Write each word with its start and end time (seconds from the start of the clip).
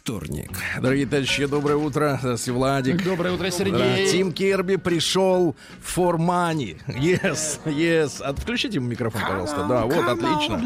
вторник. 0.00 0.50
Дорогие 0.80 1.06
товарищи, 1.06 1.44
доброе 1.46 1.76
утро. 1.76 2.18
Здравствуйте, 2.20 2.52
Владик. 2.56 3.04
Доброе 3.04 3.34
утро, 3.34 3.44
Да, 3.44 3.50
Сергей. 3.50 4.10
Тим 4.10 4.32
Керби 4.32 4.76
пришел 4.76 5.54
for 5.82 6.16
money. 6.16 6.78
Yes, 6.88 7.60
yes. 7.66 8.22
Отключите 8.22 8.76
ему 8.76 8.88
микрофон, 8.88 9.20
пожалуйста. 9.20 9.64
Да, 9.68 9.84
вот, 9.84 10.08
отлично. 10.08 10.56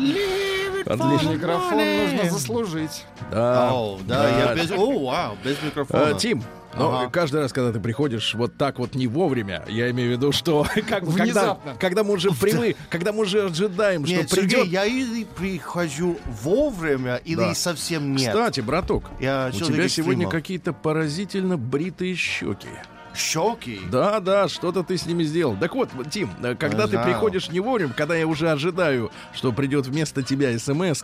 Отлично. 0.87 1.31
Микрофон 1.31 1.79
нужно 1.79 2.31
заслужить. 2.31 3.05
Да. 3.33 3.73
О, 3.73 3.99
да, 4.07 4.29
я 4.39 4.55
без... 4.55 4.71
О, 4.71 5.05
вау, 5.05 5.37
без 5.45 5.61
микрофона. 5.63 6.11
Э, 6.11 6.19
Тим, 6.19 6.43
ну, 6.77 6.89
Ага. 6.93 7.11
каждый 7.11 7.41
раз, 7.41 7.53
когда 7.53 7.73
ты 7.73 7.81
приходишь 7.81 8.35
вот 8.35 8.57
так 8.57 8.79
вот 8.79 8.95
не 8.95 9.07
вовремя, 9.07 9.65
я 9.69 9.91
имею 9.91 10.11
в 10.11 10.13
виду, 10.13 10.33
что 10.33 10.67
как 10.89 11.05
бы 11.05 11.13
когда, 11.17 11.59
когда 11.79 12.05
мы 12.05 12.15
уже 12.15 12.31
привы, 12.41 12.77
когда 12.91 13.13
мы 13.13 13.21
уже 13.23 13.45
ожидаем, 13.45 14.05
что 14.07 14.15
Нет, 14.17 14.31
придет. 14.31 14.51
Сергей, 14.51 14.71
я 14.73 14.85
или 14.85 15.25
прихожу 15.25 16.19
вовремя, 16.43 17.17
или 17.17 17.37
Да. 17.37 17.55
совсем 17.55 18.15
нет. 18.17 18.29
Кстати, 18.29 18.61
браток, 18.61 19.05
Я 19.21 19.51
у 19.53 19.57
тебя 19.57 19.89
сегодня 19.89 20.29
какие-то 20.29 20.73
поразительно 20.73 21.57
бритые 21.57 22.15
щеки. 22.15 22.69
Щеки. 23.15 23.81
Да, 23.91 24.21
да, 24.21 24.49
что-то 24.49 24.83
ты 24.83 24.97
с 24.99 25.07
ними 25.07 25.23
сделал. 25.23 25.57
Так 25.57 25.75
вот, 25.75 25.91
Тим, 26.11 26.31
э, 26.43 26.55
когда 26.55 26.87
ты 26.87 26.99
приходишь 26.99 27.49
не 27.51 27.61
вовремя, 27.61 27.93
когда 27.93 28.15
я 28.17 28.27
уже 28.27 28.51
ожидаю, 28.51 29.11
что 29.33 29.53
придет 29.53 29.87
вместо 29.87 30.23
тебя 30.23 30.57
смс 30.59 31.03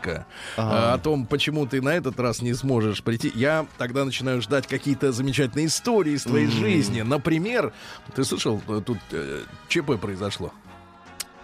о 0.56 0.98
том, 0.98 1.26
почему 1.26 1.66
ты 1.66 1.80
на 1.80 1.90
этот 1.90 2.18
раз 2.18 2.42
не 2.42 2.54
сможешь 2.54 3.02
прийти, 3.02 3.30
я 3.34 3.66
тогда 3.78 4.04
начинаю 4.04 4.42
ждать 4.42 4.66
какие-то 4.66 5.12
замечательные 5.12 5.66
истории 5.66 6.12
из 6.12 6.22
твоей 6.24 6.46
жизни. 6.48 7.02
Например, 7.02 7.72
ты 8.14 8.24
слышал, 8.24 8.60
э, 8.68 8.82
тут 8.84 8.98
э, 9.12 9.42
ЧП 9.68 9.98
произошло. 10.00 10.52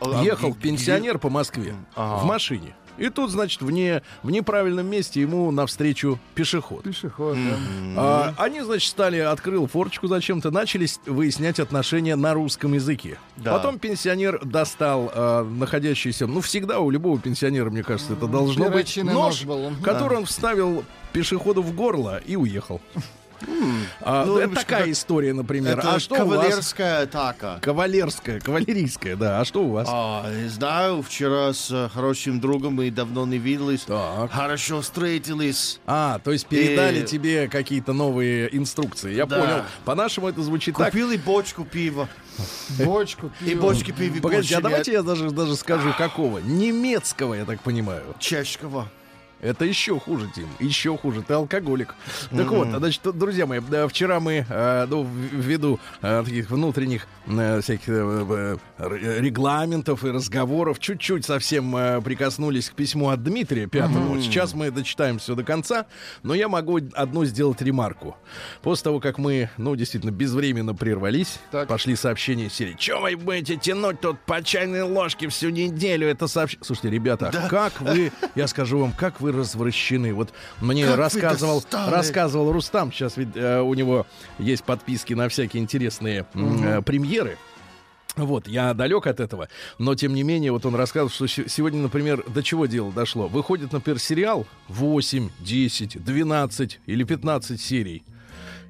А, 0.01 0.23
Ехал 0.23 0.55
пенсионер 0.55 1.19
по 1.19 1.31
Москве 1.31 1.75
Ага. 1.95 2.23
в 2.23 2.27
машине. 2.27 2.75
И 2.99 3.09
тут, 3.09 3.31
значит, 3.31 3.63
вне, 3.63 4.03
в 4.23 4.31
неправильном 4.31 4.87
месте 4.87 5.21
ему 5.21 5.51
навстречу 5.51 6.19
пешеход. 6.35 6.83
Пешеход, 6.83 7.37
да. 7.37 7.57
А, 7.97 8.35
они, 8.39 8.61
значит, 8.61 8.91
стали, 8.91 9.19
открыл 9.19 9.67
форчику 9.67 10.07
зачем-то, 10.09 10.51
начали 10.51 10.87
выяснять 11.07 11.61
отношения 11.61 12.17
на 12.17 12.35
русском 12.35 12.73
языке. 12.75 13.19
Да. 13.37 13.53
Потом 13.53 13.79
пенсионер 13.79 14.45
достал 14.45 15.11
а, 15.15 15.45
находящийся, 15.45 16.27
ну, 16.27 16.41
всегда 16.41 16.81
у 16.81 16.91
любого 16.91 17.19
пенсионера, 17.19 17.71
мне 17.71 17.83
кажется, 17.83 18.15
это 18.15 18.27
должно 18.27 18.65
быть 18.67 18.87
Перочинный 18.87 19.15
нож, 19.15 19.45
нож 19.45 19.45
был. 19.45 19.73
который 19.83 20.19
он 20.19 20.25
вставил 20.27 20.85
пешеходу 21.13 21.63
в 21.63 21.75
горло 21.75 22.19
и 22.19 22.37
уехал. 22.37 22.81
А, 24.01 24.25
Ну, 24.25 24.39
это 24.39 24.55
такая 24.55 24.91
история, 24.91 25.33
например. 25.33 25.79
Это 25.79 25.95
а 25.95 26.01
что 26.01 26.15
у 26.15 26.27
вас? 26.27 26.29
кавалерская 26.39 27.03
атака. 27.03 27.59
Кавалерская, 27.63 28.41
кавалерийская, 28.41 29.17
да. 29.17 29.41
А 29.41 29.45
что 29.45 29.63
у 29.65 29.71
вас? 29.71 29.89
А, 29.91 30.31
не 30.33 30.49
знаю, 30.49 31.03
вчера 31.03 31.53
с 31.53 31.71
э, 31.71 31.89
хорошим 31.93 32.41
другом 32.41 32.75
мы 32.75 32.91
давно 32.91 33.27
не 33.27 33.39
виделись. 33.39 33.83
Так. 33.83 34.31
Хорошо 34.33 34.81
встретились. 34.81 35.81
А, 35.87 36.19
то 36.25 36.33
есть 36.33 36.47
передали 36.47 37.01
Э, 37.03 37.05
тебе 37.05 37.49
какие-то 37.49 37.93
новые 37.93 38.55
инструкции. 38.57 39.15
Я 39.15 39.27
Да. 39.27 39.41
понял. 39.41 39.63
По-нашему 39.85 40.29
это 40.29 40.43
звучит 40.43 40.77
так. 40.77 40.91
Купили 40.93 41.17
бочку 41.17 41.65
пива. 41.65 42.09
Бочку 42.85 43.31
И 43.41 43.51
пива. 43.51 43.61
бочки 43.63 43.91
пива. 43.93 44.21
Погодите, 44.21 44.57
а 44.57 44.61
давайте 44.61 44.93
я 44.93 45.03
даже, 45.03 45.31
даже 45.31 45.57
скажу, 45.57 45.93
какого? 45.97 46.39
Немецкого, 46.39 47.35
я 47.35 47.45
так 47.45 47.61
понимаю. 47.61 48.03
Чешского. 48.19 48.89
Это 49.41 49.65
еще 49.65 49.99
хуже, 50.01 50.29
Тим. 50.35 50.49
Еще 50.59 50.97
хуже. 50.97 51.23
Ты 51.23 51.35
алкоголик. 51.35 51.95
Так 52.31 52.49
вот, 52.51 52.69
значит, 52.69 53.03
друзья 53.17 53.47
мои, 53.47 53.61
да, 53.61 53.87
вчера 53.87 54.19
мы, 54.19 54.47
э, 54.49 54.87
ну, 54.89 55.05
ввиду 55.05 55.79
э, 56.01 56.23
таких 56.25 56.51
внутренних 56.51 57.07
э, 57.27 57.61
всяких 57.61 57.87
регламентов 58.79 60.05
и 60.05 60.11
разговоров, 60.11 60.79
чуть-чуть 60.79 61.25
совсем 61.25 61.73
прикоснулись 62.03 62.71
к 62.71 62.75
письму 62.75 63.11
от 63.11 63.23
Дмитрия 63.23 63.67
Пятому. 63.67 64.21
Сейчас 64.21 64.55
мы 64.55 64.71
дочитаем 64.71 65.19
все 65.19 65.35
до 65.35 65.45
конца, 65.45 65.87
но 66.23 66.35
я 66.35 66.49
могу 66.49 66.81
одну 66.95 67.25
сделать 67.25 67.61
ремарку. 67.63 68.17
После 68.63 68.85
того, 68.85 69.01
как 69.01 69.19
мы, 69.19 69.51
ну, 69.57 69.77
действительно, 69.77 70.11
безвременно 70.11 70.75
прервались, 70.75 71.39
Так. 71.51 71.69
пошли 71.69 71.97
сообщения 71.97 72.49
серии. 72.51 72.75
Че 72.79 73.01
вы 73.01 73.17
будете 73.17 73.57
тянуть 73.57 74.01
тут 74.01 74.19
по 74.21 74.43
чайной 74.43 74.83
ложке 74.83 75.29
всю 75.29 75.51
неделю? 75.51 76.07
Это 76.09 76.27
сообщение. 76.27 76.65
Слушайте, 76.65 76.91
ребята, 76.91 77.49
как 77.51 77.81
вы, 77.81 78.13
я 78.35 78.47
скажу 78.47 78.79
вам, 78.79 78.93
как 78.93 79.21
вы 79.21 79.26
развращены. 79.33 80.13
Вот 80.15 80.33
мне 80.61 80.87
Как 80.87 80.97
рассказывал, 80.97 81.63
рассказывал 81.91 82.53
Рустам, 82.53 82.93
сейчас 82.93 83.17
ведь 83.17 83.37
э, 83.37 83.61
у 83.61 83.73
него 83.75 84.07
есть 84.39 84.65
подписки 84.65 85.15
на 85.15 85.29
всякие 85.29 85.63
интересные 85.63 86.27
э, 86.35 86.83
премьеры. 86.83 87.39
Вот, 88.17 88.49
я 88.49 88.73
далек 88.73 89.07
от 89.07 89.21
этого, 89.21 89.49
но 89.79 89.95
тем 89.95 90.15
не 90.15 90.23
менее, 90.23 90.51
вот 90.51 90.65
он 90.65 90.75
рассказывал, 90.75 91.11
что 91.11 91.27
се- 91.27 91.51
сегодня, 91.51 91.83
например, 91.83 92.25
до 92.27 92.43
чего 92.43 92.65
дело 92.65 92.91
дошло. 92.91 93.29
Выходит, 93.29 93.73
например, 93.73 93.99
сериал 93.99 94.47
8, 94.69 95.29
10, 95.41 96.03
12 96.03 96.81
или 96.87 97.05
15 97.05 97.61
серий, 97.61 98.05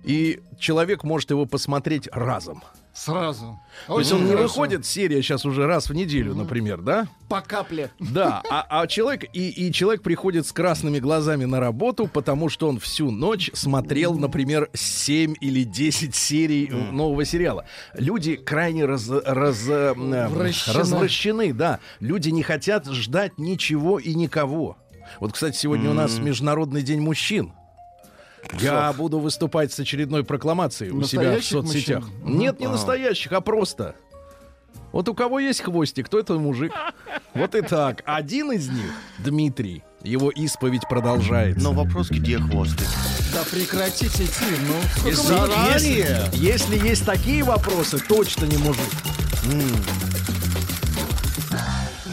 и 0.03 0.41
человек 0.59 1.05
может 1.05 1.31
его 1.31 1.47
посмотреть 1.47 2.09
разом. 2.11 2.65
Сразу. 2.97 3.61
То 3.87 3.99
есть 3.99 4.11
он 4.11 4.23
не 4.25 4.29
хорошо. 4.29 4.43
выходит 4.45 4.87
серия 4.87 5.21
сейчас 5.21 5.45
уже 5.45 5.67
раз 5.67 5.91
в 5.91 5.95
неделю, 5.95 6.35
например, 6.35 6.81
да? 6.81 7.07
По 7.29 7.43
капле. 7.43 7.91
Да, 8.01 8.43
а, 8.49 8.67
а 8.71 8.87
человек 8.87 9.25
и, 9.35 9.51
и 9.51 9.71
человек 9.71 10.01
приходит 10.03 10.47
с 10.47 10.53
красными 10.53 10.99
глазами 10.99 11.45
на 11.45 11.61
работу, 11.61 12.07
потому 12.07 12.49
что 12.49 12.71
он 12.71 12.79
всю 12.79 13.11
ночь 13.11 13.51
смотрел, 13.53 14.15
например, 14.15 14.71
7 14.73 15.35
или 15.43 15.65
10 15.65 16.15
серий 16.15 16.69
нового 16.69 17.27
сериала. 17.27 17.67
Люди 17.93 18.37
крайне 18.37 18.87
раз, 18.87 19.11
раз, 19.11 19.69
э, 19.69 19.93
Вращены. 19.93 20.79
развращены, 20.79 21.53
да. 21.53 21.81
Люди 22.01 22.31
не 22.31 22.43
хотят 22.43 22.87
ждать 22.87 23.37
ничего 23.37 23.99
и 23.99 24.15
никого. 24.15 24.79
Вот, 25.21 25.35
кстати, 25.35 25.55
сегодня 25.55 25.91
у 25.91 25.95
нас 25.95 26.19
Международный 26.19 26.81
день 26.81 27.01
мужчин. 27.01 27.53
Я 28.61 28.93
буду 28.93 29.19
выступать 29.19 29.73
с 29.73 29.79
очередной 29.81 30.25
прокламацией 30.25 30.91
у 30.91 31.03
себя 31.03 31.21
в 31.21 31.25
Настоящих 31.25 31.51
соцсетях. 31.51 32.05
мужчин? 32.23 32.39
Нет, 32.39 32.61
не 32.61 32.69
настоящих, 32.69 33.33
а 33.33 33.41
просто. 33.41 33.95
Вот 34.93 35.09
у 35.09 35.15
кого 35.15 35.39
есть 35.41 35.61
хвостик, 35.63 36.09
то 36.09 36.19
это 36.19 36.35
мужик. 36.35 36.73
Вот 37.35 37.55
и 37.55 37.61
так. 37.61 38.03
Один 38.07 38.53
из 38.53 38.69
них, 38.69 38.91
Дмитрий, 39.19 39.83
его 40.03 40.31
исповедь 40.31 40.89
продолжается. 40.89 41.63
Но 41.63 41.73
вопрос, 41.73 42.09
где 42.11 42.39
хвостик? 42.39 42.87
Да 43.35 43.43
прекратите 43.51 44.25
идти. 44.25 44.45
Ну, 44.67 45.09
если, 45.11 45.23
заранее. 45.27 46.31
если- 46.33 46.37
если 46.39 46.89
есть 46.89 47.05
такие 47.05 47.43
вопросы, 47.45 47.99
точно 47.99 48.47
не 48.47 48.57
мужик. 48.57 48.85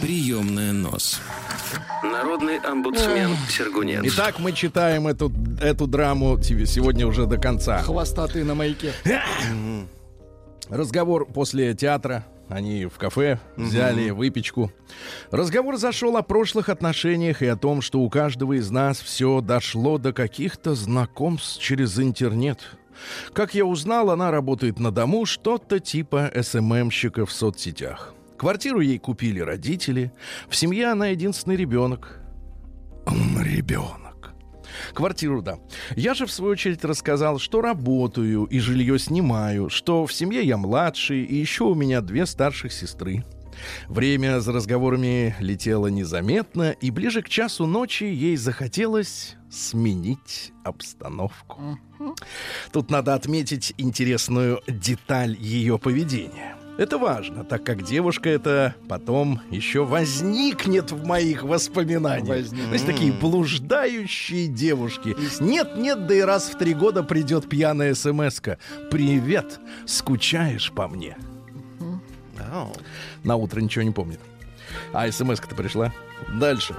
Приемная 0.01 0.73
нос. 0.73 1.21
Народный 2.03 2.57
омбудсмен 2.57 3.31
Сергунец. 3.49 4.01
Итак, 4.03 4.39
мы 4.39 4.51
читаем 4.51 5.07
эту, 5.07 5.31
эту 5.61 5.87
драму 5.87 6.37
тебе 6.37 6.65
сегодня 6.65 7.07
уже 7.07 7.25
до 7.25 7.37
конца. 7.37 7.81
хвостатый 7.81 8.43
на 8.43 8.55
маяке. 8.55 8.93
Разговор 10.69 11.25
после 11.25 11.73
театра. 11.73 12.25
Они 12.49 12.85
в 12.85 12.97
кафе 12.97 13.39
взяли 13.55 14.09
выпечку. 14.09 14.69
Разговор 15.31 15.77
зашел 15.77 16.17
о 16.17 16.21
прошлых 16.23 16.67
отношениях 16.67 17.41
и 17.41 17.47
о 17.47 17.55
том, 17.55 17.81
что 17.81 18.01
у 18.01 18.09
каждого 18.09 18.53
из 18.53 18.69
нас 18.69 18.99
все 18.99 19.39
дошло 19.39 19.97
до 19.97 20.11
каких-то 20.11 20.75
знакомств 20.75 21.61
через 21.61 21.97
интернет. 21.99 22.59
Как 23.31 23.55
я 23.55 23.65
узнал, 23.65 24.11
она 24.11 24.29
работает 24.29 24.77
на 24.77 24.91
дому, 24.91 25.25
что-то 25.25 25.79
типа 25.79 26.31
СММщика 26.39 27.25
в 27.25 27.31
соцсетях. 27.31 28.13
Квартиру 28.43 28.81
ей 28.81 28.99
купили 28.99 29.39
родители. 29.39 30.11
В 30.49 30.57
семье 30.57 30.87
она 30.87 31.07
единственный 31.07 31.55
ребенок. 31.55 32.19
Ребенок. 33.39 34.33
Квартиру, 34.93 35.41
да. 35.41 35.59
Я 35.95 36.13
же, 36.13 36.25
в 36.25 36.31
свою 36.31 36.51
очередь, 36.51 36.83
рассказал, 36.83 37.39
что 37.39 37.61
работаю 37.61 38.43
и 38.43 38.59
жилье 38.59 38.99
снимаю, 38.99 39.69
что 39.69 40.05
в 40.05 40.11
семье 40.11 40.43
я 40.43 40.57
младший, 40.57 41.23
и 41.23 41.37
еще 41.37 41.63
у 41.63 41.73
меня 41.73 42.01
две 42.01 42.25
старших 42.25 42.73
сестры. 42.73 43.23
Время 43.87 44.41
за 44.41 44.51
разговорами 44.51 45.37
летело 45.39 45.87
незаметно, 45.87 46.71
и 46.71 46.91
ближе 46.91 47.21
к 47.21 47.29
часу 47.29 47.65
ночи 47.65 48.03
ей 48.03 48.35
захотелось 48.35 49.37
сменить 49.49 50.51
обстановку. 50.65 51.79
Тут 52.73 52.91
надо 52.91 53.13
отметить 53.13 53.73
интересную 53.77 54.59
деталь 54.67 55.37
ее 55.39 55.79
поведения. 55.79 56.57
Это 56.77 56.97
важно, 56.97 57.43
так 57.43 57.63
как 57.63 57.83
девушка 57.83 58.29
это 58.29 58.75
потом 58.89 59.41
еще 59.51 59.85
возникнет 59.85 60.91
в 60.91 61.05
моих 61.05 61.43
воспоминаниях. 61.43 62.27
Возникнет. 62.27 62.67
То 62.67 62.73
есть 62.73 62.85
такие 62.85 63.13
блуждающие 63.13 64.47
девушки. 64.47 65.15
Нет-нет, 65.39 66.07
да 66.07 66.15
и 66.15 66.21
раз 66.21 66.49
в 66.49 66.57
три 66.57 66.73
года 66.73 67.03
придет 67.03 67.47
пьяная 67.47 67.93
смс 67.93 68.39
-ка. 68.39 68.57
«Привет, 68.89 69.59
скучаешь 69.85 70.71
по 70.71 70.87
мне?» 70.87 71.15
Ау. 72.51 72.71
На 73.23 73.35
утро 73.35 73.59
ничего 73.61 73.83
не 73.83 73.91
помнит. 73.91 74.19
А 74.93 75.11
смс-ка-то 75.11 75.55
пришла. 75.55 75.93
Дальше. 76.39 76.75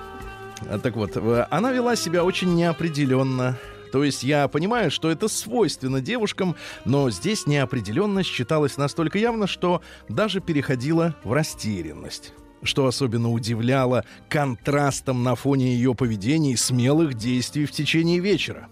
А, 0.69 0.79
Так 0.79 0.97
вот, 0.97 1.13
э, 1.17 1.47
она 1.51 1.73
вела 1.73 1.97
себя 1.97 2.25
очень 2.25 2.55
неопределенно. 2.55 3.59
То 3.95 4.03
есть 4.03 4.25
я 4.25 4.49
понимаю, 4.49 4.91
что 4.91 5.09
это 5.09 5.29
свойственно 5.29 6.01
девушкам, 6.01 6.57
но 6.85 7.11
здесь 7.11 7.47
неопределенность 7.47 8.29
считалась 8.29 8.77
настолько 8.77 9.19
явно, 9.19 9.47
что 9.47 9.83
даже 10.09 10.41
переходила 10.41 11.15
в 11.23 11.33
растерянность. 11.33 12.33
Что 12.65 12.89
особенно 12.89 13.31
удивляло 13.31 14.05
контрастом 14.29 15.23
на 15.23 15.37
фоне 15.37 15.77
ее 15.77 15.95
поведения 15.95 16.55
и 16.55 16.57
смелых 16.57 17.15
действий 17.15 17.67
в 17.67 17.71
течение 17.71 18.19
вечера. 18.19 18.67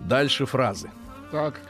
Дальше 0.00 0.44
фразы. 0.44 0.90
Так. 1.30 1.60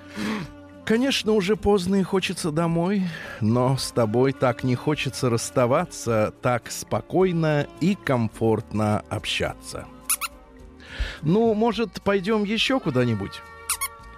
Конечно, 0.87 1.33
уже 1.33 1.57
поздно 1.57 1.97
и 1.97 2.03
хочется 2.03 2.51
домой, 2.51 3.03
но 3.43 3.77
с 3.77 3.91
тобой 3.91 4.33
так 4.33 4.65
не 4.65 4.77
хочется 4.77 5.29
расставаться, 5.29 6.33
так 6.41 6.71
спокойно 6.71 7.67
и 7.83 7.97
комфортно 7.97 9.01
общаться. 9.11 9.85
Ну, 11.23 11.55
может, 11.55 12.03
пойдем 12.03 12.45
еще 12.45 12.81
куда-нибудь? 12.81 13.43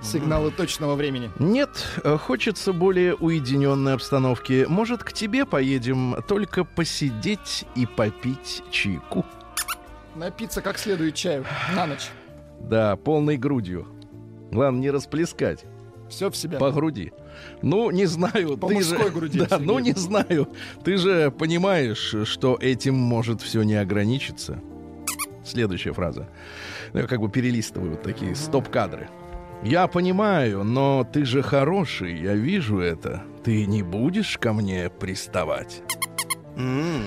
Сигналы 0.01 0.51
точного 0.51 0.97
времени. 0.97 1.31
Нет, 1.39 1.71
э, 2.03 2.19
хочется 2.19 2.73
более 2.73 3.15
уединенной 3.15 3.95
обстановки. 3.95 4.67
Может, 4.69 5.03
к 5.03 5.13
тебе 5.13 5.47
поедем, 5.47 6.17
только 6.29 6.65
посидеть 6.65 7.65
и 7.75 7.87
попить 7.87 8.63
чайку? 8.71 9.25
Напиться 10.15 10.61
как 10.61 10.79
следует 10.79 11.15
чаю. 11.15 11.45
На 11.75 11.87
ночь. 11.87 12.11
Да, 12.61 12.97
полной 12.97 13.37
грудью. 13.37 13.87
Главное, 14.51 14.81
не 14.81 14.91
расплескать. 14.91 15.65
Все 16.09 16.31
в 16.31 16.37
себя. 16.37 16.59
По 16.59 16.71
груди. 16.71 17.13
Ну, 17.63 17.91
не 17.91 18.07
знаю. 18.07 18.57
По 18.57 18.69
ты 18.69 18.75
мужской 18.75 19.07
же, 19.07 19.11
груди, 19.11 19.41
Да, 19.49 19.59
ну, 19.59 19.79
не 19.79 19.93
знаю. 19.93 20.49
Ты 20.85 20.97
же 20.97 21.31
понимаешь, 21.31 22.15
что 22.25 22.57
этим 22.61 22.95
может 22.95 23.41
все 23.41 23.63
не 23.63 23.75
ограничиться. 23.75 24.61
Следующая 25.45 25.93
фраза. 25.93 26.29
Ну, 26.95 27.01
Я 27.01 27.07
как 27.07 27.21
бы 27.21 27.29
перелистываю 27.29 27.91
вот 27.93 28.03
такие 28.03 28.35
стоп-кадры. 28.35 29.09
Я 29.63 29.87
понимаю, 29.89 30.63
но 30.65 31.05
ты 31.11 31.25
же 31.25 31.43
хороший, 31.43 32.17
я 32.21 32.35
вижу 32.35 32.79
это. 32.79 33.23
Ты 33.43 33.67
не 33.67 33.83
будешь 33.83 34.39
ко 34.39 34.53
мне 34.53 34.89
приставать? 34.91 35.83
М. 36.57 37.03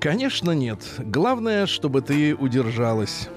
Конечно, 0.00 0.52
нет. 0.52 0.78
Главное, 0.98 1.66
чтобы 1.66 2.00
ты 2.00 2.34
удержалась. 2.34 3.28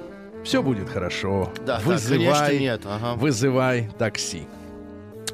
Все 0.43 0.63
будет 0.63 0.89
хорошо. 0.89 1.51
Да, 1.65 1.77
да, 1.77 1.79
Вызывай 1.83 2.19
конечно, 2.47 2.59
нет. 2.59 2.81
Ага. 2.85 3.15
вызывай 3.19 3.89
такси. 3.97 4.43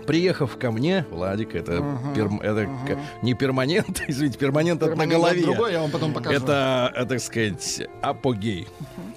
Приехав 0.06 0.58
ко 0.58 0.72
мне, 0.72 1.06
Владик, 1.10 1.56
это, 1.56 1.82
Мгм, 1.82 2.14
перм- 2.14 2.42
это 2.42 2.66
к- 2.66 3.24
не 3.24 3.34
перманент, 3.34 4.04
извините, 4.08 4.38
перманент, 4.38 4.82
это 4.82 4.92
на 4.92 5.04
Перманент 5.04 5.22
голове. 5.22 5.42
Другой, 5.42 5.72
я 5.72 5.82
вам 5.82 5.92
потом 5.92 6.14
покажу. 6.14 6.36
Это, 6.38 6.92
э, 6.96 7.06
так 7.06 7.20
сказать, 7.20 7.88
апогей. 8.02 8.68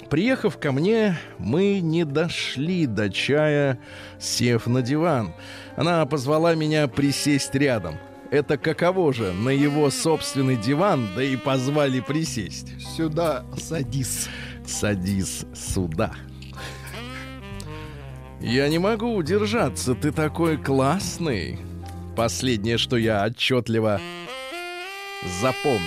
Приехав 0.09 0.59
ко 0.59 0.73
мне, 0.73 1.19
мы 1.39 1.81
не 1.81 2.05
дошли 2.05 2.87
до 2.87 3.11
чая, 3.11 3.79
сев 4.19 4.67
на 4.67 4.81
диван. 4.83 5.35
Она 5.77 6.05
позвала 6.07 6.55
меня 6.55 6.89
присесть 6.89 7.55
рядом. 7.55 7.97
Это 8.31 8.57
каково 8.59 9.13
же, 9.13 9.33
на 9.33 9.51
его 9.51 9.91
собственный 9.91 10.57
диван, 10.57 11.09
да 11.17 11.23
и 11.23 11.37
позвали 11.37 12.01
присесть. 12.01 12.69
Сюда 12.97 13.45
садись. 13.59 14.27
Садись 14.67 15.45
сюда. 15.55 16.13
Я 18.41 18.69
не 18.69 18.79
могу 18.79 19.15
удержаться, 19.17 19.95
ты 19.95 20.13
такой 20.13 20.57
классный. 20.57 21.59
Последнее, 22.17 22.79
что 22.79 22.97
я 22.97 23.25
отчетливо 23.25 24.01
запомнил. 25.41 25.83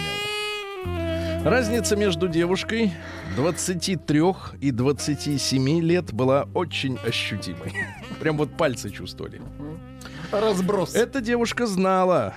Разница 1.46 1.96
между 1.96 2.28
девушкой 2.28 2.94
23 3.36 4.22
и 4.60 4.72
27 4.72 5.80
лет 5.82 6.14
была 6.14 6.48
очень 6.54 6.98
ощутимой. 7.06 7.74
Прям 8.20 8.38
вот 8.38 8.56
пальцы 8.58 8.90
чувствовали. 8.90 9.42
Разброс. 10.32 10.94
Эта 10.94 11.22
девушка 11.22 11.66
знала, 11.66 12.36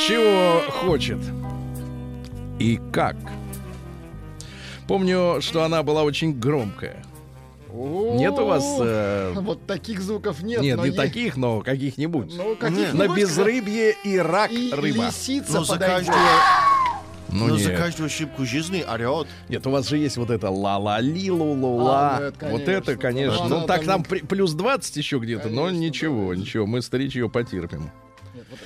чего 0.00 0.62
хочет 0.70 1.20
и 2.58 2.80
как. 2.92 3.16
Помню, 4.86 5.38
что 5.40 5.62
она 5.62 5.82
была 5.82 6.02
очень 6.02 6.38
громкая. 6.38 7.04
Нет 7.72 8.38
у 8.38 8.46
вас... 8.46 8.64
э, 8.80 9.32
Вот 9.36 9.66
таких 9.66 10.00
звуков 10.00 10.42
нет. 10.42 10.60
нет, 10.62 10.76
но 10.76 10.82
не 10.84 10.88
есть- 10.88 10.96
таких, 10.96 11.36
но 11.36 11.60
каких-нибудь. 11.60 12.32
Ну, 12.36 12.56
каких 12.56 12.94
На 12.94 13.08
безрыбье 13.08 13.94
и 14.04 14.16
рак 14.18 14.50
И 14.50 14.72
рыба. 14.72 15.06
лисица 15.06 15.52
Но 15.54 15.64
за 15.64 15.74
подойдет. 15.74 16.06
каждую, 16.06 16.18
Ну 17.30 17.46
но 17.48 17.56
за 17.58 17.70
нет. 17.70 17.78
каждую 17.78 18.06
ошибку 18.06 18.44
жизни 18.46 18.82
орет. 18.90 19.26
Нет, 19.50 19.66
у 19.66 19.70
вас 19.70 19.86
же 19.88 19.98
есть 19.98 20.16
вот 20.16 20.30
это 20.30 20.48
ла-ла-ли, 20.50 21.30
лу-лу-ла. 21.30 22.16
А, 22.16 22.32
ну 22.40 22.48
вот 22.52 22.62
это, 22.68 22.96
конечно. 22.96 22.98
конечно. 22.98 23.42
Ну, 23.44 23.48
Ну, 23.50 23.56
она 23.58 23.66
так 23.66 23.84
там- 23.84 24.02
при- 24.02 24.20
плюс 24.20 24.52
20 24.54 24.96
еще 24.96 25.18
где-то, 25.18 25.48
но 25.50 25.70
ничего, 25.70 26.32
да, 26.34 26.40
ничего, 26.40 26.66
мы 26.66 26.80
старичье 26.80 27.28
потерпим. 27.28 27.90
Нет, 28.34 28.46
вот 28.50 28.58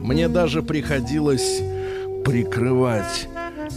Мне 0.00 0.28
даже 0.28 0.62
приходилось 0.62 1.60
прикрывать 2.24 3.28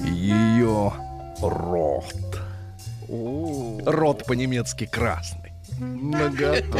ее 0.05 0.93
рот. 1.41 2.39
Рот 3.85 4.25
по-немецки 4.25 4.85
красный. 4.85 5.51
Наготу. 5.79 6.79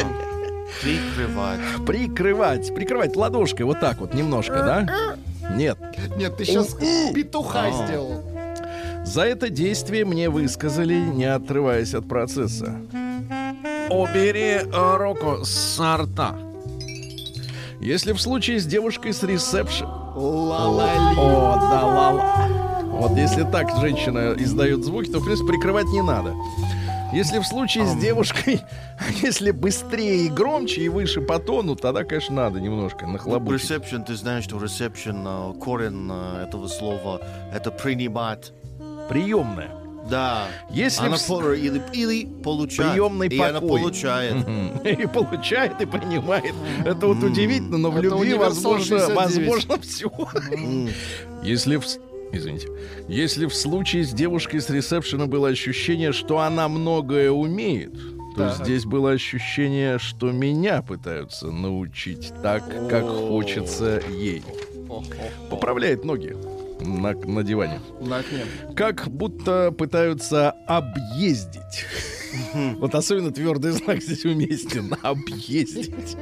Прикрывать. 0.82 1.60
Прикрывать, 1.86 2.74
прикрывать 2.74 3.16
ладошкой 3.16 3.66
вот 3.66 3.80
так 3.80 3.98
вот 3.98 4.14
немножко, 4.14 4.54
да? 4.54 5.16
Нет. 5.54 5.78
Нет, 6.16 6.36
ты 6.36 6.44
сейчас 6.44 6.74
петуха 7.14 7.66
А. 7.66 7.86
сделал. 7.86 8.22
За 9.04 9.22
это 9.22 9.50
действие 9.50 10.04
мне 10.04 10.30
высказали, 10.30 10.94
не 10.94 11.24
отрываясь 11.24 11.92
от 11.94 12.08
процесса. 12.08 12.76
Убери 13.90 14.60
э, 14.62 14.96
руку 14.96 15.44
с 15.44 15.78
рта. 15.78 16.36
Если 17.80 18.12
в 18.12 18.20
случае 18.20 18.60
с 18.60 18.64
девушкой 18.64 19.12
с 19.12 19.22
ресепшн... 19.24 19.86
Ла-ла-ли. 20.14 21.18
О, 21.18 21.58
да, 21.60 21.86
ла 21.86 22.61
Вот 22.92 23.16
если 23.16 23.42
так 23.44 23.68
женщина 23.80 24.34
издает 24.36 24.84
звуки, 24.84 25.10
то, 25.10 25.18
в 25.18 25.24
принципе, 25.24 25.48
прикрывать 25.52 25.86
не 25.86 26.02
надо. 26.02 26.34
Если 27.12 27.38
в 27.40 27.44
случае 27.44 27.86
с 27.86 27.94
девушкой, 27.96 28.60
если 29.22 29.50
быстрее 29.50 30.26
и 30.26 30.28
громче 30.28 30.82
и 30.82 30.88
выше 30.88 31.20
по 31.20 31.38
тону, 31.38 31.74
тогда, 31.76 32.04
конечно, 32.04 32.34
надо 32.36 32.60
немножко 32.60 33.06
нахлобучить. 33.06 33.70
Reception, 33.70 34.04
ты 34.04 34.14
знаешь, 34.16 34.44
что 34.44 34.56
reception, 34.56 35.52
э, 35.54 35.58
корень 35.58 36.08
э, 36.10 36.44
этого 36.48 36.68
слова, 36.68 37.20
это 37.52 37.70
принимать. 37.70 38.52
Приемная. 39.08 39.70
Да. 40.08 40.46
Если 40.70 41.04
она 41.06 41.16
в 41.16 41.20
с- 41.20 41.26
по- 41.26 41.52
или, 41.52 41.82
или 41.92 42.24
получает. 42.42 42.92
Приемный 42.92 43.28
и 43.28 43.38
она 43.38 43.60
покой. 43.60 43.80
получает. 43.80 44.34
Мгм. 44.36 44.78
И 44.84 45.06
получает, 45.06 45.80
и 45.80 45.86
принимает. 45.86 46.54
Это 46.84 47.06
вот 47.08 47.22
удивительно, 47.22 47.78
но 47.78 47.90
в 47.90 48.00
любви 48.00 48.34
возможно, 48.34 48.98
69. 48.98 49.14
возможно 49.48 49.78
все. 49.82 50.10
Если 51.42 51.76
в... 51.76 51.84
Извините. 52.32 52.68
Если 53.08 53.46
в 53.46 53.54
случае 53.54 54.04
с 54.04 54.12
девушкой 54.12 54.60
с 54.60 54.70
ресепшена 54.70 55.26
было 55.26 55.48
ощущение, 55.48 56.12
что 56.12 56.40
она 56.40 56.68
многое 56.68 57.30
умеет, 57.30 57.92
то 58.36 58.48
Так. 58.48 58.64
здесь 58.64 58.84
было 58.86 59.10
ощущение, 59.10 59.98
что 59.98 60.32
меня 60.32 60.80
пытаются 60.82 61.50
научить 61.50 62.32
так, 62.42 62.64
как 62.88 63.06
хочется 63.06 64.02
ей. 64.10 64.42
Поправляет 65.50 66.04
ноги 66.04 66.34
на, 66.82 67.12
на 67.12 67.42
диване. 67.42 67.80
На 68.00 68.18
окне. 68.18 68.44
Как 68.76 69.08
будто 69.08 69.72
пытаются 69.72 70.50
объездить. 70.66 71.84
Вот 72.78 72.94
особенно 72.94 73.30
твердый 73.30 73.72
знак 73.72 74.02
здесь 74.02 74.24
уместен. 74.24 74.94
Объездить. 75.02 76.16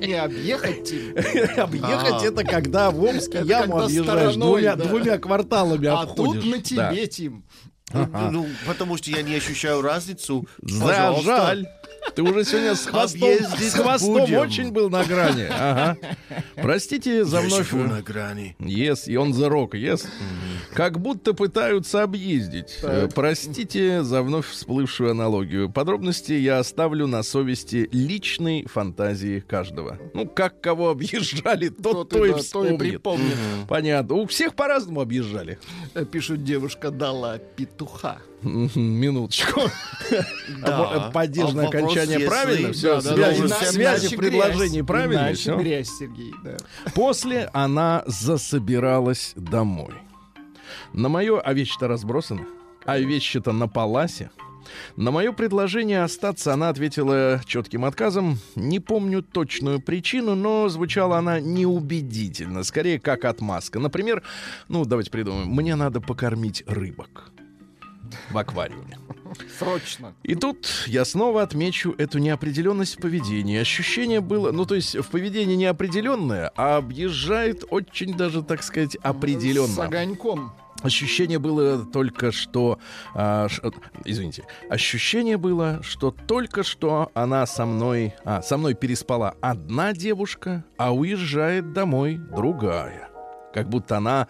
Не 0.00 0.14
объехать 0.14 0.84
тебе. 0.84 1.44
Объехать 1.56 2.22
А. 2.22 2.26
это 2.26 2.44
когда 2.44 2.90
в 2.90 3.02
Омске 3.02 3.42
яму 3.44 3.80
объезжаешь 3.80 4.34
двумя, 4.34 5.18
кварталами 5.18 5.86
А 5.86 6.02
обходишь. 6.02 6.42
тут 6.42 6.52
на 6.52 6.62
тебе, 6.62 7.06
Тим. 7.06 7.44
Ну, 7.92 8.46
потому 8.66 8.96
что 8.96 9.10
я 9.10 9.22
не 9.22 9.34
ощущаю 9.36 9.80
разницу. 9.80 10.46
Пожалуйста. 10.60 11.24
жаль. 11.24 11.66
Ты 12.14 12.22
уже 12.22 12.44
сегодня 12.44 12.74
с 12.74 12.86
хвостом, 12.86 13.22
Объездить 13.24 13.70
с 13.72 13.74
хвостом 13.74 14.12
будем. 14.14 14.38
очень 14.38 14.70
был 14.70 14.88
на 14.90 15.04
грани. 15.04 15.46
Ага. 15.50 15.96
Простите 16.56 17.24
за 17.24 17.38
Я 17.40 17.46
вновь. 17.46 17.70
живу 17.70 17.84
на 17.84 18.02
грани. 18.02 18.54
Yes, 18.60 19.06
и 19.06 19.16
он 19.16 19.32
за 19.34 19.48
рок, 19.48 19.74
yes. 19.74 20.06
Как 20.74 21.00
будто 21.00 21.34
пытаются 21.34 22.02
объездить. 22.02 22.78
Так. 22.82 22.90
Э, 22.92 23.08
Простите 23.12 24.02
за 24.04 24.22
вновь 24.22 24.46
всплывшую 24.48 25.10
аналогию. 25.10 25.70
Подробности 25.70 26.32
я 26.32 26.58
оставлю 26.58 27.06
на 27.06 27.22
совести 27.22 27.88
личной 27.92 28.64
фантазии 28.66 29.40
каждого. 29.40 29.98
Ну, 30.14 30.26
как 30.28 30.60
кого 30.60 30.90
объезжали, 30.90 31.68
тот 31.68 32.10
то, 32.10 32.18
Тот 32.18 32.26
и 32.26 32.28
да, 32.28 32.32
то 32.34 32.38
и 32.38 32.42
вспомнит. 32.42 32.78
припомнит. 32.78 33.34
Понятно. 33.68 34.14
У 34.16 34.26
всех 34.26 34.54
по-разному 34.54 35.00
объезжали. 35.00 35.58
Э, 35.94 36.04
Пишут, 36.04 36.44
девушка 36.44 36.90
дала 36.90 37.38
петуха. 37.38 38.18
Минуточку. 38.44 39.62
А 40.62 41.10
Падежное 41.10 41.66
А 41.66 41.68
окончание 41.68 42.20
правильно? 42.28 42.72
Все, 42.72 43.00
связи, 43.00 44.14
в 44.14 44.18
предложении 44.18 44.82
грязь. 44.82 44.86
правильно? 44.86 45.62
Грязь, 45.62 45.88
Сергей, 45.98 46.32
да. 46.42 46.56
После 46.94 47.50
она 47.52 48.04
засобиралась 48.06 49.32
домой. 49.36 49.94
На 50.92 51.08
мое, 51.08 51.40
а 51.40 51.52
вещи-то 51.52 51.88
разбросаны, 51.88 52.46
а 52.84 52.98
вещи-то 52.98 53.52
на 53.52 53.66
паласе. 53.68 54.30
На 54.96 55.10
мое 55.10 55.32
предложение 55.32 56.02
остаться 56.02 56.52
она 56.52 56.68
ответила 56.68 57.40
четким 57.46 57.84
отказом. 57.84 58.38
Не 58.54 58.80
помню 58.80 59.22
точную 59.22 59.80
причину, 59.80 60.34
но 60.34 60.68
звучала 60.68 61.18
она 61.18 61.40
неубедительно, 61.40 62.62
скорее 62.62 62.98
как 62.98 63.24
отмазка. 63.24 63.78
Например, 63.78 64.22
ну 64.68 64.84
давайте 64.84 65.10
придумаем, 65.10 65.48
мне 65.48 65.74
надо 65.74 66.00
покормить 66.00 66.64
рыбок 66.66 67.30
в 68.30 68.38
аквариуме. 68.38 68.98
Срочно. 69.58 70.14
И 70.22 70.34
тут 70.34 70.84
я 70.86 71.04
снова 71.04 71.42
отмечу 71.42 71.94
эту 71.98 72.18
неопределенность 72.18 72.98
в 72.98 73.00
поведении. 73.00 73.58
Ощущение 73.58 74.20
было, 74.20 74.52
ну 74.52 74.64
то 74.64 74.74
есть 74.74 74.96
в 74.96 75.08
поведении 75.08 75.54
неопределенное, 75.56 76.52
а 76.56 76.76
объезжает 76.76 77.64
очень 77.70 78.16
даже, 78.16 78.42
так 78.42 78.62
сказать, 78.62 78.92
С 78.92 78.98
определенно. 79.02 79.84
огоньком. 79.84 80.52
Ощущение 80.82 81.38
было 81.38 81.86
только 81.86 82.30
что, 82.30 82.78
а, 83.14 83.48
ш- 83.48 83.62
извините, 84.04 84.44
ощущение 84.68 85.38
было, 85.38 85.80
что 85.82 86.10
только 86.10 86.62
что 86.62 87.10
она 87.14 87.46
со 87.46 87.64
мной, 87.64 88.12
а, 88.24 88.42
со 88.42 88.58
мной 88.58 88.74
переспала 88.74 89.34
одна 89.40 89.94
девушка, 89.94 90.62
а 90.76 90.92
уезжает 90.94 91.72
домой 91.72 92.20
другая. 92.36 93.08
Как 93.54 93.68
будто 93.68 93.96
она 93.98 94.26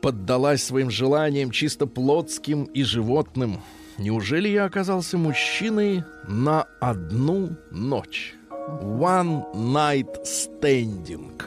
поддалась 0.00 0.64
своим 0.64 0.90
желаниям 0.90 1.50
чисто 1.50 1.86
плотским 1.86 2.64
и 2.64 2.82
животным. 2.82 3.60
Неужели 3.98 4.48
я 4.48 4.64
оказался 4.64 5.18
мужчиной 5.18 6.02
на 6.26 6.66
одну 6.80 7.50
ночь? 7.70 8.34
One 8.82 9.44
night 9.54 10.08
standing. 10.24 11.38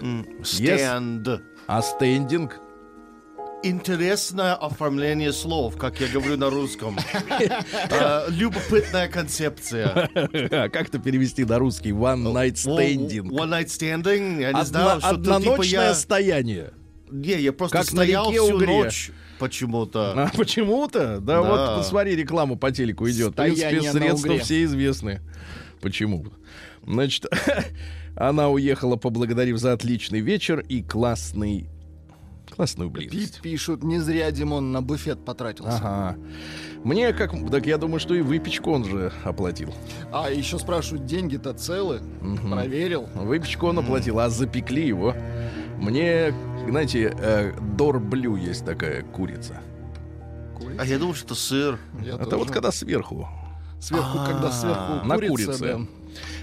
Stand. 0.43 1.41
А 1.67 1.81
стендинг? 1.81 2.59
Интересное 3.63 4.55
оформление 4.55 5.31
слов, 5.31 5.77
как 5.77 5.99
я 6.01 6.07
говорю 6.07 6.35
на 6.37 6.49
русском. 6.49 6.97
Э, 7.91 8.25
Любопытная 8.29 9.07
концепция. 9.07 10.09
А 10.15 10.69
как 10.69 10.89
это 10.89 10.97
перевести 10.99 11.45
на 11.45 11.59
русский? 11.59 11.91
One 11.91 12.23
night 12.33 12.55
standing. 12.55 13.29
One 13.29 13.49
night 13.49 13.67
standing, 13.67 14.41
я 14.41 14.51
не 14.53 14.59
Одно- 14.59 14.63
знаю, 14.63 14.99
что 15.01 15.09
тут 15.15 15.23
типа 15.25 15.35
одноночное 15.35 15.93
стояние. 15.93 16.73
Не, 17.11 17.39
я 17.41 17.51
просто 17.53 17.77
Как 17.79 17.85
на 17.93 18.03
стоял 18.03 18.31
реке 18.31 18.41
всю 18.43 18.55
Угре. 18.55 18.67
ночь 18.67 19.11
почему-то. 19.39 20.13
А 20.33 20.37
почему-то? 20.37 21.19
Да, 21.19 21.41
Да. 21.41 21.41
вот 21.41 21.77
посмотри, 21.79 22.15
реклама 22.15 22.55
по 22.55 22.71
телеку 22.71 23.09
идет. 23.09 23.33
В 23.33 23.35
принципе, 23.35 23.67
Стояние 23.67 23.93
на 23.93 23.99
средства 23.99 24.37
все 24.39 24.63
известны. 24.63 25.21
Почему? 25.81 26.25
Значит, 26.85 27.25
она 28.15 28.49
уехала, 28.49 28.95
поблагодарив 28.95 29.57
за 29.57 29.73
отличный 29.73 30.19
вечер 30.19 30.59
и 30.61 30.81
классный... 30.83 31.67
Классную 32.55 32.89
близость. 32.89 33.39
Пишут, 33.41 33.81
не 33.81 33.99
зря 33.99 34.29
Димон 34.29 34.73
на 34.73 34.81
буфет 34.81 35.23
потратился. 35.23 35.77
Ага. 35.77 36.17
Мне 36.83 37.13
как... 37.13 37.31
Так 37.49 37.65
я 37.65 37.77
думаю, 37.77 38.01
что 38.01 38.13
и 38.13 38.19
выпечку 38.21 38.71
он 38.71 38.83
же 38.83 39.13
оплатил. 39.23 39.73
А 40.11 40.29
еще 40.29 40.59
спрашивают, 40.59 41.05
деньги-то 41.05 41.53
целы? 41.53 42.01
Мгм. 42.19 42.51
Проверил? 42.51 43.07
Выпечку 43.15 43.67
он 43.67 43.79
оплатил, 43.79 44.19
а 44.19 44.29
запекли 44.29 44.85
его. 44.85 45.15
Мне, 45.81 46.33
знаете, 46.69 47.13
э, 47.17 47.53
дорблю 47.59 48.35
есть 48.35 48.63
такая 48.65 49.01
курица. 49.03 49.57
А 50.77 50.85
я 50.85 50.99
думал, 50.99 51.15
что 51.15 51.35
сыр. 51.35 51.79
Я 52.01 52.15
Это 52.15 52.25
тоже. 52.25 52.37
вот 52.37 52.51
когда 52.51 52.71
сверху. 52.71 53.27
Сверху, 53.79 54.17
когда 54.25 54.47
А, 54.47 54.51
сверху 54.51 55.07
на 55.07 55.15
курица, 55.15 55.45
курице. 55.47 55.59
да. 55.65 55.79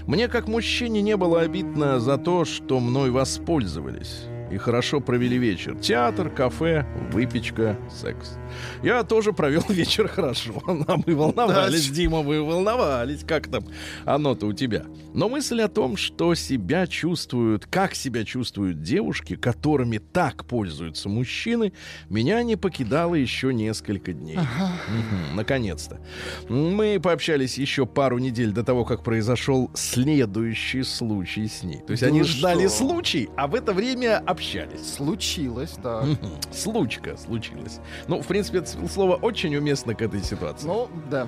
Мне 0.07 0.27
как 0.27 0.47
мужчине 0.47 1.01
не 1.01 1.15
было 1.15 1.41
обидно 1.41 1.99
за 1.99 2.17
то, 2.17 2.43
что 2.43 2.79
мной 2.79 3.11
воспользовались 3.11 4.23
и 4.51 4.57
хорошо 4.57 4.99
провели 4.99 5.37
вечер. 5.37 5.75
Театр, 5.77 6.29
кафе, 6.29 6.85
выпечка, 7.11 7.77
секс. 7.89 8.37
Я 8.83 9.03
тоже 9.03 9.33
провел 9.33 9.63
вечер 9.69 10.07
хорошо. 10.07 10.61
А 10.65 10.95
мы 11.05 11.15
волновались, 11.15 11.87
Да. 11.89 11.95
Дима, 11.95 12.21
вы 12.21 12.41
волновались. 12.43 13.23
Как 13.23 13.47
там 13.47 13.63
оно-то 14.05 14.47
у 14.47 14.53
тебя? 14.53 14.85
Но 15.13 15.29
мысль 15.29 15.61
о 15.61 15.67
том, 15.67 15.97
что 15.97 16.35
себя 16.35 16.87
чувствуют, 16.87 17.65
как 17.65 17.95
себя 17.95 18.23
чувствуют 18.23 18.81
девушки, 18.81 19.35
которыми 19.35 19.97
так 19.97 20.45
пользуются 20.45 21.09
мужчины, 21.09 21.73
меня 22.09 22.41
не 22.43 22.55
покидала 22.55 23.15
еще 23.15 23.53
несколько 23.53 24.13
дней. 24.13 24.37
Мгм, 24.37 25.35
Наконец-то. 25.35 25.99
Мы 26.47 26.99
пообщались 27.01 27.57
еще 27.57 27.85
пару 27.85 28.17
недель 28.17 28.51
до 28.51 28.63
того, 28.63 28.85
как 28.85 29.03
произошел 29.03 29.71
следующий 29.73 30.83
случай 30.83 31.47
с 31.47 31.63
ней. 31.63 31.81
То 31.85 31.91
есть 31.91 32.01
Да 32.01 32.07
они 32.07 32.19
вы 32.21 32.25
ждали 32.27 32.67
что? 32.67 32.77
случай, 32.77 33.29
а 33.35 33.47
в 33.47 33.55
это 33.55 33.73
время 33.73 34.17
общались. 34.39 34.93
Случилось. 34.93 35.75
Мгм. 35.83 36.31
Случка 36.51 37.17
случилась. 37.17 37.79
Ну, 38.07 38.21
в 38.21 38.27
принципе, 38.27 38.59
это 38.59 38.87
слово 38.87 39.15
очень 39.15 39.53
уместно 39.55 39.93
к 39.93 40.01
этой 40.01 40.23
ситуации. 40.23 40.65
Ну, 40.65 40.87
да. 41.11 41.27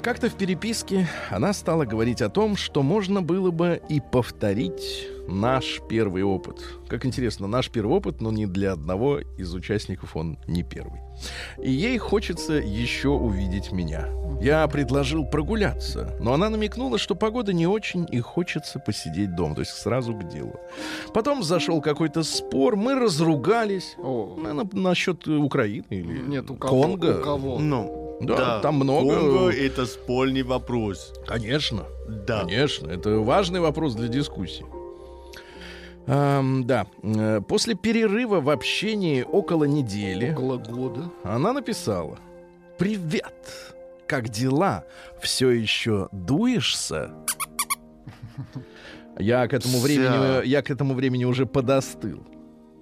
Как-то 0.00 0.28
в 0.28 0.34
переписке 0.34 1.08
она 1.30 1.52
стала 1.52 1.84
говорить 1.84 2.20
о 2.20 2.28
том, 2.28 2.56
что 2.56 2.82
можно 2.82 3.22
было 3.22 3.52
бы 3.52 3.80
и 3.88 4.00
повторить 4.00 5.06
наш 5.28 5.80
первый 5.88 6.24
опыт. 6.24 6.56
Как 6.88 7.06
интересно, 7.06 7.46
наш 7.46 7.70
первый 7.70 7.92
опыт, 7.92 8.20
но 8.20 8.32
не 8.32 8.46
для 8.46 8.72
одного 8.72 9.20
из 9.38 9.54
участников 9.54 10.16
он 10.16 10.36
не 10.48 10.64
первый. 10.64 10.98
И 11.58 11.70
ей 11.70 11.98
хочется 11.98 12.54
еще 12.54 13.08
увидеть 13.08 13.72
меня. 13.72 14.08
Я 14.40 14.66
предложил 14.66 15.24
прогуляться, 15.24 16.16
но 16.20 16.32
она 16.34 16.48
намекнула, 16.50 16.98
что 16.98 17.14
погода 17.14 17.52
не 17.52 17.66
очень 17.68 18.08
и 18.10 18.18
хочется 18.20 18.80
посидеть 18.80 19.36
дома, 19.36 19.54
то 19.54 19.60
есть 19.60 19.70
сразу 19.72 20.14
к 20.14 20.28
делу. 20.28 20.58
Потом 21.14 21.44
зашел 21.44 21.80
какой-то 21.80 22.24
спор, 22.24 22.74
мы 22.74 22.94
разругались. 22.98 23.94
О, 24.02 24.36
насчет 24.72 25.28
Украины 25.28 25.84
или 25.90 26.18
нет, 26.26 26.50
у 26.50 26.56
кого? 26.56 26.82
Конго. 26.82 27.20
У 27.20 27.22
кого? 27.22 27.58
Ну, 27.60 28.18
Да, 28.20 28.60
там 28.60 28.76
много- 28.76 29.14
Конго— 29.14 29.50
это 29.52 29.86
спорный 29.86 30.42
вопрос. 30.42 31.12
Конечно. 31.26 31.84
Да. 32.08 32.40
Конечно, 32.40 32.88
это 32.88 33.18
важный 33.20 33.60
вопрос 33.60 33.94
для 33.94 34.08
дискуссии. 34.08 34.64
Ам, 36.06 36.64
да, 36.64 36.86
э, 37.02 37.40
после 37.46 37.74
перерыва 37.74 38.40
в 38.40 38.50
общении 38.50 39.22
около 39.22 39.64
недели 39.64 40.32
Около 40.32 40.56
года. 40.58 41.10
она 41.22 41.52
написала: 41.52 42.18
Привет! 42.78 43.34
Как 44.06 44.28
дела? 44.28 44.84
Все 45.20 45.50
еще 45.50 46.08
дуешься? 46.12 47.12
Я 49.18 49.46
к 49.46 49.52
этому 49.52 49.74
Вся. 49.78 49.84
времени, 49.86 50.46
я 50.46 50.62
к 50.62 50.70
этому 50.70 50.94
времени 50.94 51.24
уже 51.24 51.46
подостыл. 51.46 52.22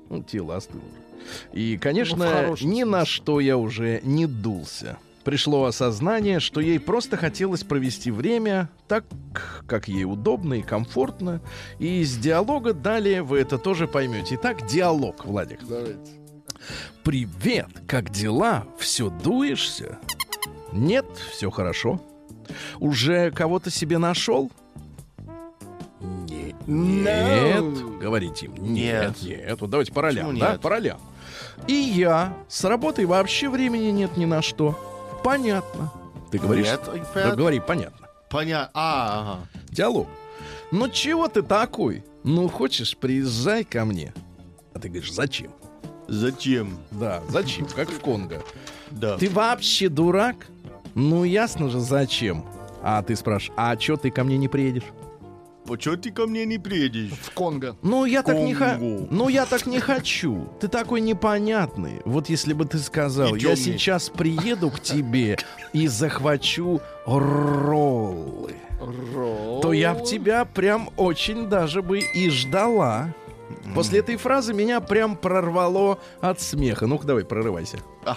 Ну, 0.09 0.23
тело 0.23 0.57
остыло. 0.57 0.83
И, 1.53 1.75
Ну, 1.75 1.83
конечно, 1.83 2.27
хорошем 2.27 2.71
ни 2.71 2.83
на 2.85 3.05
что 3.05 3.41
я 3.41 3.57
уже 3.59 4.01
не 4.03 4.27
дулся. 4.27 4.97
Пришло 5.25 5.65
осознание, 5.67 6.41
что 6.41 6.61
ей 6.61 6.81
просто 6.81 7.17
хотелось 7.19 7.63
провести 7.63 8.11
время 8.11 8.71
так, 8.89 9.05
как 9.67 9.87
ей 9.87 10.05
удобно 10.05 10.55
и 10.55 10.63
комфортно. 10.63 11.41
И 11.79 12.01
из 12.01 12.17
диалога 12.17 12.73
далее 12.73 13.23
вы 13.23 13.39
это 13.41 13.59
тоже 13.59 13.87
поймете. 13.87 14.37
Итак, 14.37 14.67
диалог, 14.67 15.27
Владик. 15.27 15.61
Давайте. 15.69 16.13
Привет, 17.05 17.69
как 17.87 18.11
дела? 18.11 18.65
Все 18.79 19.11
дуешься? 19.11 19.99
Нет, 20.73 21.07
все 21.33 21.51
хорошо. 21.51 22.01
Уже 22.79 23.31
кого-то 23.31 23.71
себе 23.71 23.99
нашел? 23.99 24.51
Не- 26.01 26.55
Нет, 26.67 27.61
No. 27.63 27.99
говорите 27.99 28.47
им. 28.47 28.55
Нет, 28.55 29.17
Нет. 29.23 29.39
нет. 29.47 29.61
Вот 29.61 29.69
давайте 29.71 29.93
по 29.93 30.01
ролям, 30.03 30.29
Почему 30.29 30.41
да? 30.41 30.53
нет? 30.53 30.61
По 30.61 30.71
ролям. 30.71 30.99
И 31.67 31.75
я. 31.75 32.35
С 32.49 32.65
работой 32.65 33.05
вообще 33.05 33.49
времени 33.51 33.91
нет 33.91 34.17
ни 34.17 34.25
на 34.25 34.41
что. 34.41 34.79
Понятно. 35.23 35.93
Ты 36.31 36.39
говоришь? 36.39 36.67
Нет, 36.67 36.81
Да, 37.15 37.35
говори, 37.35 37.61
понятно. 37.61 38.09
Понятно. 38.29 38.71
А, 38.75 39.21
ага. 39.21 39.39
Диалог. 39.71 40.09
Ну 40.71 40.89
чего 40.89 41.27
ты 41.29 41.43
такой? 41.43 42.05
Ну 42.23 42.49
хочешь, 42.49 42.97
приезжай 42.97 43.65
ко 43.65 43.85
мне. 43.85 44.15
А 44.73 44.79
ты 44.79 44.89
говоришь, 44.89 45.13
зачем? 45.13 45.51
Зачем? 46.07 46.79
Да, 46.93 47.23
зачем? 47.29 47.67
Как 47.67 47.89
в 47.91 47.99
Конго. 48.01 48.43
Да. 48.91 49.17
Ты 49.19 49.29
вообще 49.29 49.89
дурак? 49.89 50.47
Ну, 50.95 51.25
ясно 51.25 51.69
же, 51.69 51.81
зачем. 51.81 52.45
А 52.83 53.03
ты 53.03 53.15
спрашиваешь, 53.15 53.53
а 53.57 53.77
чё 53.77 53.97
ты 53.97 54.11
ко 54.11 54.25
мне 54.25 54.37
не 54.39 54.49
приедешь? 54.49 54.85
Почему 55.71 55.97
ты 55.97 56.11
ко 56.11 56.27
мне 56.27 56.45
не 56.47 56.59
приедешь? 56.59 57.13
В 57.13 57.31
Конго. 57.31 57.77
Ну, 57.83 58.05
я 58.05 58.25
так 58.25 58.35
не. 58.35 58.57
Конго. 58.57 59.07
Ну, 59.09 59.29
я 59.29 59.47
так 59.47 59.67
не 59.67 59.79
хочу. 59.79 60.49
Ты 60.59 60.67
такой 60.67 61.01
непонятный. 61.01 62.03
Вот 62.05 62.29
если 62.29 62.55
бы 62.55 62.65
ты 62.65 62.79
сказал, 62.79 63.37
я 63.37 63.55
сейчас 63.55 64.09
приеду 64.09 64.71
к 64.71 64.81
тебе 64.81 65.39
и 65.73 65.87
захвачу 65.87 66.81
роллы, 67.07 68.57
то 69.63 69.73
я 69.73 69.95
б 69.95 70.05
тебя 70.05 70.45
прям 70.45 70.91
очень 70.97 71.49
даже 71.49 71.83
бы 71.83 72.01
и 72.01 72.29
ждала. 72.31 73.15
После 73.73 74.01
этой 74.01 74.17
фразы 74.17 74.53
меня 74.53 74.81
прям 74.81 75.17
прорвало 75.17 76.01
от 76.21 76.41
смеха. 76.41 76.89
Ну-ка, 76.89 77.07
давай, 77.07 77.25
прорывайся. 77.25 77.79
А. 78.05 78.17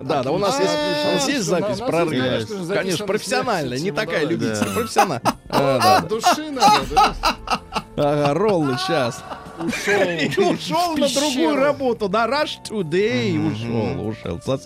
Да, 0.00 0.22
да, 0.22 0.30
у 0.32 0.38
нас 0.38 0.58
есть, 0.60 0.72
у 0.72 1.14
нас 1.14 1.28
есть 1.28 1.44
запись 1.44 1.78
прорыва. 1.78 2.74
конечно 2.74 3.06
профессиональная, 3.06 3.78
не 3.78 3.90
такая 3.90 4.20
давай. 4.22 4.34
любитель, 4.34 4.64
Да. 4.66 4.74
профессиональная. 4.74 5.22
А, 5.50 5.78
да, 5.80 5.96
А, 5.98 6.00
души 6.02 6.50
надо? 6.50 7.14
Ага, 7.96 8.34
роллы 8.34 8.76
сейчас. 8.78 9.22
И 9.58 10.40
ушел 10.40 10.96
на 10.96 11.08
другую 11.08 11.56
работу. 11.56 12.08
На 12.08 12.26
Rush 12.26 12.58
Today 12.68 13.38
ушел, 13.52 14.06
ушел. 14.08 14.60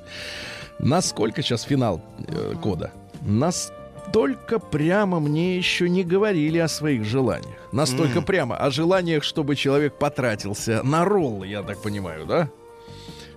Насколько 0.79 1.41
сейчас 1.43 1.63
финал 1.63 2.03
э, 2.27 2.55
кода? 2.61 2.91
Настолько 3.23 4.59
прямо 4.59 5.21
мне 5.21 5.57
еще 5.57 5.89
не 5.89 6.03
говорили 6.03 6.59
о 6.59 6.69
своих 6.69 7.05
желаниях. 7.05 7.57
Настолько 7.71 8.21
прямо. 8.21 8.57
О 8.57 8.71
желаниях, 8.71 9.23
чтобы 9.25 9.55
человек 9.57 9.97
потратился 9.99 10.83
на 10.83 11.05
роллы, 11.05 11.47
я 11.47 11.63
так 11.63 11.81
понимаю, 11.81 12.27
да? 12.27 12.49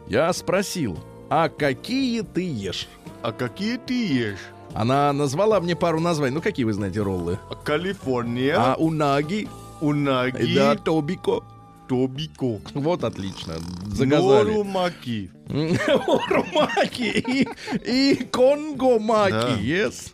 Я 0.08 0.34
спросил, 0.34 0.98
а 1.30 1.50
какие 1.50 2.22
ты 2.22 2.42
ешь? 2.42 2.88
А 3.22 3.32
какие 3.32 3.78
ты 3.78 4.08
ешь? 4.08 4.40
Она 4.74 5.14
назвала 5.14 5.60
мне 5.60 5.76
пару 5.76 6.00
названий. 6.00 6.34
Ну, 6.36 6.42
какие 6.42 6.66
вы 6.66 6.74
знаете 6.74 7.02
роллы? 7.02 7.40
Калифорния, 7.64 8.56
А 8.58 8.76
унаги, 8.76 9.48
унаги, 9.82 10.54
да, 10.54 10.76
тобико. 10.76 11.42
тобико, 11.88 12.60
Вот 12.74 13.04
отлично. 13.04 13.54
Заказали. 13.86 14.52
норумаки. 14.52 15.32
Румаки 15.48 17.04
и, 17.28 17.48
и 17.86 18.16
конгомаки. 18.26 19.32
Да. 19.32 19.58
Yes. 19.60 20.12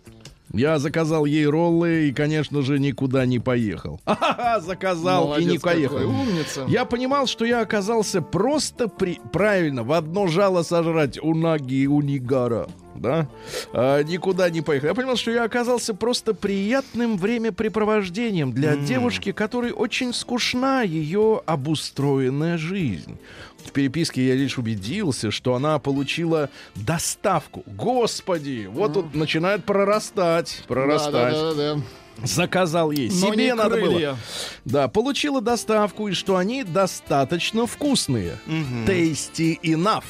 Я 0.53 0.79
заказал 0.79 1.25
ей 1.25 1.45
роллы 1.45 2.09
и, 2.09 2.13
конечно 2.13 2.61
же, 2.61 2.79
никуда 2.79 3.25
не 3.25 3.39
поехал. 3.39 3.99
Ха-ха, 4.05 4.59
заказал 4.59 5.23
и 5.23 5.27
Молодец 5.27 5.51
не 5.51 5.57
поехал. 5.59 5.97
какой, 5.97 6.13
умница. 6.13 6.65
Я 6.67 6.85
понимал, 6.85 7.27
что 7.27 7.45
я 7.45 7.61
оказался 7.61 8.21
просто 8.21 8.87
при... 8.87 9.19
правильно 9.31 9.83
в 9.83 9.91
одно 9.93 10.27
жало 10.27 10.63
сожрать 10.63 11.17
унаги 11.21 11.75
и 11.75 11.87
унигара. 11.87 12.67
Да? 12.95 13.27
А, 13.73 14.03
никуда 14.03 14.49
не 14.49 14.61
поехал. 14.61 14.89
Я 14.89 14.93
понимал, 14.93 15.15
что 15.15 15.31
я 15.31 15.43
оказался 15.43 15.93
просто 15.93 16.33
приятным 16.33 17.17
времяпрепровождением 17.17 18.51
для 18.51 18.75
девушки, 18.75 19.31
которой 19.31 19.71
очень 19.71 20.13
скучна 20.13 20.83
ее 20.83 21.41
обустроенная 21.45 22.57
жизнь. 22.57 23.17
В 23.65 23.71
переписке 23.71 24.27
я 24.27 24.35
лишь 24.35 24.57
убедился, 24.57 25.31
что 25.31 25.55
она 25.55 25.79
получила 25.79 26.49
доставку. 26.75 27.63
Господи, 27.65 28.67
вот 28.71 28.93
тут 28.93 29.15
начинает 29.15 29.63
прорастать, 29.65 30.63
прорастать. 30.67 31.33
Да-да-да-да. 31.33 31.81
Заказал 32.23 32.91
ей. 32.91 33.09
Но 33.09 33.33
Себе 33.33 33.53
надо 33.55 33.77
было. 33.77 33.89
крылья. 33.91 34.17
Да, 34.65 34.87
получила 34.87 35.41
доставку, 35.41 36.07
и 36.07 36.13
что 36.13 36.35
они 36.35 36.63
достаточно 36.63 37.65
вкусные. 37.65 38.37
Tasty 38.85 39.59
enough. 39.61 40.03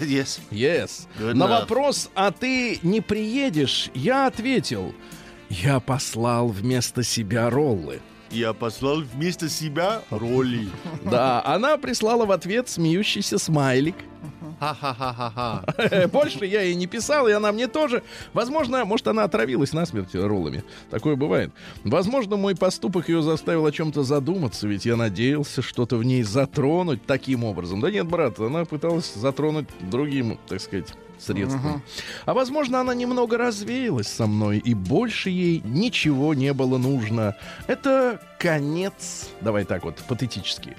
Yes. 0.00 0.40
Yes. 0.50 1.06
Good 1.18 1.34
На 1.34 1.44
enough. 1.44 1.60
вопрос, 1.60 2.10
а 2.14 2.32
ты 2.32 2.80
не 2.82 3.00
приедешь, 3.00 3.88
я 3.94 4.26
ответил. 4.26 4.92
Я 5.48 5.78
послал 5.78 6.48
вместо 6.48 7.04
себя 7.04 7.48
роллы. 7.50 8.00
Я 8.36 8.52
послал 8.52 9.00
вместо 9.00 9.48
себя 9.48 10.02
роли. 10.10 10.68
Да, 11.10 11.42
она 11.42 11.78
прислала 11.78 12.26
в 12.26 12.32
ответ 12.32 12.68
смеющийся 12.68 13.38
смайлик. 13.38 13.94
Ха-ха-ха-ха-ха. 14.58 16.06
Больше 16.12 16.46
я 16.46 16.62
ей 16.62 16.74
не 16.74 16.86
писал, 16.86 17.28
и 17.28 17.32
она 17.32 17.52
мне 17.52 17.68
тоже. 17.68 18.02
Возможно, 18.32 18.84
может, 18.84 19.06
она 19.06 19.24
отравилась 19.24 19.72
насмерть 19.72 20.14
роллами. 20.14 20.64
Такое 20.90 21.16
бывает. 21.16 21.52
Возможно, 21.84 22.36
мой 22.36 22.56
поступок 22.56 23.08
ее 23.08 23.22
заставил 23.22 23.66
о 23.66 23.72
чем-то 23.72 24.02
задуматься, 24.02 24.66
ведь 24.66 24.86
я 24.86 24.96
надеялся 24.96 25.62
что-то 25.62 25.96
в 25.96 26.04
ней 26.04 26.22
затронуть 26.22 27.04
таким 27.06 27.44
образом. 27.44 27.80
Да 27.80 27.90
нет, 27.90 28.06
брат, 28.06 28.38
она 28.38 28.64
пыталась 28.64 29.12
затронуть 29.14 29.68
другим, 29.80 30.38
так 30.48 30.60
сказать, 30.60 30.94
средством. 31.18 31.82
А 32.24 32.34
возможно, 32.34 32.80
она 32.80 32.94
немного 32.94 33.36
развеялась 33.38 34.08
со 34.08 34.26
мной, 34.26 34.58
и 34.58 34.74
больше 34.74 35.30
ей 35.30 35.60
ничего 35.64 36.34
не 36.34 36.52
было 36.52 36.78
нужно. 36.78 37.36
Это 37.66 38.20
конец. 38.38 39.30
Давай 39.40 39.64
так 39.64 39.84
вот, 39.84 39.96
патетически. 40.08 40.76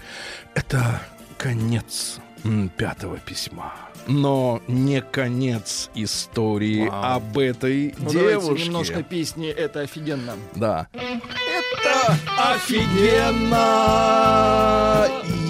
Это 0.56 1.02
конец 1.38 2.20
пятого 2.78 3.18
письма. 3.18 3.74
Но 4.08 4.62
не 4.68 5.02
конец 5.02 5.90
истории 5.96 6.88
Вау. 6.88 7.16
об 7.18 7.38
этой 7.38 7.94
Ну, 7.98 8.10
давайте 8.12 8.40
девушке. 8.42 8.66
немножко 8.66 9.04
песни, 9.04 9.50
это 9.50 9.82
офигенно. 9.82 10.34
Да. 10.56 10.88
Это 10.94 12.16
офигенно! 12.38 13.58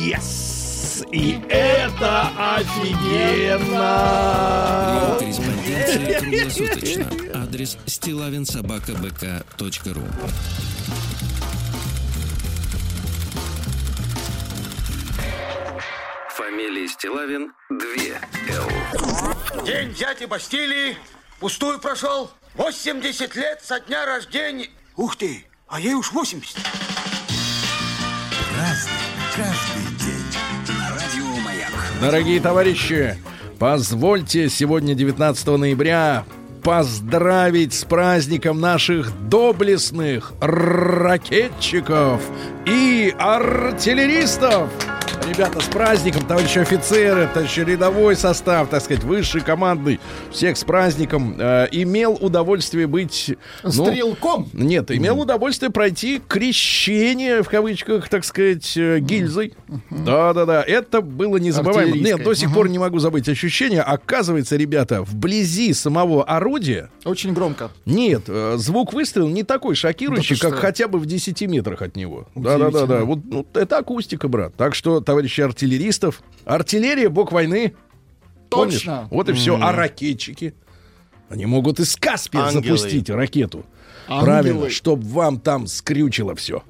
Yes! 0.04 1.06
И 1.12 1.40
это 1.50 2.30
офигенно! 2.38 3.88
Корреспонденция 5.20 6.20
круглосуточно. 6.20 7.08
Адрес 7.44 7.78
стилавинсобакабк.ру 7.86 10.04
Фамилия 16.58 16.88
Стилавин 16.88 17.54
2 17.70 17.78
Л. 18.50 19.64
День 19.64 19.94
дяди 19.94 20.26
Бастилии 20.26 20.98
пустую 21.40 21.80
прошел. 21.80 22.32
80 22.56 23.36
лет 23.36 23.60
со 23.62 23.80
дня 23.80 24.08
рождения. 24.08 24.70
Ух 24.96 25.16
ты, 25.18 25.46
а 25.68 25.80
ей 25.80 25.94
уж 25.94 26.12
80. 26.12 26.58
Дорогие 32.02 32.42
товарищи, 32.42 33.20
позвольте 33.60 34.50
сегодня, 34.50 34.96
19 34.96 35.48
ноября, 35.60 36.26
поздравить 36.64 37.76
с 37.76 37.86
праздником 37.86 38.60
наших 38.60 39.30
доблестных 39.30 40.34
ракетчиков 40.42 42.20
и 42.66 43.14
артиллеристов. 43.20 44.72
Ребята, 45.26 45.60
с 45.62 45.66
праздником, 45.66 46.26
товарищи 46.26 46.60
офицеры, 46.60 47.30
товарищи 47.34 47.60
рядовой 47.60 48.16
состав, 48.16 48.70
так 48.70 48.82
сказать, 48.82 49.04
высший 49.04 49.42
командный, 49.42 50.00
всех 50.32 50.58
с 50.58 50.64
праздником. 50.64 51.36
Э, 51.38 51.68
имел 51.72 52.18
удовольствие 52.20 52.88
быть... 52.88 53.36
ну, 53.64 53.70
Стрелком. 53.72 54.50
нет, 54.54 54.90
имел 54.92 55.20
удовольствие 55.20 55.70
пройти 55.70 56.22
крещение, 56.28 57.44
в 57.44 57.50
кавычках, 57.50 58.08
так 58.10 58.24
сказать, 58.26 58.76
э, 58.78 59.00
гильзой. 59.00 59.54
Да-да-да, 59.90 60.64
это 60.64 61.02
было 61.02 61.38
незабываемо. 61.38 61.96
Нет, 61.98 62.24
до 62.24 62.34
сих 62.34 62.54
пор 62.54 62.70
не 62.70 62.80
могу 62.80 63.00
забыть 63.00 63.28
ощущение. 63.30 63.82
Оказывается, 63.82 64.56
ребята, 64.56 65.04
вблизи 65.04 65.74
самого 65.74 66.24
орудия 66.24 66.90
Очень 67.06 67.34
громко. 67.34 67.70
нет, 67.86 68.24
э, 68.28 68.56
звук 68.58 68.94
выстрела 68.94 69.28
не 69.28 69.44
такой 69.44 69.76
шокирующий, 69.76 70.36
Да 70.36 70.42
как 70.42 70.54
что? 70.54 70.62
хотя 70.62 70.88
бы 70.88 71.00
в 71.00 71.06
10 71.06 71.42
метрах 71.48 71.82
от 71.82 71.96
него. 71.96 72.28
Да-да-да, 72.36 73.04
вот 73.04 73.20
ну, 73.26 73.46
это 73.54 73.80
акустика, 73.80 74.28
брат. 74.28 74.54
Так 74.56 74.74
что, 74.74 75.02
товарищи 75.08 75.40
артиллеристов, 75.40 76.22
артиллерия, 76.44 77.08
бог 77.08 77.32
войны. 77.32 77.74
Помнишь? 78.50 78.80
Точно. 78.80 79.08
Вот 79.10 79.30
и 79.30 79.34
все. 79.34 79.58
А 79.58 79.72
ракетчики? 79.72 80.54
Они 81.30 81.46
могут 81.46 81.80
из 81.80 81.96
Каспия 81.96 82.42
Ангелы. 82.42 82.78
запустить 82.78 83.10
ракету. 83.10 83.66
Ангелы. 84.10 84.26
Правильно, 84.26 84.70
чтоб 84.70 85.02
вам 85.02 85.40
там 85.40 85.66
скрючило 85.68 86.36
все. 86.36 86.62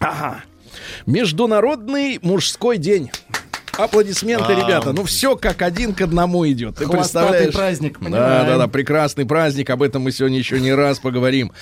Ага. 0.00 0.42
Международный 1.06 2.18
мужской 2.20 2.78
день. 2.78 3.12
Аплодисменты, 3.78 4.54
ребята. 4.54 4.92
Ну 4.92 5.04
все 5.04 5.36
как 5.36 5.62
один 5.62 5.94
к 5.94 6.00
одному 6.00 6.46
идет. 6.48 6.76
Ты 6.76 6.88
представляешь? 6.88 7.54
праздник, 7.54 7.98
Да, 8.00 8.44
да, 8.44 8.58
да, 8.58 8.68
прекрасный 8.68 9.26
праздник. 9.26 9.70
Об 9.70 9.82
этом 9.82 10.02
мы 10.02 10.12
сегодня 10.12 10.38
еще 10.38 10.60
не 10.60 10.72
раз 10.72 10.98
поговорим. 10.98 11.52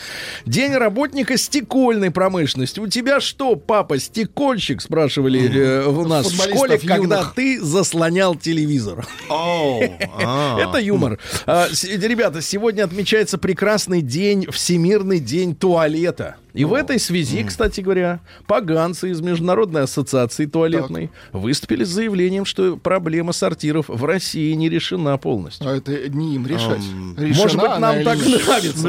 День 0.46 0.74
работника 0.74 1.36
стекольной 1.36 2.10
промышленности. 2.10 2.80
У 2.80 2.86
тебя 2.86 3.20
что, 3.20 3.56
папа, 3.56 3.98
стекольщик? 3.98 4.80
Спрашивали 4.80 5.50
э, 5.52 5.86
у 5.86 6.06
нас 6.06 6.26
в 6.26 6.36
школе, 6.36 6.78
когда 6.78 7.24
ты 7.34 7.60
заслонял 7.60 8.34
телевизор. 8.34 9.06
А. 9.28 10.58
Это 10.58 10.78
юмор. 10.78 11.18
А, 11.46 11.68
Ребята, 11.84 12.42
сегодня 12.42 12.84
отмечается 12.84 13.38
прекрасный 13.38 14.02
день, 14.02 14.46
Всемирный 14.50 15.20
день 15.20 15.54
туалета. 15.54 16.36
И 16.54 16.64
в 16.64 16.72
этой 16.72 17.00
связи, 17.00 17.42
кстати 17.42 17.80
говоря, 17.80 18.20
поганцы 18.46 19.10
из 19.10 19.20
Международной 19.20 19.82
ассоциации 19.82 20.46
туалетной 20.46 21.10
выступили 21.32 21.82
с 21.82 21.88
заявлением, 21.88 22.44
что 22.44 22.76
проблема 22.76 23.32
сортиров 23.32 23.88
в 23.88 24.04
России 24.04 24.52
не 24.52 24.68
решена 24.68 25.18
полностью. 25.18 25.68
А 25.68 25.76
это 25.76 26.08
не 26.08 26.36
им 26.36 26.46
решать. 26.46 26.82
Ам, 26.92 27.16
Решена 27.18 27.42
Может 27.42 27.60
быть, 27.60 27.78
нам 27.78 28.04
так 28.04 28.18
нравится. 28.18 28.88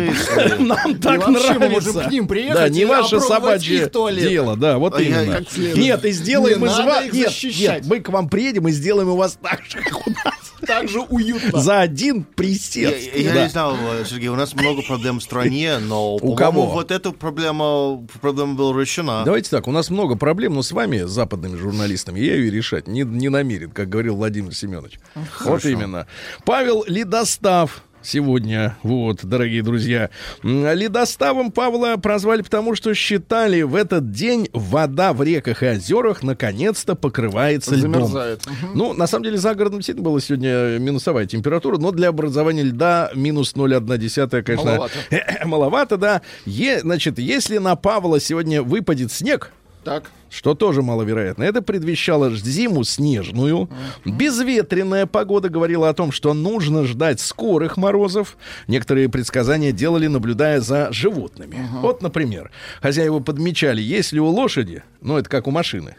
Нам 0.60 0.96
так 1.00 1.28
мы 1.28 1.34
нравится. 1.34 1.70
можем 1.70 1.94
к 2.04 2.12
ним 2.12 2.28
приехать 2.28 2.56
Да, 2.56 2.70
не 2.70 2.86
ваше 2.86 3.20
собачье 3.20 3.90
дело, 3.90 4.56
да, 4.56 4.78
вот 4.78 4.96
А 4.96 5.02
именно. 5.02 5.44
Нет, 5.76 6.06
и 6.06 6.12
сделаем 6.12 6.64
из 6.66 6.78
вас... 6.78 7.12
нет, 7.60 7.86
мы 7.86 8.00
к 8.00 8.10
вам 8.10 8.30
приедем 8.30 8.68
и 8.68 8.72
сделаем 8.72 9.10
у 9.10 9.16
вас 9.16 9.38
так 9.42 9.64
же, 9.64 9.80
как 9.80 10.06
у 10.06 10.12
нас. 10.12 10.45
Так 10.68 10.90
же 10.90 11.00
уютно. 11.02 11.60
За 11.62 11.82
один 11.82 12.18
Я, 12.20 12.26
присест. 12.36 13.16
я 13.16 13.34
Да. 13.34 13.44
не 13.44 13.50
знал, 13.50 13.76
э, 13.76 14.06
Сергей, 14.06 14.30
у 14.30 14.36
нас 14.36 14.54
много 14.54 14.82
проблем 14.82 15.20
в 15.20 15.24
стране, 15.24 15.78
но, 15.80 16.18
по-моему, 16.18 16.36
кого? 16.36 16.66
вот 16.68 16.92
эта 16.92 17.12
проблема, 17.12 18.06
проблема 18.22 18.56
была 18.56 18.80
решена. 18.80 19.24
Давайте 19.26 19.50
так, 19.50 19.68
у 19.68 19.72
нас 19.72 19.90
много 19.90 20.16
проблем, 20.16 20.56
но 20.56 20.62
с 20.62 20.72
вами, 20.72 21.04
западными 21.04 21.56
журналистами, 21.58 22.20
я 22.20 22.36
ее 22.36 22.52
решать 22.52 22.88
не, 22.88 23.02
не 23.04 23.30
намерен, 23.30 23.72
как 23.72 23.90
говорил 23.90 24.16
Владимир 24.16 24.54
Семенович. 24.54 25.00
Вот 25.46 25.64
именно. 25.66 26.08
Павел 26.46 26.84
Ледостав 26.88 27.84
сегодня, 28.06 28.78
вот, 28.84 29.26
дорогие 29.26 29.64
друзья. 29.64 30.10
Ледоставом 30.44 31.52
Павла 31.52 31.98
прозвали 31.98 32.42
потому, 32.42 32.76
что 32.76 32.94
считали 32.94 33.62
в 33.62 33.76
этот 33.76 34.12
день 34.12 34.50
вода 34.54 35.14
в 35.14 35.24
реках 35.24 35.64
и 35.64 35.68
озерах 35.68 36.24
наконец-то 36.24 36.96
покрывается 36.96 37.76
льдом. 37.76 37.94
Замерзает. 37.94 38.46
Мгм. 38.46 38.78
Ну, 38.78 38.94
на 38.94 39.08
самом 39.08 39.24
деле, 39.24 39.38
за 39.38 39.56
городом 39.56 39.80
действительно 39.80 40.06
была 40.06 40.20
сегодня 40.20 40.78
минусовая 40.80 41.26
температура, 41.26 41.78
но 41.78 41.92
для 41.92 42.10
образования 42.10 42.64
льда 42.64 43.12
минус 43.16 43.54
0,1, 43.56 44.44
конечно, 44.44 44.72
Маловато. 44.72 44.94
маловато, 45.46 45.98
да. 45.98 46.22
Е- 46.46 46.80
значит, 46.80 47.20
если 47.20 47.58
на 47.58 47.76
Павла 47.76 48.20
сегодня 48.20 48.62
выпадет 48.62 49.12
снег, 49.12 49.52
Так. 49.86 50.12
что 50.30 50.54
тоже 50.56 50.82
маловероятно. 50.82 51.44
Это 51.44 51.62
предвещало 51.62 52.36
зиму 52.36 52.84
снежную. 52.84 53.70
Безветренная 54.04 55.06
погода 55.06 55.48
говорила 55.50 55.88
о 55.90 55.94
том, 55.94 56.12
что 56.12 56.34
нужно 56.34 56.84
ждать 56.86 57.20
скорых 57.20 57.78
морозов. 57.78 58.36
Некоторые 58.68 59.08
предсказания 59.10 59.72
делали, 59.72 60.08
наблюдая 60.08 60.60
за 60.62 60.92
животными. 60.92 61.58
Вот, 61.82 62.02
например, 62.02 62.52
хозяева 62.82 63.20
подмечали, 63.20 63.82
если 63.82 64.20
у 64.20 64.28
лошади, 64.28 64.84
ну 65.02 65.18
это 65.18 65.30
как 65.30 65.48
у 65.48 65.52
машины, 65.52 65.96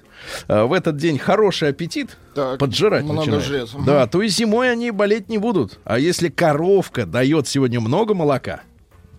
э, 0.49 0.65
в 0.65 0.73
этот 0.73 0.97
день 0.97 1.19
хороший 1.19 1.69
аппетит, 1.71 2.17
Так, 2.35 2.59
поджирать 2.59 3.05
много 3.05 3.19
начинает. 3.21 3.45
жрец. 3.45 3.71
Да, 3.87 4.07
то 4.07 4.21
и 4.23 4.29
зимой 4.29 4.71
они 4.73 4.91
болеть 4.91 5.29
не 5.29 5.39
будут. 5.39 5.79
А 5.85 5.99
если 5.99 6.29
коровка 6.29 7.07
дает 7.07 7.47
сегодня 7.49 7.81
много 7.81 8.15
молока, 8.15 8.63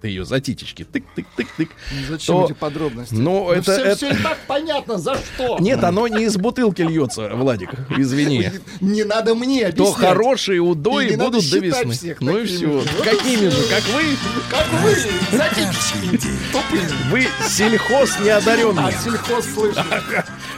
ты 0.08 0.12
ее 0.12 0.24
за 0.26 0.40
титечки 0.40 0.84
тык-тык-тык-тык, 0.90 1.68
Зачем 2.10 2.36
то- 2.36 2.46
эти 2.46 2.54
подробности? 2.54 3.14
Ну, 3.14 3.52
это- 3.52 3.74
все, 3.74 3.82
это- 3.84 4.06
и 4.08 4.24
так 4.24 4.38
понятно, 4.48 4.98
за 4.98 5.16
что. 5.16 5.58
Нет, 5.60 5.84
оно 5.84 6.08
не 6.08 6.24
из 6.24 6.38
бутылки 6.38 6.82
льется, 6.82 7.30
Владик, 7.36 7.72
извини. 7.98 8.50
Не 8.80 9.04
надо 9.04 9.36
мне 9.36 9.70
То 9.72 9.84
объяснять. 9.84 9.96
хорошие 10.10 10.58
И 10.58 10.60
удои 10.60 11.16
будут 11.18 11.50
до 11.52 11.60
весны. 11.60 11.92
всех 11.92 12.22
Ну 12.22 12.38
и 12.38 12.46
все. 12.46 12.68
Вот 12.68 12.88
Какими 13.04 13.50
же, 13.50 13.58
как 13.70 13.84
вы? 13.94 14.04
Как 14.50 14.68
вы, 14.82 15.38
затички, 15.38 16.28
тупые. 16.54 16.88
Вы 17.12 17.28
сельхоз 17.48 18.16
А 18.20 18.24
неодаренный. 18.24 18.94
сельхоз 19.04 19.46
слышит. 19.54 19.78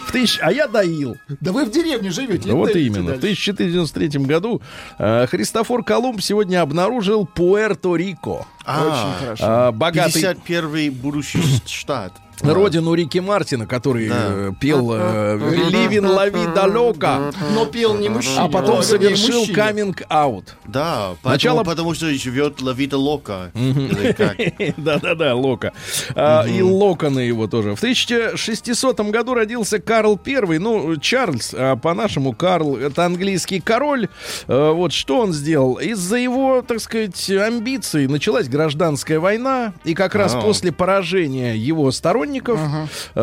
В 0.06 0.12
тысяч... 0.12 0.40
А 0.42 0.52
я 0.52 0.68
доил. 0.68 1.18
Да 1.40 1.52
вы 1.52 1.66
в 1.66 1.72
деревне 1.72 2.10
живете. 2.10 2.50
Да 2.50 2.56
вот 2.56 2.66
дайте 2.74 2.82
именно. 2.82 3.14
В 3.16 3.20
дальше. 3.20 3.52
1493 3.52 4.26
году 4.26 4.60
э, 4.98 5.28
Христофор 5.28 5.84
Колумб 5.84 6.20
сегодня 6.22 6.62
обнаружил 6.64 7.30
Пуэрто-Рико. 7.36 8.46
А, 8.72 8.84
Очень 8.84 9.20
хорошо. 9.20 9.44
А, 9.48 9.72
богатый 9.72 10.22
51-й 10.22 10.90
будущий 10.92 11.42
штат. 11.66 12.14
Родину 12.44 12.94
Рики 12.94 13.20
Мартина, 13.20 13.66
который 13.68 14.10
Да. 14.10 14.16
э, 14.30 14.52
пел 14.60 14.92
э, 14.94 15.38
«Ливин 15.70 16.06
лови 16.06 16.46
далека», 16.56 17.32
Но 17.54 17.66
пел 17.66 17.96
не 17.98 18.10
мужчина. 18.10 18.46
а 18.46 18.48
потом 18.50 18.80
О, 18.80 18.84
совершил 18.84 19.46
каминг-аут. 19.54 20.56
Да, 20.68 21.16
поэтому, 21.24 21.56
Начало- 21.58 21.64
потому 21.64 21.94
что 21.94 22.10
живет 22.14 22.62
Лавита 22.62 22.98
Лока. 22.98 23.52
Да-да-да, 24.78 25.36
Лока. 25.36 25.74
А, 26.16 26.46
И 26.48 26.62
локоны 26.62 27.20
его 27.20 27.48
тоже. 27.48 27.76
В 27.76 27.80
1600 27.80 29.00
году 29.12 29.34
родился 29.34 29.80
Карл 29.80 30.20
I, 30.26 30.58
ну, 30.60 30.96
Чарльз, 30.98 31.54
а 31.58 31.76
по-нашему 31.76 32.34
Карл, 32.34 32.78
это 32.78 33.06
английский 33.06 33.60
король. 33.60 34.08
А, 34.48 34.72
Вот 34.74 34.94
что 34.94 35.20
он 35.20 35.34
сделал? 35.34 35.76
Из-за 35.76 36.18
его, 36.18 36.62
так 36.62 36.80
сказать, 36.80 37.30
амбиций 37.30 38.08
началась 38.08 38.48
гражданская 38.48 39.20
война, 39.20 39.74
и 39.84 39.94
как 39.94 40.16
раз 40.16 40.36
А. 40.36 40.42
после 40.42 40.72
поражения 40.72 41.56
его 41.56 41.92
сторонников, 41.92 42.29
э, 42.38 43.20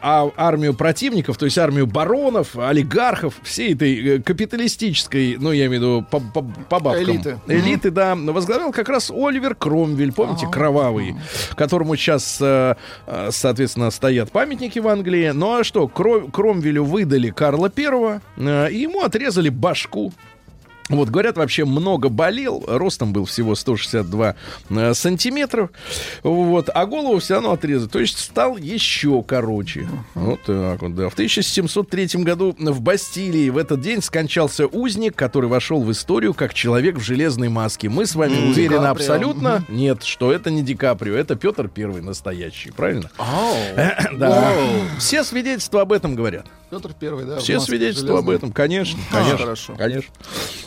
а 0.00 0.30
армию 0.36 0.74
противников, 0.74 1.36
то 1.38 1.44
есть 1.46 1.58
армию 1.58 1.86
баронов, 1.86 2.56
олигархов, 2.56 3.34
всей 3.42 3.74
этой 3.74 4.16
э, 4.16 4.22
капиталистической, 4.22 5.36
ну, 5.38 5.52
я 5.52 5.66
имею 5.66 5.80
в 5.80 5.84
виду 5.84 6.06
по, 6.10 6.20
по- 6.20 6.42
по 6.42 6.80
бабкам, 6.80 7.02
Элиты. 7.04 7.38
элиты, 7.46 7.90
да, 7.90 8.14
возглавлял 8.14 8.72
как 8.72 8.88
раз 8.88 9.10
Оливер 9.10 9.54
Кромвель, 9.54 10.12
помните, 10.12 10.46
кровавый, 10.50 11.14
которому 11.56 11.96
сейчас, 11.96 12.38
э, 12.40 12.74
э, 13.06 13.28
соответственно, 13.32 13.90
стоят 13.90 14.30
памятники 14.30 14.78
в 14.78 14.88
Англии. 14.88 15.30
Ну 15.30 15.58
а 15.60 15.64
что, 15.64 15.86
Кро- 15.86 16.30
Кромвелю 16.30 16.84
выдали 16.84 17.30
Карла 17.30 17.70
Первого, 17.70 18.20
э, 18.36 18.70
и 18.70 18.78
ему 18.80 19.02
отрезали 19.02 19.48
башку. 19.48 20.12
Вот, 20.90 21.08
говорят, 21.08 21.36
вообще 21.36 21.64
много 21.64 22.08
болел. 22.10 22.62
Ростом 22.66 23.12
был 23.12 23.24
всего 23.24 23.54
162 23.54 24.34
э, 24.70 24.94
сантиметров. 24.94 25.70
Вот, 26.22 26.68
а 26.72 26.84
голову 26.84 27.18
все 27.20 27.34
равно 27.34 27.52
отрезали. 27.52 27.88
То 27.88 28.00
есть 28.00 28.18
стал 28.18 28.56
еще 28.58 29.22
короче. 29.22 29.88
Вот 30.14 30.42
так 30.42 30.82
вот, 30.82 30.94
да. 30.94 31.08
В 31.08 31.14
1703 31.14 32.22
году 32.22 32.54
в 32.58 32.80
Бастилии 32.82 33.48
в 33.48 33.56
этот 33.56 33.80
день 33.80 34.02
скончался 34.02 34.66
узник, 34.66 35.16
который 35.16 35.48
вошел 35.48 35.82
в 35.82 35.90
историю 35.90 36.34
как 36.34 36.52
человек 36.52 36.96
в 36.96 37.02
железной 37.02 37.48
маске. 37.48 37.88
Мы 37.88 38.04
с 38.06 38.14
вами 38.14 38.34
уверены 38.34 38.54
Ди 38.54 38.68
Каприо. 38.68 38.90
абсолютно, 38.90 39.64
нет, 39.68 40.02
что 40.02 40.32
это 40.32 40.50
не 40.50 40.62
Ди 40.62 40.74
Каприо, 40.74 41.14
это 41.14 41.34
Петр 41.34 41.68
Первый 41.68 42.02
настоящий, 42.02 42.70
правильно? 42.70 43.10
Да. 44.14 44.30
Вау. 44.30 44.68
Все 44.98 45.24
свидетельства 45.24 45.80
об 45.82 45.92
этом 45.92 46.14
говорят. 46.14 46.46
Петр 46.74 46.94
Первый, 46.98 47.24
да. 47.24 47.38
Все 47.38 47.60
свидетельства 47.60 48.10
об 48.18 48.24
железной. 48.26 48.36
этом, 48.36 48.52
конечно, 48.52 48.98
А, 49.10 49.14
конечно, 49.16 49.38
хорошо. 49.38 49.74
конечно. 49.76 50.10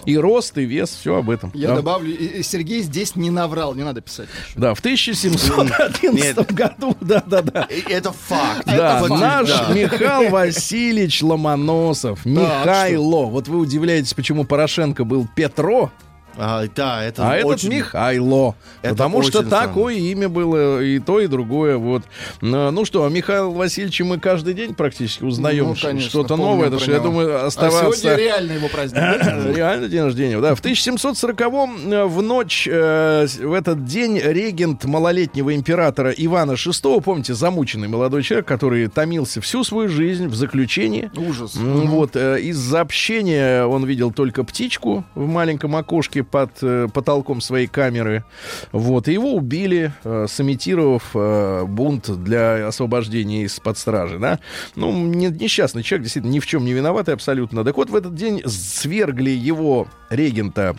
И 0.06 0.17
рост, 0.17 0.58
и 0.58 0.63
вес, 0.65 0.89
все 0.89 1.15
об 1.17 1.30
этом. 1.30 1.52
Я 1.54 1.70
да. 1.70 1.76
добавлю, 1.78 2.10
и- 2.12 2.39
и 2.39 2.43
Сергей 2.43 2.82
здесь 2.82 3.15
не 3.15 3.30
наврал, 3.30 3.76
не 3.76 3.84
надо 3.84 4.02
писать. 4.02 4.30
ничего. 4.50 4.62
Да, 4.62 4.74
в 4.74 4.80
1711 4.80 6.52
году, 6.54 6.96
да-да-да. 7.02 7.67
Это 7.89 8.12
факт. 8.12 8.65
Да, 8.65 9.00
Это 9.00 9.13
наш 9.15 9.48
да. 9.50 9.74
Михаил 9.74 10.30
Васильевич 10.32 11.22
Ломоносов, 11.24 12.26
Михайло. 12.26 13.26
Вот 13.26 13.48
вы 13.48 13.58
удивляетесь, 13.60 14.13
почему 14.13 14.43
Порошенко 14.46 15.04
был 15.04 15.28
Петро, 15.36 15.91
А, 16.38 16.65
да, 16.76 17.04
это 17.04 17.30
а 17.30 17.36
этот 17.36 17.52
очень... 17.52 17.69
Михайло. 17.69 18.56
Это 18.82 18.93
потому 18.93 19.23
что 19.23 19.43
странно. 19.43 19.50
такое 19.50 19.95
имя 19.95 20.30
было 20.30 20.82
и 20.82 21.00
то, 21.00 21.19
и 21.19 21.28
другое. 21.28 21.78
Вот. 21.78 22.04
Ну 22.41 22.71
ну 22.71 22.86
что, 22.86 23.06
о 23.06 23.10
Михаиле 23.10 23.50
Васильевиче 23.50 24.04
мы 24.04 24.19
каждый 24.19 24.54
день 24.54 24.76
практически 24.76 25.23
узнаем 25.23 25.69
Ну, 25.69 25.76
конечно, 25.76 26.10
что-то 26.10 26.36
новое. 26.36 26.67
Это 26.67 26.80
что, 26.80 26.91
я 26.91 27.00
думаю, 27.00 27.43
А 27.43 27.47
оставаться... 27.47 28.00
сегодня 28.00 28.23
реально 28.23 28.52
его 28.54 28.67
праздник. 28.67 28.97
Реально 29.58 29.88
день 29.88 30.04
рождения, 30.04 30.39
да. 30.39 30.54
В 30.54 30.62
1740-м 30.62 31.91
э, 31.91 32.06
в 32.06 32.21
ночь, 32.21 32.67
э, 32.69 33.26
в 33.39 33.54
этот 33.54 33.86
день, 33.86 34.19
регент 34.19 34.86
малолетнего 34.86 35.56
императора 35.56 36.12
Ивана 36.12 36.52
VI, 36.52 37.02
помните, 37.02 37.34
замученный 37.34 37.88
молодой 37.88 38.21
человек, 38.21 38.47
который 38.47 38.88
томился 38.88 39.41
всю 39.41 39.63
свою 39.63 39.89
жизнь 39.89 40.28
в 40.28 40.36
заключении. 40.36 41.10
Ужас. 41.15 41.56
Вот, 41.56 42.15
э, 42.15 42.39
из-за 42.41 42.82
общения 42.82 43.65
он 43.65 43.86
видел 43.86 44.12
только 44.12 44.43
птичку 44.43 45.04
в 45.15 45.28
маленьком 45.28 45.76
окошке 45.76 46.23
под 46.30 46.52
э, 46.62 46.88
потолком 46.94 47.42
своей 47.42 47.68
камеры. 47.68 48.24
Вот, 48.72 49.08
и 49.08 49.13
его 49.13 49.34
убили, 49.34 49.94
э, 50.04 50.26
сымитировав 50.30 51.12
э, 51.13 51.66
бунт 51.68 52.10
для 52.24 52.68
освобождения 52.68 53.44
из-под 53.44 53.78
стражи, 53.78 54.20
да. 54.20 54.40
Ну, 54.76 54.92
не- 55.08 55.28
несчастный 55.28 55.84
человек, 55.84 56.04
действительно, 56.04 56.32
ни 56.32 56.40
в 56.40 56.46
чем 56.46 56.66
не 56.66 56.74
виноватый 56.74 57.13
абсолютно. 57.13 57.63
Так 57.63 57.78
вот, 57.78 57.90
в 57.90 57.96
этот 57.96 58.16
день 58.16 58.42
свергли 58.46 59.32
его 59.32 59.88
регента 60.10 60.76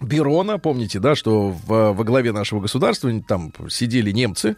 Берона, 0.00 0.58
помните, 0.58 1.00
да, 1.00 1.14
что 1.16 1.48
в- 1.66 1.92
во 1.92 2.04
главе 2.04 2.32
нашего 2.32 2.60
государства 2.60 3.10
там 3.26 3.52
сидели 3.68 4.10
немцы. 4.12 4.56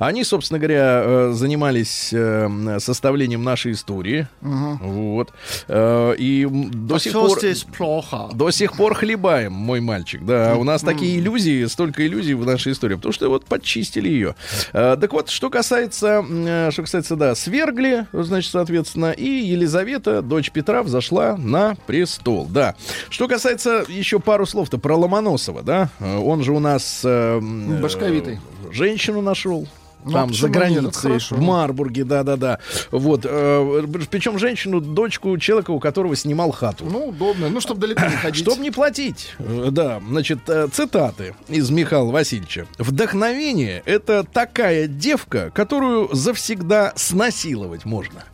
Они, 0.00 0.24
собственно 0.24 0.58
говоря, 0.58 1.02
э, 1.04 1.32
занимались 1.32 2.10
э, 2.12 2.78
составлением 2.80 3.44
нашей 3.44 3.72
истории. 3.72 4.26
Вот. 4.40 5.32
Э, 5.68 6.14
И 6.18 6.44
до 6.50 6.96
А 6.96 6.98
сих 6.98 7.12
пор... 7.12 7.38
здесь 7.38 7.62
плохо. 7.64 8.30
До 8.34 8.50
сих 8.50 8.72
пор 8.72 8.94
хлебаем, 8.94 9.52
мой 9.52 9.80
мальчик. 9.80 10.24
Да, 10.24 10.56
у 10.56 10.64
нас 10.64 10.82
такие 10.82 11.18
иллюзии, 11.20 11.66
столько 11.66 12.04
иллюзий 12.04 12.34
в 12.34 12.44
нашей 12.44 12.72
истории, 12.72 12.96
потому 12.96 13.12
что 13.12 13.28
вот 13.28 13.44
подчистили 13.46 14.08
ее. 14.08 14.34
Так 14.72 15.12
вот, 15.12 15.28
что 15.28 15.50
касается, 15.50 16.24
что 16.72 16.82
касается, 16.82 17.14
да, 17.14 17.34
свергли, 17.36 18.06
значит, 18.12 18.50
соответственно, 18.50 19.12
и 19.12 19.24
Елизавета, 19.28 20.20
дочь 20.20 20.50
Петра, 20.50 20.82
взошла 20.82 21.36
на 21.36 21.76
престол. 21.86 22.46
Да. 22.50 22.74
Что 23.08 23.28
касается 23.28 23.84
еще 23.88 24.18
пару 24.18 24.46
слов-то 24.64 24.78
про 24.78 24.96
Ломоносова, 24.96 25.62
да, 25.62 25.90
Э, 26.00 26.16
он 26.16 26.42
же 26.42 26.52
у 26.52 26.58
нас... 26.58 27.02
э, 27.04 27.36
м, 27.38 27.80
Башковитый. 27.82 28.34
э, 28.68 28.72
Женщину 28.72 29.20
нашел. 29.20 29.66
Ну, 30.06 30.12
там 30.12 30.28
почему 30.28 30.40
за 30.42 30.48
границей, 30.52 31.18
в 31.30 31.40
Марбурге, 31.40 32.04
да-да-да. 32.04 32.58
Вот. 32.90 33.22
э, 33.24 33.84
причем 34.10 34.38
женщину, 34.38 34.80
дочку 34.82 35.38
человека, 35.38 35.70
у 35.70 35.80
которого 35.80 36.14
снимал 36.14 36.50
хату. 36.50 36.84
Ну, 36.90 37.06
удобно. 37.08 37.48
Ну, 37.48 37.58
чтобы 37.60 37.80
далеко 37.80 38.02
не 38.06 38.16
ходить. 38.16 38.42
Чтобы 38.44 38.62
не 38.62 38.70
платить. 38.70 39.34
Э, 39.38 39.68
Да, 39.70 40.02
значит, 40.06 40.40
цитаты 40.72 41.34
из 41.48 41.70
Михаила 41.70 42.10
Васильевича. 42.10 42.66
Вдохновение— 42.78 43.82
это 43.86 44.24
такая 44.24 44.88
девка, 44.88 45.50
которую 45.54 46.14
завсегда 46.14 46.92
снасиловать 46.96 47.84
можно. 47.86 48.24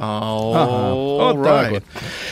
Ага, 0.00 0.94
вот 0.94 1.44
так 1.44 1.70
вот. 1.70 1.84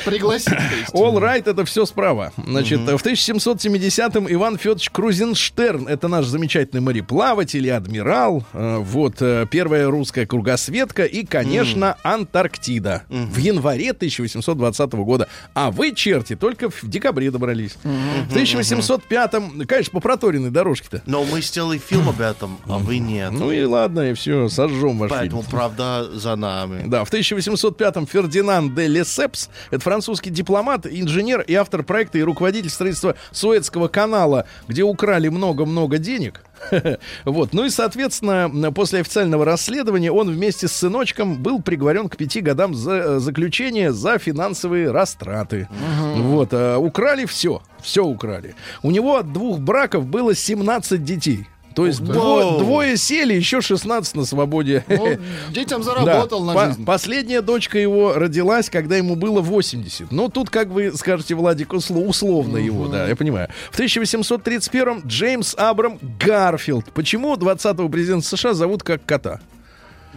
Пригласить. 0.04 0.52
All 0.92 1.18
right, 1.18 1.48
это 1.48 1.64
все 1.64 1.86
справа. 1.86 2.32
Значит, 2.36 2.80
в 2.80 3.04
1770-м 3.04 4.26
Иван 4.32 4.58
Федорович 4.58 4.90
Крузенштерн, 4.90 5.88
это 5.88 6.08
наш 6.08 6.26
замечательный 6.26 6.80
мореплаватель 6.80 7.66
и 7.66 7.70
адмирал, 7.70 8.44
э, 8.52 8.78
вот, 8.78 9.16
э, 9.20 9.46
первая 9.50 9.88
русская 9.88 10.26
кругосветка 10.26 11.04
и, 11.04 11.24
конечно, 11.24 11.96
Антарктида 12.02 13.02
в 13.08 13.38
январе 13.38 13.92
1820 13.92 14.92
года. 15.04 15.28
А 15.54 15.70
вы, 15.70 15.92
черти, 15.94 16.36
только 16.36 16.70
в 16.70 16.82
декабре 16.88 17.30
добрались. 17.30 17.76
В 17.82 18.36
1805-м, 18.36 19.66
конечно, 19.66 19.92
по 19.92 20.00
проторенной 20.00 20.50
дорожке-то. 20.50 21.02
Но 21.06 21.24
мы 21.24 21.42
сделали 21.42 21.78
фильм 21.78 22.08
об 22.08 22.20
этом, 22.20 22.58
а 22.66 22.78
вы 22.78 22.98
нет. 22.98 23.32
Ну 23.32 23.50
и 23.52 23.64
ладно, 23.64 24.10
и 24.10 24.14
все, 24.14 24.48
сожжем 24.48 24.98
ваш. 24.98 25.10
Поэтому 25.10 25.42
правда 25.42 26.08
за 26.12 26.36
нами. 26.36 26.82
Да, 26.86 27.01
в 27.04 27.12
1805-м 27.12 28.06
Фердинанд 28.06 28.74
де 28.74 28.86
Лесепс, 28.86 29.48
это 29.70 29.80
французский 29.80 30.30
дипломат, 30.30 30.86
инженер 30.86 31.42
и 31.42 31.54
автор 31.54 31.82
проекта 31.82 32.18
и 32.18 32.22
руководитель 32.22 32.70
строительства 32.70 33.16
Суэцкого 33.30 33.88
канала, 33.88 34.46
где 34.68 34.82
украли 34.82 35.28
много-много 35.28 35.98
денег. 35.98 36.42
Вот. 37.24 37.52
Ну 37.52 37.64
и, 37.64 37.70
соответственно, 37.70 38.72
после 38.72 39.00
официального 39.00 39.44
расследования 39.44 40.12
он 40.12 40.30
вместе 40.30 40.68
с 40.68 40.72
сыночком 40.72 41.42
был 41.42 41.60
приговорен 41.60 42.08
к 42.08 42.16
пяти 42.16 42.40
годам 42.40 42.74
за, 42.74 42.92
э, 42.92 43.18
заключения 43.18 43.92
за 43.92 44.18
финансовые 44.18 44.90
растраты. 44.90 45.68
Вот. 46.16 46.50
а 46.52 46.78
украли 46.78 47.24
все. 47.24 47.62
Все 47.80 48.04
украли. 48.04 48.54
У 48.82 48.90
него 48.90 49.16
от 49.16 49.32
двух 49.32 49.58
браков 49.58 50.06
было 50.06 50.34
17 50.34 51.04
детей. 51.04 51.46
То 51.74 51.86
есть 51.86 52.00
дво- 52.00 52.58
двое 52.58 52.96
сели, 52.96 53.34
еще 53.34 53.60
16 53.60 54.14
на 54.16 54.24
свободе. 54.24 54.84
Ну, 54.88 55.18
детям 55.50 55.82
заработал 55.82 56.40
Да. 56.40 56.46
на 56.46 56.54
По- 56.54 56.66
жизнь. 56.66 56.84
Последняя 56.84 57.40
дочка 57.42 57.78
его 57.78 58.14
родилась, 58.14 58.68
когда 58.70 58.96
ему 58.96 59.16
было 59.16 59.40
80. 59.40 60.10
Ну, 60.12 60.28
тут, 60.28 60.50
как 60.50 60.68
вы 60.68 60.92
скажете, 60.96 61.34
Владик, 61.34 61.72
усло- 61.72 62.06
условно 62.06 62.56
его, 62.58 62.86
да, 62.88 63.08
я 63.08 63.16
понимаю. 63.16 63.48
В 63.70 63.78
1831-м 63.78 65.02
Джеймс 65.06 65.54
Абрам 65.56 65.98
Гарфилд. 66.20 66.92
Почему 66.92 67.34
20-го 67.36 67.88
президента 67.88 68.26
США 68.26 68.54
зовут 68.54 68.82
как 68.82 69.04
кота? 69.04 69.40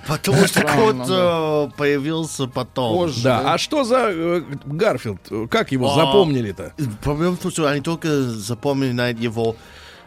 Потому 0.08 0.46
что 0.46 0.62
кот 0.62 1.08
да. 1.08 1.68
э, 1.68 1.68
появился 1.78 2.46
потом. 2.48 2.94
Позже. 2.96 3.24
Да, 3.24 3.42
Да. 3.42 3.54
а 3.54 3.58
что 3.58 3.84
за 3.84 4.10
э, 4.12 4.42
Гарфилд? 4.66 5.20
Как 5.50 5.72
его 5.72 5.92
А, 5.92 5.96
запомнили-то? 5.96 6.74
Проблема 7.04 7.36
в 7.38 7.40
том, 7.40 7.50
что 7.52 7.66
они 7.68 7.82
только 7.82 8.22
запоминают 8.22 9.20
его, 9.20 9.56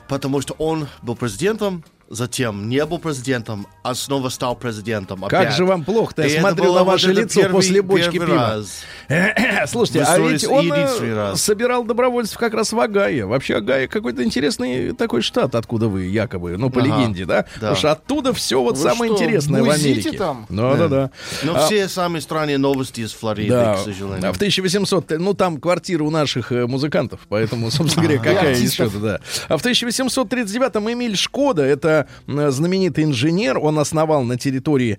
потому 0.08 0.40
что 0.40 0.54
он 0.58 0.88
был 1.02 1.14
президентом, 1.14 1.84
затем 2.10 2.68
не 2.68 2.84
был 2.86 2.98
президентом, 2.98 3.66
а 3.82 3.94
снова 3.94 4.30
стал 4.30 4.56
президентом. 4.56 5.20
Как 5.22 5.40
опять. 5.42 5.54
же 5.54 5.64
вам 5.66 5.84
плохо-то? 5.84 6.22
Я 6.26 6.40
смотрю 6.40 6.64
было 6.64 6.78
на 6.78 6.84
ваше 6.84 7.12
лицо 7.12 7.40
первый- 7.42 7.52
после 7.52 7.82
бочки 7.82 8.12
первый 8.12 8.26
пива. 8.28 8.38
раз. 8.56 8.82
Слушайте, 9.70 10.02
а 10.04 10.18
ведь 10.18 10.46
он 10.46 10.72
э, 10.72 11.14
раз. 11.14 11.42
собирал 11.42 11.84
добровольцев 11.84 12.38
как 12.38 12.54
раз 12.54 12.72
в 12.72 12.80
Огайо. 12.80 13.28
Вообще 13.28 13.56
Огайо 13.56 13.88
какой-то 13.88 14.24
интересный 14.24 14.92
такой 14.94 15.20
штат, 15.22 15.54
откуда 15.54 15.88
вы 15.88 16.04
якобы, 16.04 16.56
ну, 16.56 16.70
по 16.70 16.80
Ага, 16.80 16.88
легенде, 16.98 17.26
да? 17.26 17.44
Потому 17.54 17.76
что 17.76 17.92
оттуда 17.92 18.32
все 18.32 18.60
вот 18.62 18.76
Вы 18.76 18.82
самое 18.82 19.12
что, 19.12 19.22
интересное 19.24 19.62
в 19.62 19.70
Америке. 19.70 20.12
там? 20.12 20.46
Да, 20.48 20.74
да, 20.76 20.88
да. 20.88 21.10
Но 21.42 21.56
А, 21.56 21.66
все 21.66 21.88
самые 21.88 22.22
странные 22.22 22.58
новости 22.58 23.02
из 23.02 23.12
Флориды, 23.12 23.50
да, 23.50 23.74
к 23.74 23.78
сожалению. 23.80 24.28
а 24.28 24.32
в 24.32 24.36
1800, 24.36 25.10
ну 25.18 25.34
там 25.34 25.58
квартира 25.60 26.02
у 26.04 26.10
наших 26.10 26.52
э, 26.52 26.66
музыкантов, 26.66 27.20
поэтому, 27.28 27.70
собственно 27.70 28.06
говоря, 28.06 28.22
какая 28.22 28.54
счета, 28.56 28.88
да. 28.98 29.20
А 29.48 29.58
в 29.58 29.64
1839-м 29.64 30.90
Эмиль 30.92 31.16
Шкода, 31.16 31.62
это 31.62 31.97
знаменитый 32.26 33.04
инженер, 33.04 33.58
он 33.58 33.78
основал 33.78 34.22
на 34.22 34.36
территории 34.36 34.98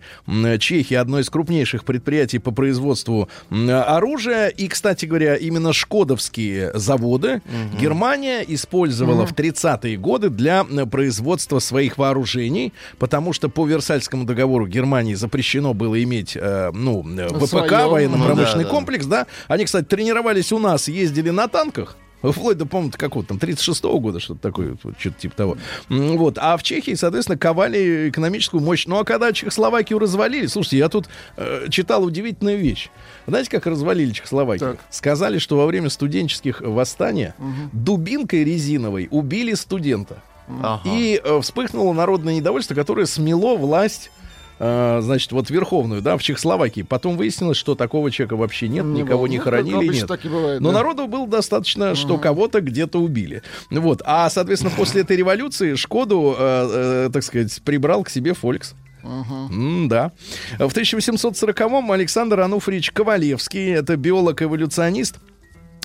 Чехии 0.59 0.95
одно 0.95 1.19
из 1.19 1.29
крупнейших 1.29 1.83
предприятий 1.85 2.39
по 2.39 2.51
производству 2.51 3.29
оружия. 3.49 4.47
И, 4.47 4.67
кстати 4.67 5.05
говоря, 5.05 5.35
именно 5.35 5.73
шкодовские 5.73 6.71
заводы 6.73 7.41
Германия 7.79 8.43
использовала 8.47 9.25
в 9.25 9.33
30-е 9.33 9.97
годы 9.97 10.29
для 10.29 10.63
производства 10.63 11.59
своих 11.59 11.97
вооружений, 11.97 12.73
потому 12.97 13.33
что 13.33 13.49
по 13.49 13.65
Версальскому 13.65 14.25
договору 14.25 14.67
Германии 14.67 15.13
запрещено 15.13 15.73
было 15.73 16.01
иметь, 16.03 16.35
э, 16.35 16.71
ну, 16.73 17.05
э, 17.17 17.27
ВПК, 17.29 17.47
Своё, 17.47 17.89
военно-промышленный 17.89 18.63
ну 18.63 18.69
да, 18.69 18.69
да. 18.69 18.75
комплекс, 18.75 19.05
да. 19.05 19.27
Они, 19.47 19.65
кстати, 19.65 19.85
тренировались 19.85 20.51
у 20.51 20.59
нас, 20.59 20.87
ездили 20.87 21.29
на 21.29 21.47
танках. 21.47 21.97
Вплоть 22.21 22.57
до, 22.57 22.65
по-моему, 22.65 22.91
какого 22.95 23.25
там, 23.25 23.37
36-го 23.37 23.99
года, 23.99 24.19
что-то 24.19 24.41
такое, 24.41 24.77
вот, 24.83 24.95
что-то 24.99 25.19
типа 25.19 25.35
того. 25.35 25.57
Вот. 25.87 26.37
А 26.37 26.57
в 26.57 26.63
Чехии, 26.63 26.93
соответственно, 26.95 27.37
ковали 27.37 28.09
экономическую 28.09 28.61
мощь. 28.61 28.85
Ну, 28.87 28.99
а 28.99 29.05
когда 29.05 29.31
Чехословакию 29.31 29.99
развалили, 29.99 30.47
слушайте, 30.47 30.77
я 30.77 30.89
тут 30.89 31.07
э, 31.37 31.67
читал 31.69 32.03
удивительную 32.03 32.57
вещь. 32.57 32.89
Знаете, 33.27 33.49
как 33.49 33.65
развалили 33.65 34.11
Чехословакию? 34.11 34.71
Так. 34.71 34.79
Сказали, 34.89 35.37
что 35.37 35.57
во 35.57 35.65
время 35.65 35.89
студенческих 35.89 36.61
восстаний 36.61 37.33
дубинкой 37.71 38.43
резиновой 38.43 39.07
убили 39.11 39.53
студента. 39.53 40.21
Ага. 40.61 40.81
И 40.85 41.21
э, 41.23 41.39
вспыхнуло 41.41 41.93
народное 41.93 42.35
недовольство, 42.35 42.73
которое 42.73 43.05
смело 43.05 43.55
власть 43.55 44.11
э, 44.59 44.99
значит, 45.01 45.31
вот 45.31 45.49
верховную, 45.49 46.01
да, 46.01 46.17
в 46.17 46.21
Чехословакии. 46.23 46.81
Потом 46.81 47.17
выяснилось, 47.17 47.57
что 47.57 47.75
такого 47.75 48.11
человека 48.11 48.35
вообще 48.35 48.67
нет, 48.67 48.85
Не 48.85 49.01
никого 49.01 49.21
было. 49.23 49.27
не 49.27 49.37
Ну, 49.37 49.43
хоронили, 49.43 49.93
нет. 49.93 50.07
так 50.07 50.23
и 50.25 50.29
бывает, 50.29 50.59
Но 50.61 50.69
да. 50.71 50.77
народу 50.79 51.07
было 51.07 51.27
достаточно, 51.27 51.95
что 51.95 52.17
кого-то 52.17 52.61
где-то 52.61 52.99
убили. 52.99 53.41
Вот. 53.71 54.01
А, 54.05 54.29
соответственно, 54.29 54.73
после 54.75 55.01
этой 55.01 55.17
революции 55.17 55.75
Шкоду, 55.75 56.35
э, 56.37 57.05
э, 57.07 57.09
так 57.11 57.23
сказать, 57.23 57.61
прибрал 57.63 58.03
к 58.03 58.09
себе 58.09 58.33
Фолькс. 58.33 58.75
М, 59.01 59.87
да. 59.87 60.11
В 60.57 60.73
1840-м 60.73 61.91
Александр 61.91 62.41
Ануфриевич 62.41 62.91
Ковалевский, 62.91 63.71
это 63.73 63.95
биолог-эволюционист, 63.95 65.19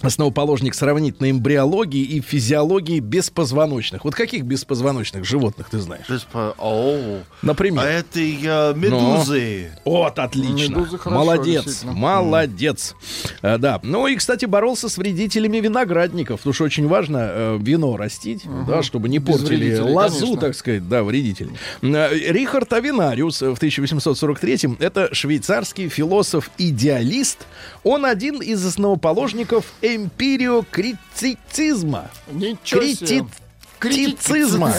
основоположник 0.03 0.75
сравнительной 0.75 1.31
эмбриологии 1.31 2.03
и 2.03 2.21
физиологии 2.21 3.01
беспозвоночных. 3.01 4.05
Вот 4.05 4.15
каких 4.15 4.45
беспозвоночных 4.45 5.25
животных 5.25 5.69
ты 5.71 5.79
знаешь? 5.79 6.07
То 6.07 6.15
есть 6.15 6.27
по- 6.27 6.55
О, 6.59 7.21
Например. 7.43 7.85
а 7.85 7.89
это 7.89 8.21
э, 8.21 8.75
медузы. 8.75 9.71
Вот, 9.85 10.19
отлично. 10.19 10.77
Медузы 10.79 10.99
хорошо, 10.99 11.21
Молодец, 11.25 11.85
молодец. 11.85 12.95
А, 13.43 13.57
да. 13.59 13.81
Ну 13.83 14.07
и, 14.07 14.17
кстати, 14.17 14.45
боролся 14.45 14.89
с 14.89 14.99
вредителями 14.99 15.59
виноградников, 15.59 16.41
потому 16.41 16.53
что 16.55 16.65
очень 16.65 16.87
важно 16.87 17.19
э, 17.31 17.59
вино 17.61 17.97
растить, 17.97 18.43
да, 18.67 18.83
чтобы 18.83 19.09
не 19.09 19.19
Без 19.19 19.39
портили 19.39 19.77
лозу, 19.79 20.21
конечно. 20.21 20.41
так 20.41 20.55
сказать, 20.55 20.89
да, 20.89 21.03
вредителей. 21.03 21.53
Э, 21.83 22.09
Рихард 22.15 22.73
Авинариус 22.73 23.41
в 23.41 23.55
1843-м, 23.55 24.77
это 24.81 25.15
швейцарский 25.15 25.89
философ-идеалист. 25.89 27.47
Он 27.85 28.05
один 28.05 28.41
из 28.43 28.65
основоположников 28.65 29.65
эмпириокритицизма. 29.85 32.11
Ничего 32.31 32.83
себе. 32.83 33.27
Критицизма. 33.79 34.75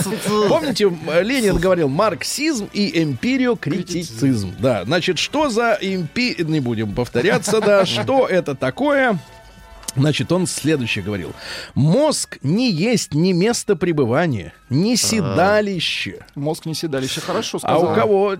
Помните, 0.50 0.92
Ленин 1.22 1.58
говорил 1.58 1.88
марксизм 1.90 2.68
и 2.74 3.04
эмпириокритицизм. 3.04 4.56
Да, 4.60 4.84
значит, 4.84 5.20
что 5.20 5.50
за 5.50 5.78
эмпи... 5.80 6.36
Не 6.40 6.60
будем 6.60 6.96
повторяться, 6.96 7.62
да, 7.62 7.86
что 7.92 8.26
это 8.26 8.56
такое? 8.56 9.20
Значит, 9.96 10.32
он 10.32 10.48
следующее 10.48 11.04
говорил. 11.04 11.34
Мозг 11.74 12.38
не 12.44 12.72
есть 12.72 13.14
ни 13.14 13.32
место 13.32 13.76
пребывания, 13.76 14.54
ни 14.70 14.96
седалище. 14.96 16.26
Мозг 16.36 16.66
не 16.66 16.74
седалище. 16.74 17.22
Хорошо 17.22 17.58
А 17.58 17.60
сказал. 17.60 17.92
у 17.92 17.96
кого 17.96 18.36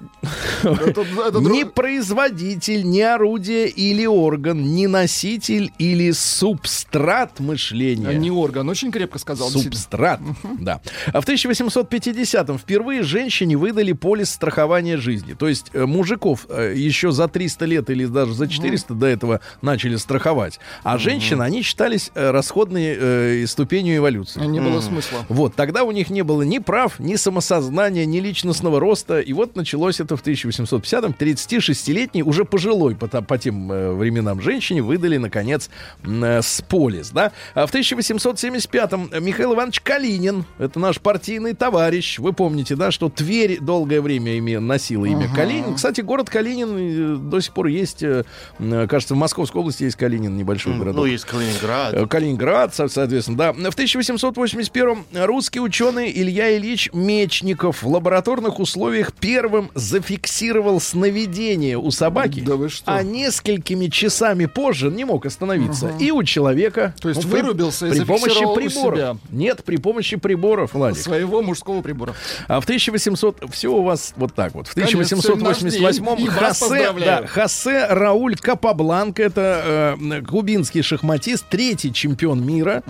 ни 0.64 1.64
производитель, 1.64 2.84
ни 2.90 3.02
орудие 3.02 3.68
или 3.70 4.06
орган, 4.06 4.76
ни 4.76 4.86
носитель 4.86 5.72
или 5.78 6.12
субстрат 6.12 7.40
мышления. 7.40 8.08
а 8.10 8.14
не 8.14 8.32
орган. 8.32 8.68
Очень 8.70 8.92
крепко 8.92 9.20
сказал. 9.20 9.50
Субстрат, 9.50 10.20
да. 10.60 10.82
А 11.14 11.22
в 11.22 11.28
1850-м 11.28 12.58
впервые 12.58 13.04
женщине 13.04 13.56
выдали 13.58 13.94
полис 13.94 14.30
страхования 14.32 14.98
жизни. 14.98 15.34
То 15.34 15.48
есть 15.48 15.68
э, 15.74 15.86
мужиков 15.86 16.46
э, 16.50 16.74
еще 16.76 17.12
за 17.12 17.28
300 17.28 17.66
лет 17.66 17.90
или 17.90 18.06
даже 18.06 18.34
за 18.34 18.48
400 18.48 18.94
до 18.94 19.06
этого 19.08 19.42
начали 19.62 19.96
страховать. 19.96 20.60
А 20.84 20.98
они 21.46 21.62
считались 21.62 22.12
э, 22.16 22.32
расходной 22.32 22.96
э, 22.98 23.46
ступенью 23.48 23.98
эволюции. 23.98 24.40
Не 24.46 24.60
было 24.60 24.82
смысла. 24.82 25.26
Вот, 25.30 25.56
тогда 25.56 25.84
у 25.84 25.92
них 25.92 26.10
не 26.10 26.24
было 26.24 26.42
ни 26.42 26.60
прав, 26.60 27.00
ни 27.00 27.16
самосознания, 27.16 28.06
ни 28.06 28.20
личностного 28.20 28.80
роста. 28.80 29.20
И 29.20 29.32
вот 29.34 29.56
началось 29.56 30.00
это 30.00 30.18
в 30.18 30.24
1850-м. 30.24 31.16
36-летний, 31.18 32.24
уже 32.24 32.46
пожилой 32.46 32.96
по, 32.96 33.08
по 33.08 33.38
тем 33.38 33.72
э, 33.72 33.94
временам 33.94 34.42
женщине 34.42 34.82
выдали, 34.82 35.18
наконец, 35.18 35.70
э, 36.04 36.42
с 36.42 36.62
полис. 36.62 37.12
Да? 37.12 37.32
А 37.54 37.68
в 37.68 37.74
1875-м 37.74 39.24
Михаил 39.24 39.54
Иванович 39.54 39.82
Калинин, 39.82 40.46
это 40.58 40.80
наш 40.80 41.00
партийный 41.00 41.54
товарищ. 41.54 42.20
Вы 42.20 42.34
помните, 42.34 42.76
да, 42.76 42.92
что 42.92 43.10
Тверь 43.10 43.60
долгое 43.62 44.02
время 44.02 44.38
име, 44.38 44.60
носила 44.60 45.06
имя 45.06 45.30
Калинин. 45.34 45.76
Кстати, 45.76 46.02
город 46.02 46.30
Калинин 46.30 47.16
э, 47.16 47.18
до 47.18 47.40
сих 47.40 47.54
пор 47.54 47.68
есть, 47.68 48.04
э, 48.04 48.24
кажется, 48.60 49.14
в 49.14 49.18
Московской 49.18 49.62
области 49.62 49.84
есть 49.84 49.96
Калинин, 49.96 50.36
небольшой 50.36 50.78
городок. 50.78 50.96
Ну, 50.96 51.06
есть 51.06 51.26
Калининград. 51.40 51.94
Э, 51.94 52.08
Калининград, 52.08 52.76
со- 52.76 52.88
соответственно, 52.88 53.38
да. 53.38 53.54
В 53.54 53.58
1881-м 53.76 55.06
русский 55.26 55.60
ученый 55.60 56.12
Илья 56.14 56.56
Ильич 56.58 56.90
Мечников 56.94 57.84
в 57.84 57.88
лабораторных 57.88 58.60
условиях 58.60 59.14
первым 59.14 59.72
зафиксировал 59.76 60.80
сновидение 60.80 61.78
у 61.78 61.92
собаки, 61.92 62.42
Да 62.42 62.56
вы 62.56 62.70
что? 62.70 62.92
а 62.94 63.04
несколькими 63.04 63.88
часами 63.88 64.46
позже 64.46 64.90
не 64.90 65.06
мог 65.06 65.26
остановиться. 65.26 65.92
И 66.00 66.12
у 66.12 66.24
человека... 66.24 66.94
То 67.02 67.10
есть 67.10 67.24
ну, 67.24 67.30
при- 67.30 67.42
вырубился 67.42 67.88
и 67.88 67.92
при 67.92 68.04
помощи 68.04 68.40
приборов. 68.56 68.98
себя. 68.98 69.18
Нет, 69.32 69.64
при 69.64 69.78
помощи 69.78 70.18
приборов, 70.18 70.74
Владик. 70.74 71.02
Своего 71.02 71.42
мужского 71.42 71.82
прибора. 71.82 72.14
А 72.48 72.60
в 72.60 72.64
1800... 72.64 73.44
Все 73.52 73.70
у 73.70 73.84
вас 73.84 74.14
вот 74.16 74.34
так 74.34 74.54
вот. 74.54 74.68
В 74.68 74.74
Конечно, 74.76 75.00
1888-м 75.02 76.16
и 76.20 76.28
вас 76.30 76.60
Хосе, 76.60 76.60
поздравляю. 76.70 77.22
да, 77.24 77.28
Хосе 77.28 77.86
Рауль 77.88 78.36
Капабланка, 78.36 79.24
это 79.24 79.96
э, 80.00 80.22
кубинский 80.22 80.82
шахматист, 80.82 81.25
третий 81.50 81.92
чемпион 81.94 82.46
мира. 82.46 82.84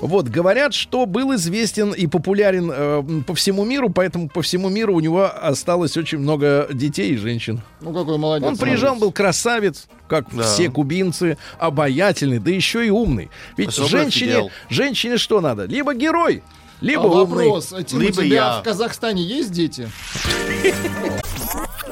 Вот, 0.00 0.28
говорят, 0.28 0.74
что 0.74 1.06
был 1.06 1.34
известен 1.34 1.92
и 1.92 2.06
популярен 2.06 2.70
э, 2.72 3.22
по 3.26 3.34
всему 3.34 3.64
миру, 3.64 3.90
поэтому 3.90 4.28
по 4.28 4.42
всему 4.42 4.68
миру 4.68 4.94
у 4.94 5.00
него 5.00 5.24
осталось 5.24 5.96
очень 5.96 6.18
много 6.18 6.68
детей 6.72 7.12
и 7.12 7.16
женщин. 7.16 7.60
Ну, 7.80 7.92
какой 7.92 8.18
молодец. 8.18 8.48
Он 8.48 8.56
приезжал, 8.56 8.96
был 8.96 9.12
красавец, 9.12 9.86
как 10.08 10.26
Да. 10.32 10.42
все 10.42 10.68
кубинцы, 10.70 11.38
обаятельный, 11.58 12.38
да 12.38 12.50
еще 12.50 12.86
и 12.86 12.90
умный. 12.90 13.30
Ведь 13.56 13.68
Особенно 13.70 13.88
женщине, 13.88 14.50
женщине 14.70 15.16
что 15.18 15.40
надо? 15.40 15.64
Либо 15.64 15.94
герой, 15.94 16.42
либо 16.80 17.02
А 17.04 17.06
умный. 17.06 17.46
вопрос, 17.48 17.74
Тим, 17.86 17.98
у 17.98 18.00
Либо 18.02 18.22
тебя 18.22 18.24
я. 18.54 18.60
в 18.60 18.62
Казахстане 18.64 19.22
есть 19.22 19.52
дети? 19.52 19.88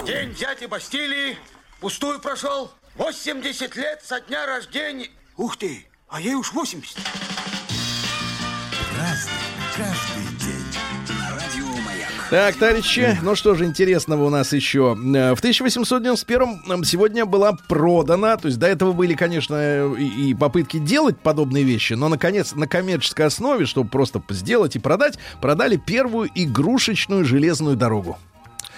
День 0.06 0.34
дяди 0.38 0.66
Бастилии 0.66 1.36
пустую 1.80 2.20
прошел. 2.20 2.70
80 2.96 3.76
лет 3.76 4.00
со 4.04 4.20
дня 4.20 4.46
рождения. 4.46 5.08
Ух 5.36 5.56
ты, 5.56 5.86
а 6.10 6.20
ей 6.20 6.34
уж 6.34 6.52
80. 6.52 6.96
Так, 12.30 12.54
товарищи, 12.56 13.18
ну 13.22 13.34
что 13.34 13.56
же 13.56 13.64
интересного 13.64 14.24
у 14.24 14.30
нас 14.30 14.52
еще. 14.52 14.96
Э, 14.96 15.34
В 15.34 15.38
1891 15.40 16.84
сегодня 16.84 17.26
была 17.26 17.52
продана, 17.52 18.36
то 18.36 18.46
есть 18.46 18.58
до 18.58 18.68
этого 18.68 18.92
были, 18.92 19.14
конечно, 19.14 19.92
и 19.96 20.32
попытки 20.34 20.78
делать 20.78 21.18
подобные 21.18 21.64
вещи, 21.64 21.94
но, 21.94 22.08
наконец, 22.08 22.54
на 22.54 22.68
коммерческой 22.68 23.26
основе, 23.26 23.66
чтобы 23.66 23.90
просто 23.90 24.22
сделать 24.30 24.76
и 24.76 24.78
продать, 24.78 25.18
продали 25.40 25.76
первую 25.76 26.30
игрушечную 26.32 27.24
железную 27.24 27.76
дорогу. 27.76 28.16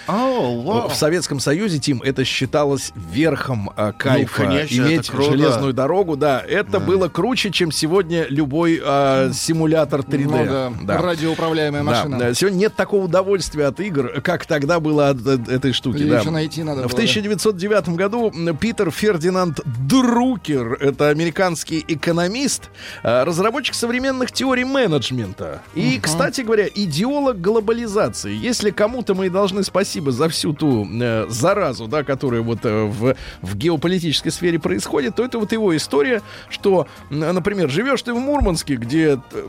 О, 0.07 0.61
вау. 0.61 0.89
В 0.89 0.95
Советском 0.95 1.39
Союзе, 1.39 1.79
Тим, 1.79 2.01
это 2.01 2.25
считалось 2.25 2.91
верхом 2.95 3.71
а, 3.75 3.91
кайфа. 3.93 4.43
Ну, 4.43 4.49
конечно, 4.49 4.81
Иметь 4.81 5.11
железную 5.11 5.73
дорогу, 5.73 6.17
да, 6.17 6.43
это 6.45 6.79
было 6.79 7.07
круче, 7.07 7.51
чем 7.51 7.71
сегодня 7.71 8.25
любой 8.27 8.81
а, 8.83 9.31
симулятор 9.33 10.01
3D. 10.01 10.73
Ну 10.79 10.85
да, 10.85 11.01
радиоуправляемая 11.01 11.83
Да, 11.83 11.89
машина. 11.89 12.19
да. 12.19 12.33
Сегодня 12.33 12.57
нет 12.57 12.75
такого 12.75 13.05
удовольствия 13.05 13.67
от 13.67 13.79
игр, 13.79 14.21
как 14.21 14.45
тогда 14.45 14.79
было 14.79 15.09
от, 15.09 15.25
от 15.25 15.47
этой 15.47 15.71
штуки. 15.71 15.99
Её 15.99 16.13
да. 16.13 16.19
еще 16.19 16.31
найти 16.31 16.63
надо 16.63 16.81
В 16.81 16.91
было, 16.91 16.95
1909 16.95 17.89
году 17.89 18.33
Питер 18.59 18.91
Фердинанд 18.91 19.61
Друкер, 19.87 20.73
это 20.81 21.09
американский 21.09 21.83
экономист, 21.87 22.69
а, 23.03 23.23
разработчик 23.23 23.73
современных 23.75 24.31
теорий 24.31 24.65
менеджмента. 24.65 25.61
И, 25.75 25.99
кстати 26.01 26.41
говоря, 26.41 26.67
идеолог 26.73 27.39
глобализации. 27.39 28.33
Если 28.35 28.69
кому-то 28.71 29.13
мы 29.13 29.27
и 29.27 29.29
должны 29.29 29.63
спасибо 29.63 29.92
за 30.01 30.29
всю 30.29 30.53
ту 30.53 30.87
э, 30.89 31.25
заразу, 31.29 31.87
да, 31.87 32.03
которая 32.03 32.41
вот 32.41 32.59
э, 32.63 32.83
в, 32.85 33.15
в 33.41 33.55
геополитической 33.55 34.29
сфере 34.29 34.59
происходит, 34.59 35.15
то 35.15 35.25
это 35.25 35.39
вот 35.39 35.51
его 35.51 35.75
история, 35.75 36.21
что, 36.49 36.87
например, 37.09 37.69
живешь 37.69 38.01
ты 38.01 38.13
в 38.13 38.19
Мурманске, 38.19 38.75
где 38.75 39.19
э, 39.31 39.47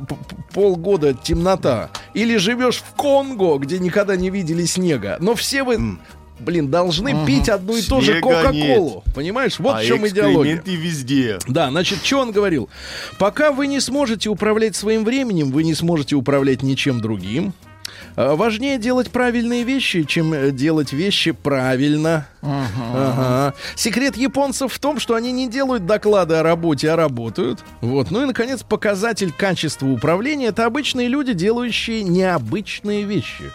полгода 0.53 1.15
темнота, 1.15 1.91
или 2.15 2.37
живешь 2.37 2.77
в 2.77 2.95
Конго, 2.95 3.59
где 3.59 3.79
никогда 3.79 4.17
не 4.17 4.31
видели 4.31 4.65
снега, 4.65 5.17
но 5.21 5.35
все 5.35 5.63
вы... 5.63 5.99
Блин, 6.41 6.69
должны 6.69 7.25
пить 7.27 7.49
одну 7.49 7.77
и 7.77 7.81
ту 7.81 8.01
же 8.01 8.21
Кока-Колу. 8.21 9.05
Понимаешь? 9.15 9.61
Вот 9.61 9.77
а 9.77 9.79
в 9.79 9.85
чем 9.85 10.07
идеология. 10.07 10.61
везде. 10.65 11.39
Да, 11.47 11.71
значит, 11.71 12.05
что 12.05 12.19
он 12.19 12.33
говорил? 12.33 12.69
Пока 13.21 13.53
вы 13.53 13.69
не 13.69 13.79
сможете 13.79 14.31
управлять 14.31 14.75
своим 14.75 15.05
временем, 15.05 15.53
вы 15.53 15.63
не 15.63 15.75
сможете 15.75 16.17
управлять 16.17 16.65
ничем 16.65 17.01
другим. 17.01 17.55
А, 18.17 18.37
Важнее 18.37 18.79
делать 18.79 19.11
правильные 19.11 19.65
вещи, 19.65 20.05
чем 20.05 20.33
э, 20.33 20.51
делать 20.51 20.93
вещи 20.93 21.33
правильно. 21.33 22.27
Ага. 22.43 23.55
Секрет 23.75 24.17
японцев 24.17 24.73
в 24.73 24.79
том, 24.79 25.01
что 25.01 25.15
они 25.15 25.33
не 25.33 25.49
делают 25.49 25.87
доклады 25.87 26.35
о 26.35 26.43
работе, 26.43 26.91
а 26.91 26.97
работают. 26.97 27.65
Вот. 27.81 28.11
Ну 28.11 28.23
и, 28.23 28.27
наконец, 28.27 28.63
показатель 28.63 29.33
качества 29.33 29.87
управления— 29.87 30.47
это 30.49 30.67
обычные 30.67 31.09
люди, 31.09 31.33
делающие 31.33 32.03
необычные 32.03 33.05
вещи. 33.05 33.51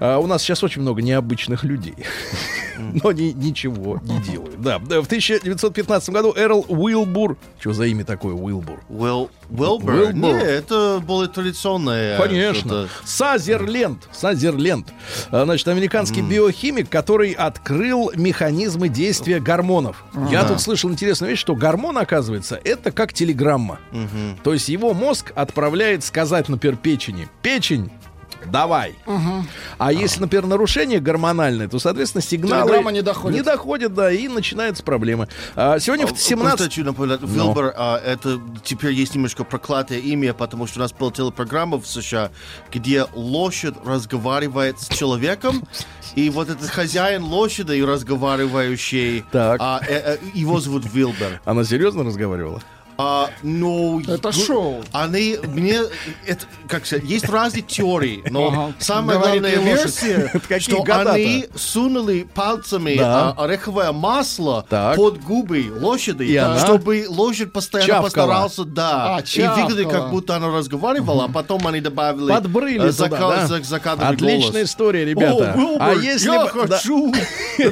А 0.00 0.18
у 0.18 0.26
нас 0.26 0.42
сейчас 0.42 0.64
очень 0.64 0.82
много 0.82 1.02
необычных 1.02 1.64
людей. 1.64 1.94
Но 2.78 3.10
они 3.10 3.32
ничего 3.32 4.00
не 4.02 4.20
делают. 4.20 4.60
Да, 4.60 4.78
да, 4.78 5.00
в 5.00 5.06
1915 5.06 6.10
году 6.10 6.34
Эрл 6.36 6.64
Уилбур... 6.68 7.36
Что 7.60 7.72
за 7.72 7.84
имя 7.86 8.04
такое 8.04 8.34
Уилбур? 8.34 8.80
Уилл, 8.88 9.30
Уилбер? 9.50 9.94
Уилбер. 9.94 10.14
Не, 10.14 10.32
это 10.42 11.02
более 11.06 11.30
традиционное. 11.32 12.18
Конечно. 12.18 12.88
Сазерленд. 13.04 14.08
Сазерленд. 14.12 14.88
А, 15.30 15.44
Значит, 15.44 15.68
американский 15.68 16.22
биохимик, 16.22 16.88
который 16.88 17.32
открыл 17.32 18.10
механизмы 18.14 18.88
действия 18.88 19.40
гормонов. 19.40 20.04
Я 20.30 20.44
тут 20.44 20.60
слышал 20.60 20.90
интересную 20.90 21.30
вещь, 21.30 21.40
что 21.40 21.54
гормон, 21.54 21.98
оказывается, 21.98 22.60
это 22.64 22.90
как 22.90 23.12
телеграмма. 23.12 23.78
То 24.42 24.52
есть 24.52 24.68
его 24.68 24.92
мозг 24.94 25.32
отправляет 25.34 26.04
сказать, 26.04 26.48
например, 26.48 26.76
печени. 26.76 27.28
Печень, 27.42 27.90
давай. 28.50 28.94
А 29.78 29.92
если, 29.92 30.20
например, 30.20 30.46
нарушение 30.46 31.00
гормональное, 31.00 31.68
то, 31.68 31.78
соответственно, 31.78 32.22
сигналы 32.22 32.62
Телеграмма 32.64 32.92
не 32.92 33.02
доходит. 33.02 33.36
Не 33.36 33.42
доходят, 33.42 33.94
да, 33.94 34.10
и 34.10 34.28
начинаются 34.28 34.82
проблемы. 34.82 35.28
А, 35.54 35.78
сегодня 35.78 36.06
в 36.06 36.10
Просто 36.10 36.28
17... 36.28 36.60
хочу 36.60 36.84
напомнить, 36.84 37.20
Вилбер, 37.22 37.74
а, 37.76 37.98
это 37.98 38.40
теперь 38.64 38.92
есть 38.92 39.14
немножко 39.14 39.44
проклятое 39.44 39.98
имя, 39.98 40.34
потому 40.34 40.66
что 40.66 40.78
у 40.78 40.82
нас 40.82 40.92
была 40.92 41.10
телепрограмма 41.10 41.78
в 41.78 41.86
США, 41.86 42.30
где 42.72 43.06
лошадь 43.14 43.74
разговаривает 43.84 44.80
с 44.80 44.88
человеком, 44.88 45.62
и 46.14 46.30
вот 46.30 46.48
этот 46.48 46.68
хозяин 46.68 47.24
лошади 47.24 47.80
разговаривающий, 47.82 49.24
Так. 49.32 49.58
а, 49.60 49.80
э, 49.86 50.16
э, 50.16 50.18
его 50.34 50.60
зовут 50.60 50.84
Вилбер. 50.92 51.40
Она 51.44 51.64
серьезно 51.64 52.04
разговаривала? 52.04 52.62
А, 52.98 53.28
ну, 53.42 54.00
Это 54.00 54.30
гу- 54.30 54.32
шоу. 54.32 54.84
Они 54.92 55.36
мне 55.48 55.80
это 56.26 56.46
как 56.68 56.86
сказать, 56.86 57.04
есть 57.04 57.28
разные 57.28 57.62
теории, 57.62 58.22
но 58.30 58.48
Ага. 58.48 58.72
самая 58.78 59.18
Говорит 59.18 59.42
главная 59.42 59.74
версия, 59.76 60.32
что 60.60 60.82
они 61.12 61.46
сунули 61.54 62.26
пальцами 62.34 62.96
Да. 62.96 63.34
а, 63.36 63.44
ореховое 63.44 63.92
масло 63.92 64.64
Так. 64.68 64.96
под 64.96 65.22
губы 65.22 65.66
лошади, 65.78 66.24
И 66.24 66.36
она? 66.36 66.58
чтобы 66.58 67.06
лошадь 67.08 67.52
постоянно 67.52 67.86
Чавкала. 67.86 68.04
постарался, 68.04 68.64
да, 68.64 69.16
А, 69.16 69.20
и 69.20 69.42
выглядит 69.62 69.90
как 69.90 70.10
будто 70.10 70.36
она 70.36 70.48
разговаривала, 70.48 71.24
а 71.24 71.28
потом 71.28 71.66
они 71.66 71.80
добавили 71.80 72.28
Подбрыли 72.28 72.88
э, 72.88 72.92
туда, 72.92 73.08
да? 73.08 73.46
за- 73.46 73.76
Отличная 74.08 74.50
голос. 74.52 74.70
история, 74.70 75.04
ребята. 75.04 75.54
О, 75.54 75.58
Уилбер, 75.58 75.82
а 75.82 75.92
если 75.94 76.30
я 76.30 76.44
да. 76.44 76.48
хочу 76.78 77.12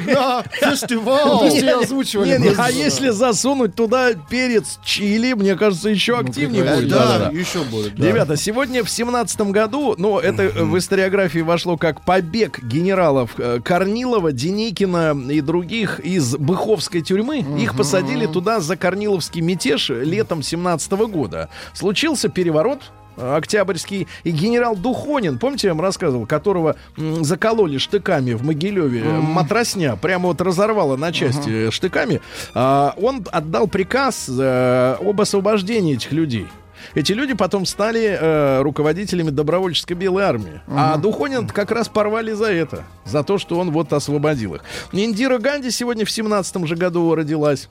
на 0.05 0.43
фестиваль. 0.51 2.55
А 2.57 2.69
если 2.71 3.09
засунуть 3.09 3.75
туда 3.75 4.13
перец 4.29 4.79
чили, 5.15 5.33
мне 5.33 5.55
кажется, 5.55 5.89
еще 5.89 6.17
активнее 6.19 6.63
какая 6.63 6.77
будет. 6.77 6.89
Да, 6.89 7.05
Да-да-да. 7.07 7.37
еще 7.37 7.63
будет. 7.63 7.95
да. 7.95 8.07
Ребята, 8.07 8.35
сегодня 8.35 8.83
в 8.83 8.89
семнадцатом 8.89 9.51
году, 9.51 9.95
ну, 9.97 10.19
это 10.19 10.43
в 10.43 10.77
историографии 10.77 11.39
вошло 11.39 11.77
как 11.77 12.01
побег 12.03 12.63
генералов 12.63 13.31
э, 13.37 13.59
Корнилова, 13.63 14.31
Деникина 14.31 15.15
и 15.29 15.41
других 15.41 15.99
из 15.99 16.35
Быховской 16.37 17.01
тюрьмы. 17.01 17.45
Их 17.59 17.75
посадили 17.75 18.25
туда 18.25 18.59
за 18.59 18.75
Корниловский 18.75 19.41
мятеж 19.41 19.89
летом 19.89 20.43
семнадцатого 20.43 21.05
года. 21.07 21.49
Случился 21.73 22.29
переворот, 22.29 22.81
Октябрьский 23.17 24.07
и 24.23 24.31
генерал 24.31 24.75
Духонин, 24.75 25.39
помните, 25.39 25.67
я 25.67 25.73
вам 25.73 25.81
рассказывал, 25.81 26.25
которого 26.25 26.75
закололи 26.97 27.77
штыками 27.77 28.33
в 28.33 28.43
Могилеве, 28.43 29.01
э, 29.01 29.19
матросня, 29.19 29.95
прямо 29.95 30.27
вот 30.27 30.41
разорвала 30.41 30.97
на 30.97 31.11
части 31.11 31.67
э, 31.67 31.71
штыками, 31.71 32.21
а, 32.53 32.93
он 32.97 33.25
отдал 33.31 33.67
приказ 33.67 34.29
э, 34.29 34.95
об 34.99 35.21
освобождении 35.21 35.95
этих 35.95 36.11
людей. 36.11 36.47
Эти 36.93 37.13
люди 37.13 37.33
потом 37.33 37.65
стали 37.65 38.17
э, 38.19 38.61
руководителями 38.61 39.29
добровольческой 39.29 39.93
белой 39.93 40.23
армии. 40.23 40.61
А 40.67 40.97
Духонин 40.97 41.47
как 41.47 41.71
раз 41.71 41.87
порвали 41.87 42.33
за 42.33 42.51
это. 42.51 42.83
За 43.05 43.23
то, 43.23 43.37
что 43.37 43.57
он 43.57 43.71
вот 43.71 43.91
освободил 43.93 44.55
их. 44.55 44.61
Индира 44.91 45.37
Ганди 45.39 45.71
сегодня 45.71 46.05
в 46.05 46.11
17 46.11 46.67
же 46.67 46.75
году 46.75 47.13
родилась. 47.15 47.69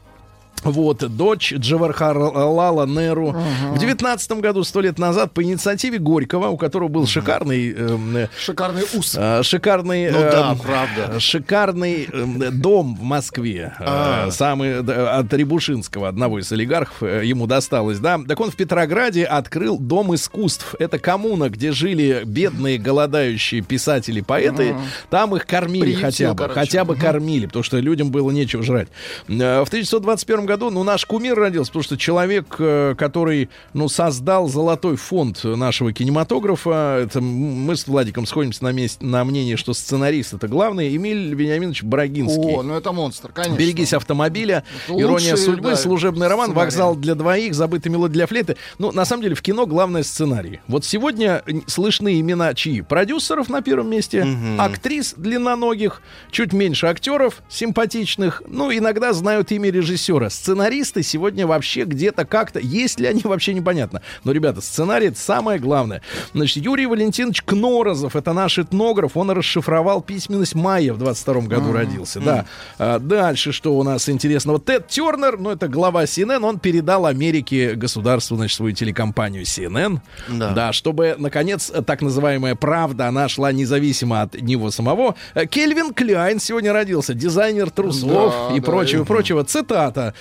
Вот, 0.62 1.05
дочь 1.14 1.52
Джавархарлала 1.52 2.86
Неру. 2.86 3.36
В 3.72 3.78
19 3.78 4.32
году, 4.40 4.64
сто 4.64 4.80
лет 4.80 4.98
назад, 4.98 5.32
по 5.32 5.42
инициативе 5.42 5.98
Горького, 5.98 6.48
у 6.48 6.57
которого 6.57 6.88
был 6.88 7.07
шикарный, 7.07 7.70
эм, 7.72 8.16
э, 8.16 8.28
Шикарный 8.38 8.82
ус. 8.94 9.14
э, 9.18 9.42
шикарный, 9.42 10.11
Ну 10.11 10.18
да, 10.20 10.52
эм, 10.52 10.59
правда. 10.59 11.20
шикарный 11.20 12.09
эм, 12.11 12.42
дом 12.61 12.96
в 12.96 13.02
Москве, 13.02 13.74
э, 13.78 13.82
А. 13.86 14.30
самый 14.30 14.82
да, 14.82 15.18
от 15.18 15.32
Рябушинского, 15.34 16.09
одного 16.09 16.38
из 16.38 16.50
олигархов, 16.50 17.02
э, 17.02 17.26
ему 17.26 17.46
досталось, 17.46 17.98
да. 17.98 18.18
Так 18.26 18.40
он 18.40 18.50
в 18.50 18.57
Петрограде 18.57 19.24
открыл 19.24 19.78
дом 19.78 20.14
искусств. 20.14 20.74
Это 20.78 20.98
коммуна, 20.98 21.50
где 21.50 21.72
жили 21.72 22.22
бедные, 22.24 22.78
голодающие 22.78 23.61
писатели, 23.61 24.22
поэты. 24.22 24.74
Там 25.11 25.36
их 25.36 25.46
кормили 25.46 25.82
Приютил, 25.94 26.05
хотя 26.07 26.32
бы, 26.32 26.38
короче. 26.38 26.61
хотя 26.61 26.84
бы 26.86 26.96
кормили, 26.96 27.46
потому 27.46 27.62
что 27.64 27.78
людям 27.78 28.11
было 28.11 28.30
нечего 28.30 28.62
жрать. 28.62 28.88
Э, 29.28 29.62
В 29.62 29.68
1921 29.68 30.43
году, 30.47 30.70
ну, 30.70 30.82
наш 30.84 31.05
кумир 31.05 31.36
родился, 31.36 31.70
потому 31.70 31.82
что 31.84 31.97
человек, 31.97 32.57
э, 32.59 32.95
который, 32.97 33.49
ну, 33.72 33.88
создал 33.88 34.49
золотой 34.49 34.97
фонд 34.97 35.45
нашего 35.45 35.92
кинематографа, 35.92 37.01
это 37.03 37.20
мы 37.20 37.76
с 37.76 37.86
Владиком 37.86 38.26
сходимся 38.26 38.64
на, 38.64 38.72
месте, 38.72 39.05
на 39.05 39.24
мнение, 39.24 39.57
что 39.57 39.74
сценарист 39.74 40.34
это 40.34 40.49
главный, 40.49 40.95
Эмиль 40.97 41.34
Вениаминович 41.34 41.82
Брагинский. 41.82 42.55
О, 42.55 42.62
ну 42.62 42.74
это 42.74 42.92
монстр, 42.92 43.32
конечно. 43.32 43.57
Берегись 43.57 43.92
автомобиля, 43.92 44.64
Это 44.86 45.01
ирония 45.01 45.32
лучший, 45.32 45.45
судьбы, 45.45 45.70
да, 45.70 45.76
служебный 45.76 46.28
роман, 46.28 46.47
сценарий. 46.47 46.64
вокзал 46.64 46.95
для 46.97 47.14
двоих, 47.14 47.55
забытый 47.55 47.90
мелодия 47.90 48.14
для 48.14 48.26
флейты. 48.26 48.57
Ну, 48.78 48.92
на 48.92 49.05
самом 49.05 49.22
деле, 49.22 49.34
в 49.34 49.42
кино 49.42 49.66
главное 49.66 50.03
сценарий. 50.03 50.61
Вот 50.68 50.84
сегодня 50.84 51.42
слышны 51.66 52.20
имена 52.20 52.55
чьи? 52.55 52.80
Продюсеров 52.80 53.49
на 53.49 53.62
первом 53.62 53.90
месте, 53.90 54.26
актрис 54.59 55.14
длинноногих, 55.16 56.03
чуть 56.30 56.53
меньше 56.53 56.86
актеров 56.86 57.42
симпатичных, 57.49 58.42
ну, 58.47 58.72
иногда 58.72 59.12
знают 59.12 59.53
имя 59.53 59.70
режиссера. 59.70 60.30
Сценаристы 60.35 61.03
сегодня 61.03 61.47
вообще 61.47 61.85
где-то 61.85 62.24
как-то, 62.24 62.59
есть 62.61 63.01
ли 63.01 63.07
они 63.07 63.22
вообще 63.24 63.55
непонятно. 63.55 64.03
Но, 64.24 64.32
ребята, 64.32 64.61
сценарий 64.61 65.07
это 65.09 65.18
самое 65.18 65.59
главное. 65.59 66.03
Значит, 66.35 66.64
Юрий 66.64 66.87
Валентинович 66.87 67.43
Кнорозов, 67.43 68.16
это 68.16 68.32
наш 68.32 68.59
этнограф, 68.59 69.16
он 69.16 69.30
расшифровал 69.30 70.03
письменность 70.03 70.55
Майя 70.55 70.93
в 70.93 70.99
22 70.99 71.43
году 71.43 71.72
родился, 71.72 72.20
да. 72.20 72.47
А, 72.78 72.99
дальше, 72.99 73.53
что 73.53 73.74
у 73.76 73.82
нас 73.82 74.09
интересного? 74.09 74.59
Тед 74.61 74.89
Тернер, 74.89 75.39
ну, 75.39 75.51
это 75.51 75.68
глава 75.68 76.05
CNN, 76.05 76.45
он 76.45 76.59
передал 76.59 77.07
Америке 77.07 77.74
государству, 77.74 78.37
значит, 78.37 78.57
свою 78.57 78.74
телекомпанию 78.74 79.43
CNN, 79.45 79.99
Да. 80.28 80.51
да, 80.53 80.72
чтобы, 80.72 81.14
наконец, 81.18 81.70
так 81.87 82.03
называемая 82.03 82.55
правда, 82.55 83.09
она 83.09 83.28
шла 83.28 83.53
независимо 83.53 84.22
от 84.22 84.35
него 84.41 84.70
самого. 84.70 85.14
Кельвин 85.51 85.93
Кляйн 85.95 86.41
сегодня 86.41 86.72
родился, 86.72 87.14
дизайнер 87.14 87.70
трусов 87.70 88.32
Да, 88.51 88.57
и 88.57 88.61
да, 88.61 88.66
прочего, 88.66 89.03
и- 89.03 89.07
прочего. 89.07 89.45
Цитата. 89.45 90.14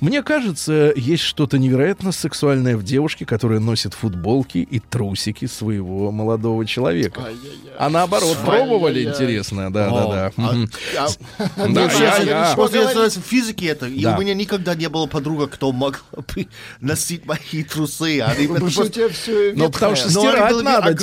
Мне 0.00 0.22
кажется, 0.22 0.92
есть 0.96 1.22
что-то 1.22 1.58
невероятно 1.58 2.12
сексуальное 2.12 2.76
в 2.76 2.82
девушке, 2.82 3.24
которая 3.24 3.60
носит 3.60 3.94
футболки 3.94 4.58
и 4.58 4.78
трусики 4.80 5.46
своего 5.46 6.10
молодого 6.10 6.66
человека. 6.66 7.22
Ай-яй-яй. 7.26 7.72
А 7.78 7.90
наоборот, 7.90 8.36
пробовали, 8.44 9.04
интересно, 9.04 9.72
да, 9.72 9.90
да, 9.90 10.06
да. 10.06 10.32
А-. 10.36 10.66
А- 10.98 11.08
в 13.16 13.20
физике 13.22 13.66
это. 13.66 13.86
И 13.86 14.04
у 14.04 14.18
меня 14.18 14.34
никогда 14.34 14.74
не 14.74 14.88
было 14.88 15.06
подруга, 15.06 15.46
кто 15.46 15.72
мог 15.72 16.04
носить 16.80 17.26
мои 17.26 17.62
трусы. 17.62 18.20
Они 18.20 18.46
Потому 18.46 18.70
что 18.70 18.80
у 18.80 18.84
просто- 18.84 18.92
тебя 18.94 19.08
все 19.08 19.52
Ну, 19.54 19.70
потому 19.70 19.96
что 19.96 20.10
стирать 20.10 20.62
надо. 20.62 20.96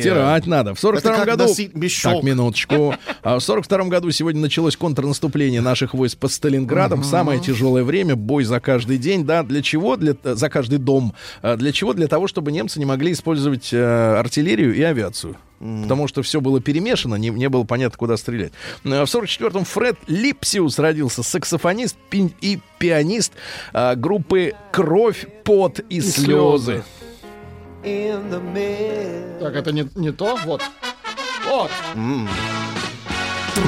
Стирать 0.00 0.46
надо. 0.46 0.74
В 0.74 0.80
42 0.80 1.10
Это 1.10 1.18
как 1.24 1.38
году... 1.38 1.54
Так, 2.02 2.22
минуточку. 2.22 2.94
А 3.22 3.38
в 3.38 3.40
42 3.42 3.84
году 3.84 4.10
сегодня 4.10 4.40
началось 4.40 4.76
контрнаступление 4.76 5.60
наших 5.60 5.94
войск 5.94 6.18
под 6.18 6.32
Сталинградом. 6.32 7.04
Самое 7.04 7.40
тяжелое 7.40 7.71
время, 7.80 8.14
бой 8.14 8.44
за 8.44 8.60
каждый 8.60 8.98
день. 8.98 9.24
Да, 9.24 9.42
для 9.42 9.62
чего? 9.62 9.96
Для, 9.96 10.14
за 10.22 10.50
каждый 10.50 10.78
дом. 10.78 11.14
А 11.40 11.56
Для 11.56 11.72
чего? 11.72 11.94
Для 11.94 12.08
того, 12.08 12.26
чтобы 12.26 12.52
немцы 12.52 12.78
не 12.78 12.84
могли 12.84 13.12
использовать 13.12 13.70
э, 13.72 14.16
артиллерию 14.18 14.74
и 14.74 14.82
авиацию. 14.82 15.36
Потому 15.58 16.08
что 16.08 16.22
все 16.22 16.40
было 16.40 16.60
перемешано, 16.60 17.14
не, 17.14 17.30
не 17.30 17.48
было 17.48 17.62
понятно, 17.64 17.96
куда 17.96 18.16
стрелять. 18.18 18.52
Э, 18.84 19.04
В 19.04 19.14
44-м 19.14 19.64
Фред 19.64 19.96
Липсиус 20.08 20.78
родился, 20.78 21.22
саксофонист 21.22 21.96
пи- 22.10 22.34
и 22.42 22.58
пианист 22.78 23.32
э, 23.72 23.94
группы 23.94 24.54
«Кровь, 24.72 25.26
пот 25.44 25.78
и, 25.88 26.00
слезы». 26.02 26.82
Так, 29.40 29.54
это 29.56 29.72
не, 29.72 29.88
не 29.96 30.12
то? 30.12 30.36
Вот. 30.44 30.62
Вот. 31.48 31.70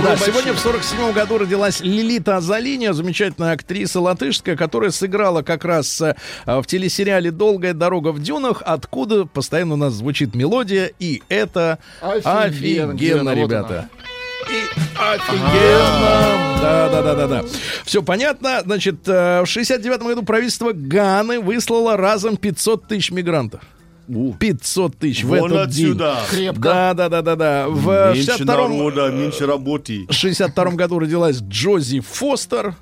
Да, 0.03 0.17
сегодня 0.17 0.55
в 0.55 0.59
47 0.59 1.13
году 1.13 1.39
родилась 1.39 1.81
Лилита 1.81 2.39
Азалиния, 2.39 2.93
замечательная 2.95 3.53
актриса 3.53 4.01
латышская, 4.01 4.57
которая 4.57 4.91
сыграла 4.91 5.43
как 5.43 5.65
раз 5.65 6.01
э, 6.01 6.15
в 6.47 6.65
телесериале 6.65 7.31
«Долгая 7.31 7.75
дорога 7.75 8.13
в 8.13 8.23
дюнах», 8.23 8.63
откуда 8.65 9.27
постоянно 9.27 9.75
у 9.75 9.77
нас 9.77 9.93
звучит 9.93 10.35
мелодия, 10.35 10.91
и 10.99 11.23
это 11.29 11.79
Офигенно, 12.01 12.93
офигенно, 12.95 13.35
вот 13.35 13.37
ребята. 13.37 13.89
И 14.51 14.81
офигенно! 14.99 16.59
Да, 16.61 16.89
да, 16.89 17.03
да, 17.03 17.15
да, 17.15 17.27
да. 17.27 17.45
Все 17.85 18.03
понятно. 18.03 18.63
Значит, 18.65 19.07
э, 19.07 19.43
в 19.43 19.47
69 19.47 20.01
году 20.01 20.23
правительство 20.23 20.73
Ганы 20.73 21.41
выслало 21.41 21.97
разом 21.99 22.37
500 22.39 22.89
тысяч 22.89 23.11
мигрантов. 23.11 23.61
500 24.39 24.97
тысяч 24.99 25.25
в 25.25 25.33
этот 25.33 25.71
день. 25.71 25.87
отсюда. 25.87 26.19
Крепко. 26.31 26.61
Да, 26.61 26.95
да, 26.95 27.09
да, 27.09 27.23
да, 27.23 27.37
да. 27.37 27.69
В 27.69 28.13
Меньше 28.15 28.33
62 28.33 28.55
народа, 28.69 29.09
меньше 29.11 29.47
работы. 29.47 30.07
в 30.09 30.13
62 30.13 30.65
году 30.73 30.99
родилась 30.99 31.41
Джози 31.41 32.01
Фостер. 32.01 32.75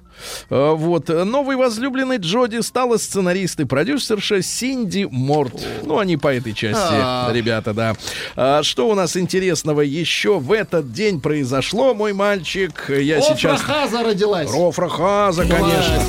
Э, 0.50 0.72
Вот. 0.74 1.08
Новой 1.08 1.56
возлюбленной 1.56 2.18
Джоди 2.18 2.60
стала 2.60 2.96
сценарист 2.96 3.58
и 3.60 3.64
продюсерша 3.64 4.42
Синди 4.42 5.08
Морт. 5.10 5.54
Ну, 5.84 5.98
они 5.98 6.16
по 6.16 6.28
этой 6.32 6.52
части, 6.52 6.82
А. 6.92 7.30
ребята, 7.32 7.72
да. 7.72 7.96
А 8.36 8.62
Что 8.62 8.88
у 8.88 8.94
нас 8.94 9.16
интересного 9.16 9.80
еще 9.80 10.38
в 10.38 10.52
этот 10.52 10.92
день 10.92 11.20
произошло, 11.20 11.94
мой 11.94 12.12
мальчик? 12.12 12.90
Я 12.90 13.18
Офра 13.18 13.34
сейчас... 13.36 13.60
Хаза 13.62 14.02
родилась. 14.02 14.50
Рофра 14.52 14.88
Хаза, 14.88 15.42
конечно. 15.44 16.02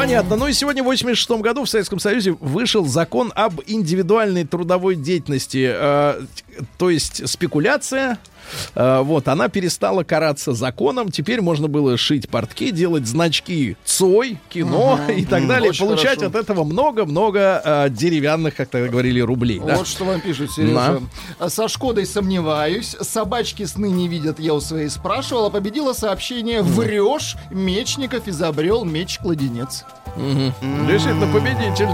Понятно. 0.00 0.36
Ну 0.36 0.46
и 0.46 0.54
сегодня, 0.54 0.82
в 0.82 0.86
86 0.86 1.30
году, 1.42 1.64
в 1.64 1.68
Советском 1.68 1.98
Союзе 1.98 2.32
вышел 2.40 2.86
закон 2.86 3.34
об 3.36 3.60
индивидуальной 3.66 4.46
трудовой 4.46 4.96
деятельности. 4.96 5.70
Э, 5.70 6.22
то 6.78 6.88
есть 6.88 7.28
спекуляция. 7.28 8.18
Э, 8.74 9.00
вот, 9.02 9.28
она 9.28 9.48
перестала 9.48 10.02
караться 10.02 10.52
законом. 10.52 11.10
Теперь 11.10 11.40
можно 11.40 11.68
было 11.68 11.96
шить 11.96 12.28
портки, 12.28 12.70
делать 12.70 13.06
значки 13.06 13.76
ЦОЙ, 13.84 14.38
кино 14.48 14.98
и 15.08 15.24
так 15.24 15.46
далее. 15.46 15.70
очень 15.70 15.84
Получать 15.86 16.18
хорошо. 16.20 16.26
от 16.26 16.34
этого 16.36 16.64
много-много 16.64 17.62
э, 17.64 17.88
деревянных, 17.90 18.56
как 18.56 18.68
тогда 18.68 18.88
говорили, 18.88 19.20
рублей. 19.20 19.60
да? 19.64 19.76
Вот 19.76 19.86
что 19.86 20.04
вам 20.04 20.20
пишут, 20.20 20.52
Сережа. 20.52 21.00
Со 21.48 21.68
Шкодой 21.68 22.06
сомневаюсь. 22.06 22.96
Собачки 23.00 23.64
сны 23.64 23.90
не 23.90 24.08
видят, 24.08 24.38
я 24.40 24.54
у 24.54 24.60
своей 24.60 24.88
спрашивал. 24.88 25.46
А 25.46 25.50
победило 25.50 25.92
сообщение 25.92 26.62
«Врешь, 26.62 27.36
Мечников 27.50 28.28
изобрел 28.28 28.84
меч-кладенец». 28.84 29.84
Действительно, 30.16 31.32
победитель. 31.32 31.88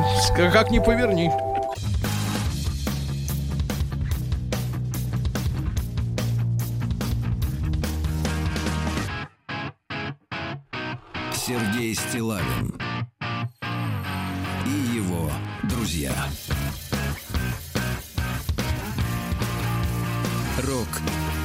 Как 0.53 0.71
ни 0.71 0.79
поверни. 0.79 1.31
Сергей 11.47 11.95
Стилавин 11.95 12.75
и 14.67 14.97
его 14.97 15.31
друзья. 15.63 16.11
Рок 20.67 20.89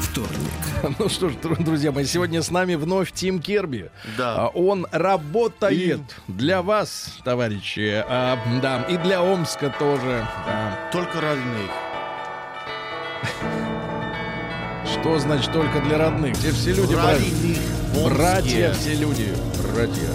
вторник. 0.01 0.39
Ну 0.97 1.07
что 1.07 1.29
ж, 1.29 1.33
дру- 1.33 1.63
друзья 1.63 1.91
мои, 1.91 2.05
сегодня 2.05 2.41
с 2.41 2.49
нами 2.49 2.73
вновь 2.73 3.11
Тим 3.11 3.39
Керби. 3.39 3.91
Да. 4.17 4.45
А, 4.45 4.47
Он 4.47 4.87
работает 4.91 6.01
для 6.27 6.63
вас, 6.63 7.19
товарищи. 7.23 8.03
А, 8.07 8.39
да, 8.59 8.81
и 8.89 8.97
для 8.97 9.21
Омска 9.21 9.69
тоже. 9.77 10.27
да. 10.47 10.79
Только 10.91 11.21
родных. 11.21 11.69
Что 14.91 15.19
значит 15.19 15.53
только 15.53 15.79
для 15.81 15.99
родных? 15.99 16.33
Где 16.39 16.49
все 16.49 16.73
люди? 16.73 16.95
Родных. 16.95 17.80
Омске. 17.95 18.09
Братья, 18.15 18.73
все 18.73 18.95
люди. 18.95 19.33
Братья. 19.73 20.09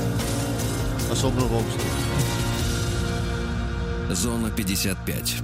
Особенно 1.10 1.42
в 1.42 1.56
Омске. 1.56 1.80
Зона 4.10 4.50
55. 4.50 5.36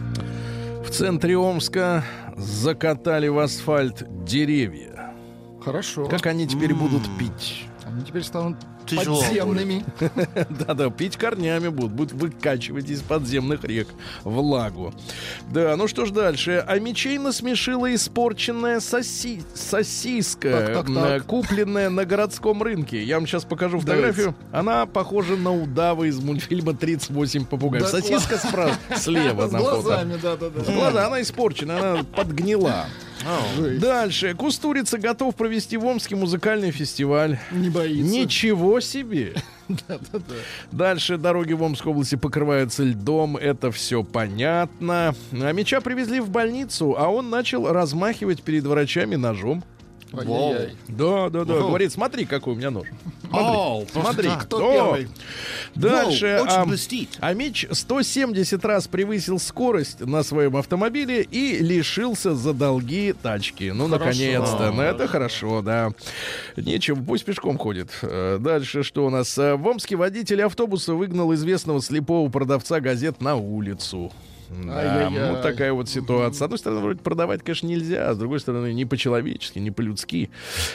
В 0.85 0.91
центре 0.91 1.37
Омска 1.37 2.05
закатали 2.37 3.29
в 3.29 3.39
асфальт 3.39 4.25
деревья. 4.25 5.15
Хорошо. 5.63 6.07
Как 6.07 6.27
они 6.27 6.47
теперь 6.47 6.75
будут 6.75 7.03
пить? 7.19 7.67
Они 7.85 8.03
теперь 8.05 8.23
станут 8.23 8.57
тяжело. 8.97 9.21
Подземными. 9.23 9.85
Да-да, 10.67 10.91
пить 10.91 11.17
корнями 11.17 11.69
будут, 11.69 11.93
будут 11.93 12.13
выкачивать 12.13 12.91
из 12.91 13.01
подземных 13.01 13.65
рек 13.65 13.89
влагу. 14.25 14.93
Да, 15.51 15.77
ну 15.77 15.89
что 15.89 16.07
ж 16.07 16.11
дальше. 16.11 16.65
А 16.67 16.79
мечей 16.79 17.19
насмешила 17.19 17.95
испорченная 17.95 18.81
соси... 18.81 19.43
сосиска, 19.55 20.51
Так, 20.51 20.67
так, 20.75 20.95
так. 20.95 21.21
м, 21.21 21.23
купленная 21.23 21.91
на 21.91 22.05
городском 22.05 22.63
рынке. 22.63 23.03
Я 23.03 23.17
вам 23.19 23.27
сейчас 23.27 23.45
покажу 23.45 23.81
фотографию. 23.81 24.35
Она 24.53 24.87
похожа 24.87 25.37
на 25.37 25.53
удава 25.55 26.05
из 26.05 26.19
мультфильма 26.19 26.73
«38 26.73 27.47
попугаев». 27.47 27.85
Да, 27.85 27.89
Сосиска 27.89 28.39
справа, 28.39 28.75
слева 28.97 29.49
С 29.49 29.51
глазами, 29.51 30.19
да-да-да. 30.23 30.65
С 30.65 30.67
глаза, 30.67 31.07
она 31.07 31.23
испорчена, 31.23 31.79
она 31.79 32.05
подгнила. 32.05 32.87
Дальше. 33.79 34.35
Кустурица 34.35 34.99
готов 34.99 35.35
провести 35.37 35.77
в 35.77 35.87
Омске 35.87 36.17
музыкальный 36.17 36.71
фестиваль. 36.71 37.39
Не 37.53 37.69
боится. 37.71 38.13
Ничего 38.13 38.81
себе! 38.85 39.35
Дальше 40.73 41.17
дороги 41.17 41.53
в 41.53 41.63
Омской 41.63 41.93
области 41.93 42.17
покрываются 42.17 42.85
льдом, 42.85 43.37
это 43.37 43.71
все 43.71 44.03
понятно. 44.03 45.15
А 45.33 45.53
меча 45.53 45.81
привезли 45.81 46.21
в 46.21 46.31
больницу, 46.31 46.95
а 46.99 47.09
он 47.09 47.31
начал 47.31 47.71
размахивать 47.73 48.43
перед 48.43 48.65
врачами 48.65 49.17
ножом. 49.17 49.65
Ай-яй-яй. 50.13 50.77
Да, 50.89 51.31
да, 51.31 51.45
да. 51.45 51.55
Говорит, 51.55 51.93
смотри, 51.93 52.25
какой 52.25 52.55
у 52.55 52.57
меня 52.57 52.71
нож. 52.71 52.87
Смотри, 53.93 54.31
Кто 54.41 54.59
да. 54.59 54.73
первый? 54.73 55.09
Дальше. 55.75 56.37
Воу, 56.39 56.45
очень 56.47 56.57
а, 56.57 56.65
блестит. 56.67 57.09
а 57.21 57.33
Мич 57.33 57.67
170 57.71 58.63
раз 58.65 58.89
превысил 58.89 59.39
скорость 59.39 60.01
на 60.01 60.23
своем 60.23 60.57
автомобиле 60.57 61.23
и 61.23 61.59
лишился 61.59 62.35
за 62.35 62.53
долги 62.53 63.15
тачки. 63.15 63.71
Ну, 63.75 63.89
наконец-то. 63.89 64.71
Ну, 64.73 64.83
это 64.83 65.09
хорошо, 65.09 65.63
да. 65.63 65.93
Нечего, 66.57 67.03
пусть 67.03 67.25
пешком 67.25 67.57
ходит. 67.57 67.91
Э, 68.03 68.37
Дальше 68.39 68.83
что 68.83 69.07
у 69.07 69.11
нас? 69.11 69.39
Э, 69.39 69.55
В 69.55 69.67
Омске 69.67 69.97
водитель 69.97 70.43
автобуса 70.43 70.93
выгнал 70.95 71.33
известного 71.35 71.81
слепого 71.81 72.29
продавца 72.31 72.81
газет 72.81 73.21
на 73.23 73.37
улицу. 73.37 74.13
Да, 74.65 74.79
Ай-яй-яй. 74.79 75.31
вот 75.31 75.43
такая 75.43 75.73
вот 75.73 75.89
ситуация. 75.89 76.39
С 76.39 76.43
одной 76.43 76.59
стороны, 76.59 76.81
вроде 76.81 77.01
продавать, 77.01 77.43
конечно, 77.43 77.67
нельзя, 77.67 78.11
а 78.11 78.15
с 78.15 78.19
другой 78.19 78.41
стороны, 78.41 78.73
не 78.73 78.85
по-человечески, 78.85 79.59
не 79.59 79.71
по-людски. 79.71 80.31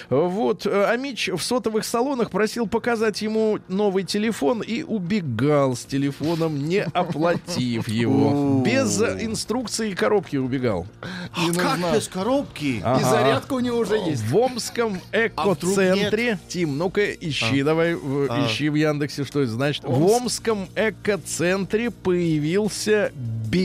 Вот. 0.09 0.65
э, 0.65 0.85
А 0.89 0.95
Мич 0.97 1.29
в 1.29 1.39
сотовых 1.41 1.85
салонах 1.85 2.29
просил 2.31 2.67
показать 2.67 3.21
ему 3.21 3.59
новый 3.67 4.03
телефон 4.03 4.61
и 4.61 4.83
убегал 4.83 5.75
с 5.75 5.85
телефоном, 5.85 6.67
не 6.67 6.83
оплатив 6.83 7.87
его. 7.87 8.63
Без 8.65 9.01
инструкции 9.01 9.91
и 9.91 9.95
коробки 9.95 10.37
убегал. 10.37 10.87
А 11.01 11.53
как 11.53 11.93
без 11.93 12.07
коробки? 12.07 12.77
И 12.99 13.03
зарядка 13.03 13.53
у 13.53 13.59
него 13.59 13.77
уже 13.79 13.95
есть. 13.97 14.23
В 14.27 14.35
Омском 14.37 14.99
А 15.11 15.27
экоцентре, 15.27 16.39
Тим, 16.47 16.77
ну-ка 16.77 17.13
ищи, 17.13 17.63
давай, 17.63 17.95
в- 17.95 18.27
А. 18.29 18.45
ищи 18.47 18.69
в 18.69 18.75
Яндексе, 18.75 19.23
что 19.23 19.41
это 19.41 19.51
значит. 19.51 19.83
В 19.83 19.89
Омск. 20.03 20.17
Омском 20.27 20.67
экоцентре 20.75 21.91
появился 21.91 23.11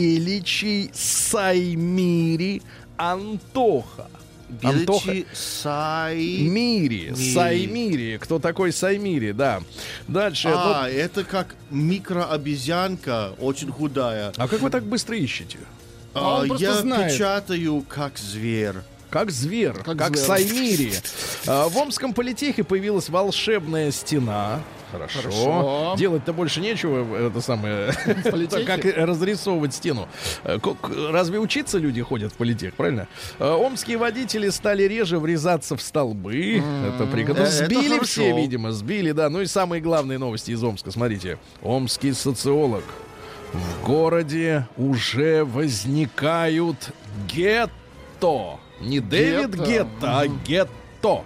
беличий 0.03 0.91
Саймири 0.95 2.63
Антоха. 2.97 4.09
Антоха. 4.63 5.07
Беличи 5.13 5.27
Сай... 5.33 6.17
Мири, 6.17 7.11
Мири. 7.17 7.33
Саймири. 7.35 8.19
Кто 8.21 8.39
такой 8.39 8.73
Саймири, 8.73 9.33
да. 9.33 9.61
Дальше. 10.09 10.49
ну, 10.49 10.55
А, 10.57 10.89
это 10.91 11.25
как 11.25 11.55
микрообезьянка, 11.71 13.33
очень 13.41 13.71
худая. 13.71 14.33
а 14.37 14.49
как 14.49 14.61
вы 14.61 14.71
так 14.71 14.85
быстро 14.85 15.17
ищете? 15.17 15.59
А 16.15 16.43
А, 16.43 16.47
я 16.59 16.75
знает. 16.75 17.13
печатаю 17.13 17.83
как 17.89 18.19
зверь. 18.19 18.77
Как 19.09 19.31
зверь, 19.31 19.75
как, 19.85 19.97
Как 19.99 20.17
зверь. 20.17 20.27
Саймири. 20.27 20.93
А, 21.47 21.69
в 21.69 21.77
Омском 21.79 22.13
политехе 22.13 22.63
появилась 22.65 23.09
волшебная 23.09 23.91
стена. 23.93 24.61
Хорошо. 24.93 25.21
Хорошо. 25.21 25.95
Делать-то 25.97 26.33
больше 26.33 26.61
нечего, 26.61 27.17
это 27.17 27.41
самое. 27.41 27.93
как 28.67 28.85
разрисовывать 28.85 29.75
стену. 29.75 30.07
Э, 30.45 30.59
Разве 31.11 31.39
учиться 31.39 31.79
люди 31.79 32.03
ходят 32.03 32.33
в 32.33 32.37
политех, 32.37 32.75
правильно? 32.75 33.09
Э, 33.39 33.51
Омские 33.53 33.97
водители 33.97 34.51
стали 34.51 34.85
реже 34.85 35.19
врезаться 35.19 35.77
в 35.77 35.83
столбы. 35.83 36.63
Это 36.87 37.07
прикольно. 37.07 37.41
Э, 37.41 37.43
Ну, 37.43 37.51
Сбили 37.51 37.99
все, 38.05 38.37
видимо, 38.37 38.73
сбили, 38.73 39.13
да. 39.13 39.29
Ну 39.31 39.41
и 39.41 39.47
самые 39.47 39.81
главные 39.81 40.19
новости 40.19 40.51
из 40.51 40.63
Омска. 40.63 40.91
Смотрите. 40.91 41.39
Омский 41.63 42.13
социолог. 42.13 42.85
В 43.53 43.85
городе 43.87 44.67
уже 44.77 45.45
возникают 45.45 46.91
гетто. 47.29 48.59
Не 48.81 49.01
Дэвид. 49.01 49.55
Гетто, 49.55 50.21
а 50.21 50.27
гетто. 50.27 51.23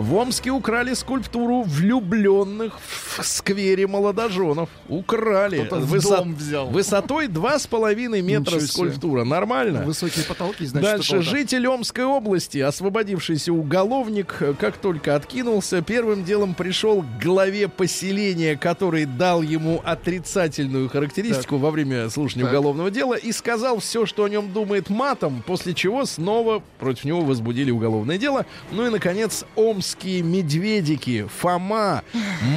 В 0.00 0.14
Омске 0.14 0.50
украли 0.50 0.94
скульптуру 0.94 1.62
влюбленных 1.62 2.78
в 2.80 3.22
сквере 3.22 3.86
молодоженов. 3.86 4.68
Украли. 4.88 5.64
Кто-то 5.64 5.82
в 5.82 5.94
Высот- 5.94 6.16
дом 6.18 6.34
взял. 6.34 6.66
Высотой 6.68 7.26
2,5 7.28 8.22
метра 8.22 8.54
Ничего 8.54 8.60
себе. 8.60 8.68
скульптура. 8.68 9.24
Нормально? 9.24 9.82
Высокие 9.82 10.24
потолки, 10.24 10.64
значит, 10.64 10.90
Дальше. 10.90 11.20
Житель 11.22 11.66
Омской 11.68 12.04
области, 12.04 12.58
освободившийся 12.58 13.52
уголовник, 13.52 14.34
как 14.58 14.78
только 14.78 15.14
откинулся, 15.16 15.82
первым 15.82 16.24
делом 16.24 16.54
пришел 16.54 17.02
к 17.02 17.22
главе 17.22 17.68
поселения, 17.68 18.56
который 18.56 19.04
дал 19.04 19.42
ему 19.42 19.82
отрицательную 19.84 20.88
характеристику 20.88 21.58
во 21.58 21.70
время 21.70 22.08
слушания 22.08 22.44
Так. 22.44 22.52
уголовного 22.54 22.90
дела 22.90 23.14
и 23.14 23.32
сказал 23.32 23.80
все, 23.80 24.06
что 24.06 24.24
о 24.24 24.28
нем 24.28 24.52
думает 24.52 24.88
матом, 24.88 25.42
после 25.46 25.74
чего 25.74 26.04
снова 26.06 26.62
против 26.78 27.04
него 27.04 27.20
возбудили 27.20 27.70
уголовное 27.70 28.18
дело. 28.18 28.46
Ну 28.72 28.86
и, 28.86 28.90
наконец, 28.90 29.44
омские 29.90 30.22
медведики 30.22 31.26
Фома, 31.40 32.02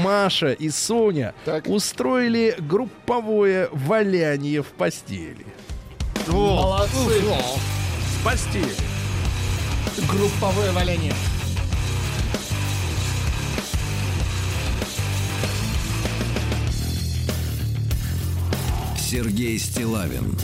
Маша 0.03 0.51
и 0.51 0.69
Соня 0.69 1.33
Так. 1.45 1.67
устроили 1.67 2.55
групповое 2.59 3.69
валяние 3.71 4.61
в 4.61 4.67
постели. 4.67 5.45
Молодцы. 6.27 7.21
В 7.29 8.23
постели. 8.23 8.75
Групповое 10.09 10.71
валяние. 10.71 11.13
Сергей 18.97 19.57
Стилавин 19.59 20.37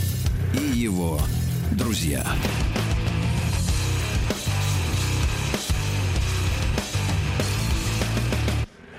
и 0.54 0.78
его 0.78 1.20
друзья. 1.72 2.24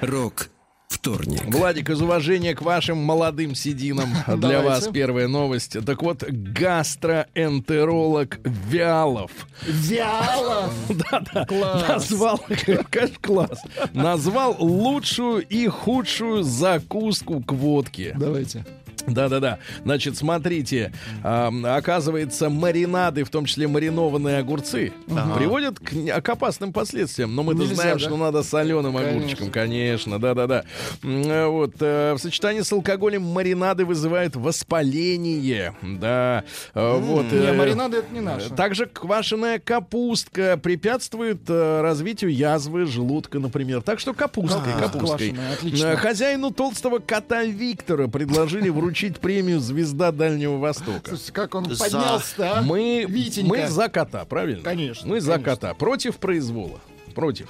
Рок 0.02 0.50
вторник. 0.88 1.42
Владик, 1.48 1.90
из 1.90 2.02
уважения 2.02 2.54
к 2.54 2.62
вашим 2.62 2.98
молодым 2.98 3.56
сединам 3.56 4.10
для 4.28 4.36
Давайте. 4.36 4.68
вас 4.68 4.88
первая 4.88 5.28
новость. 5.28 5.78
Так 5.86 6.04
вот, 6.04 6.24
гастроэнтеролог 6.24 8.40
Вялов 8.44 9.32
Вялов. 9.68 10.74
Класс. 11.48 11.88
назвал, 11.88 12.40
конечно, 12.90 13.18
класс, 13.22 13.62
назвал 13.94 14.56
лучшую 14.60 15.46
и 15.48 15.68
худшую 15.68 16.44
закуску 16.44 17.42
к 17.42 17.54
водке. 17.54 18.14
Давайте. 18.18 18.66
Да-да-да. 19.08 19.60
Значит, 19.84 20.18
смотрите, 20.18 20.92
ам, 21.24 21.66
оказывается, 21.66 22.50
маринады, 22.50 23.24
в 23.24 23.30
том 23.30 23.46
числе 23.46 23.68
маринованные 23.68 24.38
огурцы, 24.40 24.94
приводят 25.36 25.80
к, 25.80 25.92
не- 25.94 26.12
к 26.22 26.30
опасным 26.30 26.74
последствиям. 26.74 27.36
Но 27.36 27.44
мы-то 27.44 27.66
знаем, 27.66 27.98
да? 27.98 28.00
что 28.00 28.18
надо 28.18 28.44
соленым 28.44 28.94
Конечно. 28.96 29.18
огурчиком, 29.18 29.52
конечно, 29.52 30.20
да-да-да. 30.20 30.64
Э, 31.04 31.46
Вот, 31.48 31.76
э, 31.80 32.14
в 32.14 32.20
сочетании 32.20 32.62
с 32.62 32.72
алкоголем 32.72 33.24
маринады 33.24 33.86
вызывают 33.86 34.36
воспаление. 34.36 35.76
Да, 35.82 36.44
э, 36.74 36.98
вот. 36.98 37.32
Не, 37.32 37.38
э, 37.38 37.54
маринады 37.54 37.98
это 37.98 38.14
не 38.14 38.22
наши. 38.22 38.50
также 38.50 38.86
квашеная 38.86 39.60
капустка 39.60 40.58
препятствует 40.58 41.42
э, 41.50 41.82
развитию 41.82 42.32
язвы 42.34 42.86
желудка, 42.86 43.40
например. 43.40 43.82
Так 43.82 44.00
что 44.00 44.14
капусткой, 44.14 44.74
Капуста 44.74 44.92
капусткой. 44.92 45.30
квашеная, 45.30 45.54
отлично. 45.54 45.86
Э, 45.88 45.96
Хозяину 45.98 46.52
толстого 46.52 47.00
кота 47.00 47.44
Виктора 47.44 48.08
предложили 48.08 48.70
вручить 48.92 49.20
премию 49.20 49.60
«Звезда 49.62 50.12
Дальнего 50.12 50.58
Востока». 50.58 51.02
Слушайте, 51.08 51.32
как 51.32 51.56
он 51.56 51.66
За. 51.74 51.82
поднялся, 51.82 52.58
а? 52.60 52.62
Мы, 52.62 53.06
Витенька. 53.08 53.48
мы 53.50 53.68
за 53.70 53.88
кота, 53.88 54.26
правильно? 54.26 54.64
Конечно, 54.64 55.08
Мы 55.08 55.22
за 55.22 55.34
конечно. 55.34 55.56
кота. 55.56 55.74
Против 55.76 56.18
произвола. 56.18 56.82
Против. 57.16 57.48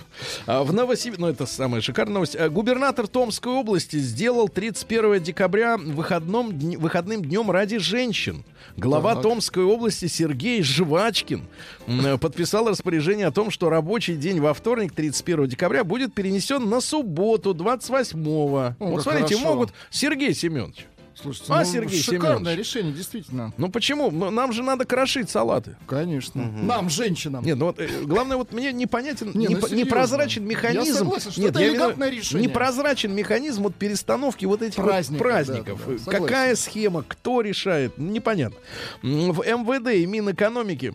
А 0.47 0.63
в 0.63 0.73
Новосибирске, 0.73 1.21
ну 1.21 1.27
это 1.29 1.45
самая 1.45 1.81
шикарная 1.81 2.15
новость, 2.15 2.35
А, 2.35 2.49
губернатор 2.49 3.07
Томской 3.07 3.51
области 3.53 3.97
сделал 3.97 4.49
31 4.49 5.19
декабря 5.21 5.77
выходном, 5.77 6.51
дни- 6.57 6.77
выходным 6.77 7.23
днем 7.23 7.51
ради 7.51 7.77
женщин. 7.77 8.43
Глава 8.75 9.13
Так. 9.13 9.23
Томской 9.23 9.63
области 9.63 10.07
Сергей 10.07 10.63
Жвачкин 10.63 11.43
э, 11.87 12.17
подписал 12.17 12.69
распоряжение 12.69 13.27
о 13.27 13.31
том, 13.31 13.51
что 13.51 13.69
рабочий 13.69 14.15
день 14.15 14.39
во 14.39 14.55
вторник, 14.55 14.93
31 14.93 15.47
декабря, 15.47 15.83
будет 15.83 16.13
перенесен 16.15 16.67
на 16.67 16.81
субботу, 16.81 17.53
28-го. 17.53 18.57
О, 18.57 18.75
вот 18.79 19.03
смотрите, 19.03 19.35
хорошо. 19.35 19.45
могут... 19.47 19.73
Сергей 19.91 20.33
Семенович, 20.33 20.87
Слушайте, 21.21 21.53
А, 21.53 21.59
ну, 21.59 21.65
Сергей 21.65 22.01
шикарное 22.01 22.37
Семенович? 22.37 22.59
решение, 22.59 22.93
действительно. 22.93 23.53
Ну 23.57 23.69
почему? 23.69 24.09
Ну, 24.11 24.29
Нам 24.31 24.51
же 24.53 24.63
надо 24.63 24.85
крошить 24.85 25.29
салаты. 25.29 25.75
Конечно. 25.87 26.43
Нам, 26.43 26.89
женщинам. 26.89 27.43
Нет, 27.45 27.57
ну 27.57 27.65
вот 27.67 27.79
э, 27.79 27.87
главное, 28.03 28.37
вот 28.37 28.51
мне 28.53 28.71
непонятен, 28.73 29.31
Не, 29.33 29.47
ну 29.47 29.55
непо- 29.57 29.67
серьезно. 29.69 29.75
непрозрачен 29.75 30.43
Я 30.43 30.49
механизм. 30.49 30.97
согласен, 30.97 31.31
что 31.31 31.41
Нет, 31.41 31.51
это 31.51 31.59
я 31.59 31.67
элегантное 31.69 32.09
решение. 32.09 32.47
Непрозрачен 32.47 33.13
механизм 33.13 33.63
вот 33.63 33.75
перестановки 33.75 34.45
вот 34.45 34.61
этих 34.61 34.77
вот 34.77 34.85
Праздников, 34.87 35.27
праздников. 35.27 35.79
да, 35.79 35.85
да, 35.85 35.91
да, 35.93 35.97
согласен. 35.99 36.23
Какая 36.25 36.55
схема, 36.55 37.03
кто 37.07 37.41
решает, 37.41 37.97
непонятно. 37.97 38.57
В 39.01 39.41
МВД 39.45 39.89
и 39.93 40.05
Минэкономики 40.05 40.93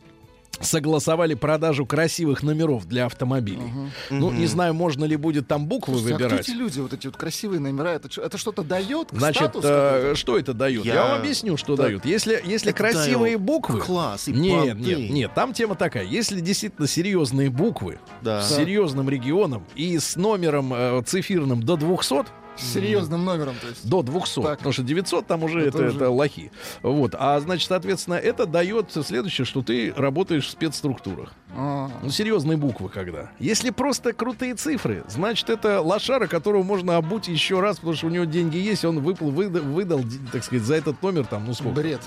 согласовали 0.60 1.34
продажу 1.34 1.86
красивых 1.86 2.42
номеров 2.42 2.86
для 2.86 3.06
автомобилей. 3.06 3.62
Ну, 4.10 4.30
не 4.30 4.46
знаю, 4.46 4.74
можно 4.74 5.04
ли 5.04 5.16
будет 5.16 5.46
там 5.48 5.66
буквы 5.66 5.94
Слушайте, 5.94 6.14
а 6.14 6.16
кто 6.18 6.24
выбирать. 6.28 6.48
эти 6.48 6.56
люди, 6.56 6.80
вот 6.80 6.92
эти 6.92 7.06
вот 7.06 7.16
красивые 7.16 7.60
номера, 7.60 7.88
это, 7.94 8.08
это 8.20 8.38
что-то 8.38 8.62
дает? 8.62 9.08
Значит, 9.12 9.42
статус 9.42 9.64
э, 9.66 10.12
что 10.16 10.38
это 10.38 10.54
дает? 10.54 10.84
Я, 10.84 10.94
Я- 10.94 11.02
вам 11.04 11.20
объясню, 11.20 11.56
что 11.56 11.76
дают. 11.76 12.04
Если, 12.04 12.40
если 12.44 12.70
Это 12.70 12.78
красивые 12.78 13.36
дает 13.36 13.40
буквы... 13.40 13.80
класс 13.80 14.28
и 14.28 14.32
нет, 14.32 14.74
понты. 14.74 14.94
нет, 14.96 15.10
нет, 15.10 15.34
там 15.34 15.52
тема 15.52 15.74
такая. 15.74 16.04
Если 16.04 16.40
действительно 16.40 16.86
серьезные 16.86 17.50
буквы 17.50 17.98
Да. 18.22 18.42
с 18.42 18.56
серьезным 18.56 19.08
регионом 19.08 19.64
и 19.74 19.98
с 19.98 20.16
номером 20.16 20.72
э, 20.74 21.02
цифирным 21.06 21.62
до 21.62 21.76
200, 21.76 22.26
С 22.56 22.72
серьезным 22.72 23.24
номером, 23.24 23.54
то 23.60 23.68
есть. 23.68 23.88
до 23.88 24.02
200, 24.02 24.42
Так. 24.42 24.58
потому 24.58 24.72
что 24.72 24.82
900 24.82 25.26
там 25.26 25.42
уже 25.44 25.60
это, 25.60 25.68
Это 25.78 25.84
это, 25.84 25.96
уже- 25.96 26.08
лохи. 26.08 26.50
Вот. 26.82 27.14
А 27.18 27.38
значит, 27.40 27.68
соответственно, 27.68 28.14
это 28.14 28.46
дает 28.46 28.90
следующее, 28.92 29.44
что 29.44 29.62
ты 29.62 29.92
работаешь 29.96 30.46
в 30.46 30.50
спецструктурах. 30.50 31.32
А, 31.56 31.90
Ну, 32.02 32.10
серьезные 32.10 32.56
буквы 32.56 32.88
когда. 32.88 33.30
Если 33.38 33.70
просто 33.70 34.12
крутые 34.12 34.54
цифры, 34.54 35.04
значит, 35.08 35.48
это 35.50 35.80
лошара, 35.80 36.26
которого 36.26 36.62
можно 36.62 36.96
обуть 36.96 37.28
еще 37.28 37.60
раз, 37.60 37.76
потому 37.76 37.94
что 37.96 38.06
у 38.06 38.10
него 38.10 38.24
деньги 38.24 38.58
есть, 38.58 38.84
он 38.84 39.00
выпал, 39.00 39.30
выда- 39.30 39.60
выдал, 39.62 40.00
д- 40.00 40.18
так 40.32 40.44
сказать, 40.44 40.64
за 40.64 40.74
этот 40.76 41.02
номер 41.02 41.24
там, 41.26 41.44
ну 41.46 41.54
сколько. 41.54 41.80
бред. 41.80 42.00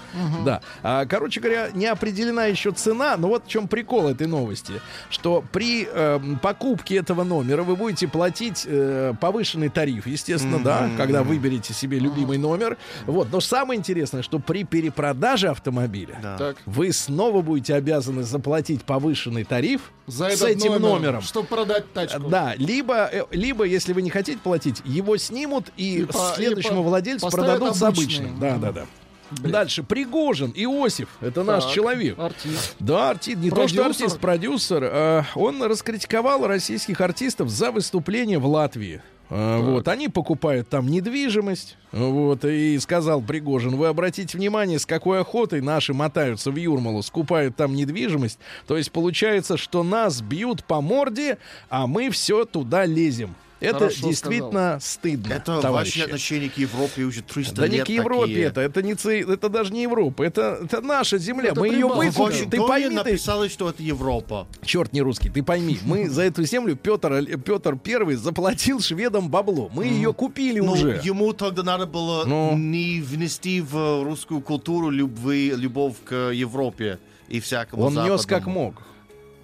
Да. 0.45 0.61
А, 0.83 1.05
короче 1.05 1.39
говоря, 1.39 1.69
не 1.73 1.85
определена 1.87 2.45
еще 2.45 2.71
цена, 2.71 3.17
но 3.17 3.27
вот 3.27 3.45
в 3.45 3.47
чем 3.47 3.67
прикол 3.67 4.07
этой 4.07 4.27
новости, 4.27 4.73
что 5.09 5.43
при 5.51 5.85
эм, 5.91 6.37
покупке 6.39 6.97
этого 6.97 7.23
номера 7.23 7.63
вы 7.63 7.75
будете 7.75 8.07
платить 8.07 8.65
э, 8.67 9.13
повышенный 9.19 9.69
тариф, 9.69 10.05
естественно, 10.07 10.59
да, 10.59 10.89
когда 10.97 11.23
выберете 11.23 11.73
себе 11.73 11.99
любимый 11.99 12.37
номер. 12.37 12.77
Вот. 13.05 13.29
Но 13.31 13.39
самое 13.41 13.79
интересное, 13.79 14.21
что 14.21 14.39
при 14.39 14.63
перепродаже 14.63 15.49
автомобиля 15.49 16.19
Да. 16.21 16.37
Так, 16.37 16.57
вы 16.65 16.91
снова 16.93 17.41
будете 17.41 17.73
обязаны 17.75 18.23
заплатить 18.23 18.83
повышенный 18.83 19.38
тариф 19.43 19.91
за 20.07 20.29
с 20.29 20.41
этим 20.41 20.73
номер, 20.73 20.79
номером. 20.89 21.21
Чтобы 21.21 21.47
продать 21.47 21.91
тачку. 21.93 22.27
Да, 22.29 22.53
либо, 22.57 23.05
э, 23.11 23.23
либо, 23.31 23.63
если 23.63 23.93
вы 23.93 24.01
не 24.01 24.09
хотите 24.09 24.39
платить, 24.39 24.81
его 24.85 25.17
снимут 25.17 25.71
и, 25.77 25.99
И 25.99 26.05
по- 26.05 26.33
следующему 26.35 26.81
и 26.81 26.83
владельцу 26.83 27.29
продадут 27.29 27.75
с 27.75 27.83
обычным. 27.83 28.39
Да, 28.39 28.57
да, 28.57 28.71
да. 28.71 28.85
Дальше. 29.31 29.83
Пригожин, 29.83 30.51
Иосиф, 30.55 31.09
это 31.21 31.43
наш 31.43 31.65
Так, 31.65 31.73
человек. 31.73 32.17
Артист. 32.17 32.75
Да, 32.79 33.11
артист, 33.11 33.37
не 33.37 33.51
то 33.51 33.67
что 33.67 33.77
Продюсер. 33.83 33.85
артист, 34.05 34.19
продюсер. 34.19 34.83
э, 34.83 35.23
он 35.35 35.61
раскритиковал 35.61 36.47
российских 36.47 36.99
артистов 36.99 37.49
за 37.49 37.71
выступление 37.71 38.39
в 38.39 38.47
Латвии. 38.47 39.03
Э, 39.29 39.59
вот, 39.61 39.87
они 39.87 40.07
покупают 40.07 40.69
там 40.69 40.87
недвижимость, 40.87 41.77
вот, 41.91 42.45
и 42.45 42.77
сказал 42.79 43.21
Пригожин, 43.21 43.75
вы 43.75 43.87
обратите 43.87 44.37
внимание, 44.37 44.79
с 44.79 44.85
какой 44.85 45.21
охотой 45.21 45.61
наши 45.61 45.93
мотаются 45.93 46.51
в 46.51 46.55
Юрмалу, 46.55 47.03
скупают 47.03 47.55
там 47.55 47.75
недвижимость, 47.75 48.39
то 48.67 48.75
есть 48.75 48.91
получается, 48.91 49.57
что 49.57 49.83
нас 49.83 50.21
бьют 50.21 50.63
по 50.63 50.81
морде, 50.81 51.37
а 51.69 51.85
мы 51.85 52.09
все 52.09 52.45
туда 52.45 52.85
лезем. 52.85 53.35
Это 53.59 53.79
Хорошо 53.79 54.07
действительно 54.07 54.77
стыдно, 54.81 55.33
Это 55.33 55.61
товарищи. 55.61 55.97
ваши 55.99 56.05
отношения 56.05 56.49
к 56.49 56.57
Европе 56.57 57.03
уже 57.03 57.21
300 57.21 57.55
Да 57.55 57.67
не 57.67 57.77
лет 57.77 57.85
к 57.85 57.89
Европе 57.89 58.21
такие. 58.27 58.45
это, 58.45 58.61
это 58.61 58.81
не 58.81 58.93
ци- 58.95 59.21
это 59.33 59.49
даже 59.49 59.73
не 59.73 59.81
Европа, 59.83 60.23
это, 60.23 60.59
это 60.63 60.79
наша 60.81 61.17
земля. 61.17 61.49
Это 61.49 61.59
мы 61.59 61.67
ее 61.67 61.87
Прибалтика. 61.89 62.11
В 62.13 62.17
выкупим. 62.19 62.49
Ты 62.49 62.57
пойми, 62.61 62.89
ты, 62.89 62.95
написали, 62.95 63.47
что 63.49 63.69
это 63.69 63.83
Европа. 63.83 64.47
черт 64.63 64.93
не 64.93 65.01
русский, 65.01 65.29
ты 65.29 65.43
пойми, 65.43 65.77
мы 65.83 66.07
за 66.09 66.21
эту 66.23 66.43
землю 66.43 66.75
Петр 66.77 67.21
Петр 67.39 67.75
Первый 67.77 68.15
заплатил 68.15 68.79
шведам 68.79 69.29
бабло, 69.29 69.69
мы 69.73 69.85
ее 69.87 70.13
купили 70.13 70.59
Ну, 70.61 70.71
уже. 70.73 71.01
ему 71.03 71.33
тогда 71.33 71.63
надо 71.63 71.85
было 71.85 72.23
Ну. 72.25 72.55
не 72.57 73.01
внести 73.01 73.59
в 73.61 74.03
русскую 74.03 74.39
культуру 74.41 74.89
любви, 74.89 75.53
любовь 75.55 75.95
к 76.05 76.31
Европе 76.31 76.99
и 77.27 77.39
всякому 77.41 77.83
Он 77.83 77.93
нес 77.93 78.21
как 78.25 78.43
западному. 78.43 78.59
мог. 78.67 78.75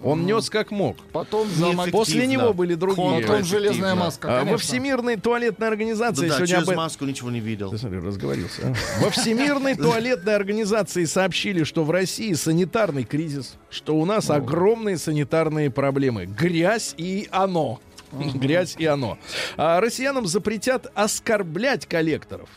Он 0.02 0.26
нес 0.26 0.50
как 0.50 0.70
мог. 0.70 0.96
Потом 1.12 1.48
замок... 1.50 1.90
После 1.90 2.26
него 2.26 2.52
были 2.52 2.74
другие. 2.74 3.22
Потом 3.22 3.44
железная 3.44 3.70
Эффективно. 3.72 3.94
маска, 3.94 4.28
А, 4.28 4.32
Во 4.32 4.38
конечно. 4.44 4.58
Всемирной 4.58 5.16
туалетной 5.16 5.68
организации 5.68 6.28
Да, 6.28 6.36
сегодня 6.36 6.46
через 6.46 6.62
об 6.62 6.68
этом... 6.70 6.76
маску 6.76 7.04
ничего 7.06 7.30
не 7.30 7.40
видел. 7.40 7.70
Ты 7.70 7.78
смотри, 7.78 7.98
разговорился. 7.98 8.74
а. 9.00 9.02
Во 9.04 9.10
Всемирной 9.10 9.74
туалетной 9.74 10.36
организации 10.36 11.04
сообщили, 11.06 11.64
что 11.64 11.82
в 11.84 11.90
России 11.90 12.32
санитарный 12.34 13.04
кризис, 13.04 13.54
что 13.70 13.96
у 13.96 14.04
нас 14.04 14.28
огромные 14.30 14.98
санитарные 14.98 15.70
проблемы. 15.70 16.26
Грязь 16.26 16.94
и 16.98 17.28
оно. 17.32 17.80
Грязь 18.12 18.76
и 18.78 18.86
оно. 18.86 19.18
А 19.56 19.80
россиянам 19.80 20.26
запретят 20.26 20.86
оскорблять 20.94 21.86
коллекторов. 21.86 22.48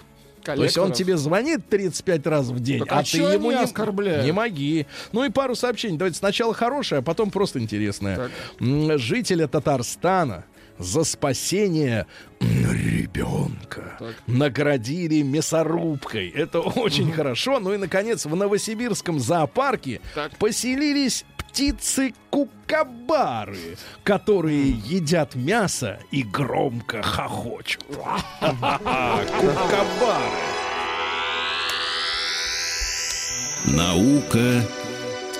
То 0.44 0.64
есть 0.64 0.78
он 0.78 0.92
тебе 0.92 1.18
звонит 1.18 1.68
35 1.70 2.28
раз 2.28 2.48
в 2.48 2.60
день, 2.60 2.80
Так 2.80 2.92
а, 2.92 3.00
а 3.00 3.04
ты 3.04 3.18
ему 3.18 3.52
не, 3.52 3.58
оскорбляют? 3.58 4.26
не 4.26 4.32
моги. 4.32 4.88
Ну 5.12 5.24
и 5.24 5.30
пару 5.30 5.56
сообщений. 5.56 5.98
Давайте 5.98 6.18
сначала 6.18 6.54
хорошее, 6.54 7.00
а 7.00 7.02
потом 7.02 7.30
просто 7.32 7.60
интересное. 7.60 8.30
Так. 8.60 9.00
Жителя 9.00 9.48
Татарстана 9.48 10.46
за 10.78 11.04
спасение 11.04 12.08
ребенка 12.40 13.98
наградили 14.28 15.22
мясорубкой. 15.22 16.30
Это 16.30 16.60
очень 16.62 17.12
хорошо. 17.14 17.60
Ну 17.60 17.74
и, 17.74 17.78
наконец, 17.78 18.26
в 18.26 18.36
Новосибирском 18.36 19.20
зоопарке 19.20 20.02
Так. 20.16 20.38
поселились 20.38 21.26
птицы-кукабары, 21.50 23.78
которые 24.04 24.72
едят 24.72 25.36
мясо 25.36 26.00
и 26.12 26.24
громко 26.24 27.02
хохочут. 27.02 27.86
Кукабары. 28.40 28.90
Наука 33.66 34.64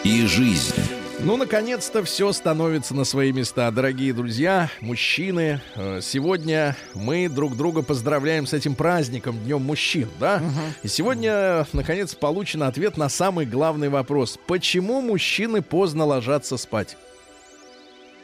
и 0.04 0.26
жизнь. 0.26 0.99
Ну, 1.22 1.36
наконец-то 1.36 2.02
все 2.04 2.32
становится 2.32 2.96
на 2.96 3.04
свои 3.04 3.34
места. 3.34 3.70
Дорогие 3.72 4.14
друзья, 4.14 4.72
мужчины, 4.80 5.62
э, 5.76 6.00
сегодня 6.02 6.78
мы 6.94 7.28
друг 7.28 7.58
друга 7.58 7.82
поздравляем 7.82 8.48
с 8.48 8.54
этим 8.54 8.74
праздником, 8.74 9.38
Днем 9.44 9.62
мужчин, 9.62 10.08
да? 10.20 10.42
И 10.82 10.88
сегодня, 10.88 11.68
наконец, 11.74 12.16
получен 12.16 12.64
ответ 12.64 12.96
на 12.96 13.10
самый 13.10 13.46
главный 13.46 13.90
вопрос. 13.90 14.40
Почему 14.48 15.02
мужчины 15.02 15.62
поздно 15.62 16.06
ложатся 16.06 16.56
спать? 16.56 16.96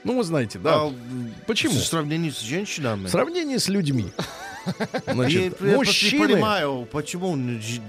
Ну, 0.05 0.17
вы 0.17 0.23
знаете, 0.23 0.57
да. 0.57 0.75
А, 0.75 0.93
Почему? 1.47 1.73
В 1.73 1.85
сравнении 1.85 2.29
с 2.29 2.39
женщинами. 2.39 3.07
В 3.07 3.09
сравнении 3.09 3.57
с 3.57 3.67
людьми. 3.67 4.11
Значит, 5.07 5.55
я 5.61 5.75
мужчины... 5.75 6.27
понимаю, 6.27 6.87
почему... 6.91 7.33
н- 7.33 7.61
ж- 7.61 7.79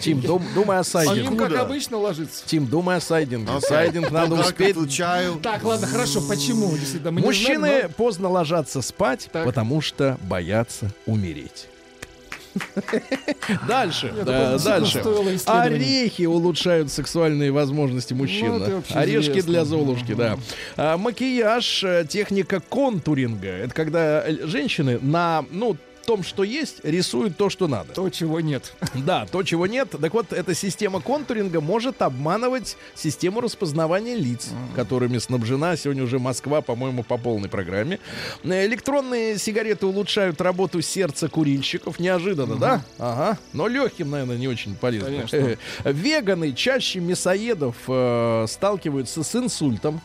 Тим, 0.00 0.20
дум- 0.20 0.44
думай 0.54 0.78
о 0.78 0.84
сайдинге. 0.84 1.22
им, 1.24 1.36
как 1.36 1.54
обычно, 1.56 1.98
ложится. 1.98 2.46
Тим, 2.46 2.66
думай 2.66 2.96
о 2.96 3.00
сайдинге. 3.00 3.50
Окей. 3.50 3.68
Сайдинг 3.68 4.10
надо 4.10 4.34
успеть 4.34 4.76
включаю. 4.76 5.34
Так, 5.42 5.62
ладно, 5.64 5.86
хорошо. 5.86 6.20
Почему? 6.28 6.70
Действительно, 6.76 7.10
мы 7.10 7.20
не 7.20 7.26
Мужчины 7.26 7.58
знаем, 7.58 7.86
но- 7.88 7.94
поздно 7.94 8.28
ложатся 8.28 8.82
спать, 8.82 9.28
Так. 9.32 9.44
потому 9.44 9.80
что 9.80 10.18
боятся 10.22 10.90
умереть. 11.06 11.68
Дальше, 13.66 14.12
да, 14.26 14.58
дальше. 14.58 15.02
Орехи 15.46 16.24
улучшают 16.26 16.90
сексуальные 16.92 17.50
возможности 17.50 18.12
мужчин. 18.14 18.58
Ну, 18.58 18.82
Орешки 18.90 19.30
известно. 19.30 19.50
для 19.52 19.64
Золушки, 19.64 20.14
да. 20.14 20.38
А, 20.76 20.96
макияж, 20.98 21.84
э, 21.84 22.04
техника 22.08 22.60
контуринга. 22.60 23.48
Это 23.48 23.74
когда 23.74 24.22
э, 24.26 24.46
женщины 24.46 24.98
на, 25.00 25.44
ну, 25.50 25.76
том, 26.02 26.22
что 26.22 26.44
есть, 26.44 26.84
рисуют 26.84 27.36
то, 27.36 27.50
что 27.50 27.68
надо. 27.68 27.92
То, 27.92 28.10
чего 28.10 28.40
нет. 28.40 28.72
Да, 28.94 29.26
то, 29.30 29.42
чего 29.42 29.66
нет. 29.66 29.90
Так 30.00 30.12
вот, 30.14 30.32
эта 30.32 30.54
система 30.54 31.00
контуринга 31.00 31.60
может 31.60 32.02
обманывать 32.02 32.76
систему 32.94 33.40
распознавания 33.40 34.16
лиц, 34.16 34.50
которыми 34.74 35.18
снабжена 35.18 35.76
сегодня 35.76 36.02
уже 36.04 36.18
Москва, 36.18 36.60
по-моему, 36.60 37.02
по 37.02 37.16
полной 37.16 37.48
программе. 37.48 37.98
Э, 38.44 38.66
Электронные 38.66 39.38
сигареты 39.38 39.86
улучшают 39.86 40.40
работу 40.40 40.80
сердца 40.82 41.28
курильщиков. 41.28 41.98
Неожиданно, 41.98 42.56
да? 42.56 42.82
Ага. 42.98 43.38
Но 43.52 43.68
легким, 43.68 44.10
наверное, 44.10 44.36
не 44.36 44.48
очень 44.48 44.74
полезно. 44.76 45.08
Конечно. 45.08 45.56
Веганы 45.84 46.52
чаще 46.52 47.00
мясоедов 47.00 47.76
э, 47.88 48.46
сталкиваются 48.48 49.22
с 49.22 49.34
инсультом. 49.36 50.00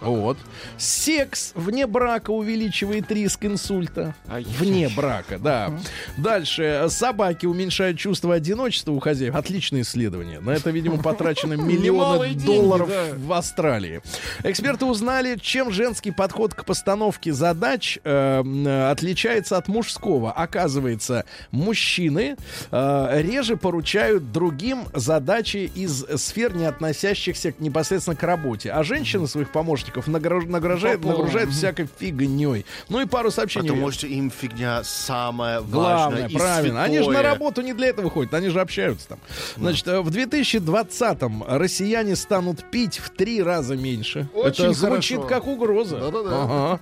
Вот. 0.00 0.38
Секс 0.76 1.52
вне 1.54 1.86
брака 1.86 2.30
увеличивает 2.30 3.10
риск 3.10 3.44
инсульта. 3.44 4.14
Вне 4.26 4.88
брака, 4.88 5.38
да. 5.38 5.72
Дальше. 6.16 6.86
Собаки 6.88 7.46
уменьшают 7.46 7.98
чувство 7.98 8.34
одиночества 8.34 8.92
у 8.92 9.00
хозяев. 9.00 9.34
Отличное 9.34 9.82
исследование. 9.82 10.40
На 10.40 10.50
это, 10.52 10.70
видимо, 10.70 11.02
потрачены 11.02 11.56
миллионы 11.62 12.34
долларов 12.34 12.90
в 13.16 13.32
Австралии. 13.32 14.00
Эксперты 14.44 14.84
узнали, 14.84 15.36
чем 15.40 15.72
женский 15.72 16.12
подход 16.12 16.54
к 16.54 16.64
постановке 16.64 17.32
задач 17.32 17.98
э, 18.04 18.40
м, 18.40 18.66
отличается 18.90 19.56
от 19.56 19.68
мужского. 19.68 20.32
Оказывается, 20.32 21.24
мужчины 21.50 22.36
э, 22.70 23.22
реже 23.22 23.56
поручают 23.56 24.30
другим 24.32 24.84
задачи 24.94 25.70
из 25.74 26.04
сфер, 26.16 26.54
не 26.54 26.66
относящихся 26.66 27.52
непосредственно 27.58 28.16
к 28.16 28.22
работе. 28.22 28.70
А 28.70 28.82
женщины 28.84 29.26
своих 29.26 29.50
помощников 29.58 30.06
нагруж- 30.08 30.48
нагружают, 30.48 31.00
По 31.00 31.08
полной. 31.08 31.18
нагружают 31.24 31.50
всякой 31.50 31.88
фигней. 31.98 32.64
Ну 32.88 33.00
и 33.00 33.06
пару 33.06 33.30
сообщений. 33.30 33.68
Потому 33.70 33.90
что 33.90 34.06
им 34.06 34.30
фигня 34.30 34.82
самая 34.84 35.60
Главное, 35.60 36.06
важная 36.22 36.28
и 36.28 36.34
правильно. 36.34 36.82
Они 36.84 36.98
же 36.98 37.04
на 37.06 37.10
святое. 37.14 37.30
работу 37.32 37.62
не 37.62 37.72
для 37.74 37.88
этого 37.88 38.08
ходят, 38.10 38.32
они 38.34 38.48
же 38.50 38.60
общаются 38.60 39.08
там. 39.08 39.18
Значит, 39.56 39.88
э, 39.88 40.00
в 40.00 40.10
2020-м 40.10 41.44
россияне 41.48 42.16
станут 42.16 42.64
пить 42.70 42.98
в 42.98 43.10
три 43.10 43.42
раза 43.42 43.76
меньше. 43.76 44.28
Очень 44.34 44.64
Это 44.66 44.72
звучит 44.74 45.18
хорошо. 45.22 45.34
как 45.34 45.46
угроза. 45.48 45.98
Да-да-да. 45.98 46.42
Ага. 46.42 46.80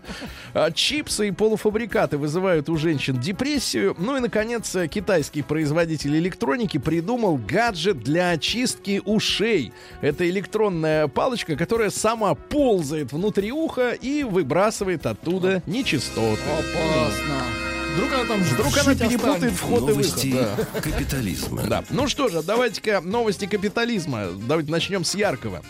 А 0.54 0.70
Чипсы 0.70 1.28
и 1.28 1.30
полуфабрикаты 1.30 2.18
вызывают 2.18 2.68
у 2.68 2.76
женщин 2.76 3.16
депрессию. 3.18 3.94
Ну 3.98 4.16
и, 4.16 4.20
наконец, 4.20 4.74
э, 4.74 4.88
китайский 4.88 5.42
производитель 5.42 6.16
электроники 6.18 6.78
придумал 6.78 7.36
гаджет 7.38 8.00
для 8.02 8.30
очистки 8.30 9.00
ушей. 9.04 9.72
Это 10.00 10.28
электронная 10.28 11.08
палочка, 11.08 11.56
которая 11.56 11.90
сама 11.90 12.34
ползает 12.66 13.12
внутри 13.12 13.52
уха 13.52 13.92
и 13.92 14.24
выбрасывает 14.24 15.06
оттуда 15.06 15.62
нечистоты. 15.66 16.40
Опасно. 16.50 17.44
Вдруг 17.94 18.12
она 18.12 18.24
там 18.24 18.40
Вдруг 18.42 18.78
она 18.78 18.94
перепутает 18.96 19.34
останется. 19.34 19.58
вход 19.64 19.78
и 19.78 19.92
выход. 19.92 19.96
Новости 19.96 20.32
да. 20.32 20.80
капитализма. 20.80 21.62
Да. 21.62 21.84
Ну 21.90 22.08
что 22.08 22.28
же, 22.28 22.42
давайте-ка 22.42 23.00
новости 23.02 23.46
капитализма. 23.46 24.30
Давайте 24.48 24.72
начнем 24.72 25.04
с 25.04 25.14
яркого. 25.14 25.62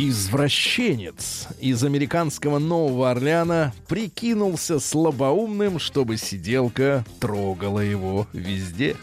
Извращенец 0.00 1.48
из 1.58 1.82
американского 1.82 2.60
Нового 2.60 3.10
Орлеана 3.10 3.74
прикинулся 3.88 4.78
слабоумным, 4.78 5.80
чтобы 5.80 6.16
сиделка 6.16 7.04
трогала 7.18 7.80
его 7.80 8.28
везде. 8.32 8.94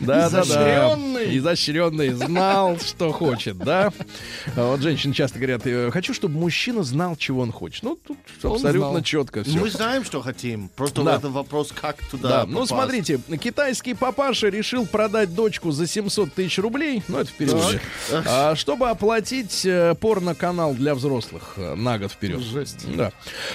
Изощренный. 0.00 1.36
Изощренный. 1.36 2.10
Знал, 2.10 2.78
что 2.78 3.10
хочет, 3.10 3.58
да? 3.58 3.92
Вот 4.54 4.80
женщины 4.80 5.12
часто 5.14 5.38
говорят, 5.38 5.66
«Э, 5.66 5.90
хочу, 5.90 6.14
чтобы 6.14 6.38
мужчина 6.38 6.84
знал, 6.84 7.16
чего 7.16 7.40
он 7.42 7.50
хочет. 7.50 7.82
Ну, 7.82 7.96
тут 7.96 8.18
абсолютно 8.42 9.02
четко 9.02 9.42
все. 9.42 9.58
Мы 9.58 9.68
знаем, 9.68 10.04
что 10.04 10.22
хотим. 10.22 10.68
Просто 10.68 11.02
это 11.02 11.28
вопрос, 11.28 11.72
как 11.72 11.96
туда 12.10 12.28
Да, 12.28 12.46
ну 12.46 12.64
смотрите, 12.66 13.18
китайский 13.40 13.94
папаша 13.94 14.48
решил 14.48 14.86
продать 14.86 15.34
дочку 15.34 15.72
за 15.72 15.88
700 15.88 16.32
тысяч 16.34 16.58
рублей, 16.58 17.02
ну 17.08 17.18
это 17.18 17.30
в 17.30 17.34
переводе, 17.34 17.80
а, 18.26 18.54
чтобы 18.54 18.88
оплатить 18.90 19.64
э, 19.64 19.94
порно-канал 20.00 20.74
для 20.74 20.94
взрослых 20.94 21.54
э, 21.56 21.74
на 21.74 21.98
год 21.98 22.12
вперед. 22.12 22.40
Жесть. 22.40 22.84
Да. 22.96 23.12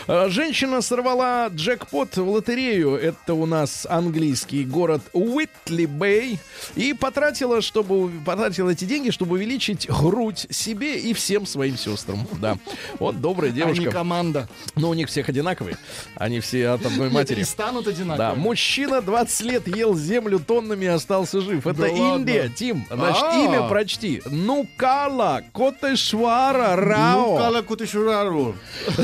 А, 0.08 0.30
Женщина 0.30 0.82
сорвала 0.82 1.47
джекпот 1.49 2.18
в 2.18 2.28
лотерею, 2.30 2.95
это 2.95 3.34
у 3.34 3.45
нас 3.45 3.86
английский 3.89 4.64
город 4.66 5.01
Уитли-Бэй, 5.14 6.39
и 6.76 6.93
потратила, 6.93 7.62
чтобы, 7.62 8.10
потратила 8.26 8.70
эти 8.70 8.86
деньги, 8.86 9.10
чтобы 9.10 9.36
увеличить 9.36 9.88
грудь 9.89 10.47
себе 10.49 10.99
и 10.99 11.14
всем 11.14 11.45
своим 11.45 11.78
сестрам. 11.78 12.28
Да. 12.41 12.58
Вот 12.99 13.22
добрая 13.22 13.51
Они 13.51 13.60
девушка. 13.60 13.91
команда. 13.91 14.49
Но 14.76 14.89
у 14.89 14.93
них 14.93 15.08
всех 15.10 15.30
одинаковые. 15.30 15.78
Они 16.16 16.39
все 16.39 16.70
от 16.70 16.86
одной 16.86 17.10
матери. 17.10 17.41
И 17.41 17.43
станут 17.43 17.88
одинаковыми. 17.88 18.18
Да, 18.18 18.36
мужчина 18.36 19.01
20 19.01 19.41
лет 19.41 19.68
ел 19.76 19.95
землю 19.95 20.39
тоннами 20.39 20.86
и 20.86 20.88
остался 20.88 21.41
жив. 21.41 21.66
Это 21.66 21.82
Да 21.82 21.88
Индия? 21.88 22.49
Тим. 22.55 22.86
Значит, 22.89 23.24
А. 23.24 23.45
имя 23.45 23.68
прочти. 23.68 24.22
Нукала 24.48 25.43
Котешвара 25.54 26.78
Рао. 26.78 27.32
Ну, 27.34 27.38
Кала 27.38 27.62
Кутышурару. 27.64 28.56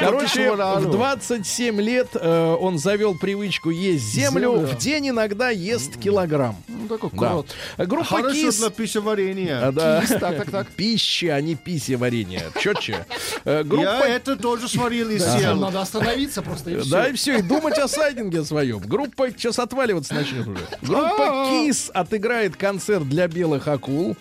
Короче, 0.00 0.26
Котешварару. 0.26 0.80
в 0.80 0.90
27 0.90 1.80
лет 1.80 2.08
э, 2.14 2.56
он 2.60 2.78
завел 2.78 3.16
привычку 3.16 3.70
есть 3.70 4.04
землю. 4.04 4.56
Землю. 4.56 4.66
В 4.66 4.76
день 4.76 5.10
иногда 5.10 5.50
ест 5.50 5.96
килограмм. 5.98 6.56
Ну, 6.66 6.88
такой 6.88 7.10
Да. 7.12 7.16
крот. 7.28 7.46
Группа 7.78 8.04
Хорошо 8.04 8.34
КИС... 8.34 8.58
для 8.58 8.70
пищеварения. 8.70 9.68
А, 9.68 9.72
да. 9.72 10.00
Кис, 10.00 10.10
так, 10.10 10.36
так, 10.38 10.50
так. 10.50 10.66
Пища, 10.70 11.36
а 11.36 11.40
не 11.40 11.54
пися 11.54 11.96
варенье. 11.96 12.42
Четче. 12.60 13.06
Э, 13.44 13.62
Группа 13.62 13.84
Я 13.84 14.16
это 14.16 14.34
тоже 14.36 14.68
сварил 14.68 15.10
и 15.10 15.18
съел. 15.20 15.54
надо 15.56 15.80
остановиться 15.80 16.42
просто 16.42 16.70
и 16.70 16.76
все. 16.80 16.90
Да, 16.90 17.08
и 17.08 17.12
все, 17.12 17.38
и 17.38 17.42
думать 17.42 17.78
о 17.78 17.86
сайдинге 17.86 18.42
своем. 18.44 18.80
Группа 18.80 19.30
сейчас 19.30 19.60
отваливаться 19.60 20.12
начнет 20.14 20.48
уже. 20.48 20.66
Группа 20.82 21.46
Кис 21.50 21.90
отыграет 21.94 22.56
концерт 22.56 23.08
для 23.08 23.28
белых 23.28 23.68
акул. 23.68 24.16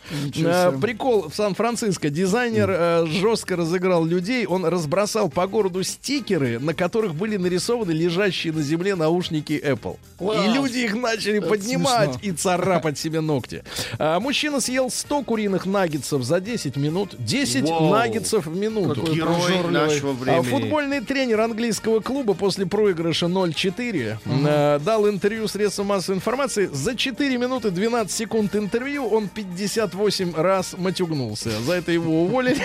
Прикол 0.82 1.30
в 1.30 1.36
Сан-Франциско. 1.36 2.10
Дизайнер 2.10 2.70
э, 2.72 3.06
жестко 3.08 3.56
разыграл 3.56 4.06
людей. 4.06 4.46
Он 4.46 4.66
разбросал 4.66 5.30
по 5.30 5.48
городу 5.48 5.84
стикеры, 5.84 6.60
на 6.60 6.74
которых 6.74 7.16
были 7.16 7.38
нарисованы 7.38 7.92
лежащие 7.92 8.54
на 8.54 8.62
земле 8.62 8.96
наушники 8.96 9.54
Apple. 9.54 9.98
И 10.20 10.54
люди 10.54 10.80
их 10.80 10.96
начали 10.96 11.40
поднимать 11.40 12.18
и 12.22 12.32
царапать 12.32 12.98
себе 12.98 13.22
ногти. 13.22 13.64
А, 13.98 14.20
мужчина 14.20 14.60
съел 14.60 14.90
100 14.90 15.24
куриных 15.24 15.66
наггетсов 15.66 16.24
за 16.24 16.40
10 16.40 16.76
минут. 16.76 17.16
10 17.20 17.64
Вау. 17.70 17.90
наггетсов 17.92 18.46
в 18.46 18.56
минуту. 18.56 19.02
Герой 19.02 19.72
нашего 19.72 20.12
А 20.12 20.14
времени. 20.14 20.42
футбольный 20.44 21.02
тренер 21.02 21.42
английского 21.42 22.00
клуба 22.00 22.34
после 22.34 22.66
проигрыша 22.66 23.28
0-4 23.28 24.18
э, 24.26 24.80
дал 24.84 25.10
интервью 25.10 25.48
средствам 25.48 25.88
массовой 25.88 26.18
информации. 26.18 26.70
За 26.72 26.96
4 26.96 27.38
минуты 27.38 27.72
12 27.72 28.12
секунд 28.12 28.56
интервью 28.56 29.06
он 29.08 29.28
58 29.28 29.99
раз 30.36 30.76
матюгнулся. 30.78 31.52
За 31.62 31.74
это 31.74 31.91
его 31.91 32.24
уволили. 32.24 32.62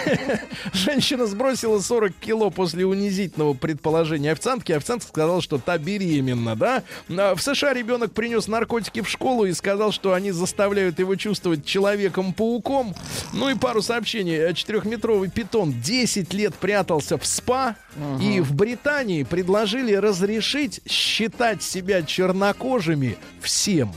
Женщина 0.73 1.27
сбросила 1.27 1.81
40 1.81 2.13
кило 2.15 2.51
после 2.51 2.87
унизительного 2.87 3.55
предположения 3.55 4.33
официантки. 4.33 4.73
Официантка 4.73 5.09
сказала, 5.09 5.43
что 5.43 5.59
та 5.59 5.79
беременна, 5.79 6.57
да? 6.57 6.83
А 7.11 7.35
В 7.35 7.43
США 7.43 7.73
ребенок 7.73 8.13
принес 8.13 8.49
наркотики 8.49 9.01
в 9.03 9.09
школу 9.09 9.45
и 9.45 9.53
сказал, 9.53 9.93
что 9.93 10.13
они 10.13 10.31
заставляют 10.31 10.99
его 10.99 11.17
чувствовать 11.17 11.65
человеком-пауком. 11.65 12.95
Ну 13.33 13.49
и 13.49 13.55
пару 13.55 13.83
сообщений. 13.83 14.55
Четырехметровый 14.55 15.31
питон 15.31 15.73
10 15.73 16.33
лет 16.35 16.55
прятался 16.55 17.19
в 17.19 17.27
спа. 17.27 17.77
И 18.21 18.41
в 18.41 18.55
Британии 18.55 19.23
предложили 19.23 19.95
разрешить 19.95 20.81
считать 20.89 21.63
себя 21.63 22.03
чернокожими 22.03 23.17
всем. 23.41 23.93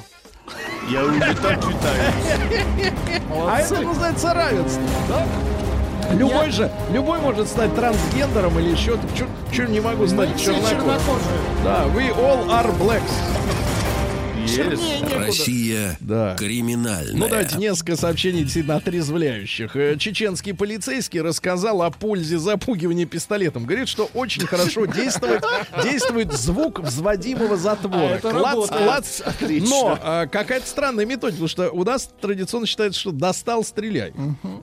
Я 0.90 1.04
уже 1.04 1.20
так 1.20 1.60
читаю. 1.62 2.14
А 3.48 3.60
это 3.60 3.82
называется 3.82 4.34
равенство. 4.34 4.82
да? 5.10 5.26
Любой 6.14 6.52
же, 6.52 6.72
любой 6.92 7.20
может 7.20 7.48
стать 7.50 7.76
трансгендером 7.76 8.58
или 8.60 8.72
еще 8.72 8.98
что 9.52 9.66
не 9.66 9.82
могу 9.82 10.08
стать 10.08 10.40
чернокожим. 10.40 11.00
Да, 11.64 11.86
we 11.94 12.10
all 12.16 12.48
are 12.50 12.72
blacks. 12.80 13.12
Некуда. 14.48 15.20
Россия 15.26 15.98
Да. 16.00 16.36
криминальная. 16.38 17.14
Ну, 17.16 17.28
давайте 17.28 17.58
несколько 17.58 17.96
сообщений 17.96 18.44
действительно 18.44 18.78
отрезвляющих. 18.78 19.76
Э, 19.76 19.98
Чеченский 19.98 20.54
полицейский 20.54 21.22
рассказал 21.22 21.82
о 21.82 21.92
пользе 21.92 22.38
запугивания 22.38 23.06
пистолетом. 23.06 23.66
Говорит, 23.66 23.88
что 23.90 24.10
очень 24.14 24.46
хорошо 24.48 24.86
действует, 24.86 25.44
действует 25.84 26.34
звук 26.34 26.80
взводимого 26.80 27.58
затвора. 27.58 27.98
А 28.14 28.16
это 28.18 28.32
клац, 28.32 28.44
работает. 28.56 28.84
клац. 28.84 29.22
Отлично. 29.22 29.70
Но 29.70 30.00
а, 30.02 30.28
какая-то 30.28 30.68
странная 30.68 31.06
методика, 31.06 31.34
потому 31.44 31.48
что 31.50 31.70
у 31.72 31.84
нас 31.84 32.10
традиционно 32.22 32.66
считается, 32.66 33.00
что 33.00 33.12
достал, 33.12 33.64
стреляй. 33.64 34.14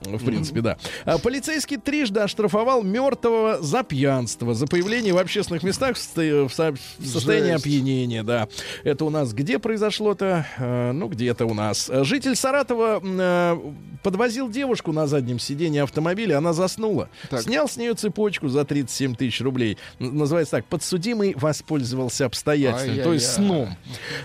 В 0.02 0.24
принципе, 0.24 0.60
да. 0.60 0.78
А, 1.04 1.18
полицейский 1.18 1.76
трижды 1.76 2.20
оштрафовал 2.20 2.82
мертвого 2.82 3.58
за 3.62 3.82
пьянство, 3.82 4.54
за 4.54 4.66
появление 4.66 5.12
в 5.12 5.18
общественных 5.18 5.62
местах 5.62 5.96
в, 5.96 6.16
в 6.16 6.54
в 6.54 7.06
состоянии 7.06 7.52
Жесть. 7.52 7.64
опьянения, 7.66 8.22
да. 8.22 8.48
Это 8.82 9.04
у 9.04 9.10
нас 9.10 9.32
где 9.32 9.58
произошло-то? 9.74 10.46
Э, 10.58 10.92
ну, 10.92 11.08
где-то 11.08 11.46
у 11.46 11.54
нас. 11.54 11.90
Житель 12.02 12.36
Саратова 12.36 13.00
э, 13.02 13.72
подвозил 14.04 14.48
девушку 14.48 14.92
на 14.92 15.08
заднем 15.08 15.40
сиденье 15.40 15.82
автомобиля, 15.82 16.38
она 16.38 16.52
заснула. 16.52 17.08
Так. 17.28 17.42
Снял 17.42 17.68
с 17.68 17.76
нее 17.76 17.94
цепочку 17.94 18.48
за 18.48 18.64
37 18.64 19.16
тысяч 19.16 19.40
рублей. 19.40 19.76
Называется 19.98 20.58
так, 20.58 20.66
подсудимый 20.66 21.34
воспользовался 21.34 22.26
обстоятельствами, 22.26 23.02
то 23.02 23.12
есть 23.12 23.32
сном. 23.32 23.76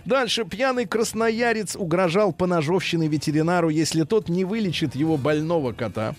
Дальше 0.05 0.45
пьяный 0.45 0.85
красноярец 0.85 1.75
угрожал 1.75 2.31
поножовщиной 2.31 3.07
ветеринару, 3.07 3.69
если 3.69 4.03
тот 4.03 4.29
не 4.29 4.45
вылечит 4.45 4.95
его 4.95 5.17
больного 5.17 5.73
кота. 5.73 6.15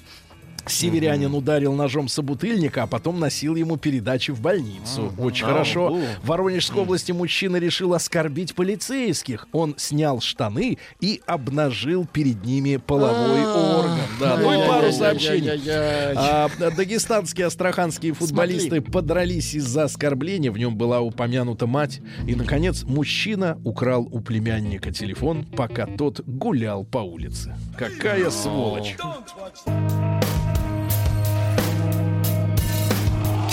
Северянин 0.67 1.35
ударил 1.35 1.73
ножом 1.75 2.09
собутыльника, 2.09 2.85
а 2.85 2.87
потом 2.87 3.19
носил 3.21 3.55
ему 3.57 3.77
передачи 3.77 4.31
в 4.31 4.41
больницу. 4.41 5.13
Очень 5.19 5.47
хорошо. 5.47 5.99
В 6.23 6.27
Воронежской 6.27 6.83
области 6.83 7.13
мужчина 7.13 7.57
решил 7.57 7.95
оскорбить 7.95 8.55
полицейских. 8.55 9.49
Он 9.53 9.75
снял 9.77 10.21
штаны 10.21 10.79
и 11.01 11.21
обнажил 11.27 12.07
перед 12.07 12.45
ними 12.45 12.77
половой 12.77 13.47
орган. 13.47 13.99
Да, 14.19 14.37
ну 14.37 14.53
и 14.53 14.67
пару 14.67 14.93
сообщений. 14.93 15.51
Ай-яй-яй-яй. 15.51 16.15
А, 16.17 16.51
дагестанские 16.77 17.47
астраханские 17.47 18.13
футболисты 18.13 18.81
подрались 18.81 19.55
из-за 19.55 19.85
оскорбления. 19.85 20.53
В 20.53 20.59
нем 20.59 20.77
была 20.77 21.01
упомянута 21.01 21.67
мать. 21.67 22.01
И, 22.27 22.35
наконец, 22.35 22.85
мужчина 22.85 23.59
украл 23.65 24.07
у 24.11 24.21
племянника 24.21 24.93
телефон, 24.93 25.45
пока 25.45 25.87
тот 25.87 26.21
гулял 26.27 26.85
по 26.85 26.99
улице. 26.99 27.57
Какая 27.77 28.31
сволочь. 28.31 28.97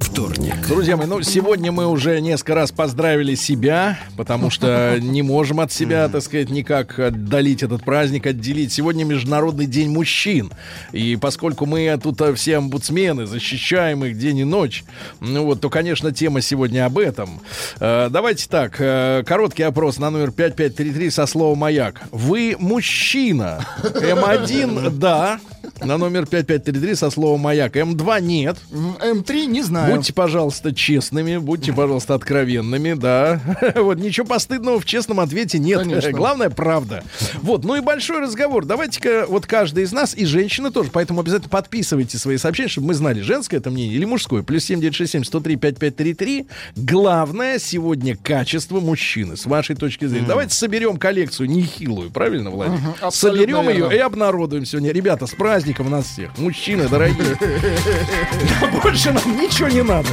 вторник. 0.00 0.66
Друзья 0.68 0.96
мои, 0.96 1.06
ну 1.06 1.22
сегодня 1.22 1.72
мы 1.72 1.86
уже 1.86 2.20
несколько 2.20 2.54
раз 2.54 2.72
поздравили 2.72 3.34
себя, 3.34 3.98
потому 4.16 4.50
что 4.50 4.98
не 5.00 5.22
можем 5.22 5.60
от 5.60 5.72
себя, 5.72 6.08
так 6.08 6.22
сказать, 6.22 6.50
никак 6.50 6.98
отдалить 6.98 7.62
этот 7.62 7.84
праздник, 7.84 8.26
отделить. 8.26 8.72
Сегодня 8.72 9.04
Международный 9.04 9.66
день 9.66 9.90
мужчин. 9.90 10.50
И 10.92 11.16
поскольку 11.20 11.66
мы 11.66 11.98
тут 12.02 12.20
э, 12.20 12.34
все 12.34 12.58
омбудсмены, 12.58 13.26
защищаем 13.26 14.04
их 14.04 14.18
день 14.18 14.38
и 14.38 14.44
ночь, 14.44 14.84
ну 15.20 15.44
вот, 15.44 15.60
то, 15.60 15.70
конечно, 15.70 16.12
тема 16.12 16.40
сегодня 16.40 16.86
об 16.86 16.98
этом. 16.98 17.40
Э, 17.78 18.08
Давайте 18.10 18.48
так, 18.48 18.76
э, 18.78 19.22
короткий 19.26 19.62
опрос 19.62 19.98
на 19.98 20.10
номер 20.10 20.32
5533 20.32 21.10
со 21.10 21.26
словом 21.26 21.58
«Маяк». 21.58 22.00
Вы 22.10 22.56
мужчина. 22.58 23.66
М1– 23.82 24.90
да. 24.98 25.40
На 25.82 25.96
номер 25.96 26.26
5533 26.26 26.94
со 26.94 27.10
словом 27.10 27.40
«Маяк». 27.40 27.76
М2– 27.76 28.20
нет. 28.22 28.56
М, 28.72 28.96
М3 29.00 29.46
не 29.46 29.62
знаю. 29.62 29.89
Будьте, 29.96 30.12
пожалуйста, 30.12 30.74
честными, 30.74 31.36
будьте, 31.38 31.72
пожалуйста, 31.72 32.14
откровенными, 32.14 32.94
да. 32.94 33.40
Вот 33.76 33.98
ничего 33.98 34.26
постыдного 34.26 34.80
в 34.80 34.84
честном 34.84 35.20
ответе 35.20 35.58
нет. 35.58 35.80
Конечно. 35.80 36.12
Главное 36.12 36.50
правда. 36.50 37.02
Вот, 37.42 37.64
ну 37.64 37.76
и 37.76 37.80
большой 37.80 38.20
разговор. 38.20 38.64
Давайте-ка 38.64 39.26
вот 39.28 39.46
каждый 39.46 39.84
из 39.84 39.92
нас 39.92 40.14
и 40.16 40.24
женщины 40.24 40.70
тоже, 40.70 40.90
поэтому 40.92 41.20
обязательно 41.20 41.48
подписывайте 41.50 42.18
свои 42.18 42.36
сообщения, 42.36 42.68
чтобы 42.68 42.88
мы 42.88 42.94
знали, 42.94 43.20
женское 43.20 43.58
это 43.58 43.70
мнение 43.70 43.96
или 43.96 44.04
мужское. 44.04 44.42
Плюс 44.42 44.64
7967 44.64 45.24
103 45.24 45.56
5533. 45.56 46.46
Главное 46.76 47.58
сегодня 47.58 48.16
качество 48.16 48.80
мужчины, 48.80 49.36
с 49.36 49.46
вашей 49.46 49.76
точки 49.76 50.06
зрения. 50.06 50.26
Давайте 50.26 50.54
соберем 50.54 50.96
коллекцию 50.96 51.48
нехилую, 51.50 52.10
правильно, 52.10 52.50
Владимир? 52.50 52.80
абсолютно 53.00 53.40
Соберем 53.40 53.68
ее 53.68 53.76
верно. 53.76 53.92
и 53.92 53.98
обнародуем 53.98 54.64
сегодня. 54.64 54.92
Ребята, 54.92 55.26
с 55.26 55.30
праздником 55.30 55.90
нас 55.90 56.06
всех. 56.06 56.36
Мужчины, 56.38 56.88
дорогие. 56.88 57.36
Больше 58.82 59.12
нам 59.12 59.36
ничего 59.40 59.68
не 59.68 59.79
надо. 59.82 60.08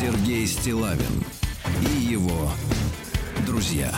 Сергей 0.00 0.46
Стилавин 0.46 1.24
и 1.82 2.00
его 2.04 2.50
друзья. 3.46 3.92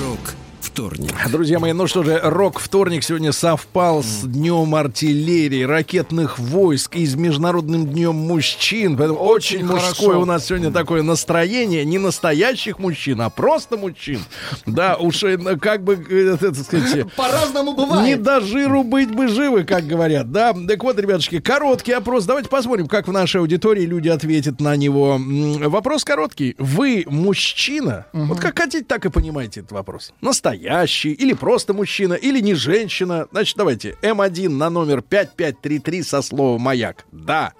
Рок 0.00 0.34
вторник. 0.78 1.12
Друзья 1.32 1.58
мои, 1.58 1.72
ну 1.72 1.88
что 1.88 2.04
же, 2.04 2.20
рок-вторник 2.22 3.02
сегодня 3.02 3.32
совпал 3.32 4.04
с 4.04 4.22
Днем 4.22 4.76
артиллерии, 4.76 5.64
ракетных 5.64 6.38
войск 6.38 6.94
и 6.94 7.04
с 7.04 7.16
Международным 7.16 7.84
днем 7.88 8.14
мужчин. 8.14 8.96
Поэтому 8.96 9.18
очень, 9.18 9.56
Очень 9.56 9.66
мужское 9.66 10.08
хорошо. 10.10 10.20
у 10.20 10.24
нас 10.24 10.46
сегодня 10.46 10.70
такое 10.70 11.02
настроение. 11.02 11.84
Не 11.84 11.98
настоящих 11.98 12.78
мужчин, 12.78 13.20
а 13.22 13.28
просто 13.28 13.76
мужчин. 13.76 14.20
Да, 14.66 14.96
уж 14.96 15.24
э, 15.24 15.36
как 15.60 15.82
бы, 15.82 15.94
э, 15.94 16.36
так 16.38 16.54
сказать... 16.54 17.12
По-разному 17.16 17.72
Не 17.72 17.76
бывает. 17.76 18.22
до 18.22 18.40
жиру 18.40 18.84
быть 18.84 19.12
бы 19.12 19.26
живы, 19.26 19.64
как 19.64 19.84
говорят, 19.84 20.30
да? 20.30 20.54
Так 20.68 20.84
вот, 20.84 20.96
ребятушки, 21.00 21.40
короткий 21.40 21.92
опрос. 21.92 22.24
Давайте 22.24 22.48
посмотрим, 22.48 22.86
как 22.86 23.08
в 23.08 23.12
нашей 23.12 23.40
аудитории 23.40 23.84
люди 23.84 24.10
ответят 24.10 24.60
на 24.60 24.76
него. 24.76 25.18
Вопрос 25.18 26.04
короткий. 26.04 26.54
Вы 26.58 27.04
мужчина? 27.08 28.06
Вот 28.12 28.38
как 28.38 28.56
хотите, 28.56 28.84
так 28.84 29.04
и 29.06 29.08
понимаете 29.08 29.60
этот 29.60 29.72
вопрос. 29.72 30.12
Настоящий 30.20 30.67
или 31.12 31.32
просто 31.32 31.74
мужчина, 31.74 32.14
или 32.14 32.40
не 32.40 32.54
женщина? 32.54 33.26
Значит, 33.30 33.56
давайте. 33.56 33.96
М1 34.02 34.48
на 34.48 34.70
номер 34.70 35.02
5533 35.02 36.02
со 36.02 36.22
словом 36.22 36.62
«Маяк». 36.62 37.04
Да, 37.12 37.52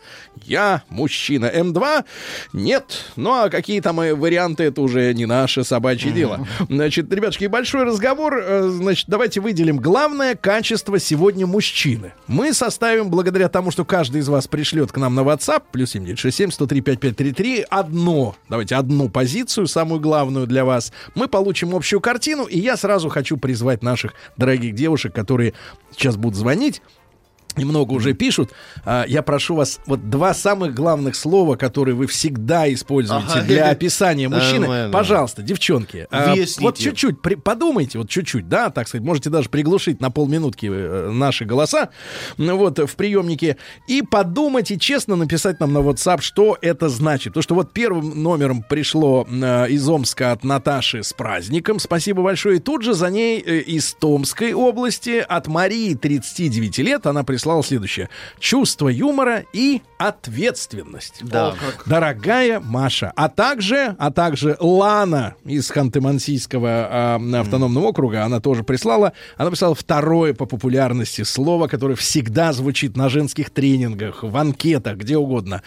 я 0.44 0.82
мужчина. 0.88 1.46
М2 1.46 2.04
нет. 2.52 3.04
Ну, 3.16 3.32
а 3.32 3.50
какие 3.50 3.80
там 3.80 3.96
варианты, 3.96 4.64
это 4.64 4.82
уже 4.82 5.12
не 5.14 5.26
наше 5.26 5.64
собачье 5.64 6.12
дело. 6.12 6.46
Значит, 6.68 7.12
ребятушки, 7.12 7.46
большой 7.46 7.84
разговор. 7.84 8.38
Э, 8.42 8.68
Значит, 8.68 9.06
давайте 9.08 9.40
выделим 9.40 9.78
главное 9.78 10.34
качество 10.34 10.98
сегодня 10.98 11.46
мужчины. 11.46 12.12
Мы 12.26 12.52
составим, 12.52 13.10
благодаря 13.10 13.48
тому, 13.48 13.70
что 13.70 13.84
каждый 13.84 14.20
из 14.20 14.28
вас 14.28 14.46
пришлет 14.48 14.92
к 14.92 14.96
нам 14.96 15.14
на 15.14 15.20
WhatsApp, 15.20 15.62
плюс 15.70 15.90
7967 15.90 16.50
103 16.50 16.80
5533, 16.80 17.66
одно, 17.68 18.34
давайте, 18.48 18.74
одну 18.76 19.08
позицию, 19.08 19.66
самую 19.66 20.00
главную 20.00 20.46
для 20.46 20.64
вас. 20.64 20.92
Мы 21.14 21.28
получим 21.28 21.74
общую 21.74 22.00
картину, 22.00 22.44
и 22.44 22.58
я 22.58 22.76
сразу 22.76 22.97
хочу 23.08 23.36
призвать 23.36 23.82
наших 23.82 24.14
дорогих 24.36 24.74
девушек, 24.74 25.14
которые 25.14 25.54
сейчас 25.92 26.16
будут 26.16 26.36
звонить, 26.36 26.82
и 27.58 27.64
много 27.64 27.92
уже 27.92 28.12
пишут. 28.14 28.52
А, 28.84 29.04
я 29.06 29.22
прошу 29.22 29.54
вас, 29.56 29.80
вот 29.86 30.10
два 30.10 30.34
самых 30.34 30.74
главных 30.74 31.16
слова, 31.16 31.56
которые 31.56 31.94
вы 31.94 32.06
всегда 32.06 32.72
используете 32.72 33.26
Ага. 33.28 33.42
для 33.42 33.70
описания 33.70 34.28
мужчины. 34.38 34.60
Нормально. 34.60 34.92
Пожалуйста, 34.92 35.42
девчонки, 35.42 36.06
а, 36.10 36.34
вот 36.60 36.78
чуть-чуть 36.78 37.16
подумайте, 37.42 37.98
вот 37.98 38.08
чуть-чуть, 38.08 38.48
да, 38.48 38.70
так 38.70 38.88
сказать, 38.88 39.04
можете 39.06 39.30
даже 39.30 39.48
приглушить 39.48 40.00
на 40.00 40.10
полминутки 40.10 40.66
э, 40.70 41.10
наши 41.10 41.44
голоса, 41.44 41.90
вот, 42.36 42.78
в 42.78 42.96
приемнике, 42.96 43.56
и 43.86 44.02
подумать 44.02 44.70
и 44.70 44.78
честно 44.78 45.16
написать 45.16 45.60
нам 45.60 45.72
на 45.72 45.78
WhatsApp, 45.78 46.20
что 46.20 46.56
это 46.60 46.88
значит. 46.88 47.32
Потому 47.32 47.42
что 47.42 47.54
вот 47.54 47.72
первым 47.72 48.22
номером 48.22 48.62
пришло 48.62 49.26
э, 49.28 49.68
из 49.70 49.88
Омска 49.88 50.32
от 50.32 50.44
Наташи 50.44 51.02
с 51.02 51.12
праздником, 51.12 51.78
спасибо 51.78 52.22
большое, 52.22 52.56
и 52.56 52.60
тут 52.60 52.82
же 52.82 52.94
за 52.94 53.10
ней 53.10 53.42
э, 53.44 53.58
из 53.60 53.94
Томской 53.94 54.52
области 54.52 55.24
от 55.26 55.46
Марии, 55.48 55.94
39 55.94 56.78
лет, 56.78 57.06
она 57.06 57.24
прислала 57.24 57.47
следующее. 57.62 58.08
Чувство 58.38 58.88
юмора 58.88 59.44
и 59.52 59.82
ответственность. 59.98 61.20
Да. 61.22 61.48
О, 61.48 61.52
как. 61.52 61.86
Дорогая 61.86 62.60
Маша, 62.60 63.12
а 63.16 63.28
также, 63.28 63.96
а 63.98 64.10
также 64.10 64.56
Лана 64.60 65.34
из 65.44 65.70
Ханты-Мансийского 65.70 66.88
а, 66.90 67.40
автономного 67.40 67.86
округа, 67.86 68.24
она 68.24 68.40
тоже 68.40 68.62
прислала, 68.62 69.12
она 69.36 69.50
прислала 69.50 69.74
второе 69.74 70.34
по 70.34 70.46
популярности 70.46 71.22
слово, 71.22 71.66
которое 71.68 71.94
всегда 71.96 72.52
звучит 72.52 72.96
на 72.96 73.08
женских 73.08 73.50
тренингах, 73.50 74.22
в 74.22 74.36
анкетах, 74.36 74.96
где 74.96 75.16
угодно. 75.16 75.62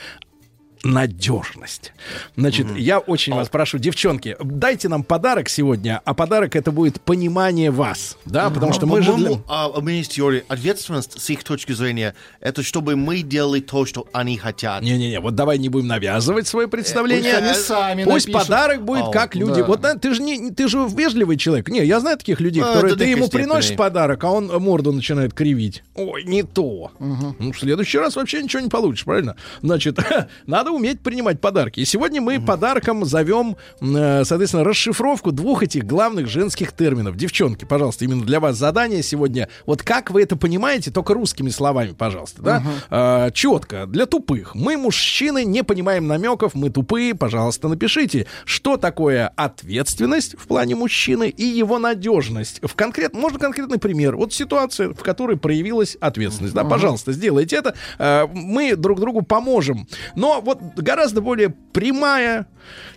Надежность. 0.83 1.93
Значит, 2.35 2.67
я 2.75 2.99
очень 2.99 3.33
вас 3.33 3.49
прошу, 3.49 3.77
девчонки, 3.77 4.35
дайте 4.43 4.89
нам 4.89 5.03
подарок 5.03 5.47
сегодня, 5.49 6.01
а 6.05 6.13
подарок 6.13 6.55
это 6.55 6.71
будет 6.71 7.01
понимание 7.01 7.69
вас, 7.71 8.17
да, 8.25 8.49
потому 8.49 8.73
что 8.73 8.85
мы 8.87 9.01
же 9.01 9.13
для... 9.15 9.31
А, 9.47 9.67
у 9.67 9.81
меня 9.81 9.97
есть 9.97 10.13
теория. 10.13 10.43
Ответственность 10.47 11.19
с 11.21 11.29
их 11.29 11.43
точки 11.43 11.71
зрения, 11.73 12.15
это 12.39 12.63
чтобы 12.63 12.95
мы 12.95 13.21
делали 13.21 13.59
то, 13.59 13.85
что 13.85 14.07
они 14.11 14.37
хотят. 14.37 14.81
Не-не-не, 14.81 15.19
вот 15.19 15.35
давай 15.35 15.59
не 15.59 15.69
будем 15.69 15.87
навязывать 15.87 16.47
свое 16.47 16.67
представление. 16.67 17.33
Пусть 17.35 17.43
они 17.43 17.53
сами 17.53 18.03
Пусть 18.03 18.27
напишут. 18.27 18.47
подарок 18.47 18.83
будет 18.83 19.03
Ау, 19.05 19.11
как 19.11 19.35
люди. 19.35 19.61
да. 19.61 19.65
Вот 19.65 19.81
да, 19.81 19.95
ты 19.95 20.13
же 20.13 20.21
не, 20.21 20.51
ты 20.51 20.67
же 20.67 20.79
вежливый 20.89 21.37
человек. 21.37 21.69
Не, 21.69 21.85
я 21.85 21.99
знаю 21.99 22.17
таких 22.17 22.39
людей, 22.39 22.63
А, 22.63 22.73
которые 22.73 22.95
ты 22.95 23.05
ему 23.05 23.25
некой 23.25 23.39
приносишь 23.39 23.65
степени. 23.65 23.77
подарок, 23.77 24.23
а 24.23 24.31
он 24.31 24.47
морду 24.47 24.91
начинает 24.91 25.33
кривить. 25.33 25.83
Ой, 25.95 26.23
не 26.23 26.43
то. 26.43 26.91
Ну, 26.99 27.51
в 27.51 27.57
следующий 27.59 27.97
раз 27.99 28.15
вообще 28.15 28.41
ничего 28.41 28.61
не 28.61 28.69
получишь, 28.69 29.05
правильно? 29.05 29.35
Значит, 29.61 29.99
надо 30.47 30.70
надо 30.71 30.77
уметь 30.77 31.01
принимать 31.01 31.39
подарки. 31.41 31.79
И 31.79 31.85
сегодня 31.85 32.21
мы 32.21 32.39
подарком 32.39 33.05
зовем, 33.05 33.57
э, 33.81 34.23
соответственно, 34.23 34.63
расшифровку 34.63 35.31
двух 35.31 35.63
этих 35.63 35.85
главных 35.85 36.27
женских 36.27 36.71
терминов. 36.71 37.15
Девчонки, 37.15 37.65
пожалуйста, 37.65 38.05
именно 38.05 38.23
для 38.23 38.39
вас 38.39 38.57
задание 38.57 39.03
сегодня. 39.03 39.49
Вот 39.65 39.83
как 39.83 40.11
вы 40.11 40.23
это 40.23 40.35
понимаете, 40.35 40.91
только 40.91 41.13
русскими 41.13 41.49
словами, 41.49 41.91
пожалуйста, 41.91 42.41
да? 42.41 42.63
Э, 42.89 43.31
четко, 43.33 43.85
для 43.85 44.05
тупых. 44.05 44.55
Мы, 44.55 44.77
мужчины, 44.77 45.43
не 45.43 45.63
понимаем 45.63 46.07
намеков, 46.07 46.55
мы 46.55 46.69
тупые, 46.69 47.13
пожалуйста, 47.15 47.67
напишите, 47.67 48.27
что 48.45 48.77
такое 48.77 49.27
ответственность 49.35 50.35
в 50.37 50.47
плане 50.47 50.75
мужчины 50.75 51.29
и 51.29 51.43
его 51.43 51.79
надежность. 51.79 52.59
В 52.63 52.75
конкрет, 52.75 53.13
можно 53.13 53.39
конкретный 53.39 53.79
пример. 53.79 54.15
Вот 54.15 54.33
ситуация, 54.33 54.89
в 54.89 55.03
которой 55.03 55.37
проявилась 55.37 55.97
ответственность. 55.99 56.53
Да, 56.53 56.63
пожалуйста, 56.63 57.11
сделайте 57.11 57.57
это. 57.57 57.75
Э, 57.99 58.27
Мы 58.27 58.75
друг 58.75 58.99
другу 58.99 59.21
поможем. 59.21 59.87
Но 60.15 60.41
вот 60.41 60.60
гораздо 60.75 61.21
более 61.21 61.49
прямая, 61.49 62.47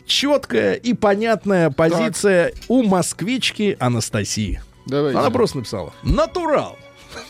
четкая 0.06 0.74
и 0.74 0.94
понятная 0.94 1.70
позиция 1.70 2.52
у 2.68 2.82
москвички 2.82 3.76
Анастасии. 3.80 4.62
Давайте. 4.86 5.18
Она 5.18 5.30
просто 5.30 5.58
написала 5.58 5.92
«Натурал». 6.02 6.76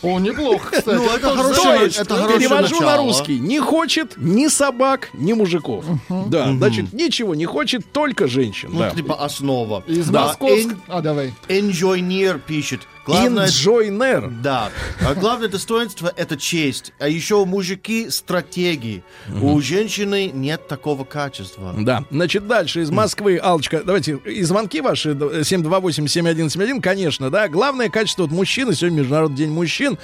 О, 0.01 0.19
неплохо, 0.19 0.77
кстати. 0.77 0.95
Ну, 0.95 1.05
это 1.09 1.29
То 1.29 1.35
хорошее, 1.35 1.87
это 1.95 2.15
хорошее 2.15 2.39
перевожу 2.39 2.75
на 2.79 2.85
начало. 2.87 3.05
русский. 3.07 3.39
Не 3.39 3.59
хочет 3.59 4.13
ни 4.17 4.47
собак, 4.47 5.09
ни 5.13 5.33
мужиков. 5.33 5.85
Да, 6.09 6.51
значит, 6.53 6.91
ничего 6.91 7.35
не 7.35 7.45
хочет, 7.45 7.91
только 7.91 8.27
женщин. 8.27 8.69
Ну, 8.73 8.79
да. 8.79 8.89
типа 8.89 9.23
основа. 9.23 9.83
Из 9.87 10.09
Да, 10.09 10.27
Московска. 10.27 10.75
А, 10.87 11.01
давай. 11.01 11.33
Enjoiner 11.49 12.39
пишет. 12.39 12.81
Главное, 13.05 13.47
Инжойнер. 13.47 14.29
да. 14.41 14.71
А 15.05 15.13
главное 15.13 15.47
достоинство— 15.47 16.11
это 16.15 16.37
честь. 16.37 16.93
А 16.99 17.07
еще 17.07 17.35
у 17.35 17.45
мужики— 17.45 18.09
стратегии. 18.09 19.03
У 19.41 19.61
женщины 19.61 20.31
нет 20.33 20.67
такого 20.67 21.03
качества. 21.03 21.73
Да, 21.77 22.03
значит, 22.09 22.47
дальше 22.47 22.81
из 22.81 22.89
Москвы, 22.89 23.39
Алочка, 23.41 23.83
давайте, 23.83 24.19
и 24.25 24.43
звонки 24.43 24.81
ваши, 24.81 25.11
728-7171, 25.11 26.81
конечно, 26.81 27.29
да, 27.29 27.47
главное 27.47 27.89
качество 27.89 28.23
вот 28.23 28.31
мужчины, 28.31 28.73
сегодня 28.73 28.99
Международный 28.99 29.37
день 29.37 29.51
мужчин, 29.51 29.97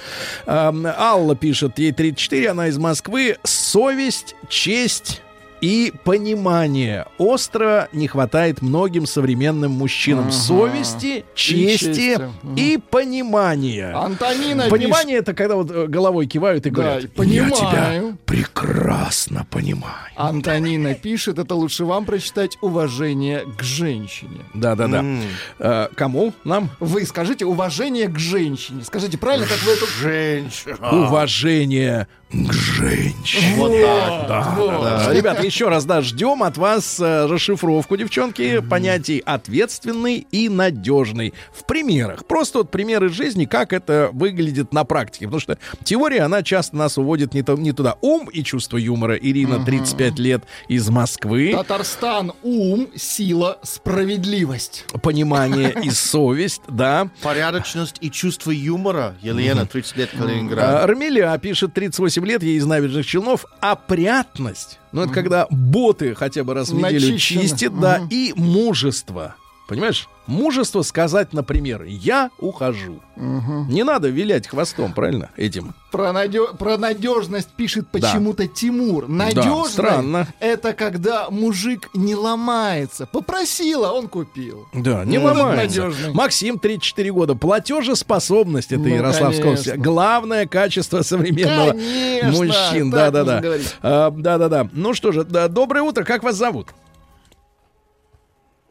Алла 0.46 1.34
пишет, 1.34 1.78
ей 1.78 1.92
34, 1.92 2.50
она 2.50 2.68
из 2.68 2.78
Москвы, 2.78 3.36
совесть, 3.44 4.36
честь 4.48 5.22
и 5.62 5.92
понимание. 6.04 7.06
Остро 7.18 7.88
не 7.92 8.08
хватает 8.08 8.60
многим 8.60 9.06
современным 9.06 9.70
мужчинам 9.72 10.24
Ага. 10.24 10.32
совести, 10.32 11.24
чести 11.34 11.94
чести. 11.94 12.28
и 12.56 12.78
понимания. 12.90 13.92
Антонина 13.96 14.64
Понимание 14.68 15.18
это 15.18 15.32
когда 15.34 15.54
вот 15.54 15.70
э, 15.70 15.86
головой 15.86 16.26
кивают 16.26 16.66
и 16.66 16.70
Да, 16.70 16.74
говорят, 16.82 17.02
я 17.04 17.08
понимаю. 17.08 17.52
тебя 17.52 18.02
прекрасно 18.26 19.46
понимаю. 19.50 19.94
Антонина 20.16 20.94
пишет, 21.02 21.38
это 21.38 21.54
лучше 21.54 21.84
вам 21.84 22.04
прочитать 22.04 22.58
уважение 22.60 23.44
к 23.56 23.62
женщине. 23.62 24.40
Да, 24.54 24.74
да, 24.74 24.88
да. 24.88 24.98
М. 24.98 25.22
Э, 25.60 25.86
кому? 25.94 26.32
Нам? 26.44 26.70
Вы 26.80 27.06
скажите 27.06 27.44
уважение 27.46 28.08
к 28.08 28.18
женщине. 28.18 28.82
Скажите 28.84 29.16
правильно, 29.16 29.46
как 29.46 29.62
вы 29.62 29.72
это... 29.72 29.86
Женщина. 30.00 31.04
Уважение 31.06 32.08
к 32.32 32.52
женщине. 32.52 33.54
Вот 33.56 33.72
так. 33.72 34.28
Да, 34.28 34.56
да, 34.56 35.04
да. 35.06 35.12
Ребята, 35.14 35.42
еще 35.52 35.68
раз, 35.68 35.84
да, 35.84 36.00
ждем 36.00 36.42
от 36.42 36.56
вас 36.56 36.98
э, 36.98 37.26
расшифровку, 37.26 37.96
девчонки, 37.98 38.60
понятий 38.60 39.22
ответственный 39.24 40.26
и 40.30 40.48
надежный. 40.48 41.34
В 41.52 41.66
примерах. 41.66 42.24
Просто 42.24 42.58
вот 42.58 42.70
примеры 42.70 43.10
жизни, 43.10 43.44
как 43.44 43.74
это 43.74 44.08
выглядит 44.14 44.72
на 44.72 44.84
практике. 44.84 45.26
Потому 45.26 45.40
что 45.40 45.58
теория, 45.84 46.22
она 46.22 46.42
часто 46.42 46.76
нас 46.76 46.96
уводит 46.96 47.34
не, 47.34 47.42
то- 47.42 47.56
не 47.56 47.72
туда. 47.72 47.96
Ум 48.00 48.30
и 48.32 48.42
чувство 48.42 48.78
юмора. 48.78 49.14
Ирина, 49.16 49.62
35 49.62 50.18
лет, 50.18 50.42
из 50.68 50.88
Москвы. 50.88 51.52
Татарстан, 51.54 52.32
ум, 52.42 52.88
сила, 52.96 53.58
справедливость. 53.62 54.86
Понимание 55.02 55.74
и 55.82 55.90
совесть, 55.90 56.62
да. 56.66 57.10
Порядочность 57.22 57.96
и 58.00 58.10
чувство 58.10 58.50
юмора. 58.50 59.16
Елена, 59.20 59.66
30 59.66 59.96
лет, 59.98 60.10
Калининград. 60.16 60.86
Рамиля 60.86 61.36
пишет 61.36 61.74
38 61.74 62.24
лет, 62.24 62.42
ей 62.42 62.56
из 62.56 62.64
набережных 62.64 63.04
Челнов. 63.06 63.44
Опрятность. 63.60 64.78
Ну, 64.92 65.02
это 65.02 65.12
когда 65.12 65.46
боты 65.50 66.14
хотя 66.14 66.44
бы 66.44 66.54
раз 66.54 66.68
в 66.68 66.74
неделю 66.74 67.12
Начищено. 67.12 67.42
чистят, 67.42 67.80
да. 67.80 68.00
И 68.10 68.32
мужество. 68.36 69.36
Понимаешь? 69.68 70.08
Мужество 70.26 70.82
сказать, 70.82 71.32
например, 71.32 71.82
я 71.84 72.30
ухожу. 72.38 73.00
Не 73.16 73.82
надо 73.82 74.08
вилять 74.08 74.46
хвостом, 74.46 74.92
правильно, 74.92 75.30
этим? 75.36 75.74
Про, 75.90 76.12
надё- 76.12 76.54
про 76.54 76.78
надежность 76.78 77.48
пишет 77.50 77.86
Да. 77.92 77.98
почему-то 77.98 78.46
Тимур. 78.46 79.08
Надежность 79.08 79.72
странно. 79.72 80.28
это 80.40 80.72
когда 80.74 81.28
мужик 81.28 81.90
не 81.94 82.14
ломается. 82.14 83.06
Попросила, 83.06 83.90
он 83.92 84.08
купил. 84.08 84.66
Да, 84.72 85.04
не 85.04 85.18
Ну, 85.18 85.24
ломается. 85.24 85.56
надежный. 85.82 86.12
Максим, 86.14 86.58
34 86.58 87.10
года. 87.12 87.34
Платежеспособность, 87.34 88.72
это 88.72 88.80
Ну, 88.80 88.84
конечно. 88.96 89.76
Главное 89.76 90.46
качество 90.46 91.02
современного 91.02 91.70
Конечно, 91.72 92.30
мужчин. 92.30 92.90
так 92.90 93.12
Да-да-да. 93.12 93.32
нужно 93.34 93.40
говорить. 93.48 93.76
А, 93.82 94.10
Да-да-да. 94.10 94.68
Ну 94.72 94.94
что 94.94 95.12
же, 95.12 95.24
да, 95.24 95.48
доброе 95.48 95.82
утро. 95.82 96.04
Как 96.04 96.22
вас 96.22 96.36
зовут? 96.36 96.68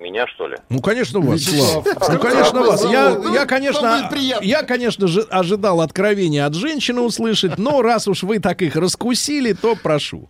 Меня, 0.02 0.26
что 0.26 0.48
ли? 0.48 0.58
Ну, 0.70 0.82
конечно, 0.82 1.20
вас, 1.20 1.40
Вячеслав. 1.42 1.86
Ну, 2.10 2.20
конечно, 2.20 2.62
вас. 2.62 2.84
Я, 2.92 3.16
я, 3.36 3.46
конечно, 3.46 4.10
я, 4.42 4.64
конечно 4.64 5.06
же, 5.08 5.22
ожидал 5.30 5.80
откровения 5.82 6.44
от 6.48 6.56
женщины 6.56 7.02
услышать, 7.02 7.60
но 7.60 7.84
раз 7.84 8.08
уж 8.08 8.24
вы 8.24 8.40
так 8.40 8.64
их 8.64 8.76
раскусили, 8.76 9.54
то 9.54 9.76
прошу. 9.76 10.28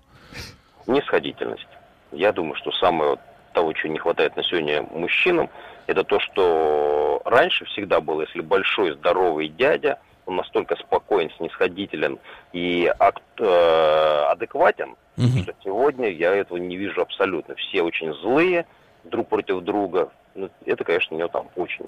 Нисходительность. 0.88 1.68
Я 2.12 2.34
думаю, 2.34 2.56
что 2.56 2.72
самое 2.74 3.12
вот 3.12 3.20
того, 3.54 3.72
чего 3.72 3.94
не 3.94 4.00
хватает 4.00 4.36
на 4.36 4.44
сегодня 4.44 4.82
мужчинам, 4.92 5.50
это 5.88 6.04
то, 6.04 6.20
что 6.20 7.22
раньше 7.24 7.64
всегда 7.66 8.02
было, 8.02 8.22
если 8.24 8.42
большой 8.42 8.92
здоровый 8.96 9.48
дядя, 9.48 10.00
он 10.26 10.36
настолько 10.36 10.76
спокоен, 10.76 11.30
снисходителен 11.38 12.20
и 12.52 12.92
ак- 13.00 13.22
э, 13.40 14.24
адекватен, 14.32 14.96
Мгм. 15.16 15.44
что 15.44 15.54
сегодня 15.64 16.10
я 16.10 16.36
этого 16.36 16.58
не 16.58 16.76
вижу 16.76 17.02
абсолютно. 17.02 17.56
Все 17.56 17.82
очень 17.84 18.14
злые 18.16 18.66
друг 19.04 19.28
против 19.28 19.62
друга. 19.62 20.12
Ну, 20.36 20.49
это, 20.66 20.84
конечно, 20.84 21.16
меня 21.16 21.28
там 21.28 21.49
очень 21.56 21.86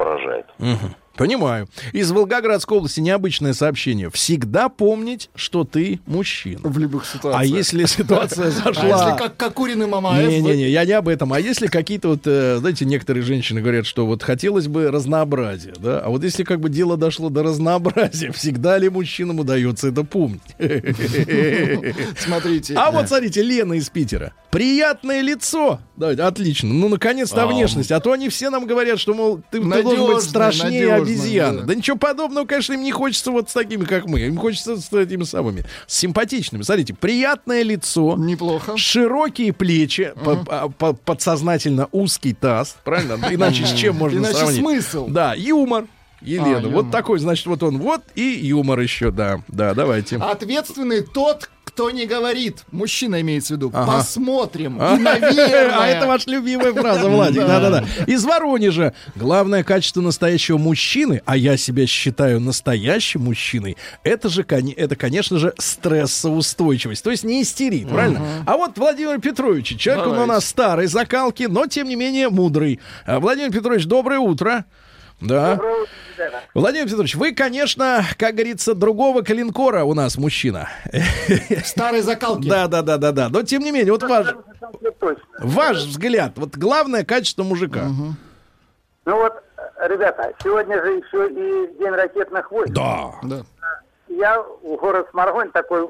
поражает. 0.00 0.46
Мгм. 0.58 0.94
Понимаю. 1.14 1.68
Из 1.92 2.10
Волгоградской 2.10 2.78
области 2.78 3.00
необычное 3.00 3.52
сообщение. 3.52 4.08
Всегда 4.10 4.70
помнить, 4.70 5.28
что 5.34 5.64
ты 5.64 6.00
мужчина. 6.06 6.60
В 6.64 6.78
любых 6.78 7.04
ситуациях. 7.04 7.38
А 7.38 7.44
если 7.44 7.84
ситуация 7.84 8.46
А 8.48 8.50
зашла... 8.50 8.84
если 8.84 9.18
как 9.18 9.36
Кокурин 9.36 9.82
и 9.82 9.86
Мамаев? 9.86 10.26
Не-не-не, 10.26 10.70
я 10.70 10.86
не 10.86 10.92
об 10.92 11.08
этом. 11.08 11.34
А 11.34 11.40
если 11.40 11.66
какие-то 11.66 12.08
вот, 12.08 12.20
э, 12.24 12.56
знаете, 12.60 12.86
некоторые 12.86 13.22
женщины 13.22 13.60
говорят, 13.60 13.84
что 13.84 14.06
вот 14.06 14.22
хотелось 14.22 14.68
бы 14.68 14.90
разнообразия, 14.90 15.74
да? 15.78 16.00
А 16.00 16.08
вот 16.08 16.24
если 16.24 16.42
как 16.42 16.60
бы 16.60 16.70
дело 16.70 16.96
дошло 16.96 17.28
до 17.28 17.42
разнообразия, 17.42 18.30
всегда 18.32 18.78
ли 18.78 18.88
мужчинам 18.88 19.40
удается 19.40 19.88
это 19.88 20.04
помнить? 20.04 20.40
Смотрите. 22.18 22.74
А 22.76 22.90
вот 22.90 23.08
смотрите, 23.08 23.42
Лена 23.42 23.74
из 23.74 23.90
Питера. 23.90 24.32
Приятное 24.50 25.20
лицо. 25.20 25.80
Да, 25.96 26.10
отлично. 26.26 26.72
Ну, 26.72 26.88
наконец-то 26.88 27.44
А, 27.44 27.46
внешность. 27.46 27.92
А 27.92 28.00
то 28.00 28.12
они 28.12 28.28
все 28.28 28.50
нам 28.50 28.66
говорят, 28.66 28.98
что, 28.98 29.14
мол, 29.14 29.40
ты, 29.50 29.60
ты 29.60 29.64
должен 29.96 30.16
быть 30.16 30.24
страшнее 30.24 30.70
надежная, 30.88 30.96
обезьяны. 31.02 31.60
да. 31.60 31.66
Да. 31.66 31.74
ничего 31.74 31.96
подобного, 31.96 32.46
конечно, 32.46 32.72
им 32.74 32.82
не 32.82 32.92
хочется 32.92 33.30
вот 33.30 33.50
с 33.50 33.52
такими, 33.52 33.84
как 33.84 34.06
мы. 34.06 34.20
Им 34.20 34.36
хочется 34.36 34.76
с 34.80 34.92
этими 34.92 35.24
самыми, 35.24 35.64
с 35.86 35.96
симпатичными. 35.98 36.62
Смотрите, 36.62 36.94
приятное 36.94 37.62
лицо. 37.62 38.16
Неплохо. 38.18 38.76
Широкие 38.76 39.52
плечи, 39.52 40.12
по- 40.24 40.36
по- 40.36 40.68
по- 40.68 40.92
подсознательно 40.94 41.88
узкий 41.92 42.34
таз, 42.34 42.76
правильно? 42.84 43.18
Иначе 43.30 43.66
с 43.66 43.72
чем 43.72 43.96
можно 43.96 44.18
Иначе 44.18 44.34
сравнить? 44.38 44.60
смысл. 44.60 45.08
Да, 45.08 45.34
юмор. 45.34 45.86
Елена, 46.22 46.58
А, 46.58 46.60
вот 46.60 46.70
юмор. 46.84 46.92
такой, 46.92 47.18
значит, 47.18 47.46
вот 47.46 47.62
он 47.62 47.78
вот 47.78 48.02
и 48.14 48.20
юмор 48.22 48.78
еще, 48.80 49.10
да, 49.10 49.40
да, 49.48 49.72
давайте. 49.72 50.16
Ответственный 50.16 51.00
тот, 51.00 51.48
кто 51.80 51.90
не 51.90 52.04
говорит. 52.04 52.64
Мужчина 52.72 53.22
имеется 53.22 53.54
в 53.54 53.56
виду. 53.56 53.70
Ага. 53.72 53.92
Посмотрим. 53.98 54.76
А, 54.78 54.96
И, 54.96 54.98
наверное. 54.98 55.78
А 55.78 55.86
это 55.86 56.06
ваша 56.06 56.30
любимая 56.30 56.74
фраза, 56.74 57.08
Владик. 57.08 57.40
Да-да-да. 57.40 57.86
Из 58.06 58.22
Воронежа. 58.22 58.92
Главное 59.16 59.64
качество 59.64 60.02
настоящего 60.02 60.58
мужчины, 60.58 61.22
а 61.24 61.38
я 61.38 61.56
себя 61.56 61.86
считаю 61.86 62.38
настоящим 62.38 63.22
мужчиной, 63.22 63.78
это 64.04 64.28
же, 64.28 64.44
это, 64.76 64.94
конечно 64.94 65.38
же, 65.38 65.54
стрессоустойчивость. 65.56 67.02
То 67.02 67.10
есть 67.10 67.24
не 67.24 67.40
истерит, 67.40 67.88
правильно? 67.88 68.20
А 68.44 68.58
вот 68.58 68.76
Владимир 68.76 69.18
Петрович, 69.18 69.74
человек 69.78 70.06
он 70.06 70.18
у 70.18 70.26
нас 70.26 70.44
старой 70.44 70.86
закалки, 70.86 71.44
но 71.44 71.66
тем 71.66 71.88
не 71.88 71.96
менее 71.96 72.28
мудрый. 72.28 72.78
А, 73.06 73.20
Владимир 73.20 73.52
Петрович, 73.52 73.86
доброе 73.86 74.18
утро. 74.18 74.66
Да. 75.20 75.60
Владимир 76.54 76.86
Петрович, 76.86 77.14
вы, 77.14 77.34
конечно, 77.34 78.04
как 78.18 78.34
говорится, 78.34 78.74
другого 78.74 79.22
калинкора 79.22 79.84
у 79.84 79.94
нас 79.94 80.16
мужчина. 80.16 80.68
Старой 81.64 82.00
закалки. 82.00 82.48
Да, 82.48 82.66
да, 82.68 82.82
да, 82.82 82.96
да, 82.96 83.12
да. 83.12 83.28
Но 83.28 83.42
тем 83.42 83.62
не 83.62 83.70
менее, 83.70 83.92
вот 83.92 84.02
ваш, 84.02 84.34
ваш 85.40 85.76
взгляд, 85.78 86.32
вот 86.36 86.56
главное 86.56 87.04
качество 87.04 87.42
мужика. 87.42 87.88
Ну 89.06 89.16
вот, 89.16 89.42
ребята, 89.80 90.32
сегодня 90.42 90.82
же 90.82 90.90
еще 90.92 91.28
и 91.28 91.78
День 91.78 91.90
ракетных 91.90 92.50
войск. 92.50 92.72
Да. 92.72 93.14
Да. 93.22 93.44
Я 94.08 94.42
в 94.42 94.76
город 94.76 95.08
Сморгонь 95.10 95.50
такой 95.52 95.88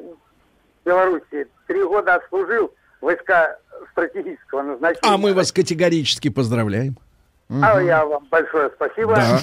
Беларуси. 0.85 1.49
Три 1.67 1.83
года 1.85 2.17
отслужил 2.17 2.73
войска 3.01 3.57
стратегического 3.93 4.63
назначения. 4.63 5.01
А 5.03 5.17
мы 5.17 5.35
вас 5.35 5.53
категорически 5.53 6.29
поздравляем. 6.31 6.97
А 7.63 7.81
я 7.83 8.05
вам 8.05 8.25
большое 8.31 8.71
спасибо. 8.77 9.15
Да. 9.17 9.39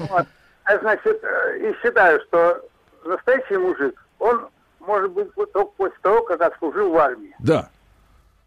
Вот. 0.00 0.26
А, 0.64 0.78
Значит, 0.78 1.22
э, 1.22 1.58
и 1.58 1.74
считаю, 1.82 2.20
что 2.22 2.60
настоящий 3.04 3.56
мужик, 3.58 4.02
он 4.18 4.48
может 4.80 5.10
быть 5.12 5.32
только 5.34 5.64
после 5.76 5.98
того, 6.02 6.22
как 6.22 6.40
отслужил 6.40 6.90
в 6.90 6.96
армии. 6.98 7.34
Да. 7.38 7.68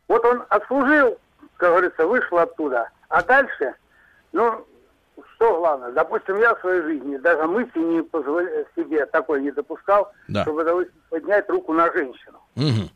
Вот 0.07 0.25
он 0.25 0.43
отслужил, 0.49 1.17
как 1.57 1.69
говорится, 1.69 2.05
вышел 2.07 2.39
оттуда. 2.39 2.89
А 3.09 3.21
дальше, 3.23 3.75
ну, 4.31 4.65
что 5.35 5.57
главное, 5.59 5.91
допустим, 5.91 6.37
я 6.39 6.55
в 6.55 6.59
своей 6.61 6.81
жизни 6.81 7.17
даже 7.17 7.43
мысли 7.47 7.79
не 7.79 8.01
позволял 8.01 8.65
себе 8.75 9.05
такой 9.05 9.41
не 9.41 9.51
допускал, 9.51 10.11
Да. 10.27 10.41
чтобы 10.41 10.63
допустим, 10.63 10.93
поднять 11.09 11.49
руку 11.49 11.73
на 11.73 11.91
женщину. 11.93 12.41
Мгм. 12.55 12.89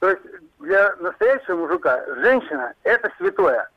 То 0.00 0.10
есть 0.10 0.22
для 0.58 0.94
настоящего 0.96 1.56
мужика 1.56 2.02
женщина 2.20 2.74
это 2.82 3.10
святое. 3.18 3.68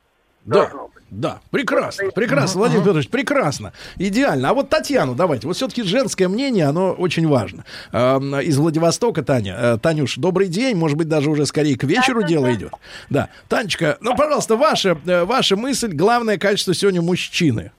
Да, 0.45 0.71
да, 1.09 1.41
прекрасно, 1.51 2.09
прекрасно, 2.09 2.59
Владимир 2.59 2.83
Петрович, 2.83 3.07
прекрасно, 3.07 3.71
идеально. 3.97 4.49
А 4.49 4.53
вот 4.53 4.69
Татьяну 4.69 5.13
давайте, 5.13 5.45
вот 5.45 5.55
все-таки 5.55 5.83
женское 5.83 6.27
мнение, 6.27 6.65
оно 6.65 6.91
очень 6.91 7.27
важно. 7.27 7.65
Эм, 7.91 8.35
Из 8.39 8.57
Владивостока 8.57 9.21
Таня. 9.23 9.55
Э, 9.57 9.77
Танюш, 9.81 10.17
добрый 10.17 10.47
день, 10.47 10.75
может 10.75 10.97
быть, 10.97 11.07
даже 11.07 11.29
уже 11.29 11.45
скорее 11.45 11.77
к 11.77 11.83
вечеру 11.83 12.23
дело 12.23 12.51
идет. 12.53 12.73
Да, 13.11 13.29
Танечка, 13.47 13.97
ну, 14.01 14.15
пожалуйста, 14.15 14.55
ваша, 14.55 14.97
э, 15.05 15.23
ваша 15.23 15.55
мысль, 15.55 15.93
главное 15.93 16.37
качество 16.37 16.73
сегодня 16.73 17.01
мужчины. 17.01 17.71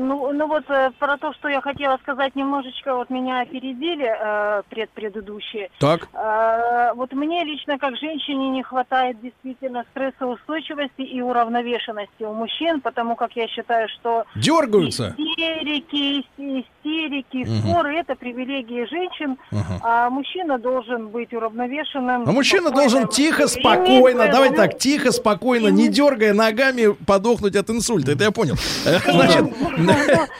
Ну, 0.00 0.32
ну 0.32 0.46
вот 0.46 0.62
э, 0.70 0.90
про 1.00 1.16
то, 1.16 1.32
что 1.34 1.48
я 1.48 1.60
хотела 1.60 1.96
сказать, 1.98 2.36
немножечко 2.36 2.94
вот 2.94 3.10
меня 3.10 3.40
опередили 3.40 4.06
э, 4.08 4.62
пред 4.70 4.90
предыдущие. 4.90 5.70
Так, 5.80 6.08
Э, 6.14 6.92
вот 6.94 7.12
мне 7.12 7.42
лично 7.44 7.78
как 7.78 7.96
женщине 7.96 8.50
не 8.50 8.62
хватает 8.62 9.20
действительно 9.20 9.84
стрессоустойчивости 9.90 11.02
и 11.02 11.20
уравновешенности 11.20 12.22
у 12.22 12.32
мужчин, 12.32 12.80
потому 12.80 13.16
как 13.16 13.32
я 13.34 13.48
считаю, 13.48 13.88
что 13.88 14.24
дергаются. 14.36 15.14
истерики, 15.18 16.20
ис- 16.20 16.64
истерики, 16.84 17.44
споры 17.44 17.96
это 17.96 18.14
привилегии 18.14 18.84
женщин, 18.84 19.36
а 19.82 20.10
мужчина 20.10 20.58
должен 20.58 21.08
быть 21.08 21.32
уравновешенным. 21.34 22.22
А 22.28 22.32
мужчина 22.32 22.70
должен 22.70 23.08
тихо, 23.08 23.48
спокойно, 23.48 24.20
свою- 24.26 24.32
давай 24.32 24.54
так, 24.54 24.78
тихо, 24.78 25.10
спокойно, 25.10 25.68
не 25.68 25.88
дергая 25.88 26.34
ногами, 26.34 26.92
подохнуть 27.06 27.56
от 27.56 27.68
инсульта. 27.70 28.12
Это 28.12 28.24
я 28.24 28.30
понял. 28.30 28.54
Значит, 28.84 29.44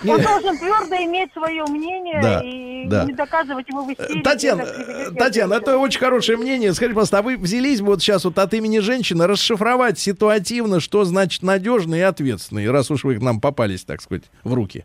Он 0.09 0.21
должен 0.23 0.59
твердо 0.59 0.95
иметь 1.05 1.33
свое 1.33 1.65
мнение 1.65 2.21
Да, 2.23 2.41
и 2.45 2.87
да. 2.87 3.05
не 3.05 3.13
доказывать 3.13 3.69
его 3.69 3.83
в 3.85 3.93
истерике. 3.93 4.21
Татьяна, 4.23 4.63
Это 4.63 4.73
привилегия 4.75 5.11
э, 5.11 5.15
Татьяна, 5.19 5.55
это 5.55 5.79
очень 5.79 6.01
хорошее 6.01 6.39
мнение. 6.39 6.73
Скажите, 6.75 6.95
пожалуйста, 6.95 7.19
а 7.19 7.23
вы 7.23 7.37
взялись 7.37 7.81
бы 7.81 7.87
вот 7.89 8.01
сейчас 8.03 8.25
вот 8.25 8.39
от 8.39 8.55
имени 8.55 8.79
женщины 8.79 9.27
расшифровать 9.27 9.99
ситуативно, 9.99 10.81
что 10.81 11.05
значит 11.05 11.43
надежный 11.43 11.99
и 11.99 12.03
ответственный, 12.03 12.71
раз 12.71 12.91
уж 12.91 13.05
вы 13.05 13.17
к 13.17 13.23
нам 13.23 13.41
попались, 13.41 13.85
так 13.85 14.01
сказать, 14.03 14.25
в 14.45 14.55
руки? 14.55 14.85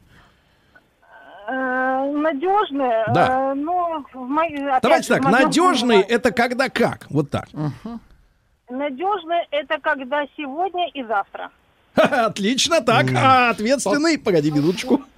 Э, 1.47 2.11
Надежный, 2.15 3.13
Да. 3.13 3.51
э, 3.51 3.53
ну, 3.55 4.05
в 4.13 4.17
моей- 4.27 4.57
Давайте 4.81 5.09
так, 5.09 5.23
надежный 5.23 5.99
это 6.01 6.31
когда 6.31 6.69
как? 6.69 7.07
Вот 7.09 7.29
так. 7.29 7.47
Надежный 8.69 9.45
это 9.51 9.77
когда 9.81 10.23
сегодня 10.37 10.87
и 10.93 11.03
завтра. 11.03 11.49
Отлично, 12.25 12.81
так. 12.81 13.07
А 13.15 13.49
ответственный, 13.51 14.17
погоди 14.17 14.51
минуточку. 14.51 15.01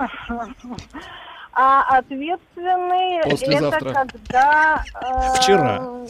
А 1.57 1.99
ответственный 1.99 3.23
Послезавтра. 3.32 3.89
это 3.91 4.07
когда... 4.11 4.84
э, 5.01 5.38
Вчера. 5.38 5.80
Ну, 5.80 6.03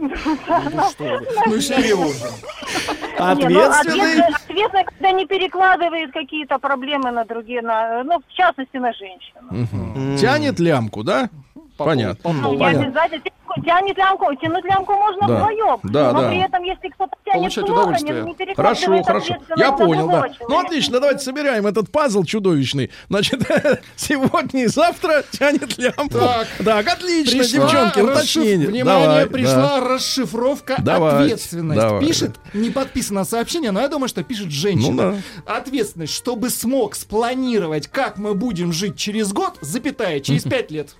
серьезно. 1.60 2.26
Не, 2.26 3.46
ну, 3.48 3.62
Ответственный. 3.62 3.68
ответственный, 3.68 4.26
ответственный, 4.34 4.84
когда 4.86 5.12
не 5.12 5.26
перекладывает 5.26 6.12
какие-то 6.12 6.58
проблемы 6.58 7.12
на 7.12 7.24
другие, 7.24 7.62
на, 7.62 8.02
ну, 8.02 8.20
в 8.26 8.32
частности, 8.32 8.76
на 8.78 8.92
женщину. 8.92 10.16
Тянет 10.18 10.58
лямку, 10.58 11.04
да? 11.04 11.30
Понятно. 11.76 12.32
Ну, 12.32 12.52
не 12.52 12.58
Понятно. 12.58 12.86
обязательно. 12.88 13.22
Тянет 13.66 13.98
лямку, 13.98 14.34
тянуть 14.36 14.64
лямку 14.64 14.94
можно 14.94 15.28
Да. 15.28 15.34
вдвоем. 15.36 15.78
Да, 15.82 16.12
но 16.12 16.22
да. 16.22 16.28
при 16.30 16.38
этом, 16.42 16.62
если 16.62 16.88
кто-то 16.88 17.14
тянет 17.22 17.38
Получать 17.40 17.66
плохо, 17.66 17.80
удовольствие. 17.80 18.22
не, 18.22 18.46
не 18.46 18.54
Хорошо, 18.54 19.02
хорошо. 19.02 19.36
Я 19.56 19.72
понял, 19.72 19.90
да. 19.92 19.98
другого 19.98 20.26
Ну, 20.28 20.34
человека. 20.46 20.66
отлично, 20.66 21.00
давайте 21.00 21.18
собираем 21.24 21.66
этот 21.66 21.92
пазл 21.92 22.24
чудовищный. 22.24 22.90
Значит, 23.10 23.42
сегодня 23.96 24.64
и 24.64 24.66
завтра 24.68 25.22
тянет 25.32 25.76
лямку. 25.76 26.18
Так. 26.18 26.48
Так, 26.64 26.88
отлично, 26.88 27.40
Пришла 27.40 27.60
девчонки, 27.66 27.98
расшиф- 27.98 28.12
уточнение. 28.16 28.68
Внимание, 28.68 29.06
Давай, 29.06 29.26
пришла 29.26 29.80
расшифровка 29.80 30.76
Давайте, 30.78 31.16
ответственность. 31.34 31.80
давай. 31.80 32.06
Пишет, 32.06 32.36
не 32.54 32.70
подписано 32.70 33.24
сообщение, 33.24 33.70
но 33.70 33.80
я 33.82 33.88
думаю, 33.88 34.08
что 34.08 34.22
пишет 34.22 34.50
женщина. 34.50 35.20
Ответственность, 35.44 36.14
чтобы 36.14 36.48
смог 36.48 36.94
спланировать, 36.94 37.86
как 37.88 38.16
мы 38.16 38.32
будем 38.34 38.72
жить 38.72 38.96
через 38.96 39.30
год, 39.34 39.58
запятая, 39.60 40.20
через 40.20 40.42
пять 40.44 40.70
лет. 40.70 40.96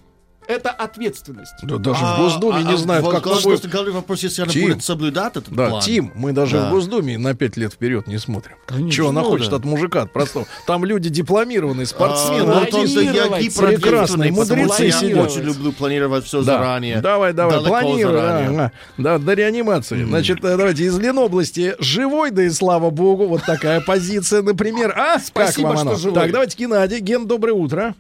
Это 0.49 0.70
ответственность. 0.70 1.55
Да, 1.62 1.76
даже 1.76 2.05
в 2.05 2.18
Госдуме 2.18 2.62
не 2.64 2.76
знаю, 2.76 3.03
как 3.05 3.14
мы 3.14 3.32
главный, 3.32 3.57
будем... 3.57 3.70
главный 3.70 3.93
вопрос, 3.93 4.22
если 4.22 4.43
она 4.43 4.53
Тим. 4.53 4.68
будет 4.70 4.82
соблюдать 4.84 5.36
этот 5.36 5.55
Да, 5.55 5.68
план. 5.68 5.82
Тим, 5.82 6.12
мы 6.14 6.32
даже 6.32 6.57
Да. 6.57 6.68
в 6.68 6.72
Госдуме 6.72 7.16
на 7.18 7.34
пять 7.34 7.57
лет 7.57 7.72
вперед 7.72 8.07
не 8.07 8.18
смотрим. 8.18 8.57
Чего 8.90 9.11
она 9.11 9.22
Ну 9.22 9.28
хочет 9.28 9.51
да. 9.51 9.57
от 9.57 9.64
мужика, 9.64 10.03
от 10.03 10.12
простого? 10.12 10.47
Там 10.66 10.84
люди 10.84 11.09
дипломированные, 11.09 11.84
А, 11.84 11.86
спортсмены, 11.86 12.45
планировать. 12.66 13.43
гиперответственный, 13.43 13.76
Прекрасные 13.78 14.32
мудрецы 14.32 14.84
я 15.07 15.22
очень 15.22 15.43
люблю 15.43 15.72
планировать 15.72 16.24
все 16.24 16.38
Да. 16.43 16.59
заранее. 16.59 17.01
Давай, 17.01 17.32
давай, 17.32 17.61
планируй. 17.64 18.12
заранее. 18.14 18.49
ага. 18.51 18.72
Да, 18.99 19.18
до 19.18 19.34
реанимации. 19.34 20.05
Значит, 20.05 20.45
э, 20.45 20.57
давайте 20.57 20.84
из 20.84 20.99
Ленобласти 20.99 21.74
живой, 21.78 22.30
да 22.30 22.43
и 22.43 22.51
слава 22.51 22.90
богу, 22.90 23.26
вот 23.26 23.43
такая 23.45 23.80
позиция, 23.80 24.43
например. 24.43 24.93
А, 24.97 25.18
Спасибо, 25.18 25.68
как 25.68 25.76
вам 25.76 25.86
что 25.86 25.88
оно? 25.90 25.99
живой. 25.99 26.14
Так, 26.14 26.32
давайте 26.32 26.57
Геннадий. 26.59 26.99
Ген, 27.01 27.26
доброе 27.26 27.53
утро. 27.53 27.95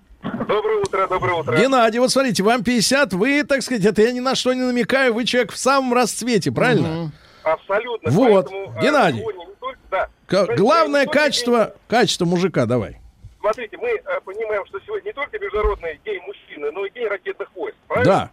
Доброе 0.46 0.76
утро, 0.80 1.06
доброе 1.08 1.34
утро. 1.34 1.56
Геннадий, 1.56 1.98
вот 1.98 2.10
смотрите, 2.10 2.42
вам 2.42 2.62
50, 2.64 3.12
вы, 3.14 3.44
так 3.44 3.62
сказать, 3.62 3.84
это 3.84 4.02
я 4.02 4.12
ни 4.12 4.20
на 4.20 4.34
что 4.34 4.52
не 4.52 4.60
намекаю, 4.62 5.14
вы 5.14 5.24
человек 5.24 5.52
в 5.52 5.56
самом 5.58 5.92
расцвете, 5.94 6.50
правильно? 6.52 7.10
Абсолютно. 7.42 8.10
Вот, 8.10 8.46
Поэтому, 8.50 8.78
э, 8.78 8.82
Геннадий. 8.82 9.20
сегодня 9.20 9.44
не 9.46 9.54
только- 9.60 9.78
да. 9.90 10.08
Есть, 10.30 10.52
Главное 10.60 11.00
не 11.02 11.06
только 11.06 11.18
качество, 11.18 11.74
качество 11.88 12.24
мужика, 12.24 12.66
давай. 12.66 12.92
день- 12.92 13.00
Смотрите, 13.40 13.76
мы 13.76 13.88
э, 13.88 14.20
понимаем, 14.24 14.64
что 14.66 14.78
сегодня 14.86 15.08
не 15.08 15.12
только 15.12 15.38
международный 15.38 16.00
день 16.04 16.20
мужчины, 16.26 16.70
но 16.70 16.86
и 16.86 16.90
день 16.90 17.06
ракетных 17.08 17.48
войск. 17.56 17.76
Правильно? 17.88 18.30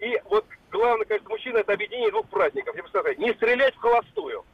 Да. 0.00 0.06
И 0.06 0.20
вот 0.28 0.44
главное 0.70 1.06
качество 1.06 1.30
мужчины 1.30 1.58
это 1.58 1.72
объединение 1.72 2.10
двух 2.10 2.26
праздников. 2.28 2.76
Я 2.76 2.82
бы 2.82 2.88
сказал, 2.90 3.12
не 3.16 3.32
стрелять 3.34 3.74
в 3.74 3.78
холостую. 3.78 4.44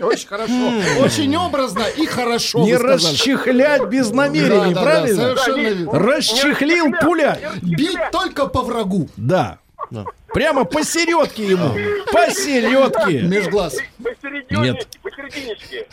Очень 0.00 0.26
хорошо. 0.26 0.72
Очень 1.00 1.36
образно 1.36 1.84
и 1.96 2.06
хорошо. 2.06 2.64
Не 2.64 2.76
расчехлять 2.76 3.88
без 3.88 4.10
намерений, 4.10 4.74
да, 4.74 4.80
да, 4.80 4.82
правильно? 4.82 5.16
совершенно 5.22 5.56
Да, 5.56 5.62
верно. 5.62 5.92
Расчехлил 5.92 6.92
пулять. 7.00 7.40
Бить 7.62 7.98
только 8.10 8.46
по 8.46 8.62
врагу. 8.62 9.08
Да. 9.16 9.58
Прямо 10.34 10.64
посередке 10.64 11.46
ему. 11.48 11.70
Посередке. 12.12 13.22
Меж 13.22 13.48
глаз. 13.48 13.76
Посередине, 14.02 14.72
Нет. 14.72 14.88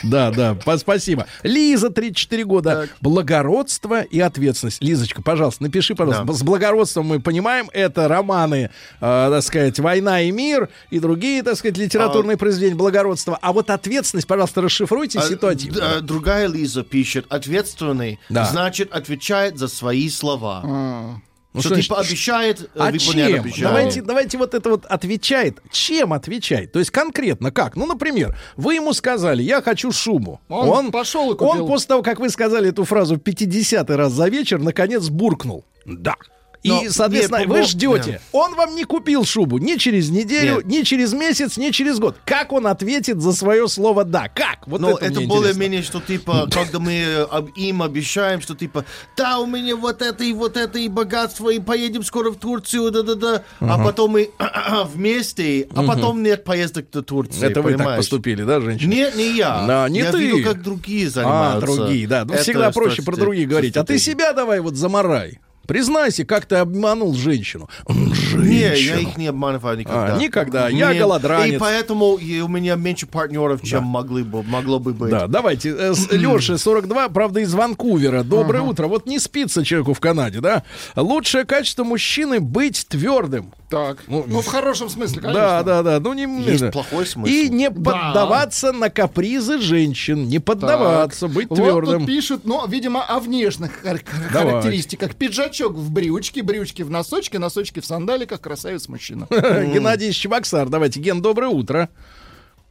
Да, 0.03 0.31
да, 0.31 0.55
по- 0.55 0.77
спасибо. 0.77 1.27
Лиза, 1.43 1.89
34 1.91 2.43
года. 2.43 2.89
Благородство 3.01 4.01
и 4.01 4.19
ответственность. 4.19 4.81
Лизочка, 4.83 5.21
пожалуйста, 5.21 5.63
напиши, 5.63 5.95
пожалуйста. 5.95 6.23
Да. 6.25 6.33
С 6.33 6.41
благородством 6.43 7.05
мы 7.05 7.19
понимаем, 7.19 7.69
это 7.71 8.07
романы, 8.07 8.65
э, 8.65 8.69
так 8.99 9.43
сказать, 9.43 9.79
«Война 9.79 10.21
и 10.21 10.31
мир» 10.31 10.69
и 10.89 10.99
другие, 10.99 11.43
так 11.43 11.55
сказать, 11.55 11.77
литературные 11.77 12.35
произведения 12.37 12.75
благородства. 12.75 13.37
А 13.41 13.53
вот 13.53 13.69
ответственность, 13.69 14.27
пожалуйста, 14.27 14.61
расшифруйте 14.61 15.19
А, 15.19 15.21
ситуативно. 15.21 15.79
д- 15.79 15.85
а, 15.85 16.01
другая 16.01 16.47
Лиза 16.47 16.83
пишет, 16.83 17.25
ответственный, 17.29 18.19
Да. 18.29 18.45
значит, 18.45 18.91
отвечает 18.91 19.57
за 19.57 19.67
свои 19.67 20.09
слова. 20.09 21.21
Ну, 21.53 21.61
что, 21.61 21.69
что 21.75 21.81
типа 21.81 21.99
обещает, 21.99 22.61
э, 22.61 22.65
А 22.75 22.91
выполняет 22.91 23.53
чем? 23.53 23.63
Давайте, 23.63 24.01
давайте 24.01 24.37
вот 24.37 24.53
это 24.53 24.69
вот 24.69 24.85
отвечает. 24.85 25.59
Чем 25.69 26.13
отвечает? 26.13 26.71
То 26.71 26.79
есть 26.79 26.91
конкретно 26.91 27.51
как? 27.51 27.75
Ну, 27.75 27.85
например, 27.85 28.37
вы 28.55 28.75
ему 28.75 28.93
сказали, 28.93 29.43
я 29.43 29.61
хочу 29.61 29.91
шубу. 29.91 30.39
Он 30.47 30.91
пошел 30.91 31.33
и 31.33 31.37
купил. 31.37 31.63
Он 31.63 31.67
после 31.69 31.87
того, 31.89 32.03
как 32.03 32.19
вы 32.19 32.29
сказали 32.29 32.69
эту 32.69 32.85
фразу 32.85 33.17
50 33.17 33.89
раз 33.89 34.13
за 34.13 34.29
вечер, 34.29 34.59
наконец 34.59 35.09
буркнул. 35.09 35.65
Да. 35.85 36.15
И, 36.63 36.69
Но, 36.69 36.83
соответственно, 36.89 37.39
нет, 37.39 37.47
вы 37.47 37.59
ну, 37.59 37.65
ждете. 37.65 38.21
Он 38.31 38.53
вам 38.53 38.75
не 38.75 38.83
купил 38.83 39.25
шубу 39.25 39.57
ни 39.57 39.77
через 39.77 40.09
неделю, 40.09 40.57
Нет. 40.57 40.65
ни 40.65 40.81
через 40.83 41.11
месяц, 41.13 41.57
ни 41.57 41.71
через 41.71 41.97
год. 41.97 42.17
Как 42.23 42.51
он 42.53 42.67
ответит 42.67 43.19
за 43.19 43.33
свое 43.33 43.67
слово 43.67 44.03
«да»? 44.03 44.27
Как? 44.27 44.67
Вот 44.67 44.79
Но 44.79 44.91
это, 44.91 45.05
это 45.05 45.19
мне 45.21 45.27
более-менее, 45.27 45.81
что 45.81 45.99
типа, 45.99 46.47
когда 46.51 46.77
мы 46.77 46.93
э, 46.93 47.25
им 47.55 47.81
обещаем, 47.81 48.41
что 48.41 48.55
типа, 48.55 48.85
да, 49.17 49.39
у 49.39 49.47
меня 49.47 49.75
вот 49.75 50.03
это 50.03 50.23
и 50.23 50.33
вот 50.33 50.55
это 50.55 50.77
и 50.77 50.87
богатство, 50.87 51.49
и 51.49 51.59
поедем 51.59 52.03
скоро 52.03 52.29
в 52.29 52.35
Турцию, 52.35 52.91
да-да-да, 52.91 53.43
а 53.59 53.83
потом 53.83 54.11
мы 54.11 54.29
вместе, 54.93 55.67
а 55.75 55.83
потом 55.83 56.21
нет 56.21 56.43
поездок 56.43 56.91
до 56.91 57.01
Турции, 57.01 57.49
Это 57.49 57.61
вы 57.63 57.75
так 57.75 57.97
поступили, 57.97 58.43
да, 58.43 58.61
женщина? 58.61 58.89
Нет, 58.89 59.15
не 59.15 59.35
я. 59.35 59.65
Да, 59.65 59.89
не 59.89 59.99
я 59.99 60.11
ты. 60.11 60.19
видел, 60.19 60.43
как 60.43 60.61
другие 60.61 61.07
А, 61.07 61.09
занимаются. 61.09 61.61
другие, 61.75 62.07
да. 62.07 62.23
Ну, 62.25 62.33
Это 62.33 62.43
всегда 62.43 62.71
проще 62.71 63.01
про 63.01 63.15
других 63.15 63.45
что 63.45 63.49
говорить. 63.49 63.77
А 63.77 63.83
ты- 63.83 63.97
себя 63.97 64.33
давай 64.33 64.59
вот 64.59 64.75
заморай. 64.75 65.39
Признайся, 65.67 66.25
как 66.25 66.45
ты 66.45 66.57
обманул 66.57 67.13
женщину. 67.13 67.69
Женщину. 67.87 68.43
Не, 68.43 68.59
я 68.59 68.99
их 68.99 69.17
не 69.17 69.27
обманываю 69.27 69.77
никогда. 69.77 70.15
А, 70.15 70.17
никогда. 70.17 70.69
Я 70.69 70.91
Нет. 70.93 70.99
голодранец. 70.99 71.55
И 71.55 71.57
поэтому 71.57 72.15
и 72.15 72.41
у 72.41 72.47
меня 72.47 72.75
меньше 72.75 73.05
партнеров, 73.07 73.61
чем 73.63 73.83
могли 73.83 74.23
бы, 74.23 74.43
могло 74.43 74.79
бы 74.79 74.93
быть. 74.93 75.11
Да, 75.11 75.27
давайте. 75.27 75.69
э, 75.77 75.93
Леша, 76.11 76.57
42, 76.57 77.09
правда, 77.09 77.39
из 77.41 77.53
Ванкувера. 77.53 78.23
Доброе 78.23 78.61
утро. 78.63 78.87
Вот 78.87 79.05
не 79.05 79.19
спится 79.19 79.63
человеку 79.63 79.93
в 79.93 79.99
Канаде, 79.99 80.41
да? 80.41 80.63
Лучшее 80.95 81.45
качество 81.45 81.83
мужчины 81.83 82.39
быть 82.39 82.85
твердым. 82.89 83.53
Так. 83.71 83.99
Ну, 84.07 84.25
Ну, 84.27 84.41
в 84.41 84.45
хорошем 84.47 84.89
смысле, 84.89 85.21
конечно. 85.21 85.41
Да, 85.41 85.63
да, 85.63 85.81
да. 85.81 85.99
Ну, 86.01 86.11
не, 86.13 86.23
Есть 86.43 86.71
плохой 86.71 87.05
смысл. 87.05 87.31
И 87.33 87.47
не 87.47 87.71
поддаваться 87.71 88.73
на 88.73 88.89
капризы 88.89 89.59
женщин. 89.59 90.27
Не 90.27 90.39
поддаваться, 90.39 91.29
быть 91.29 91.49
Вот 91.49 91.55
твердым. 91.55 91.99
тут 91.99 92.07
пишут, 92.07 92.41
но, 92.43 92.65
видимо, 92.67 93.01
о 93.01 93.21
внешних 93.21 93.81
хар- 93.83 94.03
характеристиках. 94.29 95.15
Пиджачок 95.15 95.73
в 95.73 95.89
брючке, 95.89 96.43
брючки 96.43 96.83
в 96.83 96.89
носочке, 96.91 97.39
носочки 97.39 97.79
в 97.79 97.85
сандаликах, 97.85 98.41
красавец 98.41 98.89
мужчина. 98.89 99.25
Геннадий 99.29 100.09
из 100.09 100.15
Чебоксар. 100.15 100.67
Давайте, 100.67 100.99
Ген, 100.99 101.21
доброе 101.21 101.47
утро. 101.47 101.87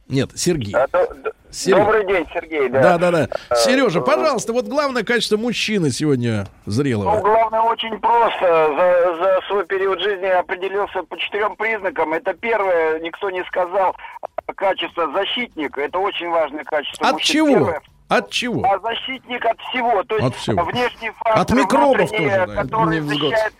Нет, 0.07 0.29
Сергей. 0.35 0.75
Сереж. 1.51 1.79
Добрый 1.79 2.05
день, 2.07 2.25
Сергей. 2.33 2.69
Да, 2.69 2.97
да, 2.97 3.11
да. 3.11 3.27
Э, 3.49 3.55
Сережа, 3.55 3.99
э, 3.99 4.03
пожалуйста, 4.03 4.53
вот 4.53 4.65
главное 4.65 5.03
качество 5.03 5.37
мужчины 5.37 5.91
сегодня 5.91 6.47
Ну, 6.65 6.71
зрелого. 6.71 7.19
главное, 7.19 7.61
очень 7.61 7.99
просто. 7.99 8.39
За, 8.41 9.15
за 9.17 9.41
свой 9.47 9.65
период 9.65 9.99
жизни 10.01 10.25
определился 10.27 11.03
по 11.03 11.17
четырем 11.17 11.55
признакам. 11.55 12.13
Это 12.13 12.33
первое, 12.33 12.99
никто 13.01 13.29
не 13.29 13.43
сказал, 13.45 13.95
а 14.47 14.53
качество 14.53 15.11
защитник. 15.11 15.77
Это 15.77 15.99
очень 15.99 16.29
важное 16.29 16.63
качество. 16.63 17.07
От 17.07 17.13
мужчин. 17.13 17.33
чего? 17.45 17.47
Первое. 17.55 17.81
От 18.07 18.29
чего? 18.29 18.65
А 18.65 18.79
защитник 18.79 19.45
от 19.45 19.59
всего. 19.69 20.03
То 20.03 20.15
есть 20.15 20.27
От 20.27 20.35
всего. 20.35 20.63
внешний 20.65 21.11
фактор, 21.11 21.41
От 21.41 21.51
микробов 21.51 22.09
тоже, 22.11 22.45
да. 22.47 22.61
который 22.63 22.95
Невзгод. 22.97 23.19
защищает 23.29 23.53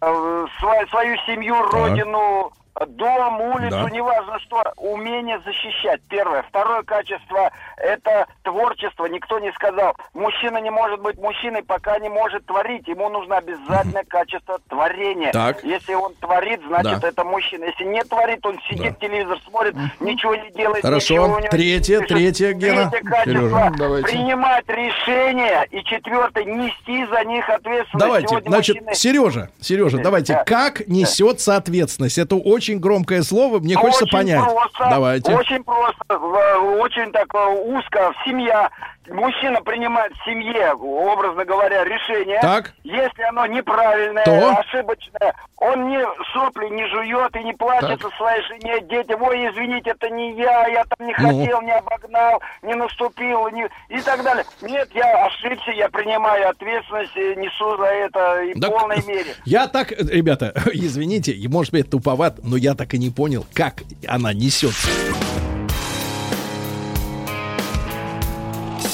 э, 0.00 0.46
свою, 0.58 0.86
свою 0.88 1.16
семью, 1.26 1.62
родину, 1.70 2.52
дом, 2.86 3.40
улицу, 3.40 3.70
Да. 3.84 3.90
неважно 3.90 4.38
что, 4.40 4.62
умение 4.76 5.38
защищать. 5.44 6.00
Первое. 6.08 6.42
Второе 6.48 6.82
качество– 6.82 7.50
это 7.76 8.26
творчество. 8.42 9.06
Никто 9.06 9.38
не 9.38 9.52
сказал, 9.52 9.94
мужчина 10.14 10.58
не 10.58 10.70
может 10.70 11.00
быть 11.00 11.18
мужчиной, 11.18 11.62
пока 11.62 11.98
не 11.98 12.08
может 12.08 12.44
творить. 12.46 12.88
Ему 12.88 13.08
нужно 13.08 13.38
обязательное 13.38 14.04
качество 14.08 14.58
творения. 14.68 15.32
Так. 15.32 15.62
Если 15.64 15.94
он 15.94 16.14
творит, 16.14 16.60
значит, 16.66 17.00
Да. 17.00 17.08
это 17.08 17.24
мужчина. 17.24 17.64
Если 17.64 17.84
не 17.84 18.02
творит, 18.04 18.44
он 18.46 18.58
сидит, 18.70 18.98
телевизор 18.98 19.38
смотрит, 19.48 19.74
ничего 20.00 20.34
не 20.34 20.50
делает. 20.52 20.82
Хорошо. 20.82 21.14
ничего 21.14 21.24
у 21.24 21.28
него 21.28 21.40
не 21.40 21.48
Третье, 21.48 22.00
пишет. 22.00 22.08
третье, 22.08 22.52
Гена. 22.54 22.90
Третье 22.90 23.08
качество 23.08 23.32
Сережа. 23.32 23.72
Давайте. 23.76 24.08
принимать 24.08 24.68
решения. 24.68 25.62
И 25.70 25.82
четвертое, 25.84 26.44
нести 26.44 27.06
за 27.06 27.24
них 27.24 27.48
ответственность. 27.48 27.92
Давайте, 28.06 28.28
Сегодня 28.28 28.48
значит, 28.50 28.76
мужчины- 28.76 28.94
Сережа, 28.94 29.50
Сережа, 29.60 29.96
Да. 29.98 30.02
давайте, 30.04 30.32
Да. 30.34 30.44
как 30.44 30.86
несется 30.88 31.56
ответственность? 31.56 32.18
Это 32.18 32.36
очень 32.36 32.61
громкое 32.70 33.22
слово, 33.22 33.58
мне 33.58 33.74
хочется 33.74 34.04
очень 34.04 34.12
понять. 34.12 34.44
Просто, 34.44 34.86
Давайте. 34.90 35.34
Очень 35.34 35.64
просто, 35.64 36.18
в- 36.18 36.78
очень 36.80 37.10
так 37.12 37.28
узко. 37.64 38.12
Семья. 38.24 38.70
Мужчина 39.10 39.60
принимает 39.62 40.12
в 40.12 40.24
семье, 40.24 40.72
образно 40.74 41.44
говоря, 41.44 41.82
решение. 41.84 42.38
Так. 42.40 42.72
Если 42.84 43.22
оно 43.22 43.46
неправильное, 43.46 44.24
То? 44.24 44.56
ошибочное, 44.58 45.34
он 45.56 45.88
не 45.88 46.00
сопли 46.32 46.68
не 46.68 46.86
жует 46.86 47.34
и 47.36 47.42
не 47.42 47.52
плачет 47.52 48.00
Так. 48.00 48.02
со 48.02 48.16
своей 48.16 48.42
жене, 48.44 48.80
детям. 48.82 49.20
Ой, 49.22 49.48
извините, 49.50 49.90
это 49.90 50.08
не 50.08 50.34
я, 50.36 50.68
я 50.68 50.84
там 50.84 51.04
не 51.06 51.14
Ну. 51.18 51.40
хотел, 51.40 51.62
не 51.62 51.72
обогнал, 51.72 52.40
не 52.62 52.74
наступил, 52.74 53.48
не... 53.48 53.66
и 53.88 54.00
так 54.02 54.22
далее. 54.22 54.44
Нет, 54.62 54.88
я 54.94 55.26
ошибся, 55.26 55.72
я 55.72 55.88
принимаю 55.88 56.48
ответственность, 56.50 57.16
и 57.16 57.34
несу 57.36 57.76
за 57.78 57.86
это 57.86 58.42
и 58.42 58.54
в 58.54 58.60
Да, 58.60 58.70
полной 58.70 59.02
мере. 59.04 59.34
Я 59.44 59.66
так, 59.66 59.90
ребята, 59.90 60.52
извините, 60.72 61.32
и, 61.32 61.48
может 61.48 61.72
быть, 61.72 61.90
туповат, 61.90 62.38
но 62.52 62.58
я 62.58 62.74
так 62.74 62.92
и 62.92 62.98
не 62.98 63.08
понял, 63.08 63.46
как 63.54 63.82
она 64.06 64.34
несется. 64.34 64.86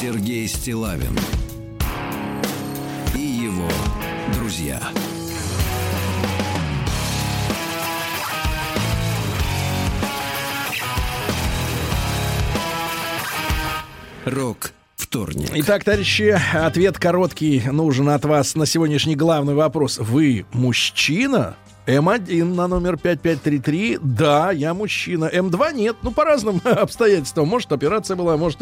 Сергей 0.00 0.46
Стилавин 0.46 1.18
и 3.16 3.18
его 3.18 3.68
друзья. 4.34 4.80
Рок 14.24 14.72
вторник. 14.94 15.50
Итак, 15.52 15.82
товарищи, 15.82 16.40
ответ 16.54 17.00
короткий 17.00 17.60
нужен 17.72 18.08
от 18.10 18.24
вас 18.24 18.54
на 18.54 18.66
сегодняшний 18.66 19.16
главный 19.16 19.54
вопрос. 19.54 19.98
Вы 19.98 20.46
мужчина? 20.52 21.56
М1 21.88 22.44
на 22.54 22.68
номер 22.68 22.98
5533. 22.98 23.98
Да, 24.02 24.52
я 24.52 24.74
мужчина. 24.74 25.30
М2 25.32 25.74
нет. 25.74 25.96
Ну, 26.02 26.10
по 26.10 26.24
разным 26.24 26.60
обстоятельствам. 26.64 27.48
Может, 27.48 27.72
операция 27.72 28.14
была, 28.14 28.36
может, 28.36 28.60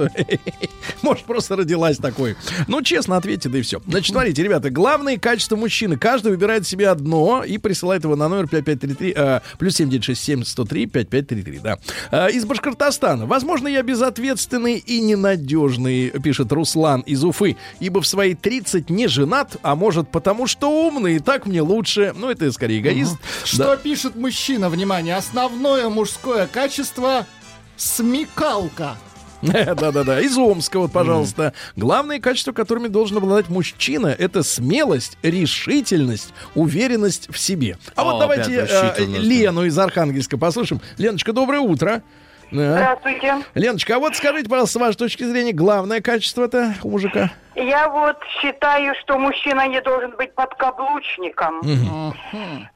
может, 1.03 1.24
просто 1.24 1.57
родилась 1.57 1.97
такой. 1.97 2.36
Ну, 2.69 2.82
честно 2.82 3.16
ответьте, 3.16 3.48
да 3.48 3.59
и 3.59 3.62
все. 3.62 3.82
Значит, 3.85 4.12
смотрите, 4.12 4.44
ребята, 4.44 4.70
главные 4.70 5.19
качества 5.19 5.57
мужчины. 5.57 5.98
Каждый 5.98 6.31
выбирает 6.31 6.69
себе 6.69 6.89
одно 6.89 7.43
и 7.43 7.59
присылает 7.59 8.05
его 8.05 8.15
на 8.15 8.28
номер 8.28 8.47
5533, 8.47 9.12
э, 9.16 9.40
плюс 9.59 9.74
7967 9.74 10.44
103 10.44 10.86
5533, 10.86 11.59
да. 11.59 11.78
Э, 12.12 12.31
из 12.31 12.44
Башкортостана. 12.44 13.27
Возможно, 13.27 13.66
я 13.66 13.82
безответственный 13.82 14.77
и 14.77 15.01
ненадежный, 15.01 16.11
пишет 16.23 16.53
Руслан 16.53 17.01
из 17.01 17.24
Уфы, 17.24 17.57
ибо 17.81 18.01
в 18.01 18.07
свои 18.07 18.35
30 18.35 18.89
не 18.89 19.09
женат, 19.09 19.57
а 19.62 19.74
может 19.74 20.12
потому, 20.12 20.47
что 20.47 20.70
умный, 20.70 21.16
и 21.16 21.19
так 21.19 21.47
мне 21.47 21.61
лучше. 21.61 22.15
Ну, 22.16 22.31
это 22.31 22.53
скорее 22.53 22.78
эгоист. 22.78 23.16
Что 23.45 23.77
пишет 23.77 24.17
мужчина? 24.17 24.69
Внимание, 24.69 25.17
основное 25.17 25.89
мужское 25.89 26.47
качество— 26.47 27.27
смекалка. 27.77 28.97
Да-да-да. 29.43 30.21
Из 30.21 30.37
Омска, 30.37 30.79
вот, 30.79 30.93
пожалуйста. 30.93 31.53
Главные 31.77 32.21
качества, 32.21 32.53
которыми 32.53 32.89
должен 32.89 33.19
обладать 33.19 33.49
мужчина, 33.49 34.09
это 34.09 34.43
смелость, 34.43 35.19
решительность, 35.23 36.33
уверенность 36.55 37.29
в 37.31 37.39
себе. 37.39 37.79
А 37.95 38.05
вот 38.05 38.19
давайте 38.19 38.67
э, 38.69 39.05
Лену 39.05 39.65
из 39.65 39.79
Архангельска 39.79 40.39
послушаем. 40.39 40.81
Леночка, 40.99 41.33
доброе 41.33 41.61
утро. 41.61 42.03
Здравствуйте. 42.51 43.35
Леночка, 43.55 43.97
а 43.97 43.98
вот 43.98 44.14
скажите, 44.14 44.48
пожалуйста, 44.48 44.78
с 44.78 44.81
вашей 44.81 44.97
точки 44.98 45.24
зрения, 45.24 45.52
главное 45.52 46.01
качество-то 46.01 46.74
у 46.82 46.90
мужика? 46.90 47.31
Я 47.55 47.89
вот 47.89 48.16
считаю, 48.40 48.94
что 49.01 49.18
мужчина 49.18 49.66
не 49.66 49.81
должен 49.81 50.14
быть 50.16 50.35
подкаблучником. 50.35 51.62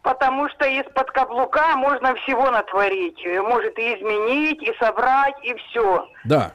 Потому 0.03 0.49
что 0.49 0.67
из-под 0.67 1.11
каблука 1.11 1.77
можно 1.77 2.15
всего 2.17 2.51
натворить. 2.51 3.25
Может 3.25 3.79
и 3.79 3.95
изменить, 3.95 4.63
и 4.63 4.73
собрать, 4.79 5.35
и 5.43 5.55
все. 5.55 6.07
Да. 6.25 6.53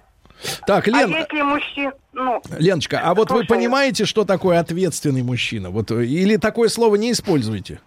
Так, 0.67 0.87
Лен, 0.87 1.13
А 1.13 1.17
если 1.19 1.41
мужчина... 1.41 1.93
Ну, 2.11 2.41
Леночка, 2.59 3.01
а 3.03 3.13
вот 3.13 3.29
вы 3.31 3.39
Слушаю. 3.39 3.47
понимаете, 3.47 4.05
что 4.05 4.25
такое 4.25 4.59
ответственный 4.59 5.23
мужчина? 5.23 5.69
Вот 5.69 5.91
э, 5.91 6.05
или 6.05 6.35
такое 6.35 6.67
слово 6.67 6.95
не 6.95 7.11
используете? 7.13 7.79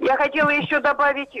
я 0.00 0.16
хотела 0.16 0.50
еще 0.50 0.80
добавить 0.80 1.36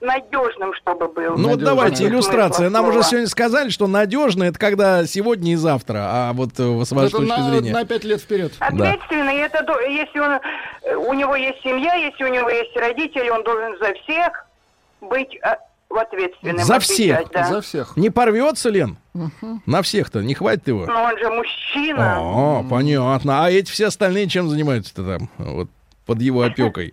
надежным, 0.00 0.74
чтобы 0.74 1.08
был. 1.08 1.36
Ну 1.36 1.48
вот 1.50 1.58
давайте, 1.60 2.06
иллюстрация. 2.06 2.70
Нам 2.70 2.86
уже 2.86 3.02
сегодня 3.02 3.26
сказали, 3.26 3.70
что 3.70 3.86
надежно 3.86 4.44
это 4.44 4.58
когда 4.58 5.06
сегодня 5.06 5.52
и 5.52 5.56
завтра, 5.56 5.98
а 6.08 6.32
вот 6.32 6.50
э, 6.58 6.84
с 6.84 6.92
вашей 6.92 7.08
Это 7.08 7.16
точки 7.18 7.28
на, 7.30 7.50
зрения. 7.50 7.72
на 7.72 7.84
пять 7.84 8.04
лет 8.04 8.20
вперед. 8.20 8.52
Ответственный, 8.60 9.36
это 9.38 9.64
до- 9.64 9.80
если 9.80 10.18
он, 10.20 10.40
э, 10.82 10.94
у 10.94 11.12
него 11.14 11.34
есть 11.34 11.60
семья, 11.62 11.94
если 11.94 12.24
у 12.24 12.28
него 12.28 12.48
есть 12.48 12.76
родители, 12.76 13.28
он 13.28 13.42
должен 13.42 13.76
за 13.78 13.92
всех 13.94 14.46
быть 15.00 15.34
э, 15.44 15.56
в 15.90 15.96
ответственным. 15.96 16.58
За 16.64 16.76
отвечать, 16.76 17.26
всех? 17.26 17.30
да. 17.32 17.44
За 17.44 17.60
всех. 17.60 17.96
Не 17.96 18.10
порвется, 18.10 18.68
Лен? 18.70 18.98
На 19.66 19.82
всех-то 19.82 20.20
не 20.20 20.34
хватит 20.34 20.68
его? 20.68 20.86
Но 20.86 21.02
он 21.04 21.18
же 21.18 21.28
мужчина. 21.30 22.18
О, 22.20 22.64
понятно. 22.68 23.44
А 23.44 23.50
эти 23.50 23.70
все 23.70 23.86
остальные 23.86 24.28
чем 24.28 24.48
занимаются-то 24.48 25.18
там? 25.18 25.28
Вот 25.38 25.68
под 26.06 26.20
его 26.22 26.42
опекой. 26.42 26.92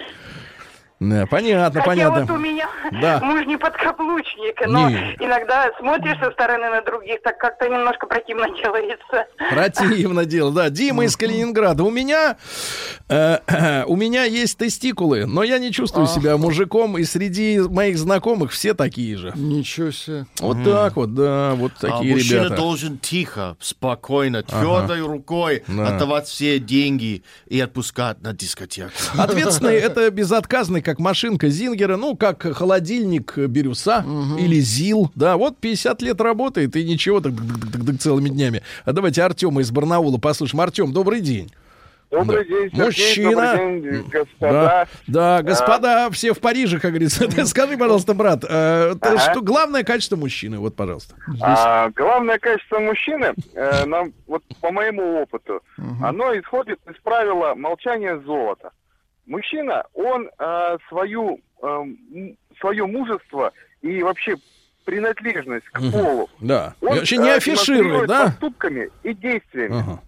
Да, 1.00 1.26
понятно, 1.26 1.82
Хотя 1.82 1.86
понятно. 1.86 2.22
вот 2.22 2.30
у 2.32 2.38
меня 2.38 2.70
Да. 3.02 3.20
муж 3.22 3.46
не 3.46 3.58
подкаблучник, 3.58 4.66
но 4.66 4.90
Не. 4.90 4.96
иногда 5.20 5.70
смотришь 5.78 6.18
со 6.24 6.32
стороны 6.32 6.70
на 6.70 6.82
других, 6.82 7.22
так 7.22 7.38
как-то 7.38 7.68
немножко 7.68 8.08
противно 8.08 8.48
делается. 8.64 9.26
Противно 9.50 10.24
дело, 10.26 10.52
да. 10.54 10.70
Дима 10.70 11.04
из 11.06 11.18
Калининграда. 11.18 11.84
У 11.84 11.90
меня, 11.92 12.38
э, 13.10 13.84
у 13.88 13.96
меня 13.98 14.24
есть 14.24 14.58
тестикулы, 14.58 15.26
но 15.26 15.44
я 15.44 15.58
не 15.60 15.72
чувствую 15.74 16.08
себя 16.08 16.38
мужиком, 16.38 16.98
и 16.98 17.04
среди 17.04 17.60
моих 17.60 17.98
знакомых 17.98 18.52
все 18.52 18.74
такие 18.74 19.18
же. 19.18 19.34
Ничего 19.36 19.92
себе. 19.92 20.26
Вот 20.40 20.64
так 20.64 20.96
вот, 20.96 21.14
да, 21.14 21.56
вот 21.56 21.74
А 21.82 21.88
такие 21.98 22.14
мужчина 22.14 22.40
ребята. 22.46 22.56
должен 22.56 22.98
тихо, 23.00 23.58
спокойно, 23.60 24.44
твердой 24.44 25.02
рукой 25.02 25.64
Да. 25.68 25.90
отдавать 25.90 26.28
все 26.28 26.58
деньги 26.60 27.24
и 27.48 27.60
отпускать 27.60 28.22
на 28.22 28.32
дискотеку. 28.32 28.92
Ответственный 29.18 29.76
это 29.76 30.10
безотказный, 30.10 30.85
как 30.86 30.99
машинка 30.99 31.49
Зингера, 31.49 31.98
ну, 31.98 32.16
как 32.16 32.44
холодильник 32.44 33.36
Бирюса 33.38 34.06
или 34.40 34.60
ЗИЛ. 34.60 35.12
Да, 35.16 35.36
вот 35.36 35.57
50 35.57 36.02
лет 36.03 36.22
работает 36.22 36.76
и 36.76 36.84
ничего, 36.86 37.20
так, 37.20 37.34
так, 37.36 37.45
так, 37.64 37.72
так, 37.74 37.86
так 37.86 37.99
целыми 37.99 38.30
днями. 38.30 38.62
А 38.86 38.94
давайте 38.94 39.24
Артема 39.24 39.62
из 39.62 39.72
Барнаула 39.72 40.18
послушаем. 40.20 40.62
Артем, 40.62 40.94
добрый 40.94 41.22
день. 41.22 41.52
Добрый 42.12 42.48
день, 42.48 42.70
Сергей, 42.70 42.86
Мужчина. 42.86 43.32
добрый 43.57 43.82
день, 43.82 44.03
Да, 44.12 44.20
господа. 44.20 44.88
да, 45.07 45.41
господа, 45.41 46.10
все 46.12 46.34
в 46.34 46.40
Париже, 46.40 46.80
как 46.80 46.91
говорится. 46.91 47.28
Скажи, 47.48 47.78
пожалуйста, 47.78 48.14
брат, 48.14 48.44
э, 48.48 48.94
ты 49.02 49.10
Ага. 49.10 49.18
что 49.32 49.41
главное 49.41 49.84
качество 49.84 50.16
мужчины? 50.16 50.60
Вот, 50.60 50.76
пожалуйста. 50.76 51.16
А, 51.41 51.90
главное 51.90 52.38
качество 52.38 52.78
мужчины, 52.80 53.34
э, 53.56 53.86
нам, 53.86 54.14
вот 54.28 54.44
по 54.62 54.72
моему 54.72 55.22
опыту, 55.24 55.62
оно 56.02 56.38
исходит 56.40 56.80
из 56.88 56.95
правила 57.02 57.56
молчания 57.56 58.22
золота. 58.24 58.70
Мужчина, 59.26 59.84
он 59.93 60.30
э, 60.38 60.77
свою, 60.88 61.39
э, 61.61 61.84
свое 62.60 62.85
мужество 62.85 63.52
и 63.81 64.03
вообще 64.03 64.35
принадлежность 64.85 65.65
к 65.69 65.80
полу 65.91 66.30
Да. 66.39 66.76
Он, 66.81 66.97
вообще 66.97 67.18
не 67.18 67.30
э, 67.30 67.35
афиширует, 67.35 68.07
да? 68.07 68.26
поступками 68.26 68.89
и 69.03 69.14
действиями. 69.14 69.80
Ага. 69.80 69.99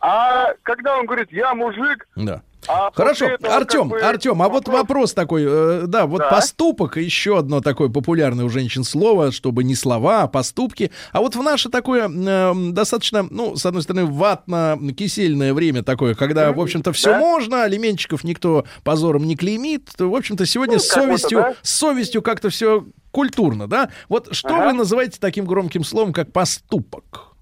А 0.00 0.52
когда 0.62 0.98
он 0.98 1.06
говорит, 1.06 1.32
я 1.32 1.54
мужик, 1.54 2.06
Да. 2.16 2.42
А 2.68 2.90
Хорошо, 2.92 3.26
Артем, 3.42 3.88
бы 3.88 4.00
Артем, 4.00 4.42
а 4.42 4.48
вот 4.48 4.68
вопрос 4.68 5.14
такой, 5.14 5.44
э, 5.46 5.84
да, 5.86 6.06
вот 6.06 6.18
Да. 6.18 6.30
поступок, 6.30 6.96
еще 6.96 7.38
одно 7.38 7.60
такое 7.60 7.88
популярное 7.88 8.44
у 8.44 8.48
женщин 8.48 8.84
слово, 8.84 9.32
чтобы 9.32 9.64
не 9.64 9.74
слова, 9.74 10.22
а 10.22 10.28
поступки. 10.28 10.90
А 11.12 11.20
вот 11.20 11.36
в 11.36 11.42
наше 11.42 11.68
такое 11.68 12.08
э, 12.08 12.54
достаточно, 12.72 13.26
ну, 13.30 13.56
с 13.56 13.64
одной 13.66 13.82
стороны, 13.82 14.06
ватно-кисельное 14.06 15.54
время 15.54 15.82
такое, 15.82 16.14
когда, 16.14 16.52
в 16.52 16.60
общем-то, 16.60 16.92
все 16.92 17.12
Да. 17.12 17.18
можно, 17.18 17.62
алименщиков 17.64 18.24
никто 18.24 18.64
позором 18.84 19.24
не 19.26 19.36
клеймит, 19.36 19.90
в 19.98 20.14
общем-то, 20.14 20.46
сегодня 20.46 20.74
Ну, 20.74 20.80
с 20.80 20.88
совестью, 20.88 21.38
да. 21.38 21.54
с 21.62 21.70
совестью 21.72 22.22
как-то 22.22 22.50
все 22.50 22.84
культурно, 23.10 23.66
да? 23.66 23.90
Вот 24.08 24.34
что 24.34 24.54
Ага. 24.54 24.66
вы 24.66 24.72
называете 24.74 25.18
таким 25.20 25.46
громким 25.46 25.84
словом, 25.84 26.12
как 26.12 26.32
поступок? 26.32 27.32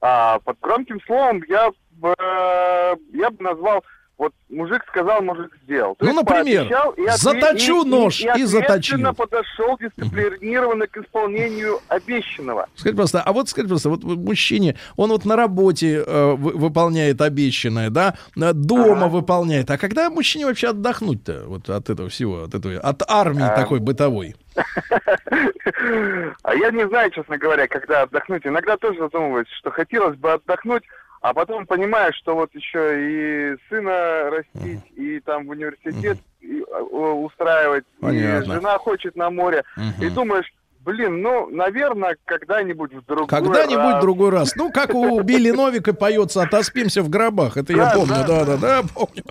А, 0.00 0.38
под 0.40 0.58
громким 0.60 1.00
словом 1.06 1.42
я 1.48 1.70
бы, 1.90 2.14
э, 2.18 2.96
я 3.12 3.30
бы 3.30 3.42
назвал, 3.42 3.82
вот 4.18 4.32
мужик 4.50 4.82
сказал, 4.88 5.22
мужик 5.22 5.56
сделал. 5.62 5.94
То 5.94 6.04
Ну, 6.04 6.10
есть 6.10 6.22
например, 6.22 6.66
и 6.96 7.08
заточу 7.16 7.84
и- 7.84 7.86
и- 7.86 7.90
нож 7.90 8.20
и 8.20 8.42
заточил. 8.44 8.96
ответственно 8.96 9.14
подошел 9.14 9.78
дисциплинированно 9.78 10.86
к 10.88 10.96
исполнению 10.96 11.78
обещанного. 11.88 12.66
Скажите, 12.74 12.96
просто, 12.96 13.22
а 13.22 13.32
вот 13.32 13.48
скажите, 13.48 13.68
просто, 13.70 13.90
вот 13.90 14.02
мужчине, 14.02 14.74
он 14.96 15.10
вот 15.10 15.24
на 15.24 15.36
работе 15.36 16.02
э, 16.04 16.32
вы- 16.34 16.52
выполняет 16.52 17.20
обещанное, 17.20 17.90
да, 17.90 18.14
дома 18.34 19.06
выполняет. 19.08 19.70
А 19.70 19.78
когда 19.78 20.10
мужчине 20.10 20.46
вообще 20.46 20.68
отдохнуть-то 20.70 21.44
вот 21.46 21.70
от 21.70 21.88
этого 21.88 22.08
всего, 22.08 22.42
от 22.42 22.54
этой, 22.54 22.76
от 22.78 23.02
армии 23.08 23.44
А, 23.48 23.54
такой 23.56 23.78
бытовой? 23.78 24.34
А 26.42 26.54
я 26.54 26.70
не 26.70 26.86
знаю, 26.88 27.10
честно 27.10 27.38
говоря, 27.38 27.66
когда 27.68 28.02
отдохнуть. 28.02 28.46
Иногда 28.46 28.76
тоже 28.76 28.98
задумываюсь, 28.98 29.48
что 29.58 29.70
хотелось 29.70 30.16
бы 30.16 30.32
отдохнуть, 30.32 30.82
а 31.20 31.34
потом 31.34 31.66
понимаю, 31.66 32.12
что 32.14 32.34
вот 32.34 32.54
еще 32.54 33.52
и 33.52 33.56
сына 33.68 34.30
растить, 34.30 34.82
и 34.96 35.20
там 35.20 35.46
в 35.46 35.50
университет 35.50 36.18
и, 36.40 36.60
э, 36.60 36.80
устраивать, 36.82 37.84
Понятно. 38.00 38.52
и 38.52 38.56
жена 38.56 38.78
хочет 38.78 39.16
на 39.16 39.30
море. 39.30 39.64
И 40.00 40.08
думаешь, 40.10 40.52
блин, 40.88 41.20
ну, 41.20 41.50
наверное, 41.50 42.16
когда-нибудь 42.24 42.94
в 42.94 43.04
другой 43.04 43.26
Когда-нибудь 43.28 43.76
раз. 43.76 43.98
в 43.98 44.00
другой 44.00 44.30
раз. 44.30 44.56
Ну, 44.56 44.72
как 44.72 44.94
у 44.94 45.20
Билли 45.20 45.50
Новика 45.50 45.92
поется 45.92 46.40
«Отоспимся 46.42 47.02
в 47.02 47.10
гробах». 47.10 47.58
Это 47.58 47.74
я 47.74 47.84
Да, 47.84 47.90
помню, 47.94 48.08
да, 48.08 48.24
да-да-да, 48.26 48.82
помню. 48.94 49.22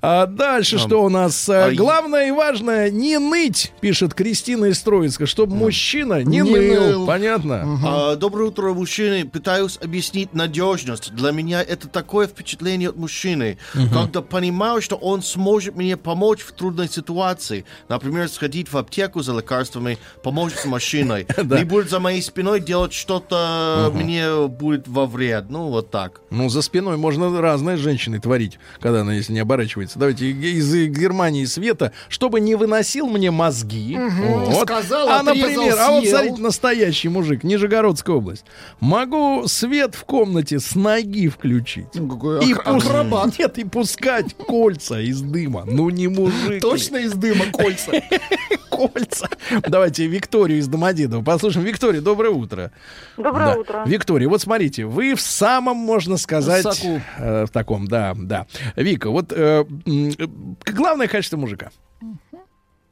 А 0.00 0.24
дальше 0.26 0.78
что 0.78 1.04
у 1.04 1.10
нас? 1.10 1.48
Э, 1.50 1.72
Главное 1.74 2.28
и 2.28 2.30
важное— 2.30 2.90
не 2.90 3.18
ныть, 3.18 3.74
пишет 3.82 4.14
Кристина 4.14 4.66
из 4.66 4.80
Троицка, 4.80 5.26
чтобы 5.26 5.54
мужчина 5.54 6.22
не, 6.22 6.38
Не 6.38 6.42
ныл. 6.50 6.84
ныл. 6.84 7.06
Понятно? 7.06 7.78
А, 7.84 8.16
Доброе 8.16 8.48
утро, 8.48 8.72
мужчины. 8.72 9.28
Пытаюсь 9.28 9.78
объяснить 9.82 10.32
надежность. 10.32 11.14
Для 11.14 11.30
меня 11.32 11.62
это 11.62 11.88
такое 11.88 12.26
впечатление 12.26 12.88
от 12.88 12.96
мужчины, 12.96 13.58
когда 13.92 14.22
понимаю, 14.22 14.80
что 14.80 14.96
он 14.96 15.20
сможет 15.22 15.76
мне 15.76 15.98
помочь 15.98 16.40
в 16.40 16.52
трудной 16.52 16.88
ситуации. 16.88 17.66
Например, 17.90 18.30
сходить 18.30 18.72
в 18.72 18.78
аптеку 18.78 19.20
за 19.20 19.36
лекарствами, 19.36 19.98
помочь 20.22 20.54
с 20.54 20.64
машиной. 20.64 21.01
Да. 21.42 21.58
Не 21.58 21.64
будет 21.64 21.90
за 21.90 21.98
моей 22.00 22.22
спиной 22.22 22.60
делать 22.60 22.92
что-то 22.92 23.90
мне 23.94 24.46
будет 24.46 24.86
во 24.88 25.06
вред. 25.06 25.46
Ну, 25.48 25.68
вот 25.68 25.90
так. 25.90 26.20
Ну, 26.30 26.48
за 26.48 26.62
спиной 26.62 26.96
можно 26.96 27.40
разные 27.40 27.76
с 27.76 27.80
женщиной 27.80 28.20
творить, 28.20 28.58
когда 28.80 29.00
она, 29.00 29.12
если 29.14 29.32
не 29.32 29.40
оборачивается. 29.40 29.98
Давайте 29.98 30.30
из 30.30 30.72
Германии 30.74 31.44
Света, 31.44 31.92
чтобы 32.08 32.40
не 32.40 32.54
выносил 32.54 33.06
мне 33.08 33.30
мозги. 33.30 33.96
Мгм. 33.96 34.54
Сказал, 34.62 35.08
а, 35.08 35.22
например, 35.22 35.74
а 35.78 35.90
вот 35.90 36.06
смотрите, 36.06 36.40
настоящий 36.40 37.08
мужик, 37.08 37.44
Нижегородская 37.44 38.16
область. 38.16 38.44
Могу 38.80 39.46
свет 39.48 39.94
в 39.94 40.04
комнате 40.04 40.60
с 40.60 40.74
ноги 40.74 41.28
включить. 41.28 41.86
Ну, 41.94 42.08
какой 42.08 42.44
И 42.46 42.54
пус- 42.54 42.86
акробат. 42.86 43.38
Нет, 43.38 43.58
и 43.58 43.64
пускать 43.64 44.34
кольца 44.36 45.00
из 45.00 45.20
дыма. 45.20 45.64
Ну, 45.66 45.90
не 45.90 46.08
мужик. 46.08 46.60
Точно 46.60 46.98
из 46.98 47.12
дыма 47.12 47.46
кольца. 47.52 47.92
Кольца. 48.70 49.28
Давайте 49.68 50.06
Викторию 50.06 50.58
из 50.58 50.66
Домодедова 50.86 51.22
послушаем. 51.22 51.64
Виктория, 51.64 52.00
доброе 52.00 52.30
утро. 52.30 52.72
Доброе 53.16 53.54
Да. 53.54 53.60
утро. 53.60 53.82
Виктория, 53.86 54.28
вот 54.28 54.40
смотрите, 54.40 54.84
вы 54.84 55.14
в 55.14 55.20
самом, 55.20 55.76
можно 55.76 56.16
сказать, 56.16 56.62
Соку. 56.64 57.00
э, 57.18 57.46
в 57.46 57.50
таком, 57.50 57.86
да, 57.86 58.14
да. 58.16 58.46
Вика, 58.74 59.10
вот 59.10 59.32
э, 59.32 59.64
э, 59.86 60.26
главное 60.72 61.06
качество 61.06 61.36
мужика. 61.36 61.70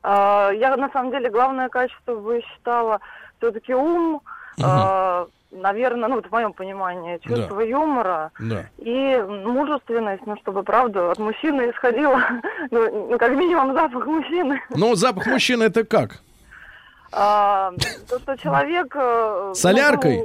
А, 0.04 0.50
Я 0.52 0.76
на 0.76 0.88
самом 0.92 1.10
деле 1.10 1.30
главное 1.30 1.68
качество 1.68 2.14
бы 2.14 2.40
считала 2.42 3.00
все-таки 3.38 3.74
ум, 3.74 4.22
наверное, 4.56 6.08
ну 6.08 6.14
вот 6.16 6.26
в 6.26 6.30
моем 6.30 6.52
понимании, 6.52 7.18
чувство 7.26 7.60
юмора 7.60 8.30
Да. 8.38 8.66
и 8.78 9.16
мужественность, 9.44 10.22
ну 10.26 10.36
чтобы 10.42 10.62
правда 10.62 11.10
от 11.10 11.18
мужчины 11.18 11.70
исходило, 11.72 12.20
ну, 12.70 13.08
ну, 13.10 13.18
как 13.18 13.32
минимум 13.32 13.74
запах 13.74 14.06
мужчины. 14.06 14.60
Ну, 14.70 14.94
запах 14.94 15.26
мужчины 15.26 15.64
это 15.64 15.82
как? 15.84 16.22
А, 17.12 17.72
то, 18.08 18.18
что 18.20 18.36
человек... 18.36 18.94
э, 18.94 19.52
Соляркой? 19.54 20.24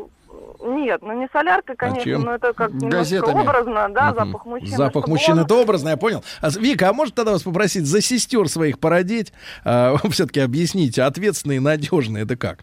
ну, 0.59 0.77
нет, 0.83 1.01
ну 1.01 1.13
не 1.19 1.27
соляркой, 1.31 1.75
конечно, 1.75 2.03
чем? 2.03 2.21
но 2.23 2.35
это 2.35 2.53
как 2.53 2.71
немножко 2.71 2.97
Газетами. 2.97 3.41
образно, 3.41 3.89
да, 3.89 4.11
Мгм. 4.11 4.15
запах 4.25 4.45
мужчины. 4.45 4.77
Запах 4.77 5.07
мужчины 5.07 5.37
он- 5.39 5.45
это 5.45 5.55
образно, 5.55 5.89
я 5.89 5.97
понял. 5.97 6.23
А, 6.41 6.49
Вика, 6.49 6.89
а 6.89 6.93
может 6.93 7.15
тогда 7.15 7.31
вас 7.31 7.43
попросить 7.43 7.85
за 7.85 8.01
сестер 8.01 8.47
своих 8.49 8.79
породить? 8.79 9.33
все-таки 10.11 10.39
объясните, 10.39 11.03
ответственные 11.03 11.57
и 11.57 11.59
надежные 11.59 12.23
это 12.23 12.35
как? 12.35 12.59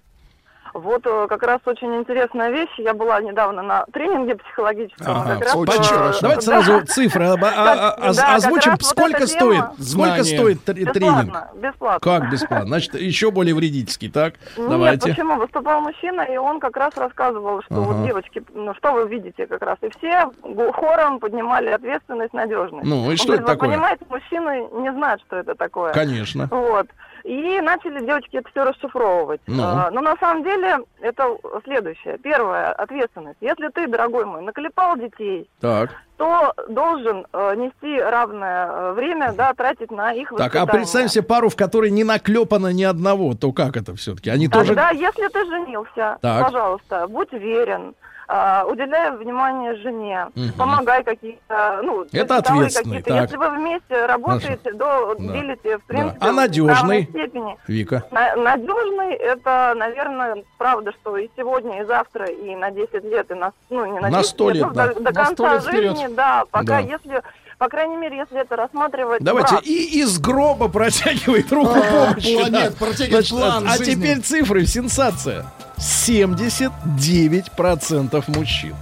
Вот 0.75 1.03
э, 1.07 1.27
как 1.29 1.43
раз 1.43 1.61
очень 1.67 1.95
интересная 1.97 2.51
вещь. 2.51 2.71
Я 2.79 2.95
была 2.95 3.21
недавно 3.21 3.63
на 3.63 3.85
тренинге 3.93 4.37
психологическом. 4.37 5.07
Ага, 5.17 5.35
как 5.35 5.41
раз, 5.45 5.55
очень 5.57 5.73
э, 5.83 5.85
хорошо. 5.85 6.19
Давайте 6.23 6.47
да. 6.47 6.63
сразу 6.63 6.87
цифры 6.87 7.25
об- 7.27 7.45
а- 7.45 7.49
а- 7.49 7.97
Да, 8.01 8.09
оз- 8.11 8.17
как 8.19 8.35
озвучим. 8.37 8.71
вот 8.73 8.83
Сколько 8.83 9.17
эта 9.19 9.27
стоит? 9.27 9.65
Сколько 9.81 10.25
стоит 10.25 10.69
тр- 10.69 10.93
тренинг? 10.93 11.25
Бесплатно, 11.27 11.51
бесплатно. 11.61 12.01
Как 12.01 12.31
бесплатно? 12.31 12.67
Значит, 12.69 12.95
еще 12.95 13.31
более 13.31 13.55
вредительский, 13.55 14.11
так? 14.11 14.35
Нет, 14.57 14.69
Давайте. 14.71 15.11
почему? 15.11 15.37
Выступал 15.37 15.81
мужчина, 15.83 16.23
и 16.23 16.37
он 16.37 16.59
как 16.61 16.77
раз 16.77 16.97
рассказывал, 16.97 17.63
что 17.63 17.75
Ага. 17.75 17.93
вот 17.93 18.07
девочки, 18.07 18.43
ну 18.55 18.75
что 18.75 18.93
вы 18.93 19.09
видите 19.09 19.47
как 19.47 19.63
раз. 19.63 19.79
И 19.83 19.91
все 19.99 20.31
хором 20.73 21.19
поднимали 21.21 21.69
ответственность, 21.69 22.33
надежность. 22.33 22.85
Ну, 22.87 23.07
и 23.07 23.11
Он 23.11 23.17
что 23.17 23.27
говорит, 23.29 23.43
это 23.43 23.51
вы 23.53 23.57
такое? 23.57 23.71
понимаете, 23.71 24.05
мужчины 24.09 24.69
не 24.81 24.93
знают, 24.93 25.21
что 25.27 25.37
это 25.37 25.55
такое. 25.55 25.93
Конечно. 25.93 26.49
Вот. 26.51 26.87
И 27.25 27.61
начали 27.61 28.05
девочки 28.05 28.37
это 28.37 28.49
все 28.51 28.65
расшифровывать. 28.65 29.41
Ну. 29.47 29.63
А, 29.63 29.91
но 29.91 30.01
на 30.01 30.17
самом 30.17 30.43
деле 30.43 30.79
это 31.01 31.37
следующее. 31.65 32.19
Первое, 32.19 32.73
ответственность. 32.73 33.39
Если 33.41 33.69
ты, 33.69 33.87
дорогой 33.87 34.25
мой, 34.25 34.43
наклепал 34.43 34.97
детей, 34.97 35.49
Так. 35.61 35.91
то 36.17 36.53
должен 36.69 37.27
э, 37.33 37.55
нести 37.57 38.01
равное 38.01 38.67
э, 38.67 38.93
время, 38.93 39.33
да, 39.33 39.55
тратить 39.55 39.91
на 39.91 40.13
их 40.13 40.31
Так, 40.31 40.39
а 40.41 40.43
воспитание. 40.45 40.67
представим 40.73 41.09
себе 41.09 41.25
пару, 41.25 41.49
в 41.49 41.57
которой 41.57 41.91
не 41.91 42.05
наклепано 42.05 42.73
ни 42.73 42.83
одного, 42.83 43.35
то 43.35 43.53
как 43.53 43.77
это 43.77 43.95
все-таки? 43.95 44.31
Они 44.31 44.49
тоже... 44.49 44.75
Тогда, 44.75 44.91
если 44.91 45.29
ты 45.29 45.45
женился, 45.47 46.19
Так. 46.21 46.47
пожалуйста, 46.47 47.07
будь 47.09 47.33
верен, 47.33 47.95
а, 48.29 48.65
уделяй 48.67 49.11
внимание 49.17 49.75
жене, 49.77 50.29
Мгм. 50.35 50.53
помогай 50.55 51.03
какие-то, 51.05 51.81
ну, 51.83 52.07
Это 52.13 52.37
ответственный, 52.37 52.99
какие-то. 53.03 53.11
так. 53.11 53.23
Если 53.23 53.37
вы 53.37 53.49
вместе 53.51 54.07
работаете, 54.07 54.73
до 54.73 55.15
Да. 55.19 55.33
делите, 55.33 55.79
в 55.79 55.85
принципе, 55.85 56.19
А 56.21 56.33
в 56.33 56.35
надежный? 56.35 56.75
равной 56.75 57.03
степени. 57.05 57.57
Вика. 57.67 58.05
На- 58.11 58.37
Надежный 58.37 59.15
это, 59.15 59.75
наверное, 59.77 60.45
правда, 60.59 60.93
что 61.01 61.17
и 61.17 61.29
сегодня, 61.37 61.83
и 61.83 61.85
завтра, 61.85 62.27
и 62.27 62.55
на 62.57 62.71
10 62.71 63.05
лет, 63.05 63.31
и 63.31 63.35
на, 63.35 63.53
ну, 63.71 63.85
не 63.87 64.01
на, 64.01 64.09
На 64.09 64.19
10 64.19 64.27
100 64.31 64.51
лет, 64.51 64.67
ну, 64.67 64.73
да. 64.73 64.87
до, 64.89 64.95
до 64.95 65.01
На 65.03 65.11
100 65.11 65.23
конца 65.45 65.53
лет 65.55 65.63
вперед. 65.63 65.97
жизни, 65.99 66.15
да, 66.15 66.45
пока 66.51 66.65
Да. 66.65 66.79
если, 66.79 67.23
по 67.63 67.69
крайней 67.69 67.95
мере, 67.97 68.17
если 68.17 68.41
это 68.41 68.57
рассматривать 68.57 69.23
Давайте, 69.23 69.53
брак. 69.53 69.65
и 69.65 70.01
из 70.01 70.19
гроба 70.19 70.67
протягивает 70.67 71.53
руку 71.53 71.71
А, 71.77 72.09
помощи. 72.09 72.35
план- 72.37 72.51
да. 72.51 72.61
нет, 72.63 72.77
протягивает 72.77 73.29
план 73.29 73.65
а 73.69 73.77
жизни. 73.77 73.95
теперь 73.95 74.19
цифры, 74.21 74.67
сенсация. 74.67 75.47
79% 75.79 78.25
мужчин. 78.27 78.75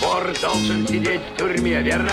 Вор 0.00 0.32
должен 0.40 0.88
сидеть 0.88 1.20
в 1.34 1.36
тюрьме, 1.36 1.82
верно? 1.82 2.12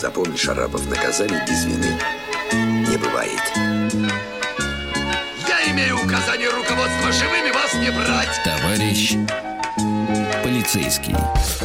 Запомни, 0.00 0.36
Шарапов, 0.36 0.84
наказали 0.90 1.40
без 1.48 1.64
вины 1.64 1.96
не 2.52 2.96
бывает. 2.96 3.40
Я 5.48 5.70
имею 5.70 5.96
указание 6.04 6.48
руководства 6.50 7.12
живыми 7.12 7.52
вас 7.52 7.72
не 7.74 7.90
брать. 7.92 8.40
Товарищ 8.44 9.14
полицейский. 10.44 11.14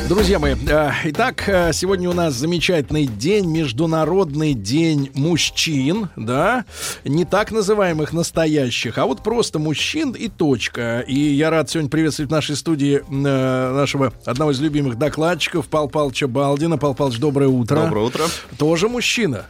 Друзья 0.07 0.39
мои, 0.39 0.55
э, 0.55 0.91
итак, 1.03 1.43
э, 1.47 1.73
сегодня 1.73 2.09
у 2.09 2.13
нас 2.13 2.33
замечательный 2.33 3.07
день, 3.07 3.45
Международный 3.45 4.53
день 4.53 5.11
мужчин, 5.13 6.09
да, 6.15 6.63
не 7.03 7.25
так 7.25 7.51
называемых 7.51 8.13
настоящих, 8.13 8.97
а 8.97 9.05
вот 9.05 9.21
просто 9.21 9.59
мужчин 9.59 10.13
и 10.13 10.29
точка. 10.29 11.01
И 11.01 11.13
я 11.13 11.49
рад 11.49 11.69
сегодня 11.69 11.89
приветствовать 11.89 12.29
в 12.29 12.33
нашей 12.33 12.55
студии 12.55 13.01
э, 13.05 13.73
нашего 13.73 14.13
одного 14.25 14.51
из 14.51 14.61
любимых 14.61 14.97
докладчиков 14.97 15.67
Пал 15.67 15.89
Палча 15.89 16.27
Балдина. 16.29 16.77
Пал 16.77 16.95
Палч, 16.95 17.17
доброе 17.17 17.49
утро. 17.49 17.81
Доброе 17.81 18.05
утро. 18.05 18.23
Тоже 18.57 18.87
мужчина. 18.87 19.45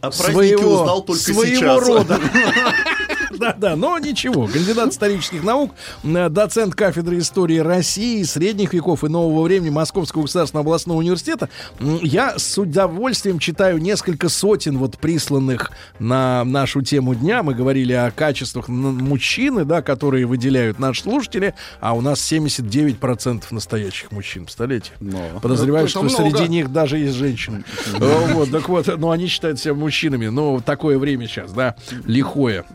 О 0.00 0.10
празднике 0.10 0.56
узнал 0.56 1.02
только 1.02 1.20
своего 1.20 1.44
сейчас. 1.44 1.86
рода. 1.86 2.20
Да, 3.40 3.54
да, 3.56 3.74
но 3.74 3.98
ничего. 3.98 4.46
Кандидат 4.46 4.92
исторических 4.92 5.42
наук, 5.42 5.72
э, 6.04 6.28
доцент 6.28 6.74
кафедры 6.74 7.18
истории 7.20 7.56
России, 7.56 8.22
средних 8.22 8.74
веков 8.74 9.02
и 9.02 9.08
нового 9.08 9.42
времени 9.44 9.70
Московского 9.70 10.22
государственного 10.22 10.66
областного 10.66 10.98
университета. 10.98 11.48
Я 11.80 12.38
с 12.38 12.58
удовольствием 12.58 13.38
читаю 13.38 13.78
несколько 13.78 14.28
сотен 14.28 14.76
вот 14.76 14.98
присланных 14.98 15.70
на 15.98 16.44
нашу 16.44 16.82
тему 16.82 17.14
дня. 17.14 17.42
Мы 17.42 17.54
говорили 17.54 17.94
о 17.94 18.10
качествах 18.10 18.68
мужчины, 18.68 19.64
да, 19.64 19.80
которые 19.80 20.26
выделяют 20.26 20.78
наши 20.78 21.00
слушатели, 21.00 21.54
а 21.80 21.94
у 21.94 22.02
нас 22.02 22.20
79% 22.20 23.44
настоящих 23.52 24.12
мужчин, 24.12 24.44
представляете? 24.44 24.92
Подозреваю, 25.40 25.84
Это 25.84 25.90
что 25.90 26.02
много. 26.02 26.16
среди 26.16 26.46
них 26.46 26.70
даже 26.70 26.98
есть 26.98 27.14
женщины. 27.14 27.64
Вот, 27.98 28.50
так 28.50 28.68
вот, 28.68 28.86
но 28.98 29.12
они 29.12 29.28
считают 29.28 29.58
себя 29.58 29.72
мужчинами. 29.72 30.26
Но 30.26 30.60
такое 30.60 30.98
время 30.98 31.26
сейчас, 31.26 31.52
да, 31.52 31.74
лихое. 32.04 32.66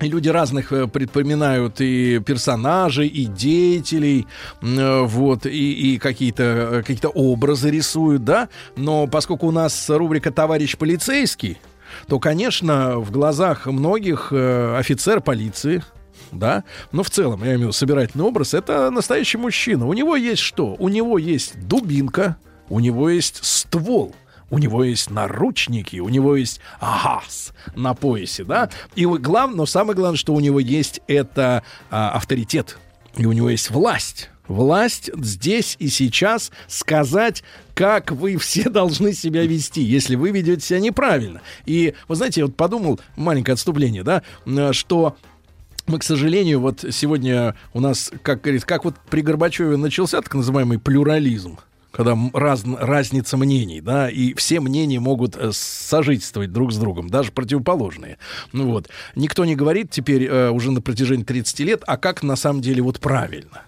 И 0.00 0.08
люди 0.08 0.28
разных 0.28 0.72
э, 0.72 0.86
предпоминают 0.86 1.80
и 1.80 2.18
персонажей, 2.18 3.08
и 3.08 3.24
деятелей, 3.24 4.26
э, 4.60 5.00
вот, 5.02 5.46
и, 5.46 5.94
и 5.94 5.98
какие-то 5.98 6.42
э, 6.42 6.82
какие 6.82 7.10
образы 7.14 7.70
рисуют, 7.70 8.22
да. 8.22 8.50
Но 8.76 9.06
поскольку 9.06 9.46
у 9.46 9.50
нас 9.50 9.88
рубрика 9.88 10.30
«Товарищ 10.30 10.76
полицейский», 10.76 11.58
то, 12.08 12.18
конечно, 12.18 12.98
в 12.98 13.10
глазах 13.10 13.66
многих 13.66 14.32
офицер 14.32 15.22
полиции, 15.22 15.82
да, 16.30 16.64
но 16.92 17.02
в 17.02 17.08
целом, 17.08 17.40
я 17.40 17.50
имею 17.50 17.58
в 17.58 17.62
виду 17.62 17.72
собирательный 17.72 18.24
образ, 18.24 18.52
это 18.52 18.90
настоящий 18.90 19.38
мужчина. 19.38 19.86
У 19.86 19.94
него 19.94 20.16
есть 20.16 20.42
что? 20.42 20.76
У 20.78 20.88
него 20.88 21.16
есть 21.16 21.58
дубинка, 21.66 22.36
у 22.68 22.80
него 22.80 23.08
есть 23.08 23.42
ствол, 23.42 24.14
у 24.50 24.58
него 24.58 24.84
есть 24.84 25.10
наручники, 25.10 25.98
у 25.98 26.08
него 26.08 26.36
есть 26.36 26.60
газ 26.80 27.52
на 27.74 27.94
поясе, 27.94 28.44
да. 28.44 28.70
И 28.94 29.04
главное, 29.04 29.56
но 29.56 29.66
самое 29.66 29.96
главное, 29.96 30.18
что 30.18 30.34
у 30.34 30.40
него 30.40 30.60
есть 30.60 31.00
это 31.06 31.62
а, 31.90 32.10
авторитет, 32.10 32.78
и 33.16 33.26
у 33.26 33.32
него 33.32 33.50
есть 33.50 33.70
власть. 33.70 34.30
Власть 34.48 35.10
здесь 35.16 35.76
и 35.80 35.88
сейчас 35.88 36.52
сказать, 36.68 37.42
как 37.74 38.12
вы 38.12 38.36
все 38.36 38.64
должны 38.70 39.12
себя 39.12 39.44
вести, 39.44 39.82
если 39.82 40.14
вы 40.14 40.30
ведете 40.30 40.64
себя 40.64 40.80
неправильно. 40.80 41.40
И, 41.64 41.94
вы 42.08 42.14
знаете, 42.14 42.40
я 42.40 42.46
вот 42.46 42.56
подумал, 42.56 43.00
маленькое 43.16 43.54
отступление, 43.54 44.04
да, 44.04 44.22
что 44.72 45.16
мы, 45.86 45.98
к 45.98 46.02
сожалению, 46.02 46.60
вот 46.60 46.84
сегодня 46.90 47.54
у 47.72 47.80
нас, 47.80 48.10
как 48.22 48.42
говорится, 48.42 48.66
как 48.66 48.84
вот 48.84 48.94
при 49.08 49.20
Горбачеве 49.20 49.76
начался 49.76 50.20
так 50.20 50.34
называемый 50.34 50.78
плюрализм, 50.78 51.58
когда 51.96 52.14
раз- 52.34 52.64
разница 52.64 53.36
мнений, 53.38 53.80
да, 53.80 54.10
и 54.10 54.34
все 54.34 54.60
мнения 54.60 55.00
могут 55.00 55.34
э, 55.36 55.50
сожительствовать 55.52 56.52
друг 56.52 56.72
с 56.72 56.76
другом, 56.76 57.08
даже 57.08 57.32
противоположные. 57.32 58.18
Ну 58.52 58.70
вот. 58.70 58.90
Никто 59.14 59.46
не 59.46 59.56
говорит 59.56 59.90
теперь 59.90 60.24
э, 60.24 60.50
уже 60.50 60.72
на 60.72 60.82
протяжении 60.82 61.24
30 61.24 61.60
лет, 61.60 61.82
а 61.86 61.96
как 61.96 62.22
на 62.22 62.36
самом 62.36 62.60
деле 62.60 62.82
вот 62.82 63.00
правильно 63.00 63.62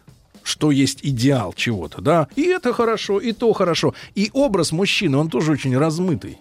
что 0.44 0.70
есть 0.70 1.00
идеал 1.02 1.52
чего-то, 1.52 2.00
да, 2.00 2.26
и 2.34 2.44
это 2.44 2.72
хорошо, 2.72 3.18
и 3.18 3.32
то 3.32 3.52
хорошо. 3.52 3.92
И 4.14 4.30
образ 4.32 4.72
мужчины, 4.72 5.18
он 5.18 5.28
тоже 5.28 5.52
очень 5.52 5.76
размытый. 5.76 6.38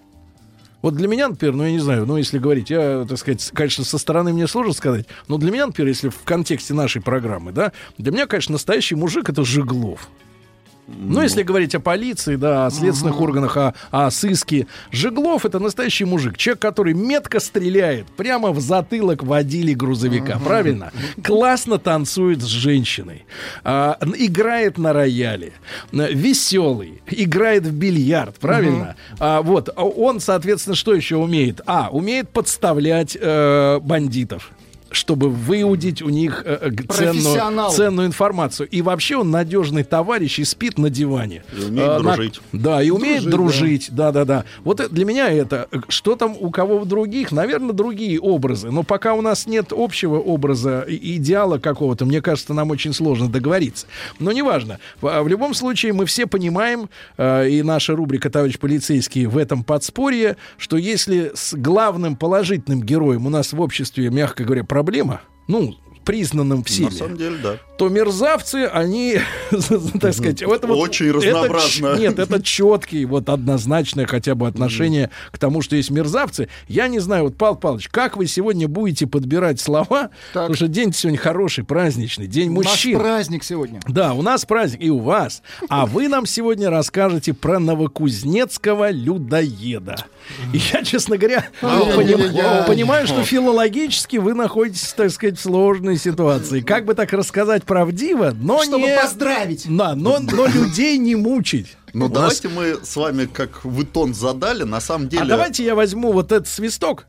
Вот 0.81 0.95
для 0.95 1.09
меня, 1.09 1.27
например, 1.27 1.55
ну 1.55 1.65
я 1.65 1.71
не 1.71 1.79
знаю, 1.79 2.05
ну 2.05 2.15
если 2.15 2.39
говорить, 2.39 2.69
я, 2.69 3.05
так 3.05 3.17
сказать, 3.17 3.51
конечно, 3.53 3.83
со 3.83 3.97
стороны 3.97 4.31
мне 4.31 4.47
сложно 4.47 4.71
сказать, 4.71 5.07
но 5.27 5.37
для 5.37 5.51
меня, 5.51 5.67
например, 5.67 5.89
если 5.89 6.07
в 6.07 6.19
контексте 6.23 6.73
нашей 6.73 7.01
программы, 7.01 7.51
да, 7.51 7.73
для 7.97 8.13
меня, 8.13 8.27
конечно, 8.27 8.53
настоящий 8.53 8.95
мужик 8.95 9.29
это 9.29 9.43
Жиглов. 9.43 10.07
Ну, 10.87 11.21
если 11.21 11.43
говорить 11.43 11.75
о 11.75 11.81
полиции, 11.81 12.37
да, 12.37 12.65
о 12.65 12.71
следственных 12.71 13.19
органах, 13.19 13.57
о, 13.57 13.73
о 13.91 14.09
сыске. 14.09 14.67
Жиглов 14.91 15.45
это 15.45 15.59
настоящий 15.59 16.05
мужик. 16.05 16.37
Человек, 16.37 16.61
который 16.61 16.93
метко 16.93 17.39
стреляет 17.41 18.07
прямо 18.15 18.51
в 18.51 18.61
затылок 18.61 19.23
водили 19.23 19.73
грузовика. 19.73 20.39
Правильно? 20.39 20.91
Классно 21.23 21.77
танцует 21.77 22.41
с 22.41 22.45
женщиной. 22.45 23.25
а, 23.63 23.97
играет 24.15 24.77
на 24.77 24.93
рояле. 24.93 25.53
Веселый. 25.91 27.01
Играет 27.07 27.65
в 27.65 27.73
бильярд. 27.73 28.37
Правильно? 28.39 28.95
А, 29.19 29.41
вот. 29.41 29.69
а 29.75 29.83
Он, 29.83 30.21
соответственно, 30.21 30.75
что 30.75 30.93
еще 30.93 31.17
умеет? 31.17 31.61
А, 31.65 31.89
умеет 31.91 32.29
подставлять 32.29 33.17
э, 33.19 33.79
бандитов 33.81 34.51
чтобы 34.91 35.29
выудить 35.29 36.01
у 36.01 36.09
них 36.09 36.43
э, 36.45 36.57
э, 36.71 36.93
ценную, 36.93 37.69
ценную 37.71 38.07
информацию. 38.07 38.67
И 38.69 38.81
вообще 38.81 39.17
он 39.17 39.31
надежный 39.31 39.83
товарищ 39.83 40.39
и 40.39 40.43
спит 40.45 40.77
на 40.77 40.89
диване. 40.89 41.43
И 41.57 41.63
умеет 41.65 41.89
А, 41.89 41.99
на- 41.99 42.13
дружить. 42.13 42.41
Да, 42.53 42.81
и 42.81 42.89
умеет 42.89 43.23
Дружить, 43.23 43.31
дружить. 43.31 43.87
Да, 43.91 44.11
да, 44.11 44.25
да. 44.25 44.45
Вот 44.63 44.81
для 44.91 45.05
меня 45.05 45.29
это. 45.29 45.67
э, 45.71 45.77
Что 45.89 46.15
там 46.15 46.35
у 46.39 46.49
кого 46.51 46.79
в 46.79 46.85
других? 46.87 47.31
Наверное, 47.31 47.73
другие 47.73 48.19
образы. 48.19 48.71
Но 48.71 48.83
пока 48.83 49.13
у 49.13 49.21
нас 49.21 49.45
нет 49.47 49.67
общего 49.71 50.17
образа, 50.17 50.81
и- 50.81 51.17
идеала 51.17 51.57
какого-то, 51.57 52.05
мне 52.05 52.21
кажется, 52.21 52.53
нам 52.53 52.69
очень 52.71 52.93
сложно 52.93 53.29
договориться. 53.29 53.87
Но 54.19 54.31
неважно. 54.31 54.79
В, 55.01 55.07
а 55.07 55.23
в 55.23 55.27
любом 55.27 55.53
случае, 55.53 55.93
мы 55.93 56.05
все 56.05 56.27
понимаем, 56.27 56.89
э, 57.17 57.49
и 57.49 57.63
наша 57.63 57.95
рубрика 57.95 58.29
«Товарищ 58.29 58.57
полицейский» 58.59 59.25
в 59.25 59.37
этом 59.37 59.63
подспорье, 59.63 60.37
что 60.57 60.77
если 60.77 61.31
с 61.33 61.53
главным 61.53 62.15
положительным 62.15 62.81
героем 62.81 63.25
у 63.25 63.29
нас 63.29 63.53
в 63.53 63.61
обществе, 63.61 64.09
мягко 64.09 64.43
говоря, 64.43 64.63
проблема, 64.77 65.21
ну, 65.47 65.75
признанным 66.07 66.63
всеми, 66.63 66.85
На 66.85 66.91
самом 66.91 67.17
деле, 67.17 67.37
да. 67.43 67.57
то 67.77 67.89
мерзавцы, 67.89 68.65
они, 68.73 69.19
так 69.99 70.13
сказать, 70.13 70.41
это 70.41 70.65
вот- 70.67 70.77
Очень 70.79 71.07
это 71.09 71.17
разнообразно. 71.17 71.95
ч- 71.95 72.01
нет, 72.01 72.17
это 72.17 72.41
четкий, 72.43 73.05
вот 73.05 73.29
однозначное 73.29 74.05
хотя 74.07 74.33
бы 74.33 74.47
отношение 74.47 75.09
к 75.31 75.37
тому, 75.37 75.61
что 75.61 75.75
есть 75.75 75.91
мерзавцы. 75.91 76.47
Я 76.69 76.87
не 76.87 76.99
знаю, 76.99 77.25
вот, 77.25 77.37
Павел 77.37 77.55
Павлович, 77.57 77.89
как 77.89 78.15
вы 78.17 78.25
сегодня 78.25 78.67
будете 78.67 79.05
подбирать 79.05 79.59
слова? 79.59 80.09
Потому 80.33 80.55
что 80.55 80.67
день 80.67 80.93
сегодня 80.93 81.19
хороший, 81.19 81.63
праздничный, 81.65 82.25
день 82.27 82.49
мужчин. 82.51 82.97
праздник 82.97 83.43
сегодня. 83.43 83.81
Да, 83.87 84.13
у 84.13 84.21
нас 84.21 84.45
праздник, 84.45 84.81
и 84.81 84.89
у 84.89 84.99
вас. 84.99 85.41
А 85.69 85.85
вы 85.85 86.07
нам 86.07 86.25
сегодня 86.25 86.69
расскажете 86.69 87.33
про 87.33 87.59
новокузнецкого 87.59 88.91
людоеда. 88.91 90.05
И 90.53 90.59
я, 90.73 90.83
честно 90.83 91.17
говоря, 91.17 91.47
понимаю, 92.65 93.07
что 93.07 93.23
филологически 93.23 94.17
вы 94.17 94.33
находитесь, 94.33 94.93
так 94.93 95.11
сказать, 95.11 95.37
в 95.37 95.41
сложной 95.41 95.96
ситуации. 95.97 96.61
Как 96.61 96.85
бы 96.85 96.93
так 96.93 97.11
рассказать 97.13 97.63
правдиво, 97.63 98.33
но 98.35 98.63
Чтобы 98.63 98.87
не... 98.87 99.01
поздравить. 99.01 99.65
Да, 99.67 99.95
но, 99.95 100.19
но 100.19 100.47
людей 100.47 100.97
не 100.97 101.15
мучить. 101.15 101.77
Ну, 101.93 102.09
давайте 102.09 102.49
мы 102.49 102.77
с 102.83 102.95
вами, 102.95 103.25
как 103.25 103.65
вы 103.65 103.85
тон 103.85 104.13
задали, 104.13 104.63
на 104.63 104.79
самом 104.79 105.09
деле... 105.09 105.23
А 105.23 105.25
давайте 105.25 105.63
я 105.63 105.75
возьму 105.75 106.11
вот 106.11 106.31
этот 106.31 106.47
свисток. 106.47 107.07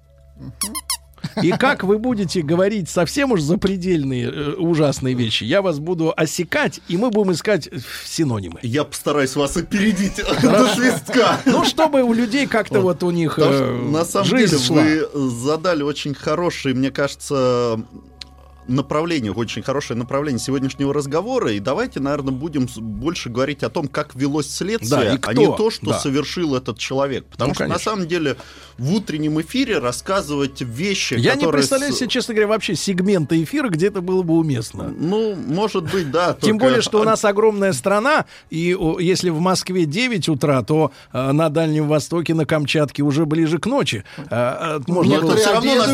И 1.43 1.51
как 1.51 1.85
вы 1.85 1.99
будете 1.99 2.43
говорить 2.43 2.89
совсем 2.89 3.33
уж 3.33 3.41
запредельные 3.41 4.31
э, 4.31 4.53
ужасные 4.55 5.15
вещи, 5.15 5.45
я 5.45 5.63
вас 5.63 5.79
буду 5.79 6.13
осекать, 6.17 6.81
и 6.89 6.97
мы 6.97 7.11
будем 7.11 7.33
искать 7.33 7.69
синонимы. 8.05 8.59
Я 8.63 8.85
постараюсь 8.85 9.37
вас 9.37 9.57
опередить 9.57 10.17
до 10.43 10.75
свистка. 10.75 11.39
Ну, 11.45 11.65
чтобы 11.65 12.03
у 12.03 12.13
людей 12.13 12.47
как-то 12.47 12.81
вот 12.81 13.03
у 13.03 13.11
них 13.11 13.39
э, 13.39 13.89
на 13.91 14.05
самом 14.05 14.29
деле 14.29 14.57
вы 14.69 15.31
задали 15.31 15.83
очень 15.83 16.15
хороший, 16.15 16.75
мне 16.75 16.91
кажется, 16.91 17.81
направление, 18.69 19.33
очень 19.33 19.63
хорошее 19.63 19.99
направление 19.99 20.39
сегодняшнего 20.39 20.93
разговора. 20.95 21.53
И 21.53 21.59
давайте, 21.61 22.01
наверное, 22.01 22.33
будем 22.33 22.69
больше 22.77 23.31
говорить 23.31 23.63
о 23.63 23.71
том, 23.71 23.89
как 23.89 24.15
велось 24.15 24.47
Да, 24.47 24.53
следствие, 24.53 25.15
и 25.15 25.19
а 25.23 25.35
не 25.35 25.47
то, 25.47 25.71
что 25.71 25.87
Да. 25.91 25.99
совершил 25.99 26.55
этот 26.55 26.79
человек. 26.79 27.27
Потому 27.27 27.51
Ну, 27.51 27.55
что 27.55 27.65
на 27.65 27.69
конечно. 27.71 27.91
самом 27.91 28.07
деле 28.09 28.37
в 28.79 28.93
утреннем 28.95 29.41
эфире 29.41 29.79
рассказывать 29.79 30.61
вещи, 30.61 31.15
Я 31.15 31.33
не 31.35 31.41
которые... 31.41 31.53
представляю 31.61 31.93
с- 31.93 31.97
себе, 31.99 32.09
честно 32.09 32.33
говоря, 32.35 32.47
вообще 32.49 32.75
сегмента 32.77 33.41
эфира, 33.43 33.69
где 33.69 33.89
это 33.89 34.01
было 34.01 34.23
бы 34.23 34.35
уместно. 34.35 34.93
Ну, 34.97 35.35
может 35.35 35.91
быть, 35.91 36.11
да. 36.13 36.37
Тем 36.41 36.59
более, 36.59 36.81
что 36.81 37.01
у 37.01 37.05
нас 37.05 37.25
огромная 37.25 37.73
страна, 37.73 38.25
и 38.51 38.77
если 39.01 39.31
в 39.31 39.41
Москве 39.41 39.85
9 39.85 40.29
утра, 40.29 40.63
то 40.63 40.93
э, 41.13 41.33
на 41.33 41.49
Дальнем 41.49 41.89
Востоке, 41.89 42.35
на 42.35 42.47
Камчатке 42.47 43.03
уже 43.03 43.27
ближе 43.27 43.59
к 43.59 43.67
ночи. 43.67 44.05
Э, 44.31 44.79
можно 44.87 45.03
было- 45.03 45.05
Некоторые 45.05 45.39
всё 45.43 45.53
равно 45.55 45.75
нас 45.75 45.89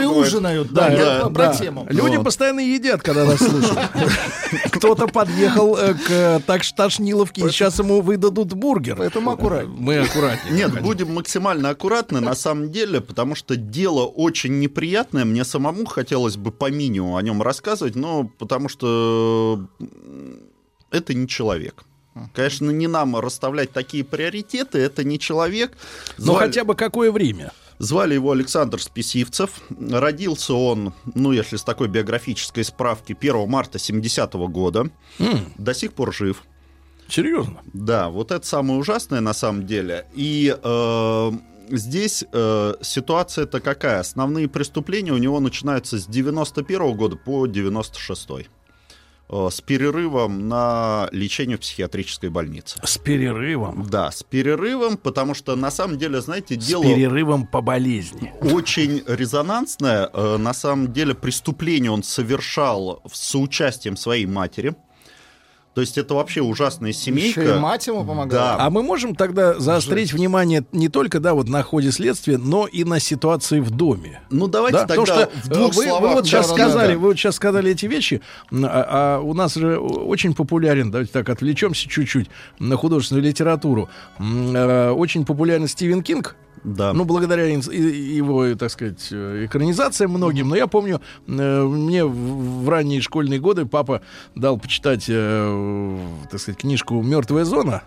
не 0.00 0.06
ужинают. 0.06 0.72
Да, 0.72 1.28
Да, 1.28 1.54
тему. 1.54 1.86
Люди 1.90 2.16
Вот. 2.16 2.24
постоянно 2.24 2.60
едят, 2.60 3.02
когда 3.02 3.24
нас 3.26 3.38
слушают. 3.38 3.78
Кто-то 4.72 5.06
подъехал 5.08 5.76
э, 5.76 5.94
к 5.94 6.10
э, 6.10 6.40
так 6.46 6.62
Ташниловке, 6.74 7.42
и 7.42 7.48
сейчас 7.50 7.78
ему 7.78 8.00
выдадут 8.00 8.52
бургер. 8.54 8.96
Поэтому 8.96 9.30
аккуратнее. 9.32 9.76
Мы 9.78 9.98
аккуратнее. 9.98 10.54
Нет, 10.56 10.80
будем 10.82 11.12
максимально 11.14 11.70
аккуратны 11.70 12.29
на 12.30 12.36
самом 12.36 12.70
деле, 12.70 13.00
потому 13.00 13.34
что 13.34 13.56
дело 13.56 14.06
очень 14.06 14.60
неприятное. 14.60 15.24
Мне 15.24 15.42
самому 15.44 15.84
хотелось 15.84 16.36
бы 16.36 16.52
по 16.52 16.70
минимуму 16.70 17.16
о 17.16 17.22
нем 17.22 17.42
рассказывать, 17.42 17.96
но 17.96 18.30
потому 18.38 18.68
что 18.68 19.66
это 20.92 21.12
не 21.12 21.26
человек. 21.26 21.82
Конечно, 22.32 22.70
не 22.70 22.86
нам 22.86 23.16
расставлять 23.16 23.72
такие 23.72 24.04
приоритеты, 24.04 24.78
это 24.78 25.02
не 25.02 25.18
человек. 25.18 25.76
Но 26.18 26.34
хотя 26.34 26.62
бы 26.62 26.76
какое 26.76 27.10
время? 27.10 27.50
Звали 27.80 28.14
его 28.14 28.30
Александр 28.30 28.80
Списивцев. 28.80 29.50
Родился 29.90 30.54
он, 30.54 30.92
ну, 31.16 31.32
если 31.32 31.56
с 31.56 31.64
такой 31.64 31.88
биографической 31.88 32.62
справки, 32.62 33.16
1 33.18 33.48
марта 33.48 33.78
70-го 33.78 34.46
года. 34.46 34.88
М. 35.18 35.52
До 35.58 35.74
сих 35.74 35.94
пор 35.94 36.14
жив. 36.14 36.44
Серьезно? 37.08 37.62
Да, 37.72 38.08
вот 38.08 38.30
это 38.30 38.46
самое 38.46 38.78
ужасное 38.78 39.20
на 39.20 39.34
самом 39.34 39.66
деле. 39.66 40.06
И 40.14 40.56
э, 40.62 41.32
здесь 41.70 42.24
э, 42.32 42.74
ситуация-то 42.80 43.60
какая? 43.60 44.00
Основные 44.00 44.48
преступления 44.48 45.12
у 45.12 45.18
него 45.18 45.40
начинаются 45.40 45.98
с 45.98 46.06
91 46.06 46.94
года 46.96 47.16
по 47.16 47.46
96 47.46 48.28
э, 48.30 49.48
с 49.50 49.60
перерывом 49.60 50.48
на 50.48 51.08
лечение 51.12 51.56
в 51.56 51.60
психиатрической 51.60 52.30
больнице. 52.30 52.78
С 52.84 52.98
перерывом? 52.98 53.86
Да, 53.88 54.10
с 54.10 54.22
перерывом, 54.22 54.96
потому 54.96 55.34
что 55.34 55.56
на 55.56 55.70
самом 55.70 55.98
деле, 55.98 56.20
знаете, 56.20 56.60
С 56.60 56.66
дело 56.66 56.82
перерывом 56.84 57.46
по 57.46 57.60
болезни. 57.60 58.32
очень 58.40 59.02
резонансное. 59.06 60.10
Э, 60.12 60.36
На 60.36 60.52
самом 60.52 60.92
деле 60.92 61.14
преступление 61.14 61.90
он 61.90 62.02
совершал 62.02 63.02
с 63.12 63.20
соучастием 63.20 63.96
своей 63.96 64.26
матери. 64.26 64.74
То 65.74 65.82
есть 65.82 65.96
это 65.98 66.14
вообще 66.14 66.42
ужасная 66.42 66.92
семейка. 66.92 67.40
Еще 67.42 67.56
и 67.56 67.58
мать 67.58 67.86
ему 67.86 68.04
помогала. 68.04 68.56
Да. 68.58 68.64
А 68.66 68.70
мы 68.70 68.82
можем 68.82 69.14
тогда 69.14 69.58
заострить 69.58 70.12
внимание 70.12 70.64
не 70.72 70.88
только 70.88 71.20
да, 71.20 71.32
вот 71.34 71.48
на 71.48 71.62
ходе 71.62 71.92
следствия, 71.92 72.38
но 72.38 72.66
и 72.66 72.82
на 72.82 72.98
ситуации 72.98 73.60
в 73.60 73.70
доме. 73.70 74.20
Ну 74.30 74.48
давайте 74.48 74.78
Да, 74.78 74.86
тогда 74.86 75.04
потому 75.04 75.06
что 75.06 75.30
в 75.44 75.48
двух 75.48 75.72
э, 75.72 75.76
вы, 75.76 75.84
словах. 75.84 76.08
вы 76.10 76.14
вот 76.16 76.26
сейчас 76.26 76.48
Да, 76.48 76.54
сказали, 76.54 76.92
да. 76.94 76.98
вы 76.98 77.06
вот 77.08 77.16
сейчас 77.16 77.36
сказали 77.36 77.70
эти 77.70 77.86
вещи, 77.86 78.20
а, 78.52 79.18
а 79.18 79.20
у 79.20 79.32
нас 79.32 79.54
же 79.54 79.78
очень 79.78 80.34
популярен, 80.34 80.90
давайте 80.90 81.12
так 81.12 81.28
отвлечемся 81.28 81.88
чуть-чуть 81.88 82.28
на 82.58 82.76
художественную 82.76 83.24
литературу. 83.24 83.88
Э, 84.18 84.90
Очень 84.90 85.24
популярен 85.24 85.68
Стивен 85.68 86.02
Кинг. 86.02 86.34
Да. 86.62 86.92
Ну, 86.92 87.04
благодаря 87.06 87.46
его, 87.46 88.54
так 88.54 88.70
сказать, 88.70 89.08
э, 89.10 89.46
экранизациям 89.46 90.10
многим. 90.10 90.48
Но 90.50 90.56
я 90.56 90.66
помню, 90.66 91.00
э, 91.26 91.62
мне 91.64 92.04
в 92.04 92.68
ранние 92.68 93.00
школьные 93.00 93.40
годы 93.40 93.64
папа 93.64 94.02
дал 94.34 94.58
почитать, 94.58 95.06
э, 95.08 95.98
так 96.30 96.38
сказать, 96.38 96.60
книжку 96.60 97.00
«Мертвая 97.02 97.44
зона». 97.44 97.82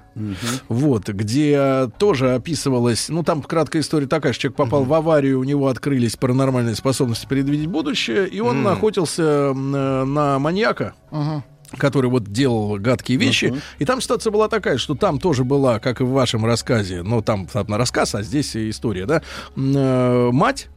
Вот, 0.69 1.07
где 1.09 1.89
тоже 1.99 2.33
описывалось, 2.33 3.09
ну, 3.09 3.23
там 3.23 3.41
краткая 3.43 3.81
история 3.83 4.07
такая, 4.07 4.33
что 4.33 4.43
человек 4.43 4.57
попал 4.57 4.83
в 4.85 4.93
аварию, 4.93 5.39
у 5.39 5.43
него 5.43 5.67
открылись 5.67 6.15
паранормальные 6.15 6.75
способности 6.75 7.27
предвидеть 7.27 7.67
будущее, 7.67 8.27
и 8.27 8.39
он 8.39 8.59
Мгм. 8.59 8.67
охотился 8.67 9.53
на 9.53 10.39
маньяка, 10.39 10.93
Мгм. 11.11 11.43
Который 11.77 12.09
вот 12.09 12.31
делал 12.31 12.77
гадкие 12.77 13.17
вещи. 13.17 13.53
И 13.79 13.85
там 13.85 14.01
ситуация 14.01 14.31
была 14.31 14.47
такая, 14.47 14.77
что 14.77 14.95
там 14.95 15.19
тоже 15.19 15.43
была, 15.43 15.79
как 15.79 16.01
и 16.01 16.03
в 16.03 16.09
вашем 16.09 16.45
рассказе, 16.45 17.03
ну, 17.03 17.21
там, 17.21 17.47
там 17.47 17.73
рассказ, 17.73 18.15
а 18.15 18.23
здесь 18.23 18.55
история, 18.55 19.05
да, 19.05 19.21
э, 19.55 20.29
мать, 20.31 20.67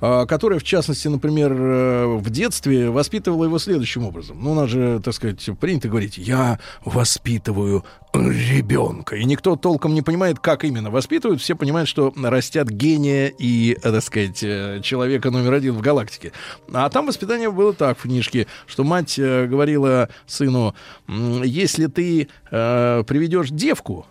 а, 0.00 0.26
которая, 0.26 0.58
в 0.58 0.64
частности, 0.64 1.08
например, 1.08 1.52
э, 1.52 2.06
в 2.16 2.30
детстве 2.30 2.90
воспитывала 2.90 3.44
его 3.44 3.58
следующим 3.58 4.04
образом. 4.04 4.38
Ну, 4.42 4.52
у 4.52 4.54
нас 4.54 4.70
же, 4.70 5.00
так 5.04 5.14
сказать, 5.14 5.48
принято 5.58 5.88
говорить, 5.88 6.18
я 6.18 6.58
воспитываю 6.84 7.84
ребенка. 8.12 9.16
И 9.16 9.24
никто 9.24 9.56
толком 9.56 9.94
не 9.94 10.02
понимает, 10.02 10.38
как 10.38 10.64
именно 10.64 10.90
воспитывают. 10.90 11.40
Все 11.40 11.54
понимают, 11.54 11.88
что 11.88 12.12
растят 12.16 12.68
гения 12.68 13.26
и, 13.26 13.76
так 13.82 14.02
сказать, 14.02 14.42
э, 14.42 14.80
человека 14.82 15.30
номер 15.30 15.54
один 15.54 15.74
в 15.74 15.80
галактике. 15.80 16.32
А 16.72 16.88
там 16.88 17.06
воспитание 17.06 17.50
было 17.50 17.72
так 17.72 17.98
в 17.98 18.02
книжке, 18.02 18.46
что 18.66 18.84
мать 18.84 19.18
э, 19.18 19.46
говорила 19.46 20.08
сыну, 20.26 20.74
«М, 21.08 21.42
если 21.42 21.86
ты 21.86 22.28
э, 22.50 23.04
приведешь 23.06 23.50
девку, 23.50 24.06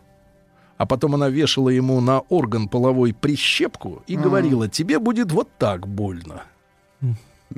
а 0.80 0.86
потом 0.86 1.14
она 1.14 1.28
вешала 1.30 1.68
ему 1.70 2.00
на 2.00 2.22
орган 2.30 2.70
половой 2.70 3.14
прищепку 3.14 4.02
и 4.08 4.16
Ага. 4.16 4.24
говорила, 4.24 4.70
тебе 4.70 4.98
будет 4.98 5.30
вот 5.32 5.50
так 5.60 5.86
больно. 5.88 6.44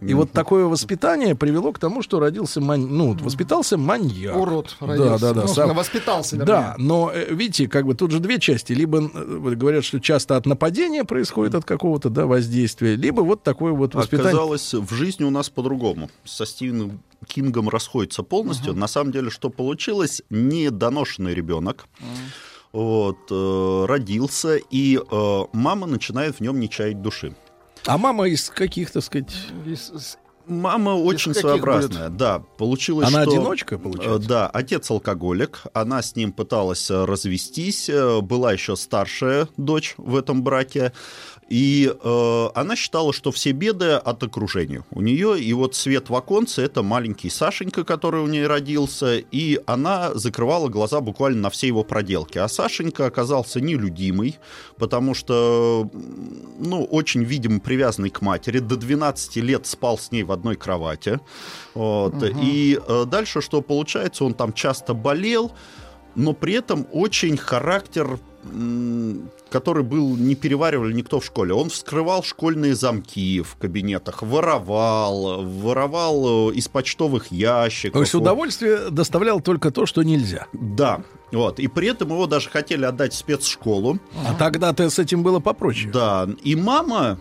И 0.02 0.14
вот 0.14 0.31
такое 0.31 0.65
воспитание 0.65 1.35
привело 1.35 1.72
к 1.73 1.77
тому, 1.77 2.02
что 2.02 2.19
родился 2.19 2.61
мань... 2.61 2.88
ну, 2.88 3.14
воспитался 3.14 3.77
маньяк. 3.77 4.38
Урод 4.38 4.76
Да, 4.80 4.88
родился. 4.88 5.19
да, 5.19 5.34
да. 5.34 5.41
Ну, 5.41 5.48
сам- 5.49 5.76
воспитался, 5.76 6.35
вернее. 6.38 6.48
Да, 6.48 6.76
но 6.77 7.11
э, 7.14 7.34
видите, 7.34 7.68
как 7.68 7.85
бы 7.85 7.93
тут 7.93 8.10
же 8.11 8.19
две 8.19 8.39
части. 8.39 8.72
Либо 8.73 9.03
э, 9.14 9.56
говорят, 9.56 9.84
что 9.84 9.99
часто 9.99 10.38
от 10.38 10.45
нападения 10.45 11.03
происходит 11.03 11.56
от 11.56 11.65
какого-то 11.65 12.10
да, 12.10 12.26
воздействия, 12.26 12.95
либо 12.95 13.19
вот 13.22 13.43
такое 13.43 13.73
вот 13.73 13.93
воспитание. 13.93 14.30
Оказалось, 14.30 14.73
в 14.73 14.93
жизни 14.95 15.26
у 15.26 15.30
нас 15.30 15.49
по-другому. 15.49 16.10
Со 16.23 16.45
Стивеном 16.45 17.02
Кингом 17.27 17.68
расходится 17.69 18.23
полностью. 18.23 18.73
На 18.73 18.88
самом 18.88 19.11
деле, 19.11 19.30
что 19.30 19.49
получилось? 19.49 20.22
Недоношенный 20.30 21.35
ребенок. 21.35 21.85
Вот, 22.73 23.18
э, 23.30 23.85
родился, 23.88 24.56
и 24.56 24.98
э, 24.98 25.41
мама 25.52 25.88
начинает 25.88 26.38
в 26.38 26.39
нем 26.39 26.60
не 26.60 26.69
чаять 26.69 27.02
души. 27.02 27.35
А 27.85 27.98
мама 27.98 28.27
из 28.27 28.49
каких, 28.49 28.91
так 28.91 29.03
сказать... 29.03 29.34
Мама 30.48 30.91
очень 30.91 31.34
своеобразная, 31.34 32.10
да. 32.10 32.39
Получилось, 32.57 33.07
Она 33.07 33.23
что... 33.23 33.31
одиночка, 33.31 33.77
получается? 33.77 34.27
Да, 34.27 34.48
отец 34.48 34.89
алкоголик, 34.89 35.64
она 35.73 36.02
с 36.02 36.15
ним 36.15 36.34
пыталась 36.34 36.89
э, 36.89 37.06
развестись, 37.06 37.88
э, 37.89 38.22
была 38.22 38.52
еще 38.52 38.76
старшая 38.76 39.48
дочь 39.57 39.93
в 39.98 40.15
этом 40.15 40.43
браке, 40.43 40.93
и 41.52 41.94
э, 41.94 42.49
она 42.56 42.78
считала, 42.78 43.11
что 43.11 43.30
все 43.34 43.52
беды 43.52 43.91
от 43.91 44.23
окружения 44.23 44.86
у 44.90 45.02
нее, 45.02 45.38
и 45.38 45.52
вот 45.52 45.76
свет 45.76 46.10
в 46.10 46.15
оконце— 46.15 46.61
это 46.64 46.82
маленький 46.82 47.30
Сашенька, 47.30 47.84
который 47.84 48.22
у 48.22 48.28
нее 48.28 48.48
родился, 48.48 49.18
и 49.18 49.60
она 49.65 50.14
закрывала 50.14 50.69
глаза 50.69 51.02
буквально 51.02 51.41
на 51.41 51.49
все 51.49 51.68
его 51.68 51.84
проделки. 51.84 52.38
А 52.38 52.48
Сашенька 52.48 53.06
оказался 53.06 53.60
нелюдимый, 53.60 54.40
потому 54.78 55.14
что, 55.14 55.90
ну, 56.57 56.86
очень, 56.86 57.23
видимо, 57.26 57.60
привязанный 57.60 58.11
к 58.11 58.22
матери, 58.22 58.60
до 58.60 58.78
12 58.78 59.36
лет 59.38 59.68
спал 59.68 59.98
с 59.98 60.10
ней 60.10 60.23
в 60.23 60.32
одной 60.32 60.56
кровати. 60.56 61.19
Вот. 61.73 62.14
Мгм. 62.14 62.40
И 62.41 62.80
э, 62.88 63.06
дальше 63.06 63.41
что 63.41 63.61
получается, 63.61 64.23
он 64.23 64.36
там 64.36 64.53
часто 64.53 64.94
болел, 64.94 65.52
но 66.15 66.33
при 66.33 66.53
этом 66.53 66.88
очень 66.91 67.38
характер, 67.38 68.19
который 69.49 69.83
был, 69.83 70.15
не 70.15 70.35
переваривали 70.35 70.93
никто 70.93 71.19
в 71.19 71.25
школе. 71.25 71.53
Он 71.53 71.69
вскрывал 71.69 72.23
школьные 72.23 72.75
замки 72.75 73.41
в 73.41 73.55
кабинетах, 73.55 74.21
воровал, 74.23 75.43
воровал 75.45 76.49
э, 76.49 76.53
из 76.55 76.67
почтовых 76.67 77.31
ящиков. 77.31 77.93
То 77.93 78.01
есть 78.01 78.15
удовольствие 78.15 78.89
доставлял 78.89 79.41
только 79.41 79.71
то, 79.71 79.85
что 79.85 80.03
нельзя. 80.03 80.47
Да. 80.53 81.03
Вот. 81.31 81.59
И 81.59 81.67
при 81.67 81.89
этом 81.89 82.09
его 82.09 82.27
даже 82.27 82.49
хотели 82.49 82.83
отдать 82.83 83.13
в 83.13 83.17
спецшколу. 83.17 83.99
А 84.27 84.33
тогда-то 84.33 84.89
с 84.89 84.99
этим 84.99 85.23
было 85.23 85.39
попроще. 85.39 85.89
Да. 85.91 86.27
И 86.43 86.55
мама 86.55 87.19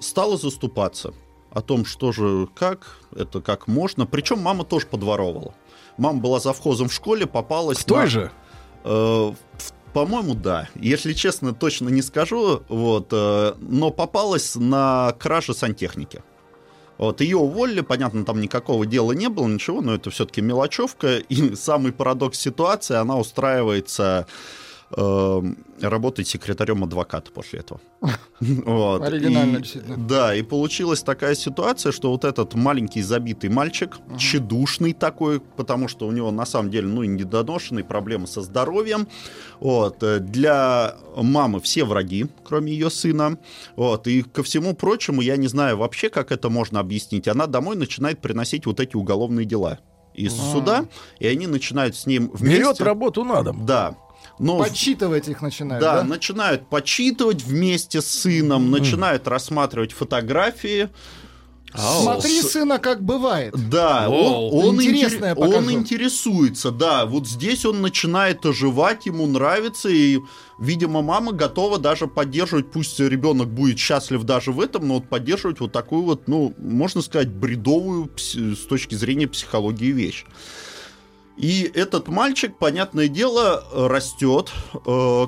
стала 0.00 0.36
заступаться 0.36 1.14
о 1.50 1.62
том, 1.62 1.84
что 1.84 2.12
же, 2.12 2.48
как, 2.54 2.98
это 3.14 3.40
как 3.40 3.66
можно. 3.66 4.06
Причем 4.06 4.40
мама 4.40 4.64
тоже 4.64 4.86
подворовывала. 4.86 5.54
Мама 5.98 6.20
была 6.20 6.40
завхозом 6.40 6.88
в 6.88 6.92
школе, 6.92 7.26
попалась... 7.26 7.78
В 7.78 7.84
той 7.84 8.00
на- 8.00 8.06
же? 8.06 8.30
Э, 8.84 9.32
По-моему, 9.92 10.34
да. 10.34 10.68
Если 10.76 11.12
честно, 11.12 11.52
точно 11.54 11.88
не 11.88 12.02
скажу. 12.02 12.62
Вот, 12.68 13.08
э, 13.12 13.54
но 13.58 13.90
попалась 13.90 14.54
на 14.56 15.14
краже 15.18 15.54
сантехники. 15.54 16.22
Вот, 16.98 17.22
ее 17.22 17.38
уволили, 17.38 17.80
понятно, 17.80 18.24
там 18.26 18.40
никакого 18.42 18.84
дела 18.84 19.12
не 19.12 19.28
было, 19.30 19.48
ничего, 19.48 19.80
но 19.80 19.94
это 19.94 20.10
все-таки 20.10 20.42
мелочевка. 20.42 21.16
И 21.16 21.54
самый 21.56 21.92
парадокс 21.92 22.38
ситуации, 22.38 22.94
она 22.96 23.16
устраивается 23.16 24.26
работать 24.96 26.26
секретарем 26.28 26.84
адвоката 26.84 27.30
после 27.30 27.60
этого. 27.60 27.80
Вот. 28.40 29.02
Оригинально, 29.02 29.58
И- 29.58 29.60
действительно. 29.60 29.96
Да, 29.98 30.34
и 30.34 30.40
получилась 30.42 31.02
такая 31.02 31.34
ситуация, 31.34 31.92
что 31.92 32.10
вот 32.10 32.24
этот 32.24 32.54
маленький 32.54 33.02
забитый 33.02 33.50
мальчик, 33.50 33.98
тщедушный 34.16 34.94
такой, 34.94 35.40
потому 35.40 35.88
что 35.88 36.06
у 36.06 36.12
него 36.12 36.30
на 36.30 36.46
самом 36.46 36.70
деле, 36.70 36.86
ну, 36.88 37.02
недоношенные 37.04 37.84
проблемы 37.84 38.26
со 38.26 38.40
здоровьем. 38.40 39.06
Вот. 39.60 40.02
э, 40.02 40.20
Для 40.20 40.96
мамы 41.16 41.60
все 41.60 41.84
враги, 41.84 42.28
кроме 42.44 42.72
ее 42.72 42.88
сына. 42.88 43.36
Вот. 43.76 44.06
И 44.06 44.22
ко 44.22 44.42
всему 44.42 44.74
прочему, 44.74 45.20
я 45.20 45.36
не 45.36 45.48
знаю 45.48 45.76
вообще, 45.76 46.08
как 46.08 46.32
это 46.32 46.48
можно 46.48 46.80
объяснить. 46.80 47.28
Она 47.28 47.46
домой 47.46 47.76
начинает 47.76 48.20
приносить 48.22 48.64
вот 48.64 48.80
эти 48.80 48.96
уголовные 48.96 49.44
дела 49.44 49.80
из 50.14 50.32
А. 50.32 50.52
суда, 50.52 50.86
и 51.18 51.26
они 51.26 51.46
начинают 51.46 51.94
с 51.94 52.06
ним 52.06 52.30
вместе... 52.32 52.58
Берет 52.62 52.80
работу 52.80 53.22
на 53.24 53.42
дом. 53.42 53.66
Да. 53.66 53.94
Но 54.40 54.56
Подсчитывать 54.58 55.28
их 55.28 55.42
начинают, 55.42 55.82
да, 55.84 55.96
да? 55.96 56.04
начинают 56.04 56.68
почитывать 56.70 57.42
вместе 57.44 58.00
с 58.00 58.06
сыном, 58.06 58.70
начинают 58.70 59.28
рассматривать 59.28 59.92
фотографии. 59.92 60.88
Смотри, 61.74 62.40
С- 62.42 62.50
сына, 62.52 62.78
как 62.78 63.02
бывает. 63.02 63.54
Да, 63.70 64.08
он, 64.08 64.66
он, 64.70 64.74
Интересное 64.82 65.34
интере- 65.34 65.56
он 65.56 65.70
интересуется, 65.70 66.70
да. 66.72 67.06
Вот 67.06 67.28
здесь 67.28 67.64
он 67.64 67.80
начинает 67.80 68.44
оживать, 68.44 69.06
ему 69.06 69.26
нравится, 69.26 69.88
и, 69.88 70.18
видимо, 70.58 71.02
мама 71.02 71.30
готова 71.32 71.78
даже 71.78 72.08
поддерживать, 72.08 72.72
пусть 72.72 72.98
ребенок 72.98 73.48
будет 73.48 73.78
счастлив 73.78 74.24
даже 74.24 74.50
в 74.50 74.60
этом, 74.60 74.88
но 74.88 74.94
вот 74.94 75.08
поддерживать 75.08 75.60
вот 75.60 75.70
такую 75.70 76.02
вот, 76.02 76.26
ну, 76.26 76.54
можно 76.58 77.02
сказать, 77.02 77.28
бредовую 77.28 78.06
пс- 78.06 78.56
с 78.56 78.66
точки 78.66 78.96
зрения 78.96 79.28
психологии 79.28 79.92
вещь. 79.92 80.24
И 81.40 81.72
этот 81.74 82.08
мальчик, 82.08 82.58
понятное 82.58 83.08
дело, 83.08 83.64
растет, 83.72 84.52
э, 84.74 84.78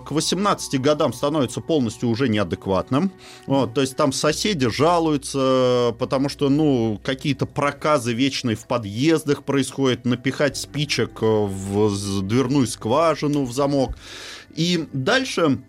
к 0.05 0.11
18 0.11 0.79
годам 0.79 1.15
становится 1.15 1.63
полностью 1.63 2.11
уже 2.11 2.29
неадекватным. 2.29 3.11
Вот, 3.47 3.73
то 3.73 3.81
есть 3.81 3.97
там 3.97 4.13
соседи 4.13 4.69
жалуются, 4.69 5.97
потому 5.99 6.29
что, 6.29 6.51
ну, 6.51 7.01
какие-то 7.03 7.47
проказы 7.47 8.13
вечные 8.13 8.57
в 8.57 8.67
подъездах 8.67 9.43
происходят, 9.43 10.05
напихать 10.05 10.59
спичек 10.59 11.23
в 11.23 12.21
дверную 12.21 12.67
скважину, 12.67 13.47
в 13.47 13.53
замок. 13.53 13.97
И 14.55 14.87
дальше 14.93 15.63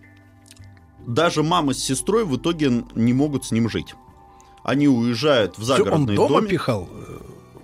даже 1.08 1.42
мама 1.42 1.74
с 1.74 1.80
сестрой 1.80 2.26
в 2.26 2.36
итоге 2.36 2.84
не 2.96 3.14
могут 3.14 3.46
с 3.46 3.52
ним 3.52 3.70
жить. 3.70 3.96
Они 4.62 4.90
уезжают 4.90 5.58
в 5.58 5.64
загородный 5.64 6.16
Что, 6.16 6.24
он 6.24 6.28
дома 6.28 6.40
домик. 6.42 6.52
пихал? 6.52 6.90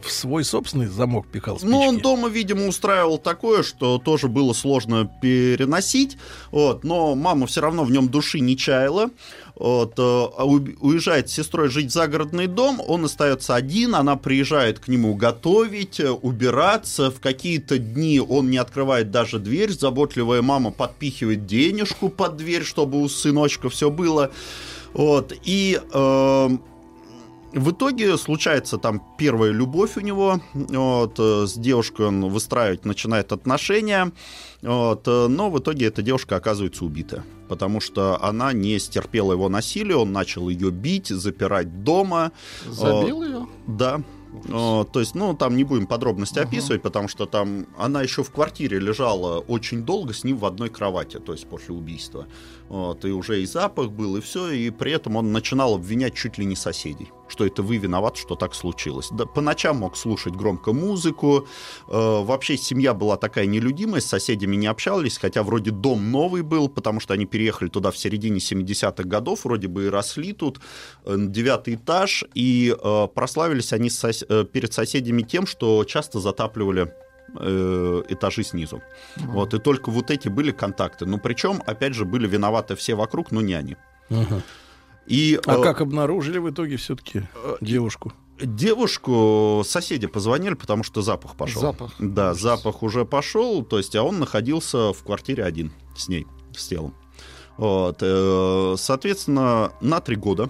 В 0.02 0.12
свой 0.12 0.44
собственный 0.44 0.88
замок 0.88 1.28
пихал 1.28 1.58
спички? 1.58 1.72
Ну, 1.72 1.82
он 1.82 1.98
дома, 1.98 2.30
видимо, 2.30 2.68
устраивал 2.68 3.18
такое, 3.18 3.64
что 3.64 3.98
тоже 3.98 4.28
было 4.28 4.54
сложно 4.54 5.12
переносить. 5.22 6.18
Вот, 6.52 6.84
но 6.84 7.16
мама 7.16 7.48
все 7.48 7.62
равно 7.62 7.84
в 7.84 7.92
нем 7.92 8.10
души 8.10 8.40
не 8.40 8.58
чаяла. 8.58 9.10
Вот, 9.56 10.00
э, 10.00 10.02
а 10.02 10.46
уезжает 10.46 11.30
с 11.30 11.34
сестрой 11.34 11.68
жить 11.68 11.88
в 11.88 11.94
загородный 11.94 12.48
дом, 12.48 12.82
он 12.88 13.04
остается 13.04 13.56
один, 13.56 13.94
она 13.94 14.16
приезжает 14.16 14.80
к 14.80 14.88
нему 14.88 15.16
готовить, 15.16 16.00
э, 16.00 16.10
убираться. 16.10 17.12
В 17.12 17.20
какие-то 17.20 17.78
дни 17.78 18.22
он 18.22 18.50
не 18.50 18.58
открывает 18.58 19.12
даже 19.12 19.38
дверь, 19.38 19.72
заботливая 19.72 20.42
мама 20.42 20.72
подпихивает 20.72 21.46
денежку 21.46 22.08
под 22.08 22.38
дверь, 22.38 22.64
чтобы 22.64 23.02
у 23.02 23.10
сыночка 23.10 23.70
все 23.70 23.90
было. 23.90 24.32
Вот, 24.94 25.34
и 25.44 25.80
э, 25.92 26.50
в 27.54 27.72
итоге 27.72 28.18
случается 28.18 28.78
там 28.78 29.02
первая 29.18 29.52
любовь 29.52 29.98
у 29.98 30.02
него, 30.02 30.40
вот, 30.54 31.20
э, 31.20 31.46
с 31.48 31.54
девушкой 31.54 32.08
он 32.08 32.30
выстраивать 32.30 32.86
начинает 32.86 33.32
отношения, 33.32 34.12
вот, 34.62 35.08
э, 35.08 35.28
но 35.28 35.50
в 35.50 35.60
итоге 35.60 35.88
эта 35.88 36.02
девушка 36.02 36.36
оказывается 36.36 36.86
убита, 36.86 37.24
потому 37.48 37.80
что 37.80 38.22
она 38.24 38.54
не 38.54 38.78
стерпела 38.80 39.34
его 39.34 39.50
насилие, 39.50 39.98
он 39.98 40.12
начал 40.12 40.50
ее 40.50 40.72
бить, 40.72 41.08
запирать 41.08 41.84
дома. 41.84 42.32
Забил 42.68 43.24
ее? 43.24 43.48
Да. 43.68 44.02
То 44.48 45.00
есть, 45.00 45.16
ну, 45.16 45.34
там 45.34 45.58
не 45.58 45.64
будем 45.64 45.88
подробности 45.88 46.38
описывать, 46.38 46.84
потому 46.84 47.08
что 47.08 47.26
там 47.26 47.66
она 47.78 48.04
еще 48.04 48.24
в 48.24 48.30
квартире 48.30 48.80
лежала 48.80 49.40
очень 49.40 49.84
долго 49.84 50.14
с 50.14 50.24
ним 50.24 50.38
в 50.38 50.46
одной 50.46 50.70
кровати, 50.70 51.18
то 51.18 51.32
есть 51.34 51.48
после 51.48 51.74
убийства. 51.74 52.28
Вот, 52.70 53.04
и 53.04 53.10
уже 53.10 53.41
и 53.41 53.48
запах 53.48 53.90
был, 53.90 54.16
и 54.18 54.22
все, 54.22 54.52
и 54.52 54.70
при 54.70 54.91
этом 54.91 55.16
он 55.16 55.32
начинал 55.32 55.74
обвинять 55.74 56.14
чуть 56.14 56.38
ли 56.38 56.46
не 56.46 56.56
соседей, 56.56 57.12
что 57.28 57.44
это 57.44 57.64
вы 57.64 57.78
виноват, 57.78 58.16
что 58.16 58.36
так 58.36 58.54
случилось. 58.54 59.10
Да, 59.12 59.26
по 59.26 59.41
ночам 59.41 59.78
мог 59.78 59.98
слушать 59.98 60.36
громко 60.36 60.72
музыку, 60.72 61.48
э, 61.88 61.91
вообще 61.91 62.58
семья 62.58 62.94
была 62.94 63.18
такая 63.18 63.48
нелюдимая, 63.48 64.02
с 64.02 64.06
соседями 64.06 64.56
не 64.56 64.68
общались, 64.68 65.18
хотя 65.18 65.41
вроде 65.41 65.72
дом 65.72 66.12
новый 66.12 66.44
был, 66.44 66.70
потому 66.70 67.00
что 67.00 67.16
они 67.16 67.26
переехали 67.26 67.70
туда 67.70 67.90
в 67.90 67.98
середине 67.98 68.38
70-х 68.38 69.04
годов, 69.04 69.46
вроде 69.46 69.68
бы 69.68 69.86
и 69.86 69.90
росли 69.90 70.34
тут, 70.34 70.60
э, 71.06 71.16
девятый 71.18 71.74
этаж, 71.74 72.24
и 72.36 72.76
э, 72.80 73.08
прославились 73.16 73.74
они 73.74 73.90
сос- 73.90 74.26
э, 74.30 74.46
перед 74.46 74.74
соседями 74.74 75.24
тем, 75.24 75.48
что 75.48 75.84
часто 75.86 76.20
затапливали 76.20 76.94
э, 77.36 78.04
этажи 78.10 78.44
снизу. 78.44 78.82
Вот, 79.18 79.54
и 79.54 79.60
только 79.60 79.90
вот 79.90 80.12
эти 80.12 80.30
были 80.30 80.52
контакты. 80.52 81.06
Ну, 81.06 81.18
причем, 81.18 81.62
опять 81.66 81.94
же, 81.94 82.06
были 82.06 82.28
виноваты 82.28 82.76
все 82.76 82.96
вокруг, 82.96 83.32
но 83.32 83.42
не 83.42 83.54
они. 83.54 83.76
Ага. 84.10 84.42
И, 85.08 85.40
А 85.46 85.58
э, 85.58 85.64
как 85.64 85.82
обнаружили 85.82 86.38
в 86.38 86.50
итоге 86.50 86.78
все-таки 86.78 87.24
девушку? 87.62 88.14
Девушку 88.40 89.64
соседи 89.66 90.08
позвонили, 90.08 90.54
потому 90.54 90.84
что 90.84 91.02
запах 91.02 91.36
пошел. 91.36 91.62
Запах. 91.62 91.92
Да, 92.00 92.34
запах 92.34 92.84
уже 92.84 93.04
пошел, 93.06 93.64
то 93.64 93.78
есть, 93.78 93.96
а 93.96 94.04
он 94.04 94.20
находился 94.20 94.94
в 94.94 95.04
квартире 95.04 95.44
один 95.44 95.74
с 95.96 96.08
ней, 96.08 96.26
с 96.56 96.68
телом. 96.68 96.96
Вот, 97.58 97.98
э, 98.02 98.76
соответственно, 98.78 99.74
на 99.82 100.00
три 100.00 100.16
года 100.16 100.50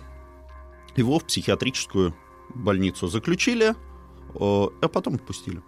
его 0.96 1.18
в 1.18 1.24
психиатрическую 1.24 2.14
больницу 2.54 3.08
заключили, 3.08 3.70
э, 3.70 3.74
а 4.36 4.88
потом 4.88 5.16
отпустили. 5.16 5.64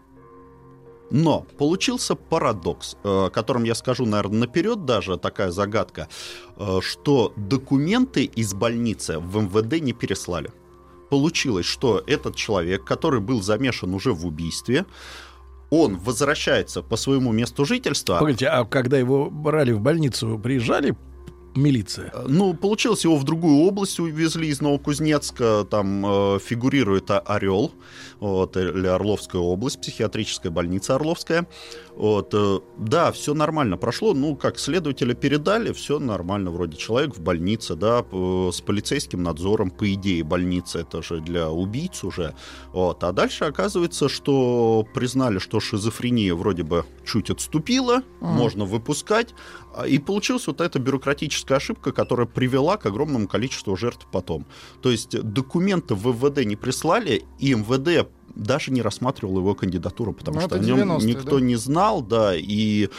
Но 1.11 1.45
получился 1.57 2.15
парадокс, 2.15 2.95
э, 3.03 3.25
о 3.25 3.29
котором 3.29 3.65
я 3.65 3.75
скажу, 3.75 4.05
наверное, 4.05 4.39
наперед 4.39 4.85
даже, 4.85 5.17
такая 5.17 5.51
загадка, 5.51 6.07
э, 6.57 6.79
что 6.81 7.33
документы 7.35 8.23
из 8.23 8.53
больницы 8.53 9.19
в 9.19 9.37
МВД 9.37 9.81
не 9.81 9.93
переслали. 9.93 10.51
Получилось, 11.09 11.65
что 11.65 12.01
этот 12.07 12.35
человек, 12.35 12.85
который 12.85 13.19
был 13.19 13.41
замешан 13.41 13.93
уже 13.93 14.13
в 14.13 14.25
убийстве, 14.25 14.85
он 15.69 15.97
возвращается 15.97 16.81
по 16.81 16.95
своему 16.95 17.33
месту 17.33 17.65
жительства. 17.65 18.19
Погодите, 18.19 18.47
а 18.47 18.63
когда 18.65 18.97
его 18.97 19.29
брали 19.29 19.73
в 19.73 19.81
больницу, 19.81 20.39
приезжали 20.41 20.95
милиция? 21.55 22.11
Ну, 22.27 22.53
получилось, 22.53 23.03
его 23.03 23.17
в 23.17 23.23
другую 23.23 23.65
область 23.65 23.99
увезли 23.99 24.47
из 24.47 24.61
Новокузнецка, 24.61 25.65
там 25.69 26.05
э, 26.05 26.39
фигурирует 26.39 27.09
Орел, 27.09 27.71
вот, 28.19 28.57
или 28.57 28.87
Орловская 28.87 29.41
область, 29.41 29.81
психиатрическая 29.81 30.51
больница 30.51 30.95
Орловская. 30.95 31.47
Вот, 31.95 32.33
э, 32.33 32.59
да, 32.77 33.11
все 33.11 33.33
нормально 33.33 33.77
прошло, 33.77 34.13
ну, 34.13 34.35
как 34.35 34.57
следователя 34.59 35.13
передали, 35.13 35.71
все 35.73 35.99
нормально, 35.99 36.49
вроде 36.51 36.77
человек 36.77 37.15
в 37.15 37.21
больнице, 37.21 37.75
да, 37.75 38.01
п- 38.03 38.49
с 38.51 38.61
полицейским 38.61 39.21
надзором, 39.23 39.69
по 39.71 39.91
идее, 39.93 40.23
больница 40.23 40.79
это 40.79 41.03
же 41.03 41.19
для 41.21 41.49
убийц 41.49 42.03
уже. 42.03 42.33
Вот, 42.73 43.03
а 43.03 43.11
дальше 43.11 43.43
оказывается, 43.45 44.09
что 44.09 44.85
признали, 44.93 45.39
что 45.39 45.59
шизофрения 45.59 46.33
вроде 46.33 46.63
бы 46.63 46.85
чуть 47.05 47.29
отступила, 47.29 48.03
Мгм. 48.21 48.31
можно 48.33 48.65
выпускать, 48.65 49.33
а, 49.75 49.85
и 49.87 49.97
получилась 49.97 50.47
вот 50.47 50.61
эта 50.61 50.79
бюрократическая 50.79 51.57
ошибка, 51.57 51.91
которая 51.91 52.25
привела 52.27 52.77
к 52.77 52.85
огромному 52.85 53.27
количеству 53.27 53.75
жертв 53.75 54.07
потом. 54.11 54.45
То 54.81 54.89
есть 54.91 55.19
документы 55.21 55.93
в 55.95 56.07
МВД 56.07 56.45
не 56.45 56.55
прислали, 56.55 57.23
и 57.39 57.53
МВД 57.53 58.07
даже 58.35 58.71
не 58.71 58.81
рассматривал 58.81 59.37
его 59.37 59.55
кандидатуру, 59.55 60.13
потому 60.13 60.39
Ну, 60.39 60.47
что 60.47 60.55
о 60.55 60.59
нем 60.59 60.77
90-е, 60.91 61.05
никто 61.07 61.39
да? 61.39 61.45
не 61.45 61.55
знал, 61.55 62.01
да, 62.01 62.35
и 62.35 62.89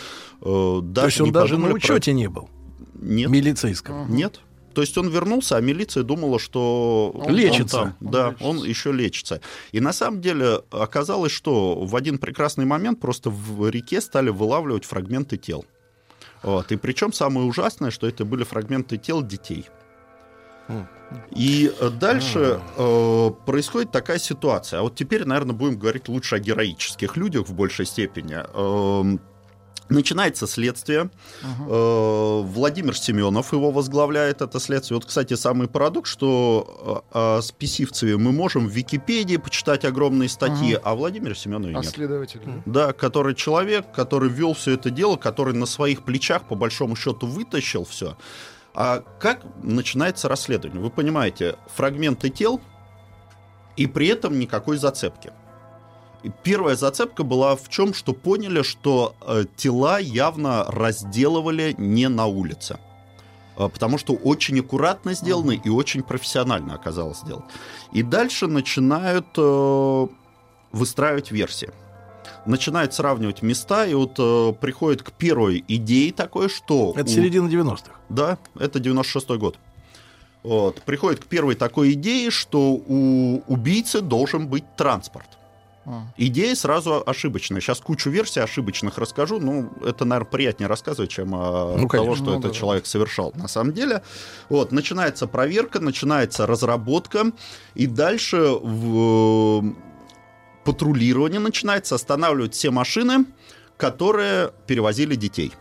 э, 0.40 0.80
даже 0.82 0.94
То 0.94 1.06
есть 1.06 1.20
он 1.20 1.26
не 1.26 1.32
даже 1.32 1.54
на 1.54 1.60
подумали 1.62 1.80
про- 1.80 1.94
учете 1.94 2.12
не 2.12 2.28
был? 2.28 2.48
Нет. 2.94 3.30
Милицейском? 3.30 4.14
Нет. 4.14 4.40
То 4.74 4.80
есть 4.80 4.96
он 4.96 5.08
вернулся, 5.10 5.56
а 5.58 5.60
милиция 5.60 6.02
думала, 6.02 6.38
что 6.38 7.10
Он 7.14 7.34
лечится. 7.34 7.76
там. 7.76 7.96
Он 8.00 8.10
да, 8.10 8.34
он 8.40 8.64
еще 8.64 8.90
лечится. 8.90 9.40
И 9.72 9.80
на 9.80 9.92
самом 9.92 10.22
деле 10.22 10.62
оказалось, 10.70 11.30
что 11.32 11.74
в 11.84 11.94
один 11.94 12.16
прекрасный 12.18 12.64
момент 12.64 12.98
просто 12.98 13.28
в 13.28 13.68
реке 13.68 14.00
стали 14.00 14.30
вылавливать 14.30 14.86
фрагменты 14.86 15.36
тел. 15.36 15.66
Вот. 16.42 16.72
И 16.72 16.76
причем 16.76 17.12
самое 17.12 17.46
ужасное, 17.46 17.90
что 17.90 18.06
это 18.06 18.24
были 18.24 18.44
фрагменты 18.44 18.96
тел 18.96 19.22
детей. 19.22 19.66
И 21.30 21.70
э, 21.78 21.90
дальше 21.90 22.60
э, 22.76 23.30
происходит 23.44 23.90
такая 23.92 24.18
ситуация. 24.18 24.80
А 24.80 24.82
вот 24.82 24.94
теперь, 24.94 25.24
наверное, 25.26 25.54
будем 25.54 25.78
говорить 25.78 26.08
лучше 26.08 26.36
о 26.36 26.38
героических 26.38 27.16
людях 27.16 27.48
в 27.48 27.54
большей 27.54 27.84
степени. 27.86 28.36
Эм, 28.54 29.20
Начинается 29.88 30.46
следствие. 30.46 31.10
Э, 31.42 32.40
Владимир 32.42 32.96
Семенов 32.96 33.52
его 33.52 33.70
возглавляет, 33.70 34.40
это 34.40 34.58
следствие. 34.58 34.96
Вот, 34.96 35.04
кстати, 35.04 35.34
самый 35.34 35.68
парадокс, 35.68 36.08
что 36.10 37.04
э, 37.12 37.18
о 37.18 37.42
Списивцеве 37.42 38.16
мы 38.16 38.32
можем 38.32 38.68
в 38.68 38.70
Википедии 38.70 39.36
почитать 39.36 39.84
огромные 39.84 40.30
статьи, 40.30 40.74
Ага. 40.74 40.82
а 40.84 40.94
Владимира 40.94 41.34
Семенове 41.34 41.74
А 41.76 41.80
нет. 41.82 41.90
следователь? 41.92 42.40
да? 42.46 42.62
Да, 42.64 42.92
который 42.94 43.34
человек, 43.34 43.92
который 43.92 44.30
вел 44.30 44.54
все 44.54 44.72
это 44.74 44.88
дело, 44.88 45.16
который 45.16 45.52
на 45.52 45.66
своих 45.66 46.04
плечах, 46.04 46.44
по 46.44 46.54
большому 46.54 46.96
счету, 46.96 47.26
вытащил 47.26 47.84
все. 47.84 48.16
А 48.74 49.02
как 49.18 49.42
начинается 49.62 50.28
расследование? 50.28 50.82
Вы 50.82 50.90
понимаете, 50.90 51.56
фрагменты 51.74 52.30
тел 52.30 52.60
и 53.76 53.86
при 53.86 54.08
этом 54.08 54.38
никакой 54.38 54.78
зацепки. 54.78 55.32
Первая 56.42 56.76
зацепка 56.76 57.24
была 57.24 57.56
в 57.56 57.68
чем, 57.68 57.92
что 57.94 58.12
поняли, 58.12 58.62
что 58.62 59.14
э, 59.20 59.44
тела 59.56 59.98
явно 59.98 60.64
разделывали 60.68 61.74
не 61.76 62.08
на 62.08 62.26
улице. 62.26 62.78
Э, 63.56 63.68
Потому 63.68 63.98
что 63.98 64.14
очень 64.14 64.60
аккуратно 64.60 65.14
сделано 65.14 65.50
и 65.52 65.68
очень 65.68 66.02
профессионально 66.02 66.74
оказалось 66.74 67.18
сделано. 67.18 67.46
И 67.92 68.02
дальше 68.02 68.46
начинают 68.46 69.26
э, 69.36 70.06
выстраивать 70.70 71.32
версии 71.32 71.72
начинают 72.46 72.94
сравнивать 72.94 73.42
места, 73.42 73.86
и 73.86 73.94
вот 73.94 74.14
э, 74.18 74.52
приходит 74.60 75.02
к 75.02 75.12
первой 75.12 75.64
идее 75.68 76.12
такой, 76.12 76.48
что... 76.48 76.92
Это 76.96 77.04
у- 77.10 77.12
середина 77.14 77.48
90-х. 77.48 77.92
Да, 78.08 78.38
это 78.58 78.78
96-й 78.78 79.38
год. 79.38 79.56
Вот, 80.42 80.82
приходит 80.82 81.20
к 81.20 81.26
первой 81.26 81.54
такой 81.54 81.92
идее, 81.92 82.30
что 82.30 82.72
у 82.72 83.42
убийцы 83.46 84.00
должен 84.00 84.48
быть 84.48 84.64
транспорт. 84.76 85.28
А. 85.84 86.02
Идея 86.16 86.54
сразу 86.54 87.02
ошибочная. 87.04 87.60
Сейчас 87.60 87.80
кучу 87.80 88.08
версий 88.10 88.38
ошибочных 88.38 88.98
расскажу. 88.98 89.40
Ну, 89.40 89.68
это, 89.84 90.04
наверное, 90.04 90.30
приятнее 90.30 90.68
рассказывать, 90.68 91.10
чем 91.10 91.34
о 91.34 91.76
Ну, 91.76 91.88
того, 91.88 92.14
что 92.14 92.26
Ну, 92.26 92.38
этот 92.38 92.52
да. 92.52 92.56
человек 92.58 92.86
совершал. 92.86 93.32
На 93.34 93.48
самом 93.48 93.72
деле, 93.72 94.02
вот, 94.48 94.70
начинается 94.70 95.26
проверка, 95.26 95.80
начинается 95.80 96.46
разработка, 96.46 97.32
и 97.74 97.86
дальше 97.88 98.36
в- 98.62 99.74
патрулирование 100.64 101.40
начинается, 101.40 101.94
останавливают 101.94 102.54
все 102.54 102.70
машины, 102.70 103.26
которые 103.76 104.52
перевозили 104.66 105.14
детей. 105.14 105.52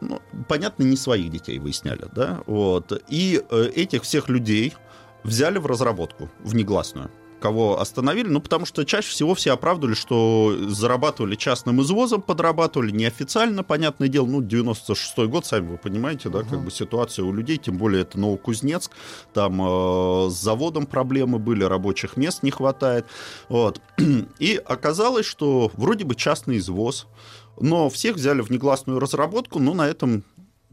Ну, 0.00 0.20
понятно, 0.48 0.82
не 0.82 0.96
своих 0.96 1.30
детей 1.30 1.58
выясняли, 1.58 2.06
да, 2.14 2.42
вот. 2.46 3.02
И 3.08 3.42
э, 3.50 3.70
этих 3.74 4.02
всех 4.02 4.28
людей 4.28 4.74
взяли 5.22 5.58
в 5.58 5.66
разработку, 5.66 6.30
в 6.40 6.54
негласную 6.54 7.10
кого 7.44 7.78
остановили, 7.78 8.28
ну, 8.28 8.40
потому 8.40 8.64
что 8.64 8.84
чаще 8.84 9.10
всего 9.10 9.34
все 9.34 9.52
оправдывали, 9.52 9.94
что 9.94 10.56
зарабатывали 10.66 11.34
частным 11.34 11.82
извозом, 11.82 12.22
подрабатывали 12.22 12.90
неофициально, 12.90 13.62
понятное 13.62 14.08
дело, 14.08 14.24
ну, 14.24 14.40
96-й 14.40 15.26
год, 15.26 15.44
сами 15.44 15.72
вы 15.72 15.76
понимаете, 15.76 16.30
да, 16.30 16.38
uh-huh. 16.38 16.48
как 16.48 16.64
бы 16.64 16.70
ситуация 16.70 17.22
у 17.26 17.34
людей, 17.34 17.58
тем 17.58 17.76
более 17.76 18.00
это 18.00 18.18
Новокузнецк, 18.18 18.92
там 19.34 19.60
э, 19.60 20.30
с 20.30 20.40
заводом 20.40 20.86
проблемы 20.86 21.38
были, 21.38 21.64
рабочих 21.64 22.16
мест 22.16 22.42
не 22.42 22.50
хватает, 22.50 23.04
вот. 23.50 23.78
И 24.38 24.58
оказалось, 24.64 25.26
что 25.26 25.70
вроде 25.74 26.06
бы 26.06 26.14
частный 26.14 26.56
извоз, 26.56 27.06
но 27.60 27.90
всех 27.90 28.16
взяли 28.16 28.40
в 28.40 28.48
негласную 28.48 29.00
разработку, 29.00 29.58
но 29.58 29.74
на 29.74 29.86
этом 29.86 30.24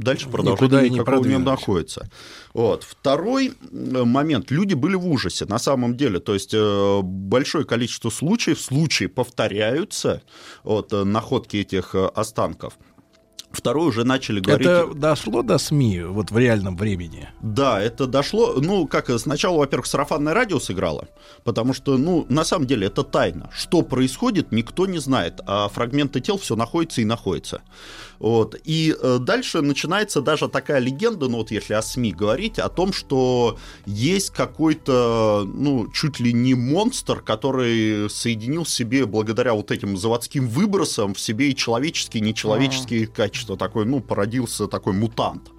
дальше 0.02 0.30
продолжение 0.30 0.68
Никуда 0.68 0.90
никакого 0.90 1.24
не, 1.26 1.36
не 1.36 1.38
находится. 1.38 2.10
Вот. 2.54 2.84
Второй 2.84 3.50
э, 3.50 4.04
момент. 4.04 4.52
Люди 4.52 4.74
были 4.74 4.96
в 4.96 5.08
ужасе, 5.08 5.46
на 5.46 5.60
самом 5.60 5.96
деле. 5.96 6.20
То 6.20 6.34
есть 6.34 6.54
э, 6.54 7.00
большое 7.04 7.66
количество 7.66 8.10
случаев, 8.10 8.60
случаи 8.60 9.06
повторяются, 9.06 10.22
вот, 10.64 10.92
э, 10.94 11.04
находки 11.04 11.58
этих 11.58 11.96
останков. 11.96 12.74
Второе 13.52 13.88
уже 13.88 14.04
начали 14.04 14.40
говорить... 14.40 14.68
Это 14.68 14.94
дошло 14.94 15.42
до 15.44 15.58
СМИ 15.58 16.02
вот 16.04 16.32
в 16.32 16.38
реальном 16.38 16.78
времени? 16.78 17.30
Да, 17.42 17.82
это 17.82 18.08
дошло. 18.08 18.56
Ну, 18.58 18.88
как 18.88 19.10
сначала, 19.20 19.58
во-первых, 19.58 19.86
сарафанное 19.86 20.34
радио 20.34 20.60
сыграло, 20.60 21.08
потому 21.44 21.74
что, 21.74 21.98
ну, 21.98 22.26
на 22.30 22.44
самом 22.44 22.68
деле 22.68 22.88
это 22.88 23.04
тайна. 23.04 23.50
Что 23.54 23.82
происходит, 23.82 24.52
никто 24.52 24.86
не 24.86 25.00
знает, 25.00 25.42
а 25.46 25.68
фрагменты 25.70 26.22
тел 26.22 26.38
все 26.38 26.56
находятся 26.56 27.02
и 27.02 27.06
находятся. 27.06 27.62
Вот. 28.20 28.56
И 28.66 28.96
э, 28.98 29.18
дальше 29.20 29.62
начинается 29.62 30.22
даже 30.22 30.48
такая 30.48 30.78
легенда, 30.78 31.28
ну 31.28 31.38
вот 31.38 31.50
если 31.50 31.74
о 31.74 31.82
СМИ 31.82 32.14
говорить, 32.14 32.60
о 32.60 32.70
том, 32.70 32.94
что 32.94 33.58
есть 33.88 34.30
какой-то, 34.30 35.44
ну, 35.52 35.92
чуть 35.92 36.20
ли 36.20 36.32
не 36.32 36.54
монстр, 36.54 37.22
который 37.22 38.10
соединил 38.12 38.64
в 38.64 38.70
себе 38.70 39.08
благодаря 39.08 39.56
вот 39.56 39.72
этим 39.72 39.98
заводским 39.98 40.48
выбросам 40.48 41.16
в 41.16 41.20
себе 41.20 41.50
и 41.50 41.56
человеческие, 41.56 42.22
и 42.22 42.28
нечеловеческие 42.28 43.06
А-а-а. 43.06 43.16
качества. 43.16 43.41
Такой, 43.46 43.86
ну, 43.86 44.00
породился 44.00 44.68
такой 44.68 44.94
мутант. 44.94 45.52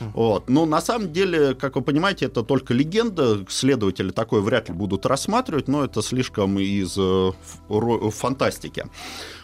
Вот. 0.00 0.48
Но 0.48 0.66
на 0.66 0.80
самом 0.80 1.12
деле, 1.12 1.54
как 1.54 1.76
вы 1.76 1.82
понимаете, 1.82 2.26
это 2.26 2.42
только 2.42 2.72
легенда. 2.74 3.44
Следователи 3.48 4.10
такое 4.10 4.40
вряд 4.40 4.68
ли 4.68 4.74
будут 4.74 5.06
рассматривать, 5.06 5.68
но 5.68 5.84
это 5.84 6.02
слишком 6.02 6.58
из 6.58 6.96
э, 6.98 7.32
фантастики. 8.10 8.86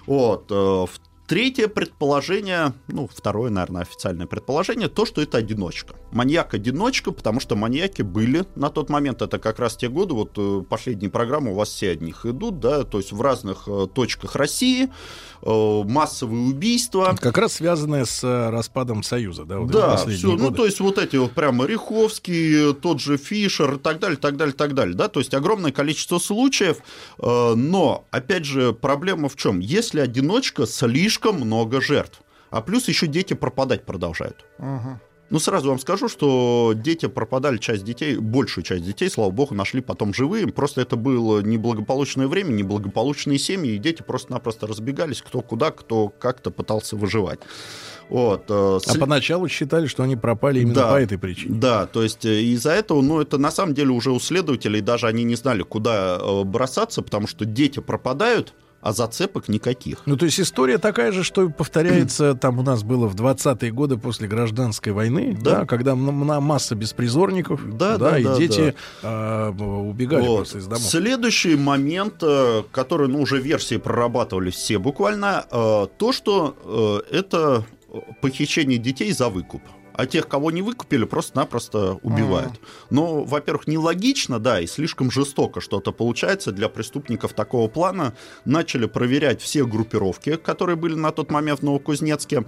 Вот. 0.07 0.47
Э, 0.51 0.87
Третье 1.27 1.69
предположение, 1.69 2.75
ну, 2.87 3.09
второе, 3.09 3.51
наверное, 3.51 3.81
официальное 3.81 4.27
предположение, 4.27 4.89
то, 4.89 5.07
что 5.07 5.23
это 5.23 5.39
одиночка. 5.39 5.95
Маньяк-одиночка, 6.15 7.11
потому 7.11 7.41
что 7.41 7.57
маньяки 7.57 8.03
были 8.03 8.45
на 8.55 8.71
тот 8.71 8.89
момент, 8.89 9.21
это 9.21 9.39
как 9.41 9.59
раз 9.59 9.77
те 9.77 9.89
годы, 9.89 10.15
вот 10.15 10.33
э, 10.37 10.63
последние 10.69 11.11
программы 11.11 11.51
у 11.51 11.55
вас 11.55 11.71
все 11.71 11.91
от 11.91 12.01
них 12.01 12.25
идут, 12.25 12.61
да, 12.61 12.85
то 12.85 12.99
есть 12.99 13.11
в 13.11 13.21
разных 13.21 13.65
э, 13.67 13.89
точках 13.93 14.37
России, 14.37 14.91
э, 15.43 15.83
массовые 15.85 16.51
убийства. 16.51 17.17
Как 17.21 17.37
раз 17.37 17.55
связанные 17.55 18.07
с 18.07 18.23
распадом 18.23 19.03
Союза, 19.03 19.45
да? 19.45 19.59
Вот 19.59 19.73
да, 19.73 19.97
все, 19.97 20.27
ну, 20.29 20.33
годы. 20.33 20.43
ну, 20.45 20.51
то 20.53 20.65
есть 20.65 20.79
вот 20.79 20.99
эти 20.99 21.17
вот 21.17 21.33
прямо 21.33 21.67
Риховский, 21.67 22.75
тот 22.75 23.01
же 23.01 23.17
Фишер 23.17 23.75
и 23.75 23.79
так 23.79 23.99
далее, 23.99 24.17
так 24.17 24.37
далее, 24.37 24.55
так 24.55 24.75
далее, 24.75 24.95
да, 24.95 25.09
то 25.09 25.19
есть 25.19 25.35
огромное 25.35 25.73
количество 25.73 26.19
случаев, 26.19 26.79
но, 27.19 28.05
опять 28.13 28.45
же, 28.45 28.73
проблема 28.73 29.29
в 29.29 29.37
чем? 29.37 29.59
Если 29.59 29.99
одиночка 29.99 30.67
слишком 30.67 31.41
много 31.41 31.81
жертв. 31.81 32.21
А 32.51 32.61
плюс 32.61 32.87
еще 32.87 33.09
дети 33.09 33.35
пропадать 33.35 33.85
продолжают. 33.85 34.45
Ага. 34.59 35.01
Ну, 35.35 35.41
сразу 35.41 35.69
вам 35.69 35.81
скажу, 35.81 36.09
что 36.09 36.75
дети 36.77 37.07
пропадали, 37.07 37.59
часть 37.59 37.83
детей, 37.83 38.19
большую 38.19 38.63
часть 38.63 38.85
детей, 38.85 39.11
слава 39.11 39.33
богу, 39.33 39.53
нашли 39.53 39.81
потом 39.81 40.15
живые. 40.15 40.47
Просто 40.47 40.81
это 40.81 40.95
было 40.95 41.41
неблагополучное 41.41 42.29
время, 42.29 42.53
неблагополучные 42.53 43.41
семьи, 43.41 43.75
и 43.75 43.79
дети 43.79 44.03
просто-напросто 44.03 44.69
разбегались, 44.69 45.23
кто 45.23 45.41
куда, 45.41 45.73
кто 45.73 46.09
как-то 46.09 46.53
пытался 46.53 46.95
выживать. 46.95 47.41
Вот. 48.09 48.45
Э, 48.49 48.79
а 48.87 48.95
поначалу 48.97 49.49
считали, 49.49 49.89
что 49.89 50.05
они 50.05 50.15
пропали 50.15 50.61
именно 50.61 50.75
да, 50.77 50.93
по 50.93 51.01
этой 51.01 51.19
причине. 51.19 51.59
Да, 51.59 51.87
то 51.87 52.05
есть 52.05 52.25
э, 52.25 52.41
из-за 52.43 52.71
этого, 52.71 53.03
ну, 53.03 53.21
это 53.21 53.37
на 53.37 53.51
самом 53.51 53.75
деле 53.75 53.91
уже 53.91 54.13
у 54.13 54.21
следователей, 54.21 54.83
даже 54.83 55.09
они 55.09 55.25
не 55.25 55.35
знали, 55.35 55.63
куда 55.63 56.17
э, 56.17 56.45
бросаться, 56.45 57.03
потому 57.03 57.27
что 57.27 57.45
дети 57.45 57.81
пропадают, 57.81 58.55
а 58.85 58.93
зацепок 58.93 59.49
никаких. 59.49 60.03
Ну, 60.05 60.19
то 60.19 60.27
есть 60.27 60.39
история 60.39 60.77
такая 60.77 61.11
же, 61.11 61.25
что 61.25 61.49
повторяется, 61.49 62.35
там 62.41 62.59
у 62.59 62.63
нас 62.63 62.83
было 62.83 63.07
в 63.07 63.15
20-е 63.15 63.73
годы 63.73 63.97
после 63.97 64.29
гражданской 64.29 64.93
войны, 64.93 65.35
да, 65.41 65.61
да 65.61 65.67
когда 65.67 65.95
на 65.97 66.41
масса 66.41 66.75
беспризорников, 66.75 67.63
да, 67.79 67.97
да, 67.97 68.11
да 68.11 68.19
и 68.19 68.25
да, 68.25 68.37
дети 68.37 68.75
да. 69.03 69.49
Э, 69.49 69.63
убегали 69.63 70.27
вот. 70.27 70.37
просто 70.37 70.59
из 70.59 70.67
домов. 70.67 70.83
Следующий 70.83 71.57
момент, 71.57 72.17
э, 72.21 72.63
который, 72.73 73.09
ну, 73.09 73.23
уже 73.23 73.41
версии 73.41 73.79
прорабатывали 73.79 74.51
все 74.51 74.79
буквально, 74.79 75.47
э, 75.51 75.87
то, 75.97 76.13
что 76.13 77.03
э, 77.11 77.17
это 77.17 77.65
похищение 78.21 78.77
детей 78.77 79.13
за 79.13 79.31
выкуп 79.31 79.63
а 79.95 80.07
тех, 80.07 80.29
кого 80.29 80.51
не 80.51 80.63
выкупили, 80.63 81.05
просто-напросто 81.05 81.99
убивают. 82.03 82.53
А-а-а. 82.53 82.87
Но, 82.91 83.25
во-первых, 83.25 83.67
нелогично, 83.67 84.39
да, 84.39 84.61
и 84.61 84.67
слишком 84.67 85.11
жестоко 85.11 85.61
что-то 85.61 85.93
получается 85.93 86.53
для 86.53 86.69
преступников 86.69 87.33
такого 87.33 87.69
плана. 87.69 88.15
Начали 88.45 88.87
проверять 88.87 89.41
все 89.41 89.65
группировки, 89.65 90.37
которые 90.37 90.77
были 90.77 90.95
на 90.95 91.13
тот 91.13 91.31
момент 91.31 91.61
в 91.61 91.63
Новокузнецке. 91.63 92.45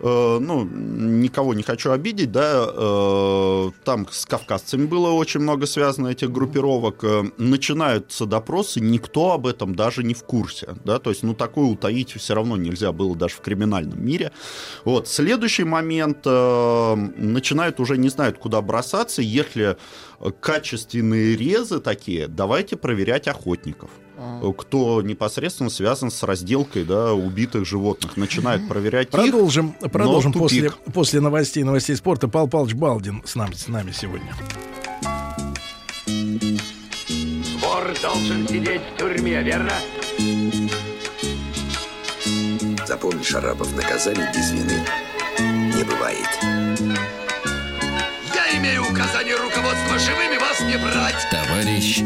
Э, 0.00 0.38
ну, 0.40 0.64
никого 0.64 1.54
не 1.54 1.62
хочу 1.62 1.92
обидеть, 1.92 2.30
да, 2.30 2.66
э, 2.66 3.70
там 3.84 4.06
с 4.10 4.26
кавказцами 4.26 4.86
было 4.86 5.10
очень 5.10 5.40
много 5.40 5.66
связано 5.66 6.08
этих 6.08 6.30
группировок. 6.30 7.04
Э, 7.04 7.24
начинаются 7.38 8.26
допросы, 8.26 8.80
никто 8.80 9.32
об 9.32 9.46
этом 9.46 9.74
даже 9.74 10.02
не 10.02 10.14
в 10.14 10.24
курсе, 10.24 10.74
да, 10.84 10.98
то 10.98 11.10
есть, 11.10 11.22
ну, 11.22 11.34
такое 11.34 11.66
утаить 11.66 12.12
все 12.12 12.34
равно 12.34 12.56
нельзя 12.56 12.92
было 12.92 13.16
даже 13.16 13.36
в 13.36 13.40
криминальном 13.40 14.04
мире. 14.04 14.32
Вот, 14.84 15.08
следующий 15.08 15.64
момент 15.64 16.18
э, 16.24 16.81
начинают 16.94 17.80
уже 17.80 17.96
не 17.96 18.08
знают, 18.08 18.38
куда 18.38 18.60
бросаться. 18.60 19.22
Если 19.22 19.76
качественные 20.40 21.36
резы 21.36 21.80
такие, 21.80 22.28
давайте 22.28 22.76
проверять 22.76 23.28
охотников 23.28 23.90
а. 24.22 24.52
кто 24.52 25.02
непосредственно 25.02 25.70
связан 25.70 26.10
с 26.10 26.22
разделкой 26.22 26.84
да, 26.84 27.12
убитых 27.12 27.66
животных. 27.66 28.16
Начинают 28.16 28.68
проверять 28.68 29.10
продолжим, 29.10 29.76
их, 29.80 29.90
Продолжим 29.90 30.32
после, 30.32 30.70
после 30.92 31.20
новостей, 31.20 31.64
новостей 31.64 31.96
спорта. 31.96 32.28
Пал 32.28 32.48
Павлович 32.48 32.74
Балдин 32.74 33.22
с 33.24 33.34
нами, 33.34 33.54
с 33.54 33.68
нами 33.68 33.92
сегодня. 33.92 34.32
Вор 37.60 37.94
должен 38.00 38.46
сидеть 38.46 38.82
в 38.94 38.98
тюрьме, 38.98 39.42
верно? 39.42 39.72
Запомни, 42.86 43.22
Шарапов, 43.22 43.74
наказание 43.74 44.30
без 44.34 44.52
вины 44.52 44.84
не 45.82 45.88
бывает. 45.88 46.28
Я 48.34 48.58
имею 48.58 48.82
указание 48.82 49.36
руководства 49.36 49.98
живыми 49.98 50.38
вас 50.38 50.60
не 50.60 50.76
брать. 50.78 51.26
Товарищ 51.30 52.02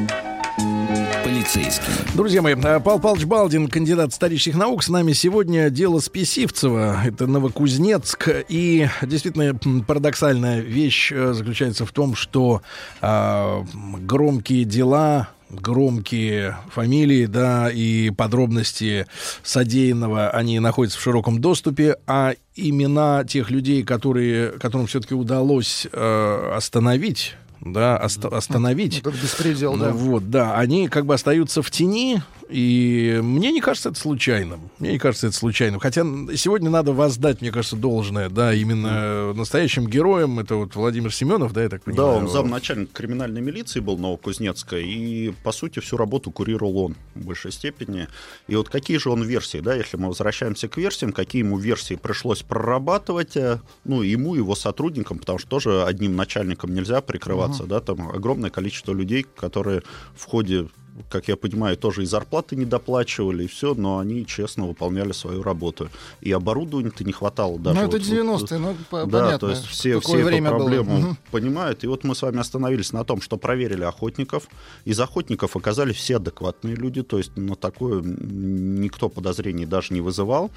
полицейский. 1.24 1.92
Друзья 2.14 2.40
мои, 2.40 2.54
э, 2.54 2.80
Павел 2.80 3.00
Павлович 3.00 3.24
Балдин, 3.24 3.68
кандидат 3.68 4.12
исторических 4.12 4.56
наук. 4.56 4.82
С 4.82 4.88
нами 4.88 5.12
сегодня 5.12 5.70
дело 5.70 5.98
Списивцева. 5.98 7.02
Это 7.04 7.26
Новокузнецк. 7.26 8.28
И 8.48 8.88
действительно 9.02 9.58
парадоксальная 9.82 10.60
вещь 10.60 11.12
э, 11.12 11.32
заключается 11.32 11.84
в 11.84 11.92
том, 11.92 12.14
что 12.14 12.62
э, 13.02 13.64
громкие 13.98 14.64
дела 14.64 15.28
громкие 15.50 16.56
фамилии, 16.70 17.26
да, 17.26 17.70
и 17.70 18.10
подробности 18.10 19.06
содеянного, 19.42 20.30
они 20.30 20.58
находятся 20.60 20.98
в 20.98 21.02
широком 21.02 21.40
доступе, 21.40 21.96
а 22.06 22.34
имена 22.54 23.24
тех 23.24 23.50
людей, 23.50 23.82
которые, 23.84 24.52
которым 24.52 24.86
все-таки 24.86 25.14
удалось 25.14 25.86
э, 25.92 26.52
остановить 26.54 27.34
да, 27.60 27.96
ост- 27.96 28.24
остановить. 28.24 29.02
Вот 29.04 29.14
беспредел, 29.14 29.76
да. 29.76 29.90
Вот, 29.90 30.30
да, 30.30 30.56
они 30.58 30.88
как 30.88 31.06
бы 31.06 31.14
остаются 31.14 31.62
в 31.62 31.70
тени, 31.70 32.22
и 32.48 33.18
мне 33.22 33.50
не 33.50 33.60
кажется 33.60 33.88
это 33.88 33.98
случайным. 33.98 34.70
Мне 34.78 34.92
не 34.92 34.98
кажется 34.98 35.26
это 35.26 35.36
случайным. 35.36 35.80
Хотя 35.80 36.02
сегодня 36.36 36.70
надо 36.70 36.92
воздать, 36.92 37.40
мне 37.40 37.50
кажется, 37.50 37.76
должное, 37.76 38.28
да, 38.28 38.54
именно 38.54 39.32
настоящим 39.34 39.86
героем. 39.86 40.38
Это 40.38 40.56
вот 40.56 40.76
Владимир 40.76 41.12
Семенов, 41.12 41.52
да, 41.52 41.64
я 41.64 41.68
так 41.68 41.82
понимаю. 41.82 42.10
Да, 42.10 42.16
он 42.18 42.28
замначальник 42.28 42.92
криминальной 42.92 43.40
милиции 43.40 43.80
был 43.80 43.98
Новокузнецка, 43.98 44.78
и, 44.78 45.32
по 45.42 45.50
сути, 45.50 45.80
всю 45.80 45.96
работу 45.96 46.30
курировал 46.30 46.78
он 46.78 46.96
в 47.14 47.24
большей 47.24 47.50
степени. 47.50 48.06
И 48.46 48.54
вот 48.54 48.68
какие 48.68 48.98
же 48.98 49.10
он 49.10 49.22
версии, 49.22 49.58
да, 49.58 49.74
если 49.74 49.96
мы 49.96 50.08
возвращаемся 50.08 50.68
к 50.68 50.76
версиям, 50.76 51.12
какие 51.12 51.42
ему 51.42 51.58
версии 51.58 51.94
пришлось 51.94 52.42
прорабатывать, 52.42 53.36
э, 53.36 53.60
ну, 53.84 54.02
ему, 54.02 54.34
его 54.34 54.54
сотрудникам, 54.54 55.18
потому 55.18 55.38
что 55.38 55.48
тоже 55.48 55.82
одним 55.82 56.14
начальником 56.14 56.74
нельзя 56.74 57.00
прикрываться, 57.00 57.64
uh-huh. 57.64 57.68
да, 57.68 57.80
там 57.80 58.08
огромное 58.08 58.50
количество 58.50 58.92
людей, 58.92 59.26
которые 59.36 59.82
в 60.14 60.24
ходе 60.24 60.68
как 61.10 61.28
я 61.28 61.36
понимаю, 61.36 61.76
тоже 61.76 62.02
и 62.02 62.06
зарплаты 62.06 62.56
не 62.56 62.64
доплачивали, 62.64 63.44
и 63.44 63.46
все, 63.46 63.74
но 63.74 63.98
они 63.98 64.26
честно 64.26 64.66
выполняли 64.66 65.12
свою 65.12 65.42
работу. 65.42 65.88
И 66.20 66.32
оборудования-то 66.32 67.04
не 67.04 67.12
хватало 67.12 67.58
даже. 67.58 67.80
Ну, 67.80 67.86
это 67.86 67.96
вот- 67.98 68.02
90-е, 68.06 68.58
ну, 68.58 68.72
да, 68.72 68.86
понятно, 68.90 69.38
то 69.38 69.50
есть 69.50 69.66
все, 69.66 70.00
все 70.00 70.16
эту 70.18 70.26
время 70.26 70.50
было. 70.50 70.58
проблему 70.58 70.98
Мгм. 70.98 71.18
понимают. 71.30 71.84
И 71.84 71.86
вот 71.86 72.04
мы 72.04 72.14
с 72.14 72.22
вами 72.22 72.38
остановились 72.40 72.92
на 72.92 73.04
том, 73.04 73.20
что 73.20 73.36
проверили 73.36 73.82
охотников. 73.84 74.48
Из 74.84 74.98
охотников 75.00 75.56
оказались 75.56 75.96
все 75.96 76.16
адекватные 76.16 76.74
люди, 76.74 77.02
то 77.02 77.18
есть 77.18 77.36
на 77.36 77.56
такое 77.56 78.00
м, 78.00 78.80
никто 78.80 79.08
подозрений 79.08 79.66
даже 79.66 79.92
не 79.94 80.00
вызывал. 80.00 80.50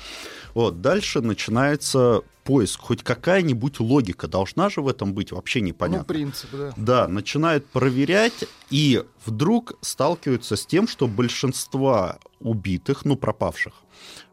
Вот, 0.53 0.81
дальше 0.81 1.21
начинается 1.21 2.21
поиск. 2.49 2.79
Хоть 2.81 3.03
какая-нибудь 3.03 3.79
логика 3.79 4.27
должна 4.27 4.69
же 4.69 4.81
в 4.81 4.87
этом 4.87 5.13
быть, 5.13 5.31
вообще 5.31 5.59
Ну, 5.61 5.67
непонятно. 5.67 6.03
принцип, 6.05 6.49
да. 6.51 6.73
Да, 6.77 7.07
начинают 7.07 7.65
проверять, 7.67 8.45
и 8.71 9.03
вдруг 9.25 9.73
сталкиваются 9.81 10.55
с 10.55 10.65
тем, 10.65 10.87
что 10.87 11.07
большинство 11.07 12.15
убитых, 12.39 13.05
ну, 13.05 13.15
пропавших, 13.15 13.73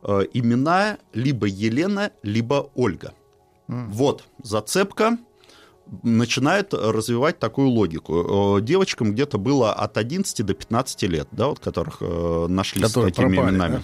э, 0.02 0.20
имена 0.32 0.96
либо 1.12 1.46
Елена, 1.46 2.10
либо 2.22 2.70
Ольга. 2.74 3.12
Вот, 3.68 4.24
зацепка 4.42 5.18
начинает 6.02 6.74
развивать 6.74 7.38
такую 7.38 7.68
логику. 7.68 8.58
Э, 8.58 8.62
Девочкам 8.62 9.12
где-то 9.12 9.38
было 9.38 9.72
от 9.72 9.96
11 9.98 10.42
до 10.42 10.54
15 10.54 11.06
лет, 11.08 11.28
да, 11.32 11.46
вот 11.48 11.58
которых 11.60 11.98
э, 12.00 12.46
нашли 12.48 12.82
Которые 12.82 13.12
с 13.12 13.16
такими 13.16 13.34
пропали, 13.36 13.54
именами. 13.54 13.74
да? 13.76 13.82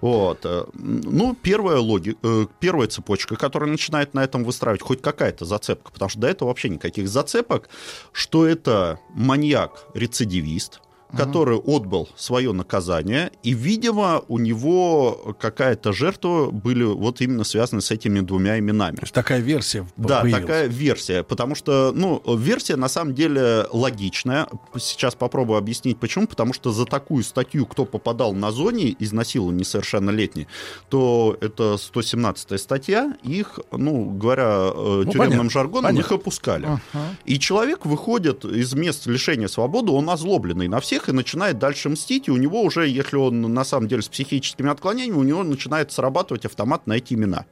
Вот. 0.00 0.40
э, 0.44 0.64
Ну, 0.74 1.36
первая, 1.40 1.78
логи... 1.78 2.16
э, 2.22 2.46
первая 2.58 2.88
цепочка, 2.88 3.36
которая 3.36 3.70
начинает 3.70 4.14
на 4.14 4.24
этом 4.24 4.44
выстраивать 4.44 4.82
хоть 4.82 5.02
какая-то 5.02 5.44
зацепка, 5.44 5.92
потому 5.92 6.08
что 6.08 6.20
до 6.20 6.28
этого 6.28 6.48
вообще 6.48 6.68
никаких 6.68 7.08
зацепок, 7.08 7.68
что 8.12 8.46
это 8.46 8.98
маньяк-рецидивист, 9.14 10.80
который 11.16 11.58
отбыл 11.58 12.08
свое 12.16 12.52
наказание, 12.52 13.30
и, 13.42 13.52
видимо, 13.52 14.22
у 14.28 14.38
него 14.38 15.34
какая-то 15.40 15.92
жертва 15.92 16.50
были 16.50 16.84
вот 16.84 17.20
именно 17.20 17.44
связаны 17.44 17.80
с 17.80 17.90
этими 17.90 18.20
двумя 18.20 18.58
именами. 18.58 18.96
То 18.96 19.02
есть 19.02 19.14
такая 19.14 19.40
версия 19.40 19.86
Да, 19.96 20.20
появилась. 20.20 20.42
такая 20.42 20.66
версия, 20.66 21.22
потому 21.22 21.54
что, 21.54 21.92
ну, 21.94 22.22
версия 22.36 22.76
на 22.76 22.88
самом 22.88 23.14
деле 23.14 23.66
логичная. 23.72 24.46
Сейчас 24.78 25.14
попробую 25.14 25.58
объяснить, 25.58 25.98
почему. 25.98 26.26
Потому 26.26 26.52
что 26.52 26.70
за 26.72 26.84
такую 26.86 27.24
статью, 27.24 27.66
кто 27.66 27.84
попадал 27.84 28.32
на 28.34 28.50
зоне 28.52 28.94
изнасилования 28.98 29.60
несовершеннолетней, 29.60 30.46
то 30.88 31.36
это 31.40 31.76
117 31.76 32.60
статья, 32.60 33.14
их, 33.22 33.58
ну, 33.72 34.10
говоря 34.10 34.70
э, 34.74 35.02
Ну, 35.04 35.04
тюремным 35.04 35.18
понятно, 35.30 35.50
жаргоном, 35.50 35.84
понятно. 35.90 36.06
их 36.06 36.12
опускали. 36.12 36.66
Ага. 36.66 36.80
И 37.24 37.38
человек 37.38 37.86
выходит 37.86 38.44
из 38.44 38.72
мест 38.74 39.06
лишения 39.06 39.48
свободы, 39.48 39.92
он 39.92 40.08
озлобленный 40.10 40.68
на 40.68 40.80
всех 40.80 40.99
и 41.08 41.12
начинает 41.12 41.58
дальше 41.58 41.88
мстить, 41.88 42.28
и 42.28 42.30
у 42.30 42.36
него 42.36 42.62
уже, 42.62 42.88
если 42.88 43.16
он 43.16 43.40
на 43.40 43.64
самом 43.64 43.88
деле 43.88 44.02
с 44.02 44.08
психическими 44.08 44.70
отклонениями, 44.70 45.18
у 45.18 45.22
него 45.22 45.42
начинает 45.42 45.92
срабатывать 45.92 46.44
автомат 46.44 46.86
на 46.86 46.94
эти 46.94 47.14
имена. 47.14 47.46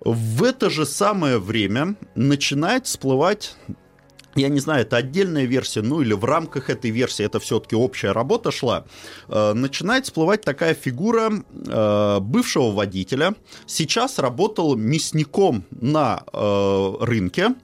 В 0.00 0.44
это 0.44 0.70
же 0.70 0.86
самое 0.86 1.38
время 1.38 1.96
начинает 2.14 2.86
всплывать 2.86 3.56
я 4.34 4.48
не 4.48 4.60
знаю, 4.60 4.82
это 4.82 4.96
отдельная 4.96 5.46
версия, 5.46 5.82
ну 5.82 6.00
или 6.00 6.12
в 6.12 6.24
рамках 6.24 6.70
этой 6.70 6.90
версии 6.90 7.24
это 7.24 7.40
все-таки 7.40 7.74
общая 7.74 8.12
работа 8.12 8.50
шла, 8.52 8.84
э, 9.28 9.52
начинает 9.52 10.04
всплывать 10.04 10.42
такая 10.42 10.74
фигура 10.74 11.32
э, 11.32 12.20
бывшего 12.20 12.70
водителя. 12.70 13.34
Сейчас 13.66 14.18
работал 14.18 14.76
мясником 14.76 15.64
на 15.70 16.22
э, 16.32 16.94
рынке, 17.00 17.54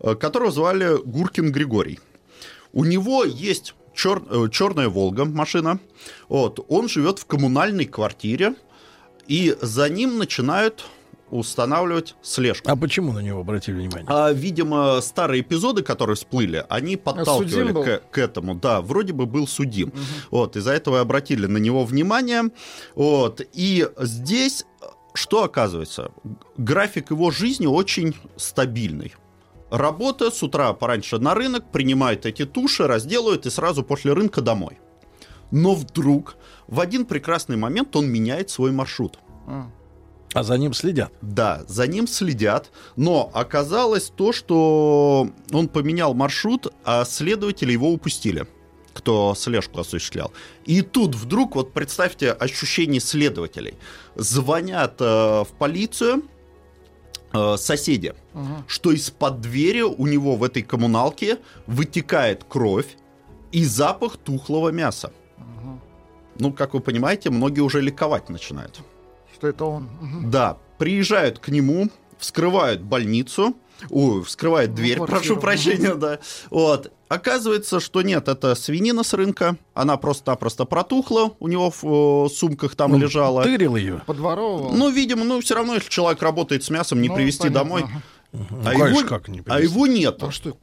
э, 0.00 0.14
которого 0.14 0.50
звали 0.50 0.96
Гуркин 1.04 1.52
Григорий. 1.52 2.00
У 2.76 2.84
него 2.84 3.24
есть 3.24 3.74
чер- 3.94 4.26
э, 4.28 4.50
черная 4.50 4.90
Волга 4.90 5.24
машина. 5.24 5.78
Вот, 6.28 6.62
он 6.68 6.90
живет 6.90 7.18
в 7.18 7.24
коммунальной 7.24 7.86
квартире, 7.86 8.54
и 9.26 9.56
за 9.62 9.88
ним 9.88 10.18
начинают 10.18 10.84
устанавливать 11.30 12.16
слежку. 12.20 12.70
А 12.70 12.76
почему 12.76 13.12
на 13.14 13.20
него 13.20 13.40
обратили 13.40 13.76
внимание? 13.76 14.04
А, 14.08 14.30
видимо, 14.30 15.00
старые 15.00 15.40
эпизоды, 15.40 15.82
которые 15.82 16.16
всплыли, 16.16 16.66
они 16.68 16.98
подталкивали 16.98 17.48
судим 17.48 17.72
был? 17.72 17.84
к, 17.84 18.02
к 18.10 18.18
этому. 18.18 18.54
Да, 18.54 18.82
вроде 18.82 19.14
бы 19.14 19.24
был 19.24 19.48
судим. 19.48 19.90
Вот, 20.30 20.56
из-за 20.56 20.72
этого 20.72 20.98
и 20.98 21.00
обратили 21.00 21.46
на 21.46 21.56
него 21.56 21.86
внимание. 21.86 22.42
Вот, 22.94 23.40
и 23.54 23.88
здесь 24.00 24.66
что 25.14 25.44
оказывается? 25.44 26.12
График 26.58 27.10
его 27.10 27.30
жизни 27.30 27.64
очень 27.64 28.14
стабильный. 28.36 29.14
Работа 29.70 30.30
с 30.30 30.42
утра 30.42 30.72
пораньше 30.72 31.18
на 31.18 31.34
рынок, 31.34 31.70
принимает 31.72 32.24
эти 32.24 32.44
туши, 32.44 32.86
разделывает 32.86 33.46
и 33.46 33.50
сразу 33.50 33.82
после 33.82 34.12
рынка 34.12 34.40
домой. 34.40 34.78
Но 35.50 35.74
вдруг 35.74 36.36
в 36.68 36.80
один 36.80 37.04
прекрасный 37.04 37.56
момент 37.56 37.94
он 37.96 38.08
меняет 38.08 38.50
свой 38.50 38.72
маршрут. 38.72 39.18
А 40.34 40.42
за 40.42 40.58
ним 40.58 40.74
следят. 40.74 41.12
Да, 41.22 41.62
за 41.66 41.86
ним 41.86 42.06
следят, 42.06 42.70
но 42.96 43.30
оказалось 43.32 44.12
то, 44.14 44.32
что 44.32 45.30
он 45.52 45.68
поменял 45.68 46.14
маршрут, 46.14 46.72
а 46.84 47.04
следователи 47.04 47.72
его 47.72 47.90
упустили 47.90 48.46
кто 48.96 49.34
слежку 49.36 49.80
осуществлял. 49.80 50.32
И 50.64 50.80
тут 50.80 51.14
вдруг, 51.14 51.54
вот 51.54 51.74
представьте 51.74 52.32
ощущение 52.32 53.00
следователей. 53.00 53.74
Звонят 54.14 54.96
э, 55.00 55.04
в 55.04 55.48
полицию 55.58 56.22
э, 57.34 57.56
соседи, 57.58 58.14
что 58.68 58.92
из-под 58.92 59.40
двери 59.40 59.82
у 59.82 60.06
него 60.06 60.36
в 60.36 60.44
этой 60.44 60.62
коммуналке 60.62 61.38
вытекает 61.66 62.44
кровь 62.44 62.96
и 63.52 63.64
запах 63.64 64.16
тухлого 64.16 64.70
мяса. 64.70 65.12
Ну, 66.38 66.52
как 66.52 66.74
вы 66.74 66.80
понимаете, 66.80 67.30
многие 67.30 67.60
уже 67.60 67.80
ликовать 67.80 68.28
начинают. 68.28 68.80
Что 69.34 69.48
это 69.48 69.64
он? 69.64 69.88
Мгм. 70.00 70.30
Да, 70.30 70.58
приезжают 70.78 71.38
к 71.38 71.48
нему, 71.48 71.88
вскрывают 72.18 72.82
больницу, 72.82 73.54
ой, 73.90 74.22
вскрывают 74.22 74.74
дверь, 74.74 74.96
квартиру. 74.98 75.20
прошу 75.20 75.40
прощения, 75.40 75.94
да. 75.94 76.18
Вот. 76.50 76.92
Оказывается, 77.08 77.78
что 77.80 78.02
нет, 78.02 78.26
это 78.28 78.54
свинина 78.56 79.02
с 79.04 79.14
рынка, 79.14 79.56
она 79.74 79.96
просто-напросто 79.96 80.64
протухла, 80.64 81.32
у 81.38 81.46
него 81.48 81.70
в 81.70 82.26
э, 82.26 82.28
сумках 82.34 82.74
там 82.74 82.94
Он 82.94 83.00
лежала. 83.00 83.44
тырил 83.44 83.76
ее. 83.76 84.02
Подворовывал? 84.06 84.72
Ну, 84.72 84.90
видимо, 84.90 85.24
ну, 85.24 85.40
все 85.40 85.54
равно, 85.54 85.74
если 85.74 85.88
человек 85.88 86.20
работает 86.20 86.64
с 86.64 86.70
мясом, 86.70 87.00
не 87.00 87.08
Ну, 87.08 87.14
привезти 87.14 87.44
понятно, 87.44 87.60
домой. 87.60 87.82
ага. 87.84 88.02
Ну, 88.50 88.60
А, 88.64 88.70
конечно, 88.72 88.98
его, 88.98 89.08
как 89.08 89.28
не 89.28 89.42
а 89.46 89.60
его 89.60 89.86
нет. 89.86 90.22
А 90.22 90.30
что? 90.30 90.56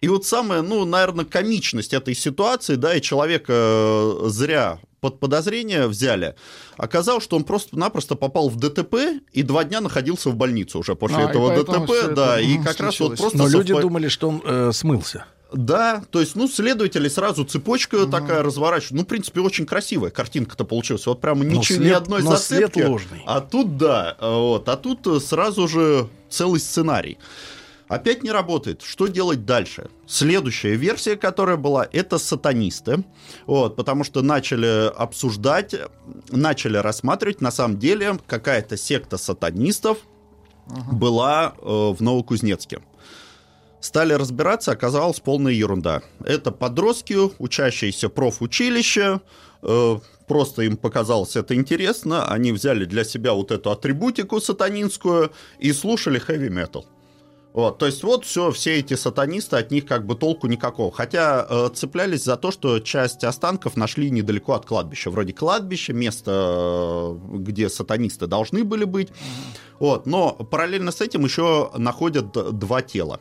И 0.00 0.08
вот 0.08 0.26
самая, 0.26 0.60
ну, 0.62 0.84
наверное, 0.84 1.24
комичность 1.24 1.94
этой 1.94 2.14
ситуации, 2.14 2.74
да, 2.76 2.94
и 2.94 3.00
человека 3.00 3.52
э, 3.54 4.20
зря 4.28 4.78
под 5.00 5.18
подозрение 5.18 5.86
взяли, 5.86 6.34
оказалось, 6.76 7.24
что 7.24 7.36
он 7.36 7.44
просто-напросто 7.44 8.14
попал 8.14 8.48
в 8.50 8.56
ДТП 8.56 8.94
и 9.32 9.42
два 9.42 9.64
дня 9.64 9.80
находился 9.80 10.30
в 10.30 10.36
больнице 10.36 10.76
уже 10.78 10.94
после 10.94 11.18
А, 11.18 11.22
и 11.22 11.24
этого 11.30 11.54
ДТП, 11.54 11.90
это, 11.90 12.14
да, 12.14 12.40
и 12.40 12.54
мгм, 12.54 12.64
как 12.64 12.80
раз 12.80 13.00
вот 13.00 13.16
случилось. 13.16 13.20
просто 13.20 13.38
Но 13.38 13.48
люди 13.48 13.72
совпа- 13.72 13.80
думали, 13.80 14.08
что 14.08 14.28
он 14.28 14.42
э, 14.44 14.72
смылся. 14.72 15.24
Да, 15.54 16.02
то 16.10 16.20
есть, 16.20 16.34
ну, 16.34 16.48
следователи 16.48 17.08
сразу 17.08 17.44
цепочка 17.44 18.06
такая 18.06 18.42
разворачивают. 18.42 18.92
Ну, 18.98 19.02
в 19.04 19.06
принципе, 19.06 19.40
очень 19.40 19.66
красивая 19.66 20.10
картинка-то 20.10 20.64
получилась. 20.64 21.06
Вот 21.06 21.20
прямо 21.20 21.44
ничего, 21.44 21.78
ни 21.78 21.84
след- 21.84 21.96
одной 21.96 22.22
но 22.22 22.36
след 22.36 22.60
зацепки. 22.60 22.82
ложный. 22.82 23.22
А 23.26 23.40
тут, 23.40 23.76
да, 23.76 24.16
вот, 24.20 24.68
а 24.68 24.76
тут 24.76 25.06
э, 25.06 25.20
сразу 25.20 25.68
же 25.68 26.08
целый 26.28 26.60
сценарий. 26.60 27.18
Опять 27.86 28.22
не 28.22 28.32
работает. 28.32 28.82
Что 28.82 29.06
делать 29.06 29.44
дальше? 29.44 29.88
Следующая 30.06 30.74
версия, 30.74 31.16
которая 31.16 31.56
была, 31.56 31.86
это 31.92 32.18
сатанисты. 32.18 33.04
Вот, 33.46 33.76
потому 33.76 34.04
что 34.04 34.22
начали 34.22 34.88
обсуждать, 34.88 35.74
начали 36.30 36.78
рассматривать, 36.78 37.40
на 37.40 37.50
самом 37.50 37.78
деле, 37.78 38.18
какая-то 38.26 38.76
секта 38.76 39.18
сатанистов 39.18 39.98
была 40.90 41.54
э, 41.58 41.62
в 41.62 42.00
Новокузнецке. 42.00 42.80
Стали 43.84 44.14
разбираться, 44.14 44.72
оказалась 44.72 45.20
полная 45.20 45.52
ерунда. 45.52 46.00
Это 46.24 46.50
подростки, 46.50 47.18
учащиеся 47.38 48.08
профучилища, 48.08 49.20
э, 49.60 49.98
просто 50.26 50.62
им 50.62 50.78
показалось 50.78 51.36
это 51.36 51.54
интересно, 51.54 52.26
они 52.32 52.52
взяли 52.52 52.86
для 52.86 53.04
себя 53.04 53.34
вот 53.34 53.50
эту 53.50 53.70
атрибутику 53.70 54.40
сатанинскую 54.40 55.32
и 55.58 55.70
слушали 55.74 56.18
хэви-метал. 56.18 56.86
Вот, 57.52 57.76
то 57.76 57.84
есть 57.84 58.02
вот 58.02 58.24
все, 58.24 58.52
все 58.52 58.78
эти 58.78 58.94
сатанисты, 58.94 59.58
от 59.58 59.70
них 59.70 59.84
как 59.84 60.06
бы 60.06 60.14
толку 60.14 60.46
никакого. 60.46 60.90
Хотя 60.90 61.46
э, 61.46 61.68
цеплялись 61.74 62.24
за 62.24 62.38
то, 62.38 62.50
что 62.52 62.80
часть 62.80 63.22
останков 63.22 63.76
нашли 63.76 64.10
недалеко 64.10 64.54
от 64.54 64.64
кладбища. 64.64 65.10
Вроде 65.10 65.34
кладбища, 65.34 65.92
место, 65.92 66.30
э, 66.32 67.36
где 67.36 67.68
сатанисты 67.68 68.26
должны 68.28 68.64
были 68.64 68.84
быть. 68.84 69.10
Вот, 69.78 70.06
но 70.06 70.32
параллельно 70.32 70.90
с 70.90 71.02
этим 71.02 71.22
еще 71.26 71.70
находят 71.76 72.32
два 72.32 72.80
тела. 72.80 73.20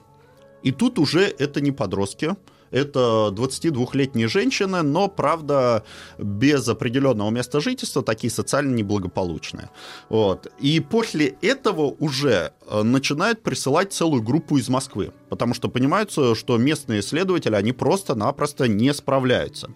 И 0.64 0.72
тут 0.72 1.00
уже 1.00 1.22
это 1.22 1.62
не 1.62 1.72
подростки, 1.72 2.36
Это 2.72 3.30
22-летние 3.32 4.28
женщины, 4.28 4.82
но, 4.82 5.08
правда, 5.08 5.84
без 6.18 6.68
определенного 6.68 7.30
места 7.30 7.60
жительства, 7.60 8.02
такие 8.02 8.32
социально 8.32 8.74
неблагополучные. 8.74 9.70
Вот. 10.10 10.52
И 10.60 10.80
после 10.80 11.36
этого 11.44 11.96
уже 12.00 12.54
э, 12.68 12.82
начинают 12.82 13.44
присылать 13.44 13.94
целую 13.94 14.24
группу 14.24 14.58
из 14.58 14.70
Москвы, 14.70 15.12
потому 15.30 15.54
что 15.54 15.70
понимаются, 15.70 16.34
что 16.34 16.58
местные 16.58 17.02
исследователи, 17.02 17.54
они 17.54 17.74
просто-напросто 17.74 18.68
не 18.68 18.92
справляются. 18.94 19.70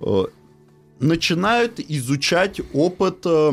Э, 0.00 0.24
начинают 0.98 1.80
изучать 1.80 2.60
опыт 2.74 3.24
э, 3.24 3.52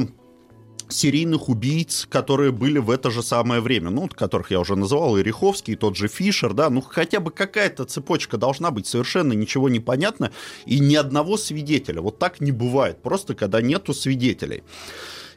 серийных 0.90 1.50
убийц, 1.50 2.08
которые 2.10 2.52
были 2.52 2.80
в 2.80 2.90
это 2.90 3.12
же 3.12 3.24
самое 3.24 3.62
время, 3.62 3.90
ну, 3.90 4.08
которых 4.08 4.52
я 4.52 4.60
уже 4.60 4.76
называл, 4.76 5.18
и 5.18 5.24
Риховский, 5.24 5.74
и 5.74 5.78
тот 5.78 5.96
же 5.96 6.08
Фишер, 6.08 6.54
да, 6.54 6.70
ну, 6.70 6.82
хотя 6.82 7.20
бы 7.20 7.32
какая-то 7.32 7.86
цепочка 7.86 8.38
должна 8.38 8.72
быть, 8.72 8.88
совершенно 8.88 9.34
ничего 9.34 9.70
не 9.70 9.80
понятно, 9.80 10.32
и 10.66 10.80
ни 10.80 10.96
одного 10.96 11.38
свидетеля. 11.38 12.02
Вот 12.02 12.20
так 12.20 12.42
не 12.42 12.52
бывает, 12.52 13.02
просто 13.02 13.36
когда 13.36 13.62
нету 13.62 13.94
свидетелей. 13.94 14.64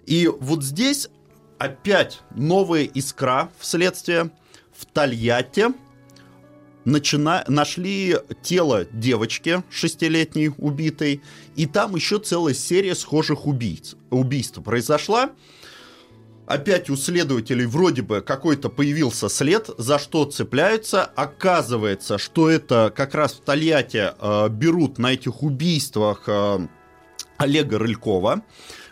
И 0.06 0.28
вот 0.28 0.62
здесь 0.64 1.08
опять 1.58 2.20
новая 2.34 2.84
искра 2.84 3.50
в 3.58 3.66
следствие 3.66 4.30
в 4.72 4.86
Тольятти, 4.86 5.66
начина... 6.84 7.44
нашли 7.48 8.16
тело 8.42 8.84
девочки 8.92 9.62
шестилетней 9.70 10.50
убитой, 10.56 11.22
и 11.56 11.66
там 11.66 11.94
еще 11.96 12.18
целая 12.18 12.54
серия 12.54 12.94
схожих 12.94 13.46
убийц. 13.46 13.96
убийств 14.10 14.62
произошла. 14.62 15.30
Опять 16.46 16.90
у 16.90 16.96
следователей 16.96 17.64
вроде 17.64 18.02
бы 18.02 18.22
какой-то 18.22 18.70
появился 18.70 19.28
след, 19.28 19.70
за 19.78 20.00
что 20.00 20.24
цепляются. 20.24 21.04
Оказывается, 21.04 22.18
что 22.18 22.50
это 22.50 22.92
как 22.94 23.14
раз 23.14 23.34
в 23.34 23.40
Тольятти 23.42 24.10
э, 24.18 24.48
берут 24.48 24.98
на 24.98 25.12
этих 25.12 25.44
убийствах 25.44 26.24
э, 26.26 26.66
Олега 27.36 27.78
Рылькова 27.78 28.42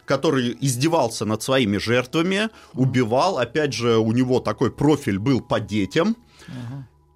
который 0.04 0.56
издевался 0.58 1.26
над 1.26 1.42
своими 1.42 1.76
жертвами, 1.76 2.48
убивал. 2.72 3.36
Опять 3.38 3.74
же, 3.74 3.98
у 3.98 4.10
него 4.12 4.40
такой 4.40 4.72
профиль 4.72 5.18
был 5.18 5.42
по 5.42 5.60
детям. 5.60 6.16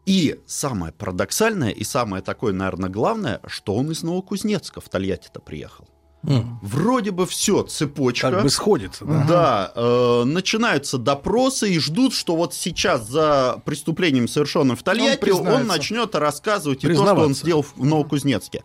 И 0.05 0.41
самое 0.47 0.93
парадоксальное 0.93 1.71
и 1.71 1.85
самое 1.85 2.23
такое, 2.23 2.53
наверное, 2.53 2.91
главное, 2.91 3.41
что 3.47 3.75
он 3.75 3.91
из 3.93 4.03
Новокузнецка 4.03 4.81
в 4.81 4.89
Тольятти-то 4.89 5.41
приехал. 5.41 5.89
Mm. 6.25 6.45
Вроде 6.63 7.11
бы 7.11 7.27
все, 7.27 7.63
цепочка. 7.63 8.31
Как 8.31 8.43
бы 8.43 8.51
сходится, 8.51 9.05
да? 9.05 9.25
Да. 9.29 9.73
Э, 9.75 10.25
начинаются 10.25 10.99
допросы 10.99 11.73
и 11.73 11.79
ждут, 11.81 12.15
что 12.15 12.37
вот 12.37 12.55
сейчас 12.55 13.09
за 13.09 13.61
преступлением, 13.65 14.29
совершенным 14.29 14.77
в 14.77 14.83
Тольятти, 14.83 15.31
он, 15.31 15.49
он 15.49 15.67
начнет 15.67 16.15
рассказывать 16.15 16.85
и 16.85 16.89
то, 16.89 16.95
что 16.95 17.15
он 17.15 17.35
сделал 17.35 17.63
в 17.63 17.85
Новокузнецке. 17.85 18.63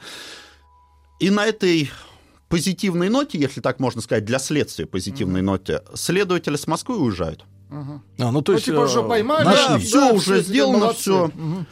И 1.20 1.32
на 1.32 1.48
этой 1.48 1.90
позитивной 2.48 3.10
ноте, 3.10 3.40
если 3.40 3.60
так 3.60 3.80
можно 3.80 4.02
сказать, 4.02 4.24
для 4.24 4.38
следствия 4.38 4.86
позитивной 4.86 5.42
mm. 5.42 5.46
ноте, 5.46 5.82
следователи 5.96 6.56
с 6.56 6.68
Москвы 6.68 6.98
уезжают. 6.98 7.44
Угу. 7.70 8.02
А, 8.20 8.32
ну 8.32 8.42
то 8.42 8.54
есть 8.54 8.68
ну, 8.68 8.74
типа, 8.74 8.88
что 8.88 9.04
поймали, 9.04 9.46
нашли. 9.46 9.74
Да, 9.74 9.80
все 9.80 10.00
да, 10.00 10.14
уже 10.14 10.42
сделано, 10.42 10.94
все. 10.94 11.26
Угу. 11.26 11.66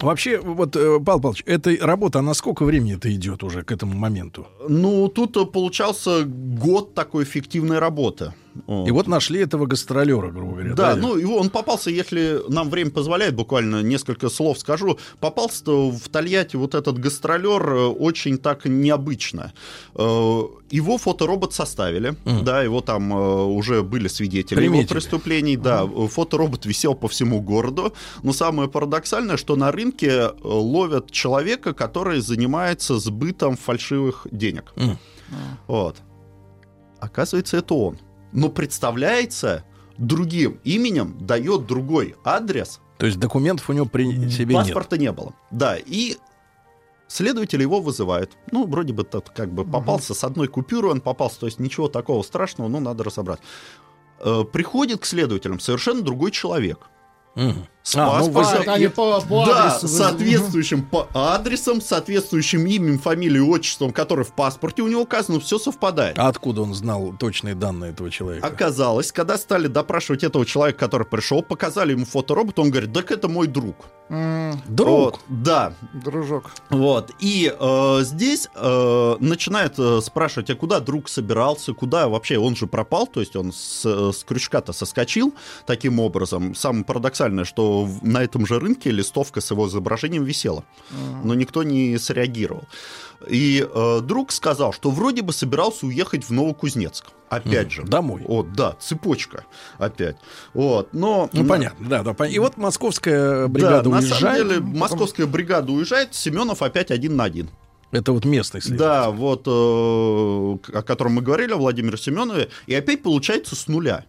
Вообще, 0.00 0.38
вот, 0.38 0.76
э, 0.76 0.98
Павел 1.04 1.20
Павлович, 1.20 1.42
эта 1.46 1.74
работа, 1.80 2.18
она 2.18 2.34
сколько 2.34 2.64
времени 2.64 2.96
это 2.96 3.12
идет 3.14 3.42
уже 3.42 3.62
к 3.62 3.72
этому 3.72 3.94
моменту? 3.94 4.46
Ну, 4.68 5.08
тут 5.08 5.36
э, 5.36 5.46
получался 5.46 6.24
год 6.24 6.94
такой 6.94 7.24
эффективной 7.24 7.78
работы. 7.78 8.34
Вот. 8.66 8.88
И 8.88 8.90
вот 8.90 9.08
нашли 9.08 9.40
этого 9.40 9.66
гастролера, 9.66 10.30
грубо 10.30 10.52
говоря. 10.52 10.74
Да, 10.74 10.94
да 10.94 11.00
ну 11.00 11.16
его 11.16 11.36
он 11.36 11.50
попался, 11.50 11.90
если 11.90 12.40
нам 12.48 12.70
время 12.70 12.90
позволяет, 12.90 13.34
буквально 13.34 13.82
несколько 13.82 14.28
слов 14.28 14.58
скажу. 14.58 14.98
Попался 15.20 15.64
в 15.66 16.08
Тольятти 16.08 16.56
вот 16.56 16.74
этот 16.74 16.98
гастролер 16.98 17.68
э, 17.68 17.86
очень 17.86 18.38
так 18.38 18.64
необычно. 18.64 19.52
Э, 19.94 20.42
его 20.70 20.98
фоторобот 20.98 21.52
составили, 21.52 22.14
mm. 22.24 22.42
да, 22.42 22.62
его 22.62 22.80
там 22.80 23.12
э, 23.12 23.44
уже 23.44 23.82
были 23.82 24.08
свидетели 24.08 24.58
Приметили. 24.58 24.84
его 24.84 24.88
преступлений, 24.88 25.56
да, 25.56 25.82
mm. 25.82 26.08
фоторобот 26.08 26.64
висел 26.64 26.94
по 26.94 27.08
всему 27.08 27.40
городу. 27.40 27.92
Но 28.22 28.32
самое 28.32 28.68
парадоксальное, 28.68 29.36
что 29.36 29.56
на 29.56 29.72
рынке 29.72 30.30
ловят 30.42 31.10
человека, 31.10 31.74
который 31.74 32.20
занимается 32.20 32.98
сбытом 32.98 33.56
фальшивых 33.56 34.26
денег. 34.30 34.72
Mm. 34.76 34.96
Вот. 35.66 35.96
Оказывается, 37.00 37.56
это 37.56 37.74
он 37.74 37.98
но 38.34 38.50
представляется 38.50 39.64
другим 39.96 40.60
именем, 40.64 41.16
дает 41.20 41.66
другой 41.66 42.16
адрес. 42.24 42.80
То 42.98 43.06
есть 43.06 43.18
документов 43.18 43.70
у 43.70 43.72
него 43.72 43.86
при 43.86 44.28
себе 44.28 44.54
Паспорта 44.56 44.98
нет. 44.98 45.00
не 45.00 45.12
было. 45.12 45.34
Да, 45.50 45.76
и 45.78 46.18
следователи 47.08 47.62
его 47.62 47.80
вызывают. 47.80 48.36
Ну, 48.50 48.66
вроде 48.66 48.92
бы 48.92 49.04
тот 49.04 49.30
как 49.30 49.52
бы 49.52 49.64
попался 49.64 50.12
угу. 50.12 50.18
с 50.18 50.24
одной 50.24 50.48
купюры, 50.48 50.88
он 50.88 51.00
попался, 51.00 51.40
то 51.40 51.46
есть 51.46 51.58
ничего 51.60 51.88
такого 51.88 52.22
страшного, 52.22 52.68
но 52.68 52.80
надо 52.80 53.04
разобрать. 53.04 53.40
Э, 54.18 54.44
приходит 54.44 55.00
к 55.00 55.04
следователям 55.04 55.60
совершенно 55.60 56.02
другой 56.02 56.30
человек. 56.30 56.80
С 57.84 57.96
а, 57.96 58.06
паспортом, 58.08 58.62
ну, 58.66 58.76
и, 58.76 58.88
по, 58.88 59.20
по 59.20 59.44
да, 59.44 59.66
адресу, 59.66 59.88
соответствующим 59.88 60.82
по 60.82 61.06
адресом, 61.12 61.82
соответствующим 61.82 62.66
именем, 62.66 62.98
фамилией, 62.98 63.42
отчеством, 63.42 63.92
который 63.92 64.24
в 64.24 64.32
паспорте 64.32 64.80
у 64.80 64.88
него 64.88 65.02
указано, 65.02 65.38
все 65.38 65.58
совпадает. 65.58 66.18
А 66.18 66.28
откуда 66.28 66.62
он 66.62 66.72
знал 66.72 67.14
точные 67.18 67.54
данные 67.54 67.90
этого 67.90 68.10
человека? 68.10 68.46
Оказалось, 68.46 69.12
когда 69.12 69.36
стали 69.36 69.66
допрашивать 69.66 70.24
этого 70.24 70.46
человека, 70.46 70.78
который 70.78 71.06
пришел, 71.06 71.42
показали 71.42 71.92
ему 71.92 72.06
фоторобот, 72.06 72.58
он 72.58 72.70
говорит, 72.70 72.90
так 72.94 73.10
это 73.10 73.28
мой 73.28 73.48
друг. 73.48 73.76
Mm, 74.08 74.56
друг? 74.66 74.88
Вот, 74.88 75.20
да. 75.28 75.74
Дружок. 75.92 76.52
Вот. 76.70 77.10
И 77.20 77.54
э, 77.58 77.98
здесь 78.02 78.48
э, 78.54 79.16
начинают 79.20 79.74
э, 79.78 80.00
спрашивать, 80.02 80.50
а 80.50 80.54
куда 80.54 80.80
друг 80.80 81.08
собирался, 81.08 81.72
куда 81.72 82.08
вообще, 82.08 82.38
он 82.38 82.54
же 82.54 82.66
пропал, 82.66 83.06
то 83.06 83.20
есть 83.20 83.34
он 83.34 83.52
с, 83.52 83.84
с 83.84 84.24
крючка-то 84.24 84.72
соскочил 84.72 85.34
таким 85.66 86.00
образом. 86.00 86.54
Самое 86.54 86.84
парадоксальное, 86.84 87.44
что 87.44 87.73
на 88.02 88.22
этом 88.22 88.46
же 88.46 88.58
рынке 88.58 88.90
листовка 88.90 89.40
с 89.40 89.50
его 89.50 89.68
изображением 89.68 90.24
висела, 90.24 90.64
но 91.24 91.34
никто 91.34 91.62
не 91.62 91.98
среагировал. 91.98 92.64
И 93.28 93.66
э, 93.66 94.00
друг 94.02 94.32
сказал, 94.32 94.72
что 94.72 94.90
вроде 94.90 95.22
бы 95.22 95.32
собирался 95.32 95.86
уехать 95.86 96.24
в 96.24 96.30
Новокузнецк. 96.30 97.06
Опять 97.28 97.68
mm, 97.68 97.70
же. 97.70 97.82
Домой. 97.84 98.22
Вот, 98.26 98.52
да, 98.52 98.76
цепочка 98.80 99.44
опять. 99.78 100.16
Вот, 100.52 100.92
но... 100.92 101.28
Ну, 101.32 101.46
понятно, 101.46 101.88
да, 101.88 102.02
да. 102.02 102.26
И 102.26 102.38
вот 102.38 102.56
московская 102.56 103.48
бригада 103.48 103.88
да, 103.88 103.96
уезжает. 103.96 104.10
на 104.10 104.18
самом 104.18 104.48
деле, 104.48 104.60
московская 104.60 105.26
бригада 105.26 105.72
уезжает, 105.72 106.14
Семенов 106.14 106.62
опять 106.62 106.90
один 106.90 107.16
на 107.16 107.24
один. 107.24 107.50
Это 107.92 108.12
вот 108.12 108.24
местный 108.24 108.60
следователь. 108.60 108.86
Да, 108.86 109.10
вот, 109.10 109.46
э, 109.46 109.50
о 109.50 110.82
котором 110.82 111.12
мы 111.12 111.22
говорили, 111.22 111.52
о 111.52 111.56
Владимире 111.56 111.96
Семенове. 111.96 112.48
И 112.66 112.74
опять 112.74 113.02
получается 113.02 113.56
с 113.56 113.68
нуля 113.68 114.04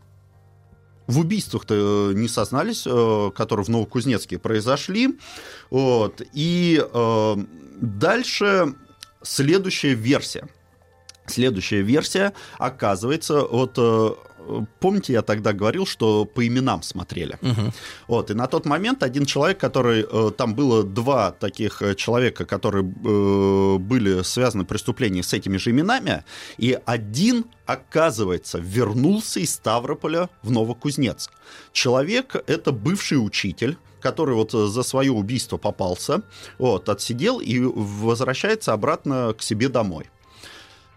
в 1.07 1.19
убийствах-то 1.19 2.11
э, 2.11 2.13
не 2.13 2.27
сознались, 2.27 2.83
э, 2.85 3.31
которые 3.35 3.65
в 3.65 3.69
Новокузнецке 3.69 4.37
произошли. 4.37 5.19
Вот. 5.69 6.21
И 6.33 6.81
э, 6.81 7.35
дальше 7.79 8.73
следующая 9.21 9.93
версия. 9.93 10.47
Следующая 11.27 11.81
версия, 11.81 12.33
оказывается, 12.59 13.41
вот 13.41 13.79
помните, 14.79 15.13
я 15.13 15.21
тогда 15.21 15.53
говорил, 15.53 15.85
что 15.85 16.25
по 16.25 16.45
именам 16.45 16.81
смотрели. 16.81 17.37
Угу. 17.41 17.73
Вот, 18.07 18.31
и 18.31 18.33
на 18.33 18.47
тот 18.47 18.65
момент 18.65 19.03
один 19.03 19.25
человек, 19.25 19.57
который... 19.59 20.05
Э, 20.09 20.31
там 20.35 20.55
было 20.55 20.83
два 20.83 21.31
таких 21.31 21.81
э, 21.81 21.95
человека, 21.95 22.45
которые 22.45 22.83
э, 22.83 23.77
были 23.77 24.23
связаны 24.23 24.65
преступления 24.65 25.23
с 25.23 25.33
этими 25.33 25.57
же 25.57 25.71
именами, 25.71 26.23
и 26.57 26.77
один, 26.85 27.45
оказывается, 27.65 28.59
вернулся 28.59 29.39
из 29.39 29.53
Ставрополя 29.53 30.29
в 30.43 30.51
Новокузнецк. 30.51 31.31
Человек— 31.71 32.35
это 32.47 32.71
бывший 32.71 33.15
учитель, 33.15 33.77
который 34.01 34.35
вот 34.35 34.51
за 34.51 34.83
свое 34.83 35.11
убийство 35.11 35.57
попался, 35.57 36.21
вот, 36.59 36.89
отсидел 36.89 37.39
и 37.39 37.59
возвращается 37.59 38.73
обратно 38.73 39.33
к 39.37 39.41
себе 39.41 39.69
домой. 39.69 40.09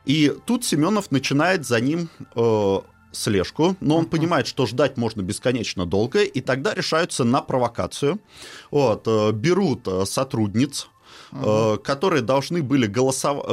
И 0.05 0.35
тут 0.47 0.65
Семенов 0.65 1.11
начинает 1.11 1.67
за 1.67 1.81
ним 1.81 2.09
э, 2.35 2.79
слежку, 3.13 3.77
но 3.81 3.97
он 3.97 4.05
uh-huh. 4.05 4.09
понимает, 4.09 4.47
что 4.47 4.67
ждать 4.67 4.97
можно 4.97 5.23
бесконечно 5.23 5.87
долго, 5.87 6.23
и 6.23 6.41
тогда 6.41 6.75
решаются 6.75 7.25
на 7.25 7.41
провокацию. 7.41 8.19
Вот, 8.71 9.07
э, 9.07 9.33
берут 9.33 9.87
э, 9.87 10.05
сотрудниц, 10.07 10.89
Uh-huh. 11.31 11.77
которые 11.79 12.23
должны 12.23 12.63
были 12.63 12.87
голосов... 12.87 13.45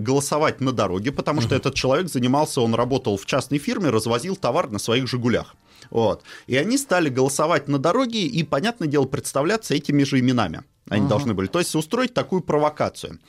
голосовать 0.00 0.60
на 0.60 0.72
дороге, 0.72 1.12
потому 1.12 1.40
uh-huh. 1.40 1.44
что 1.44 1.54
этот 1.54 1.74
человек 1.74 2.08
занимался, 2.08 2.60
он 2.60 2.74
работал 2.74 3.16
в 3.16 3.24
частной 3.24 3.58
фирме, 3.58 3.90
развозил 3.90 4.34
товар 4.34 4.68
на 4.68 4.80
своих 4.80 5.06
«Жигулях». 5.06 5.54
Вот. 5.90 6.22
И 6.46 6.56
они 6.56 6.78
стали 6.78 7.08
голосовать 7.08 7.68
на 7.68 7.78
дороге 7.78 8.26
и, 8.26 8.42
понятное 8.42 8.88
дело, 8.88 9.04
представляться 9.04 9.74
этими 9.74 10.04
же 10.04 10.18
именами. 10.20 10.62
Они 10.88 11.02
ага. 11.02 11.10
должны 11.10 11.34
были. 11.34 11.46
То 11.46 11.58
есть 11.58 11.74
устроить 11.74 12.14
такую 12.14 12.42
провокацию. 12.42 13.20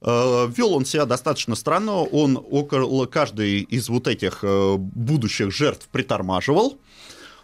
Э, 0.00 0.48
вел 0.54 0.74
он 0.74 0.84
себя 0.84 1.06
достаточно 1.06 1.54
странно. 1.54 2.02
Он 2.02 2.36
около 2.36 3.06
каждой 3.06 3.60
из 3.60 3.88
вот 3.88 4.08
этих 4.08 4.40
э, 4.42 4.76
будущих 4.76 5.52
жертв 5.52 5.88
притормаживал, 5.92 6.78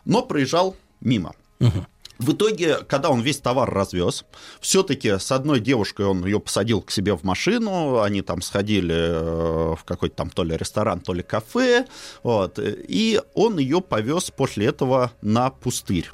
но 0.04 0.22
проезжал 0.22 0.76
мимо. 1.00 1.34
Угу. 1.60 1.86
В 2.20 2.34
итоге, 2.34 2.76
когда 2.86 3.08
он 3.08 3.22
весь 3.22 3.38
товар 3.38 3.72
развез, 3.72 4.26
все-таки 4.60 5.18
с 5.18 5.32
одной 5.32 5.58
девушкой 5.58 6.04
он 6.04 6.22
ее 6.22 6.38
посадил 6.38 6.82
к 6.82 6.90
себе 6.90 7.16
в 7.16 7.24
машину, 7.24 8.02
они 8.02 8.20
там 8.20 8.42
сходили 8.42 8.94
э, 8.94 9.74
в 9.74 9.84
какой-то 9.86 10.16
там 10.16 10.28
то 10.28 10.44
ли 10.44 10.54
ресторан, 10.54 11.00
то 11.00 11.14
ли 11.14 11.22
кафе, 11.22 11.86
вот, 12.22 12.58
и 12.58 13.22
он 13.32 13.58
ее 13.58 13.80
повез 13.80 14.30
после 14.30 14.66
этого 14.66 15.12
на 15.22 15.48
пустырь. 15.48 16.10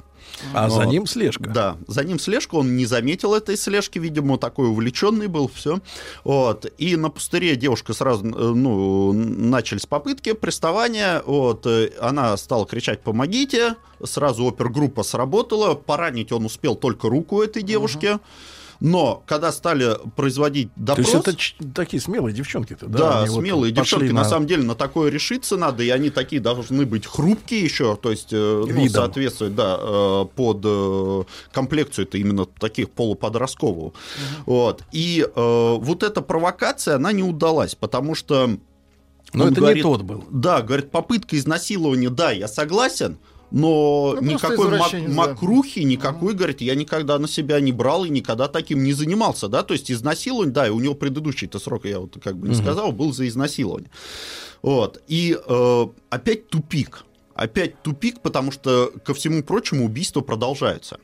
А 0.53 0.69
за 0.69 0.85
ним 0.85 1.07
слежка. 1.07 1.49
Да, 1.49 1.77
за 1.87 2.03
ним 2.03 2.19
слежка, 2.19 2.55
он 2.55 2.75
не 2.75 2.85
заметил 2.85 3.33
этой 3.33 3.57
слежки, 3.57 3.99
видимо, 3.99 4.37
такой 4.37 4.69
увлеченный 4.69 5.27
был, 5.27 5.49
все. 5.53 5.79
Вот. 6.23 6.71
И 6.77 6.95
на 6.95 7.09
пустыре 7.09 7.55
девушка 7.55 7.93
сразу, 7.93 8.25
э, 8.25 8.29
ну, 8.29 9.13
начались 9.13 9.85
попытки 9.85 10.33
приставания, 10.33 11.21
вот, 11.25 11.65
э, 11.65 11.91
она 11.99 12.37
стала 12.37 12.65
кричать 12.65 13.01
«помогите», 13.01 13.75
сразу 14.03 14.47
опергруппа 14.47 15.03
сработала, 15.03 15.73
поранить 15.73 16.31
он 16.31 16.45
успел 16.45 16.75
только 16.75 17.09
руку 17.09 17.41
этой 17.41 17.63
девушки. 17.63 18.05
Uh-huh. 18.05 18.21
Но 18.79 19.23
когда 19.25 19.51
стали 19.51 19.97
производить 20.15 20.69
допрос... 20.75 21.11
То 21.11 21.31
есть 21.31 21.55
это 21.59 21.73
такие 21.73 22.01
смелые 22.01 22.33
девчонки-то, 22.33 22.87
да? 22.87 22.97
Да, 22.97 23.25
вот 23.25 23.41
смелые 23.41 23.73
пошли 23.73 23.83
девчонки. 23.83 24.13
На... 24.13 24.23
на 24.23 24.29
самом 24.29 24.47
деле 24.47 24.63
на 24.63 24.75
такое 24.75 25.09
решиться 25.09 25.57
надо, 25.57 25.83
и 25.83 25.89
они 25.89 26.09
такие 26.09 26.41
должны 26.41 26.85
быть 26.85 27.05
хрупкие 27.05 27.63
еще, 27.63 27.95
то 27.95 28.11
есть 28.11 28.31
э, 28.31 28.35
ну, 28.37 28.67
Видом. 28.67 28.89
соответствовать 28.89 29.55
да, 29.55 29.77
э, 29.79 30.25
под 30.35 30.61
э, 30.63 31.23
комплекцию 31.51 32.05
это 32.05 32.17
именно 32.17 32.45
таких 32.45 32.91
полуподросткового. 32.91 33.93
Вот. 34.45 34.83
И 34.91 35.25
э, 35.25 35.75
вот 35.79 36.03
эта 36.03 36.21
провокация, 36.21 36.95
она 36.95 37.11
не 37.11 37.23
удалась, 37.23 37.75
потому 37.75 38.15
что... 38.15 38.57
Но 39.33 39.47
это 39.47 39.73
не 39.73 39.81
тот 39.81 40.03
был. 40.03 40.23
Да, 40.29 40.61
говорит, 40.61 40.91
попытка 40.91 41.37
изнасилования, 41.37 42.09
да, 42.09 42.31
я 42.31 42.47
согласен, 42.47 43.17
но 43.51 44.13
Ну, 44.19 44.21
никакой 44.33 44.77
мак- 44.77 44.91
да. 44.91 45.07
макрухи, 45.07 45.79
никакой, 45.79 46.33
говорит, 46.33 46.61
я 46.61 46.75
никогда 46.75 47.17
на 47.19 47.27
себя 47.27 47.59
не 47.59 47.71
брал 47.71 48.05
и 48.05 48.09
никогда 48.09 48.47
таким 48.47 48.83
не 48.83 48.93
занимался, 48.93 49.47
да, 49.47 49.63
то 49.63 49.73
есть 49.73 49.89
изнасилование, 49.91 50.53
да, 50.53 50.67
и 50.67 50.69
у 50.69 50.79
него 50.79 50.95
предыдущий-то 50.95 51.59
срок, 51.59 51.85
я 51.85 51.99
вот 51.99 52.17
как 52.23 52.37
бы 52.37 52.47
не 52.47 52.55
Мгм. 52.55 52.63
сказал, 52.63 52.91
был 52.91 53.13
за 53.13 53.27
изнасилование. 53.27 53.89
Вот, 54.61 55.01
и 55.07 55.37
э, 55.47 55.87
опять 56.09 56.49
тупик, 56.49 57.05
опять 57.35 57.81
тупик, 57.83 58.19
потому 58.21 58.51
что, 58.51 58.91
ко 59.05 59.13
всему 59.13 59.43
прочему, 59.43 59.85
убийства 59.85 60.21
продолжаются. 60.21 60.97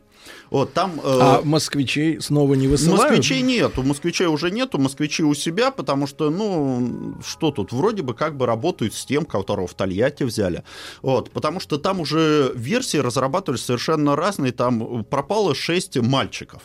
Вот, 0.50 0.74
там... 0.74 1.00
э, 1.00 1.02
А 1.04 1.42
москвичей 1.44 2.22
снова 2.22 2.54
не 2.54 2.68
высылают? 2.68 3.02
Москвичей 3.02 3.42
нет, 3.42 3.78
у 3.78 3.84
москвичей 3.84 4.28
уже 4.28 4.52
нету, 4.52 4.78
москвичи 4.78 5.24
у 5.24 5.34
себя, 5.34 5.72
потому 5.72 6.08
что, 6.08 6.30
ну, 6.30 7.16
что 7.26 7.52
тут, 7.52 7.72
вроде 7.72 8.04
бы 8.04 8.14
как 8.14 8.38
бы 8.38 8.46
работают 8.46 8.94
с 8.94 9.06
тем, 9.06 9.26
которого 9.26 9.68
в 9.68 9.74
Тольятти 9.74 10.24
взяли. 10.24 10.64
Вот, 11.02 11.32
потому 11.32 11.60
что 11.60 11.78
там 11.78 12.00
уже 12.00 12.52
версии 12.56 12.98
разрабатывались 12.98 13.66
совершенно 13.66 14.16
разные, 14.16 14.52
там 14.52 15.04
пропало 15.06 15.56
6 15.56 15.98
мальчиков. 15.98 16.62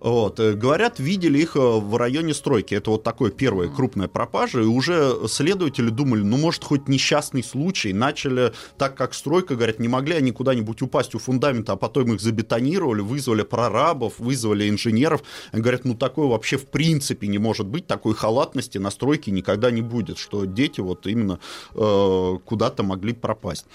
Вот, 0.00 0.40
э, 0.40 0.54
говорят, 0.54 0.98
видели 0.98 1.38
их 1.38 1.56
э, 1.56 1.60
в 1.60 1.94
районе 1.96 2.32
стройки. 2.32 2.74
Это 2.74 2.90
вот 2.90 3.02
такое 3.02 3.30
первая 3.30 3.68
крупная 3.68 4.08
пропажа. 4.08 4.60
И 4.62 4.64
уже 4.64 5.28
следователи 5.28 5.90
думали, 5.90 6.22
ну, 6.22 6.38
может, 6.38 6.64
хоть 6.64 6.88
несчастный 6.88 7.42
случай. 7.44 7.92
Начали, 7.92 8.52
так 8.78 8.96
как 8.96 9.12
стройка, 9.12 9.56
говорят, 9.56 9.78
не 9.78 9.88
могли 9.88 10.14
они 10.14 10.32
куда-нибудь 10.32 10.80
упасть 10.80 11.14
у 11.14 11.18
фундамента, 11.18 11.72
а 11.72 11.76
потом 11.76 12.14
их 12.14 12.20
забетонировали, 12.20 13.02
вызвали 13.02 13.42
прорабов, 13.42 14.18
вызвали 14.18 14.70
инженеров. 14.70 15.22
Они 15.52 15.60
говорят, 15.60 15.84
ну, 15.84 15.94
такое 15.94 16.28
вообще 16.28 16.56
в 16.56 16.66
принципе 16.66 17.26
не 17.26 17.38
может 17.38 17.66
быть. 17.66 17.86
Такой 17.86 18.14
халатности 18.14 18.78
на 18.78 18.90
стройке 18.90 19.30
никогда 19.30 19.70
не 19.70 19.82
будет, 19.82 20.16
что 20.16 20.46
дети 20.46 20.80
вот 20.80 21.06
именно 21.06 21.40
э, 21.74 22.38
куда-то 22.46 22.82
могли 22.82 23.12
пропасть. 23.12 23.66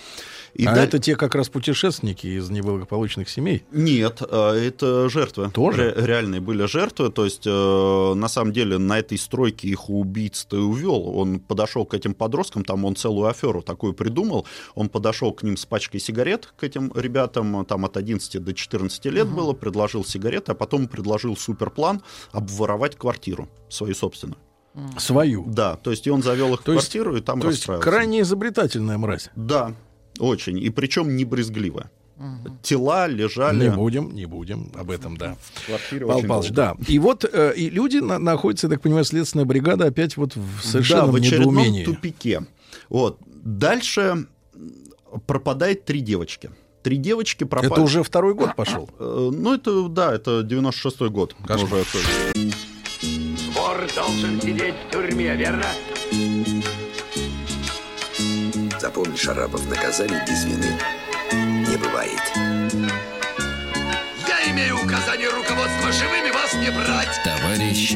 И 0.56 0.66
а 0.66 0.74
даль- 0.74 0.86
это 0.88 1.00
те 1.00 1.18
как 1.18 1.36
раз 1.36 1.50
путешественники 1.50 2.28
из 2.28 2.50
неблагополучных 2.50 3.28
семей? 3.30 3.66
Нет, 3.72 4.22
э, 4.22 4.52
это 4.68 5.10
жертвы. 5.10 5.50
Тоже? 5.52 5.92
Ре- 5.92 6.06
реальные 6.06 6.40
были 6.40 6.66
жертвы. 6.66 7.12
То 7.12 7.26
есть, 7.26 7.44
э, 7.46 8.14
на 8.16 8.30
самом 8.30 8.54
деле, 8.54 8.78
на 8.78 8.98
этой 9.00 9.18
стройке 9.18 9.68
их 9.68 9.90
убийц-то 9.90 10.56
и 10.56 10.62
увел. 10.62 11.10
Он 11.18 11.40
подошел 11.40 11.86
к 11.86 11.94
этим 11.94 12.14
подросткам, 12.14 12.64
там 12.64 12.86
он 12.86 12.96
целую 12.96 13.28
аферу 13.28 13.62
такую 13.62 13.94
придумал. 13.94 14.48
Он 14.76 14.88
подошел 14.88 15.34
к 15.34 15.44
ним 15.44 15.58
с 15.58 15.66
пачкой 15.66 16.00
сигарет, 16.00 16.54
к 16.56 16.64
этим 16.64 16.90
ребятам, 16.96 17.66
там 17.66 17.84
от 17.84 17.98
11 17.98 18.40
до 18.40 18.54
14 18.54 19.10
лет 19.10 19.28
было, 19.28 19.52
предложил 19.52 20.06
сигареты, 20.06 20.54
а 20.54 20.56
потом 20.56 20.88
предложил 20.88 21.36
суперплан 21.36 22.02
обворовать 22.32 22.96
квартиру 22.96 23.50
свою 23.68 23.94
собственную. 23.94 24.38
Свою? 24.98 25.46
Да, 25.48 25.76
то 25.78 25.92
есть 25.92 26.06
и 26.08 26.10
он 26.12 26.22
завел 26.24 26.54
их 26.54 26.62
в 26.62 26.64
То 26.64 26.74
есть- 26.74 26.86
квартиру 26.92 27.16
и 27.18 27.22
там 27.22 27.40
То 27.42 27.50
есть 27.50 27.66
крайне 27.82 28.22
изобретательная 28.22 28.98
мразь. 28.98 29.30
Да, 29.36 29.74
очень. 30.20 30.58
И 30.60 30.70
причем 30.70 31.16
не 31.16 31.26
брезгливо. 31.26 31.90
Тела 32.62 33.08
лежали... 33.08 33.66
Не 33.70 33.76
будем, 33.76 34.14
не 34.16 34.26
будем 34.26 34.72
об 34.76 34.90
этом, 34.90 35.18
да. 35.18 35.36
Очень 35.68 36.00
Павлович, 36.08 36.28
долго. 36.28 36.54
да. 36.54 36.76
И 36.88 36.98
вот 36.98 37.26
э, 37.26 37.54
и 37.58 37.70
люди 37.70 37.98
на- 37.98 38.20
находятся, 38.20 38.68
я 38.68 38.72
так 38.72 38.82
понимаю, 38.82 39.04
следственная 39.04 39.46
бригада 39.46 39.86
опять 39.88 40.16
вот 40.16 40.34
в 40.36 40.62
совершенном 40.64 41.08
да, 41.08 41.12
в 41.12 41.16
очередном 41.16 41.50
недоумении. 41.58 41.84
тупике. 41.84 42.46
Вот. 42.88 43.20
Дальше 43.44 44.28
пропадает 45.28 45.84
три 45.84 46.00
девочки. 46.00 46.52
Три 46.84 46.96
девочки 46.98 47.44
пропали. 47.44 47.74
Это 47.74 47.82
уже 47.82 48.02
второй 48.02 48.34
год 48.34 48.56
пошел. 48.56 48.90
Э, 48.98 49.30
Ну, 49.34 49.54
это, 49.54 49.90
да, 49.90 50.16
это 50.16 50.40
96-й 50.42 51.10
год. 51.10 51.36
Кошмар. 51.46 51.82
Уже 51.82 52.54
Вор 53.54 53.88
должен 53.94 54.40
сидеть 54.40 54.76
в 54.88 54.92
тюрьме, 54.94 55.36
верно? 55.36 55.66
Запомни, 58.86 59.16
Шарапов, 59.16 59.68
наказаний 59.68 60.22
без 60.28 60.46
вины 60.46 60.78
не 61.32 61.76
бывает. 61.76 62.22
Я 64.28 64.52
имею 64.52 64.76
указание 64.76 65.28
руководства 65.30 65.92
живыми 65.92 66.30
вас 66.30 66.54
не 66.54 66.70
брать. 66.70 67.20
Товарищ 67.24 67.96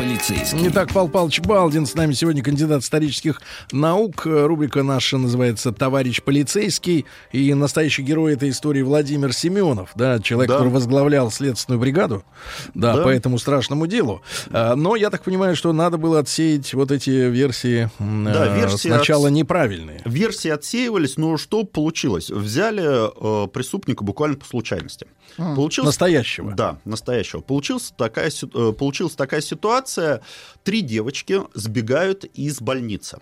полицейский. 0.00 0.68
Итак, 0.68 0.88
Павел 0.94 1.08
Павлович 1.10 1.40
Балдин 1.40 1.84
с 1.84 1.94
нами 1.94 2.14
сегодня 2.14 2.42
кандидат 2.42 2.82
исторических 2.82 3.42
наук. 3.70 4.22
Рубрика 4.24 4.82
наша 4.82 5.18
называется 5.18 5.72
«Товарищ 5.72 6.22
полицейский». 6.22 7.04
И 7.32 7.52
настоящий 7.52 8.00
герой 8.02 8.32
этой 8.32 8.48
истории 8.48 8.80
Владимир 8.80 9.34
Семенов, 9.34 9.90
да, 9.94 10.18
человек, 10.18 10.48
Да. 10.48 10.54
который 10.56 10.72
возглавлял 10.72 11.30
следственную 11.30 11.78
бригаду, 11.78 12.24
да, 12.72 12.96
Да. 12.96 13.02
по 13.02 13.08
этому 13.10 13.38
страшному 13.38 13.86
делу. 13.86 14.22
А, 14.50 14.74
Но 14.74 14.96
я 14.96 15.10
так 15.10 15.22
понимаю, 15.22 15.54
что 15.54 15.70
надо 15.74 15.98
было 15.98 16.20
отсеять 16.20 16.72
вот 16.72 16.90
эти 16.90 17.10
версии, 17.10 17.90
Да, 17.98 18.56
э, 18.56 18.60
версии 18.60 18.88
сначала 18.88 19.26
отс- 19.28 19.32
неправильные. 19.32 20.00
Версии 20.06 20.48
отсеивались, 20.48 21.18
но 21.18 21.36
что 21.36 21.64
получилось? 21.64 22.30
Взяли 22.30 23.44
э, 23.44 23.48
преступника 23.48 24.02
буквально 24.02 24.36
по 24.38 24.46
случайности. 24.46 25.06
М, 25.38 25.54
Получилось- 25.56 25.86
настоящего. 25.88 26.52
Да, 26.54 26.78
настоящего. 26.84 27.40
Получилась 27.40 27.92
такая, 27.96 28.30
э, 28.30 28.72
получилась 28.72 29.14
такая 29.14 29.40
ситуация. 29.40 30.22
Три 30.64 30.80
девочки 30.82 31.40
сбегают 31.54 32.24
из 32.24 32.60
больницы. 32.60 33.20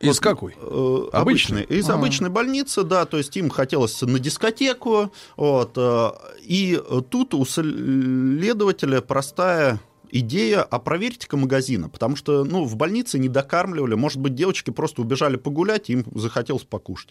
Из 0.00 0.20
какой? 0.20 0.54
Э, 0.60 1.08
Обычной? 1.12 1.62
обычной. 1.62 1.62
Из 1.78 1.88
А. 1.88 1.94
обычной 1.94 2.28
больницы, 2.28 2.82
да, 2.82 3.06
то 3.06 3.16
есть 3.16 3.34
им 3.36 3.48
хотелось 3.48 4.02
на 4.02 4.18
дискотеку, 4.18 5.10
вот, 5.38 5.72
э, 5.76 6.10
и 6.42 6.78
тут 7.10 7.32
у 7.32 7.46
следователя 7.46 9.00
простая 9.00 9.80
идея, 10.10 10.62
а 10.62 10.78
проверьте-ка 10.78 11.36
магазины, 11.36 11.88
потому 11.88 12.14
что, 12.16 12.44
ну, 12.44 12.64
в 12.64 12.76
больнице 12.76 13.18
не 13.18 13.28
докармливали, 13.28 13.94
может 13.94 14.18
быть, 14.18 14.34
девочки 14.34 14.70
просто 14.70 15.00
убежали 15.02 15.36
погулять, 15.36 15.88
им 15.90 16.04
захотелось 16.14 16.64
покушать. 16.64 17.10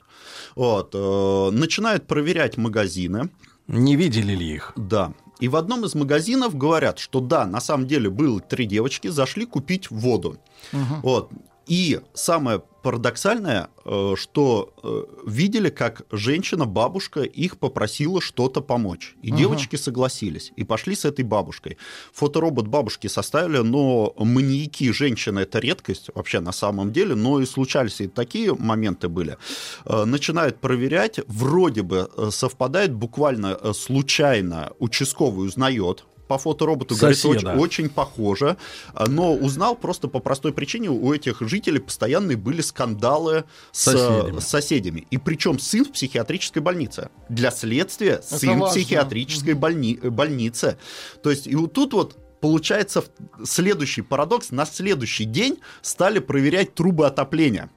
Вот, 0.55 0.91
э, 0.93 1.49
начинают 1.51 2.07
проверять 2.07 2.57
магазины. 2.57 3.29
Не 3.67 3.95
видели 3.95 4.33
ли 4.35 4.53
их? 4.53 4.73
Да. 4.75 5.13
И 5.39 5.47
в 5.47 5.55
одном 5.55 5.85
из 5.85 5.95
магазинов 5.95 6.55
говорят, 6.55 6.99
что 6.99 7.19
да, 7.19 7.45
на 7.45 7.59
самом 7.59 7.87
деле 7.87 8.09
было 8.09 8.39
три 8.39 8.65
девочки, 8.65 9.07
зашли 9.09 9.45
купить 9.45 9.91
воду. 9.91 10.37
Вот. 10.71 11.31
И 11.67 11.99
самое 12.13 12.61
парадоксальное, 12.83 13.69
э, 13.83 14.13
что 14.15 14.73
э, 14.83 15.03
видели, 15.25 15.69
как 15.69 16.03
женщина, 16.11 16.65
бабушка 16.65 17.21
их 17.21 17.57
попросила 17.57 18.21
что-то 18.21 18.61
помочь. 18.61 19.15
И 19.23 19.29
Ага. 19.31 19.39
девочки 19.39 19.75
согласились. 19.75 20.51
И 20.55 20.63
пошли 20.63 20.93
с 20.95 21.03
этой 21.05 21.25
бабушкой. 21.25 21.77
Фоторобот 22.13 22.67
бабушки 22.67 23.07
составили, 23.07 23.57
но 23.57 24.13
маньяки 24.19 24.91
женщины 24.91 25.39
это 25.39 25.57
редкость 25.57 26.09
вообще 26.13 26.39
на 26.41 26.51
самом 26.51 26.91
деле. 26.91 27.15
Но 27.15 27.39
и 27.41 27.45
случались 27.47 28.01
и 28.01 28.07
такие 28.07 28.53
моменты 28.53 29.07
были. 29.09 29.37
Э, 29.85 30.05
Начинают 30.05 30.59
проверять, 30.59 31.19
вроде 31.27 31.81
бы 31.81 32.07
совпадает 32.29 32.93
буквально 32.93 33.73
случайно. 33.73 34.73
Участковый 34.77 35.47
узнает 35.47 36.05
по 36.27 36.37
фотороботу, 36.37 36.95
говорит, 36.95 37.17
Соседа. 37.19 37.51
очень, 37.51 37.59
очень 37.59 37.89
похоже, 37.89 38.57
а, 38.93 39.07
но 39.07 39.33
узнал 39.35 39.75
просто 39.75 40.07
по 40.07 40.19
простой 40.19 40.53
причине, 40.53 40.89
у 40.89 41.13
этих 41.13 41.41
жителей 41.41 41.79
постоянные 41.79 42.37
были 42.37 42.61
скандалы 42.61 43.43
с 43.71 43.83
Соседями. 43.83 44.39
с 44.39 44.47
соседями. 44.47 45.07
И 45.11 45.17
причем 45.17 45.59
сын 45.59 45.85
в 45.85 45.91
психиатрической 45.91 46.61
больнице. 46.61 47.09
Для 47.29 47.51
следствия 47.51 48.13
Это 48.13 48.37
сын 48.39 48.57
в 48.57 48.59
важно. 48.61 48.67
психиатрической 48.79 49.53
больни- 49.53 49.99
э, 50.01 50.09
больнице. 50.09 50.77
То 51.21 51.29
есть 51.29 51.47
и 51.47 51.55
вот 51.55 51.73
тут 51.73 51.93
вот 51.93 52.17
получается 52.41 53.01
в- 53.01 53.45
следующий 53.45 54.01
парадокс. 54.01 54.51
На 54.51 54.65
следующий 54.65 55.25
день 55.25 55.59
стали 55.81 56.19
проверять 56.19 56.73
трубы 56.75 57.05
отопления. 57.07 57.69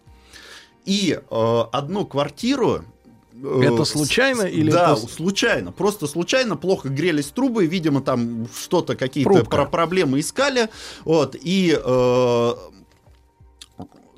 И 0.84 1.18
э, 1.30 1.60
одну 1.72 2.06
квартиру 2.06 2.84
Это 3.42 3.84
с- 3.84 3.90
случайно 3.90 4.42
или 4.42 4.70
Да, 4.70 4.92
это 4.92 5.06
случайно. 5.06 5.72
Просто 5.72 6.06
случайно, 6.06 6.56
плохо 6.56 6.88
грелись 6.88 7.26
трубы, 7.26 7.66
видимо, 7.66 8.00
там 8.00 8.46
что-то, 8.56 8.96
какие-то 8.96 9.44
про- 9.44 9.64
проблемы 9.66 10.20
искали. 10.20 10.68
Вот, 11.04 11.36
и 11.40 11.78
э, 11.78 12.54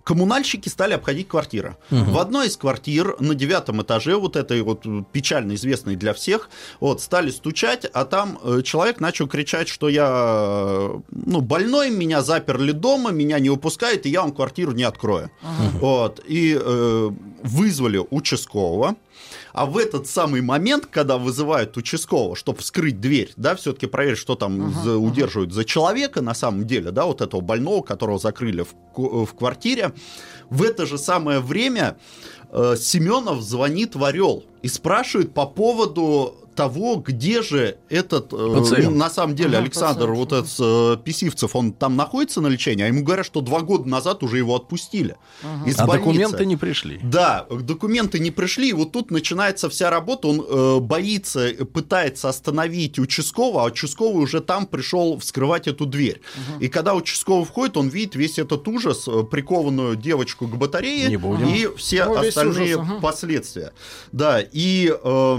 коммунальщики 0.05 0.69
стали 0.69 0.95
обходить 0.95 1.29
квартиры. 1.29 1.77
Мгм. 1.91 2.13
В 2.13 2.19
одной 2.19 2.49
из 2.49 2.57
квартир 2.57 3.17
на 3.21 3.35
девятом 3.35 3.83
этаже, 3.83 4.17
вот 4.17 4.35
этой 4.35 4.61
вот 4.63 4.85
э, 4.87 5.05
печально 5.13 5.55
известной 5.55 5.95
для 5.95 6.15
всех, 6.15 6.49
вот, 6.81 7.01
стали 7.01 7.31
стучать, 7.31 7.85
а 7.93 8.05
там 8.05 8.39
э, 8.43 8.63
человек 8.65 8.99
начал 9.01 9.29
кричать, 9.29 9.69
что 9.69 9.89
я 9.89 10.09
э, 10.11 10.99
ну, 11.11 11.41
больной, 11.43 11.91
меня 11.91 12.23
заперли 12.23 12.73
дома, 12.73 13.11
меня 13.11 13.39
не 13.39 13.51
выпускают, 13.51 14.07
и 14.07 14.09
я 14.11 14.23
вам 14.23 14.33
квартиру 14.33 14.73
не 14.73 14.83
открою. 14.85 15.31
Вот, 15.81 16.21
и 16.27 16.59
э, 16.61 17.11
вызвали 17.43 18.03
участкового. 18.11 18.97
А 19.53 19.67
в 19.67 19.77
этот 19.79 20.07
самый 20.07 20.41
момент, 20.43 20.87
когда 20.87 21.19
вызывают 21.19 21.77
участкового, 21.77 22.37
чтобы 22.37 22.59
вскрыть 22.61 23.01
дверь, 23.01 23.33
да, 23.37 23.55
все-таки 23.55 23.87
проверить, 23.87 24.19
что 24.19 24.35
там 24.37 24.73
за- 24.85 24.97
удерживают 24.99 25.53
за 25.53 25.65
человека 25.65 26.21
на 26.23 26.35
самом 26.35 26.67
деле, 26.67 26.91
да, 26.91 27.05
вот 27.07 27.21
этого 27.21 27.41
больного, 27.41 27.83
которого 27.83 28.19
закрыли 28.19 28.63
в, 28.63 28.75
ку- 28.93 29.25
в 29.25 29.35
квартире, 29.35 29.93
в 30.51 30.63
это 30.63 30.87
же 30.87 30.99
самое 30.99 31.41
время 31.41 31.97
э, 32.53 32.77
Семенов 32.79 33.41
звонит 33.43 33.95
в 33.97 34.05
Орел 34.05 34.45
и 34.63 34.69
спрашивает 34.69 35.35
по 35.35 35.47
поводу 35.47 36.35
того, 36.55 36.97
где 36.97 37.43
же 37.43 37.79
этот, 37.89 38.33
э, 38.33 38.55
Пациент. 38.59 38.85
ну, 38.91 38.97
на 38.97 39.09
самом 39.11 39.35
деле, 39.37 39.51
Ага, 39.57 39.65
Александр, 39.65 40.09
пациент. 40.09 40.19
вот 40.19 40.33
этот 40.33 40.55
э, 40.59 40.97
Писивцев, 41.05 41.57
он 41.57 41.73
там 41.73 41.97
находится 41.97 42.41
на 42.41 42.49
лечении, 42.49 42.85
а 42.85 42.89
ему 42.89 43.03
говорят, 43.03 43.25
что 43.27 43.41
два 43.41 43.61
года 43.61 43.89
назад 43.89 44.23
уже 44.23 44.39
его 44.39 44.57
отпустили. 44.57 45.17
из 45.67 45.79
А 45.79 45.87
больницы. 45.87 45.99
документы 46.11 46.47
не 46.47 46.57
пришли. 46.57 47.01
Да, 47.03 47.47
документы 47.51 48.19
не 48.19 48.31
пришли, 48.31 48.71
и 48.71 48.73
вот 48.73 48.93
тут 48.93 49.11
начинается 49.11 49.69
вся 49.71 49.91
работа. 49.91 50.29
Он 50.29 50.45
э, 50.47 50.79
боится, 50.81 51.49
пытается 51.73 52.29
остановить 52.29 52.99
участкового, 52.99 53.63
а 53.63 53.67
участковый 53.67 54.23
уже 54.23 54.41
там 54.41 54.67
пришел 54.67 55.19
вскрывать 55.19 55.69
эту 55.69 55.87
дверь. 55.87 56.21
И 56.61 56.69
когда 56.69 56.95
участковый 56.95 57.45
входит, 57.45 57.77
он 57.77 57.89
видит 57.89 58.17
весь 58.17 58.39
этот 58.39 58.67
ужас, 58.69 59.07
э, 59.09 59.23
прикованную 59.23 59.97
девочку 59.97 60.47
к 60.49 60.57
батарее 60.57 61.09
Не 61.09 61.17
будем. 61.17 61.49
и 61.49 61.69
все 61.77 62.05
Ну, 62.07 62.17
остальные 62.17 62.77
ужас, 62.77 62.89
ага. 62.91 63.01
последствия. 63.01 63.73
Да, 64.13 64.41
и... 64.41 64.93
э, 65.03 65.39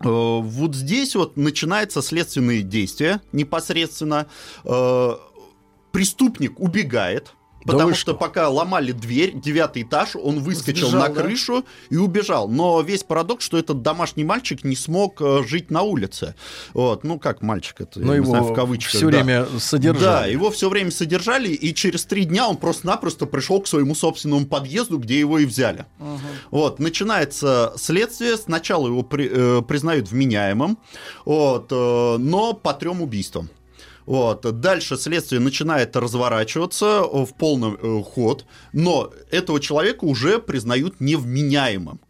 вот 0.00 0.74
здесь 0.74 1.14
вот 1.14 1.36
начинаются 1.36 2.02
следственные 2.02 2.62
действия 2.62 3.20
непосредственно. 3.32 4.26
Э, 4.64 5.14
Преступник 5.92 6.60
убегает, 6.60 7.32
потому 7.66 7.88
вы 7.90 7.94
что 7.94 8.14
пока 8.14 8.48
ломали 8.48 8.92
дверь, 8.92 9.32
девятый 9.34 9.82
этаж, 9.82 10.16
он 10.16 10.40
выскочил 10.40 10.88
Сбежал, 10.88 11.08
на 11.08 11.14
да? 11.14 11.22
крышу 11.22 11.64
и 11.90 11.96
убежал. 11.96 12.48
Но 12.48 12.80
весь 12.80 13.02
парадокс, 13.02 13.44
что 13.44 13.58
этот 13.58 13.82
домашний 13.82 14.24
мальчик 14.24 14.64
не 14.64 14.76
смог 14.76 15.20
э, 15.20 15.42
жить 15.46 15.70
на 15.70 15.82
улице. 15.82 16.34
Вот, 16.74 17.04
ну 17.04 17.18
как 17.18 17.42
мальчик 17.42 17.80
это, 17.80 18.00
Но 18.00 18.14
я 18.14 18.20
не 18.20 18.24
его 18.24 18.30
знаю, 18.36 18.44
в 18.52 18.54
кавычках. 18.54 18.94
всё 18.94 19.10
да. 19.10 19.18
время 19.18 19.46
содержали. 19.58 20.04
Да, 20.04 20.26
его 20.26 20.50
все 20.50 20.68
время 20.68 20.90
содержали, 20.90 21.48
и 21.48 21.74
через 21.74 22.04
три 22.04 22.24
дня 22.24 22.48
он 22.48 22.56
просто-напросто 22.56 23.26
пришел 23.26 23.60
к 23.60 23.66
своему 23.66 23.94
собственному 23.94 24.46
подъезду, 24.46 24.98
где 24.98 25.18
его 25.18 25.38
и 25.38 25.44
взяли. 25.44 25.84
Вот, 26.50 26.78
начинается 26.78 27.72
следствие. 27.76 28.36
Сначала 28.36 28.86
его 28.86 29.02
при- 29.02 29.28
э, 29.30 29.62
признают 29.62 30.10
вменяемым, 30.10 30.78
вот, 31.24 31.68
э, 31.70 32.16
но 32.18 32.52
по 32.52 32.72
трем 32.74 33.02
убийствам. 33.02 33.48
Вот. 34.06 34.60
Дальше 34.60 34.96
следствие 34.96 35.40
начинает 35.40 35.96
разворачиваться 35.96 37.02
э, 37.02 37.24
в 37.24 37.34
полный 37.34 37.74
э, 37.74 38.02
ход, 38.02 38.46
но 38.72 39.12
этого 39.30 39.60
человека 39.60 40.04
уже 40.04 40.38
признают 40.38 41.00
невменяемым. 41.00 42.00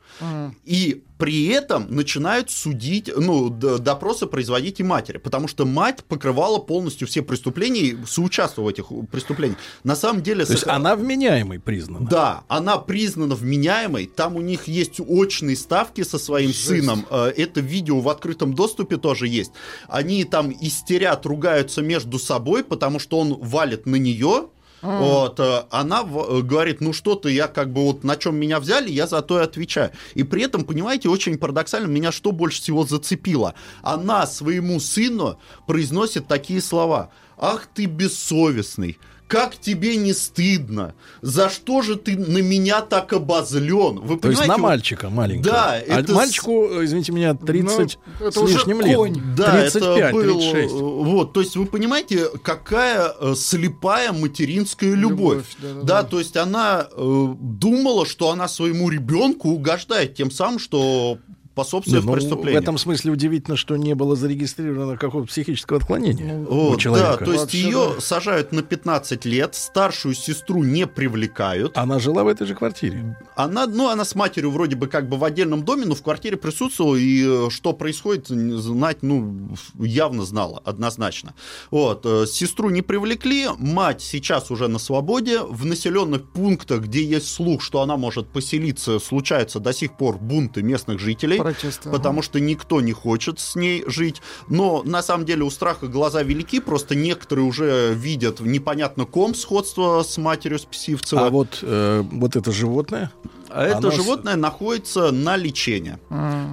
И 0.64 1.04
при 1.18 1.46
этом 1.46 1.86
начинают 1.94 2.50
судить, 2.50 3.10
ну, 3.16 3.48
допросы 3.50 4.26
производить 4.26 4.80
и 4.80 4.82
матери, 4.82 5.18
потому 5.18 5.48
что 5.48 5.64
мать 5.64 6.04
покрывала 6.04 6.58
полностью 6.58 7.08
все 7.08 7.22
преступления 7.22 7.80
и 7.80 7.96
соучаствовала 8.06 8.70
в 8.70 8.72
этих 8.72 8.86
преступлениях. 9.10 9.58
На 9.84 9.96
самом 9.96 10.22
деле... 10.22 10.44
То 10.44 10.52
есть 10.52 10.64
сох- 10.64 10.72
она 10.74 10.94
вменяемой 10.96 11.58
признана. 11.58 12.06
да, 12.08 12.44
она 12.48 12.76
признана 12.78 13.34
вменяемой. 13.34 14.06
Там 14.06 14.36
у 14.36 14.40
них 14.40 14.68
есть 14.68 15.00
очные 15.00 15.56
ставки 15.56 16.02
со 16.02 16.18
своим 16.18 16.52
сыном. 16.52 17.06
Э, 17.10 17.32
Это 17.36 17.60
видео 17.60 18.00
в 18.00 18.08
открытом 18.08 18.54
доступе 18.54 18.96
тоже 18.96 19.26
есть. 19.26 19.52
Они 19.88 20.24
там 20.24 20.52
истерят, 20.60 21.24
ругаются 21.26 21.82
между 21.82 22.18
собой, 22.18 22.62
потому 22.64 22.98
что 22.98 23.18
он 23.18 23.34
валит 23.40 23.86
на 23.86 23.96
нее. 23.96 24.48
Вот, 24.86 25.40
э, 25.40 25.64
она 25.70 26.02
э, 26.02 26.40
говорит, 26.42 26.80
ну 26.80 26.92
что 26.92 27.14
ты, 27.14 27.32
я 27.32 27.48
как 27.48 27.72
бы 27.72 27.82
вот 27.84 28.04
на 28.04 28.16
чем 28.16 28.36
меня 28.36 28.60
взяли, 28.60 28.90
я 28.90 29.06
за 29.06 29.22
то 29.22 29.40
и 29.40 29.44
отвечаю. 29.44 29.90
И 30.14 30.22
при 30.22 30.42
этом, 30.42 30.64
понимаете, 30.64 31.08
очень 31.08 31.38
парадоксально, 31.38 31.86
меня 31.86 32.12
что 32.12 32.32
больше 32.32 32.60
всего 32.60 32.84
зацепило? 32.84 33.54
Она 33.82 34.26
своему 34.26 34.80
сыну 34.80 35.38
произносит 35.66 36.28
такие 36.28 36.60
слова. 36.60 37.10
Ах 37.36 37.66
ты 37.74 37.86
бессовестный, 37.86 38.98
как 39.28 39.56
тебе 39.56 39.96
не 39.96 40.12
стыдно? 40.12 40.94
За 41.20 41.48
что 41.48 41.82
же 41.82 41.96
ты 41.96 42.16
на 42.16 42.38
меня 42.38 42.80
так 42.80 43.12
обозлен? 43.12 43.98
Вы 44.00 44.18
То 44.18 44.30
есть 44.30 44.46
на 44.46 44.56
мальчика 44.56 45.10
маленького. 45.10 45.52
Да, 45.52 45.72
а 45.72 45.78
это 46.00 46.12
мальчику, 46.12 46.84
извините 46.84 47.12
меня, 47.12 47.34
30 47.34 47.98
Ну, 48.20 48.26
это 48.26 48.38
с 48.38 48.42
уже 48.42 48.54
лишним 48.54 48.80
лет. 48.82 48.96
конь. 48.96 49.20
Да, 49.36 49.52
35, 49.52 49.98
это 49.98 50.12
был, 50.12 50.22
36. 50.40 50.72
э, 50.72 50.76
вот, 50.78 51.32
то 51.32 51.40
есть 51.40 51.56
вы 51.56 51.66
понимаете, 51.66 52.28
какая 52.42 53.12
э, 53.20 53.34
слепая 53.34 54.12
материнская 54.12 54.94
любовь. 54.94 55.16
Любовь, 55.16 55.56
да-да-да. 55.58 56.02
да, 56.02 56.02
то 56.04 56.18
есть 56.18 56.36
она 56.36 56.86
э, 56.90 57.34
думала, 57.40 58.06
что 58.06 58.30
она 58.30 58.46
своему 58.46 58.88
ребенку 58.90 59.50
угождает 59.50 60.14
тем 60.14 60.30
самым, 60.30 60.58
что 60.58 61.18
способствует 61.56 62.02
Не, 62.02 62.06
ну, 62.06 62.12
в 62.12 62.14
преступлению. 62.14 62.60
этом 62.60 62.76
смысле 62.76 63.12
удивительно, 63.12 63.56
что 63.56 63.76
не 63.78 63.94
было 63.94 64.14
зарегистрировано 64.14 64.98
какого-то 64.98 65.28
психического 65.30 65.78
отклонения 65.78 66.38
Вот, 66.38 66.76
у 66.76 66.78
человека. 66.78 67.16
да, 67.18 67.24
то 67.24 67.32
есть 67.32 67.44
Вообще, 67.44 67.58
ее 67.60 67.92
да. 67.94 68.00
сажают 68.02 68.52
на 68.52 68.62
15 68.62 69.24
лет, 69.24 69.54
старшую 69.54 70.14
сестру 70.14 70.62
не 70.62 70.86
привлекают. 70.86 71.78
Она 71.78 71.98
жила 71.98 72.24
в 72.24 72.28
этой 72.28 72.46
же 72.46 72.54
квартире. 72.54 73.16
Она, 73.36 73.66
ну, 73.66 73.88
она 73.88 74.04
с 74.04 74.14
матерью 74.14 74.50
вроде 74.50 74.76
бы 74.76 74.86
как 74.86 75.08
бы 75.08 75.16
в 75.16 75.24
отдельном 75.24 75.64
доме, 75.64 75.86
но 75.86 75.94
в 75.94 76.02
квартире 76.02 76.36
присутствовала, 76.36 76.94
и 76.96 77.24
э, 77.46 77.48
что 77.50 77.72
происходит, 77.72 78.28
знать, 78.28 78.98
ну, 79.00 79.48
явно 79.78 80.26
знала, 80.26 80.60
однозначно. 80.62 81.32
Вот, 81.70 82.04
э, 82.04 82.26
сестру 82.26 82.68
не 82.68 82.82
привлекли, 82.82 83.46
мать 83.56 84.02
сейчас 84.02 84.50
уже 84.50 84.68
на 84.68 84.78
свободе, 84.78 85.40
в 85.40 85.64
населенных 85.64 86.28
пунктах, 86.32 86.82
где 86.82 87.02
есть 87.02 87.32
слух, 87.32 87.62
что 87.62 87.80
она 87.80 87.96
может 87.96 88.28
поселиться, 88.28 88.98
случаются 88.98 89.58
до 89.58 89.72
сих 89.72 89.96
пор 89.96 90.18
бунты 90.18 90.62
местных 90.62 90.98
жителей, 91.00 91.45
Протесты, 91.46 91.90
потому 91.90 92.22
что 92.22 92.40
никто 92.40 92.80
не 92.80 92.92
хочет 92.92 93.38
с 93.38 93.54
ней 93.54 93.84
жить. 93.86 94.20
Но 94.48 94.82
на 94.84 95.00
самом 95.00 95.24
деле 95.24 95.44
у 95.44 95.50
страха 95.50 95.86
глаза 95.86 96.22
велики, 96.22 96.58
просто 96.58 96.96
некоторые 96.96 97.46
уже 97.46 97.94
видят 97.94 98.40
непонятно 98.40 99.04
ком 99.04 99.34
сходство 99.34 100.02
с 100.02 100.18
матерью 100.18 100.58
Списивцева. 100.58 101.26
А 101.26 101.30
вот, 101.30 101.60
э, 101.62 102.02
вот 102.10 102.34
это 102.34 102.50
животное, 102.50 103.12
А 103.50 103.64
это 103.64 103.78
Оно 103.78 103.90
животное 103.90 104.36
находится 104.36 105.10
на 105.10 105.36
лечении. 105.36 105.98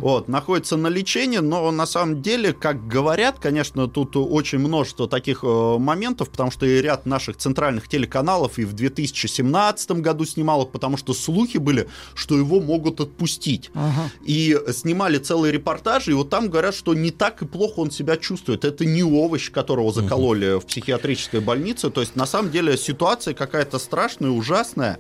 Вот, 0.02 0.28
находится 0.28 0.76
на 0.78 0.88
лечении, 0.88 1.38
но 1.38 1.72
на 1.72 1.86
самом 1.86 2.22
деле, 2.22 2.54
как 2.54 2.88
говорят, 2.88 3.40
конечно, 3.40 3.88
тут 3.88 4.16
очень 4.16 4.60
множество 4.60 5.08
таких 5.08 5.44
э, 5.44 5.78
моментов, 5.78 6.30
потому 6.30 6.52
что 6.52 6.66
и 6.66 6.82
ряд 6.82 7.06
наших 7.06 7.38
центральных 7.38 7.88
телеканалов 7.88 8.60
и 8.60 8.66
в 8.66 8.74
2017 8.74 9.92
году 9.92 10.26
снимал 10.26 10.64
их, 10.64 10.72
потому 10.72 10.98
что 10.98 11.14
слухи 11.14 11.58
были, 11.58 11.88
что 12.16 12.38
его 12.38 12.60
могут 12.60 13.00
отпустить. 13.00 13.72
И 14.26 14.58
снимали 14.74 15.18
целые 15.18 15.52
репортажи, 15.52 16.12
и 16.12 16.14
вот 16.14 16.30
там 16.30 16.50
говорят, 16.50 16.76
что 16.76 16.94
не 16.94 17.12
так 17.12 17.42
и 17.42 17.46
плохо 17.46 17.80
он 17.80 17.92
себя 17.92 18.18
чувствует. 18.18 18.66
Это 18.66 18.86
не 18.86 19.04
овощ, 19.04 19.52
которого 19.52 19.92
закололи 19.94 20.60
в 20.60 20.66
психиатрической 20.66 21.40
больнице. 21.40 21.90
То 21.90 22.02
есть, 22.02 22.16
на 22.16 22.26
самом 22.26 22.52
деле, 22.52 22.78
ситуация 22.78 23.34
какая-то 23.34 23.80
страшная, 23.80 24.32
ужасная. 24.32 25.00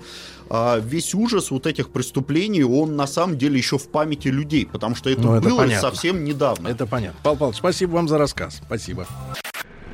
А 0.55 0.77
весь 0.77 1.15
ужас 1.15 1.49
вот 1.49 1.65
этих 1.65 1.89
преступлений, 1.89 2.63
он 2.63 2.95
на 2.95 3.07
самом 3.07 3.39
деле 3.39 3.57
еще 3.57 3.79
в 3.79 3.89
памяти 3.89 4.27
людей, 4.27 4.67
потому 4.71 4.93
что 4.95 5.09
это 5.09 5.21
Ну, 5.21 5.33
это 5.33 5.49
было 5.49 5.57
понятно. 5.57 5.89
совсем 5.89 6.23
недавно. 6.23 6.67
это 6.67 6.85
понятно. 6.85 7.19
Павел 7.23 7.37
Павлович, 7.39 7.57
спасибо 7.57 7.93
вам 7.93 8.07
за 8.07 8.19
рассказ. 8.19 8.61
Спасибо. 8.63 9.07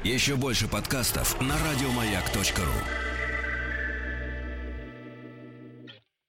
Еще 0.04 0.36
больше 0.36 0.68
подкастов 0.68 1.40
на 1.40 1.56
радиомаяк.ру. 1.72 3.19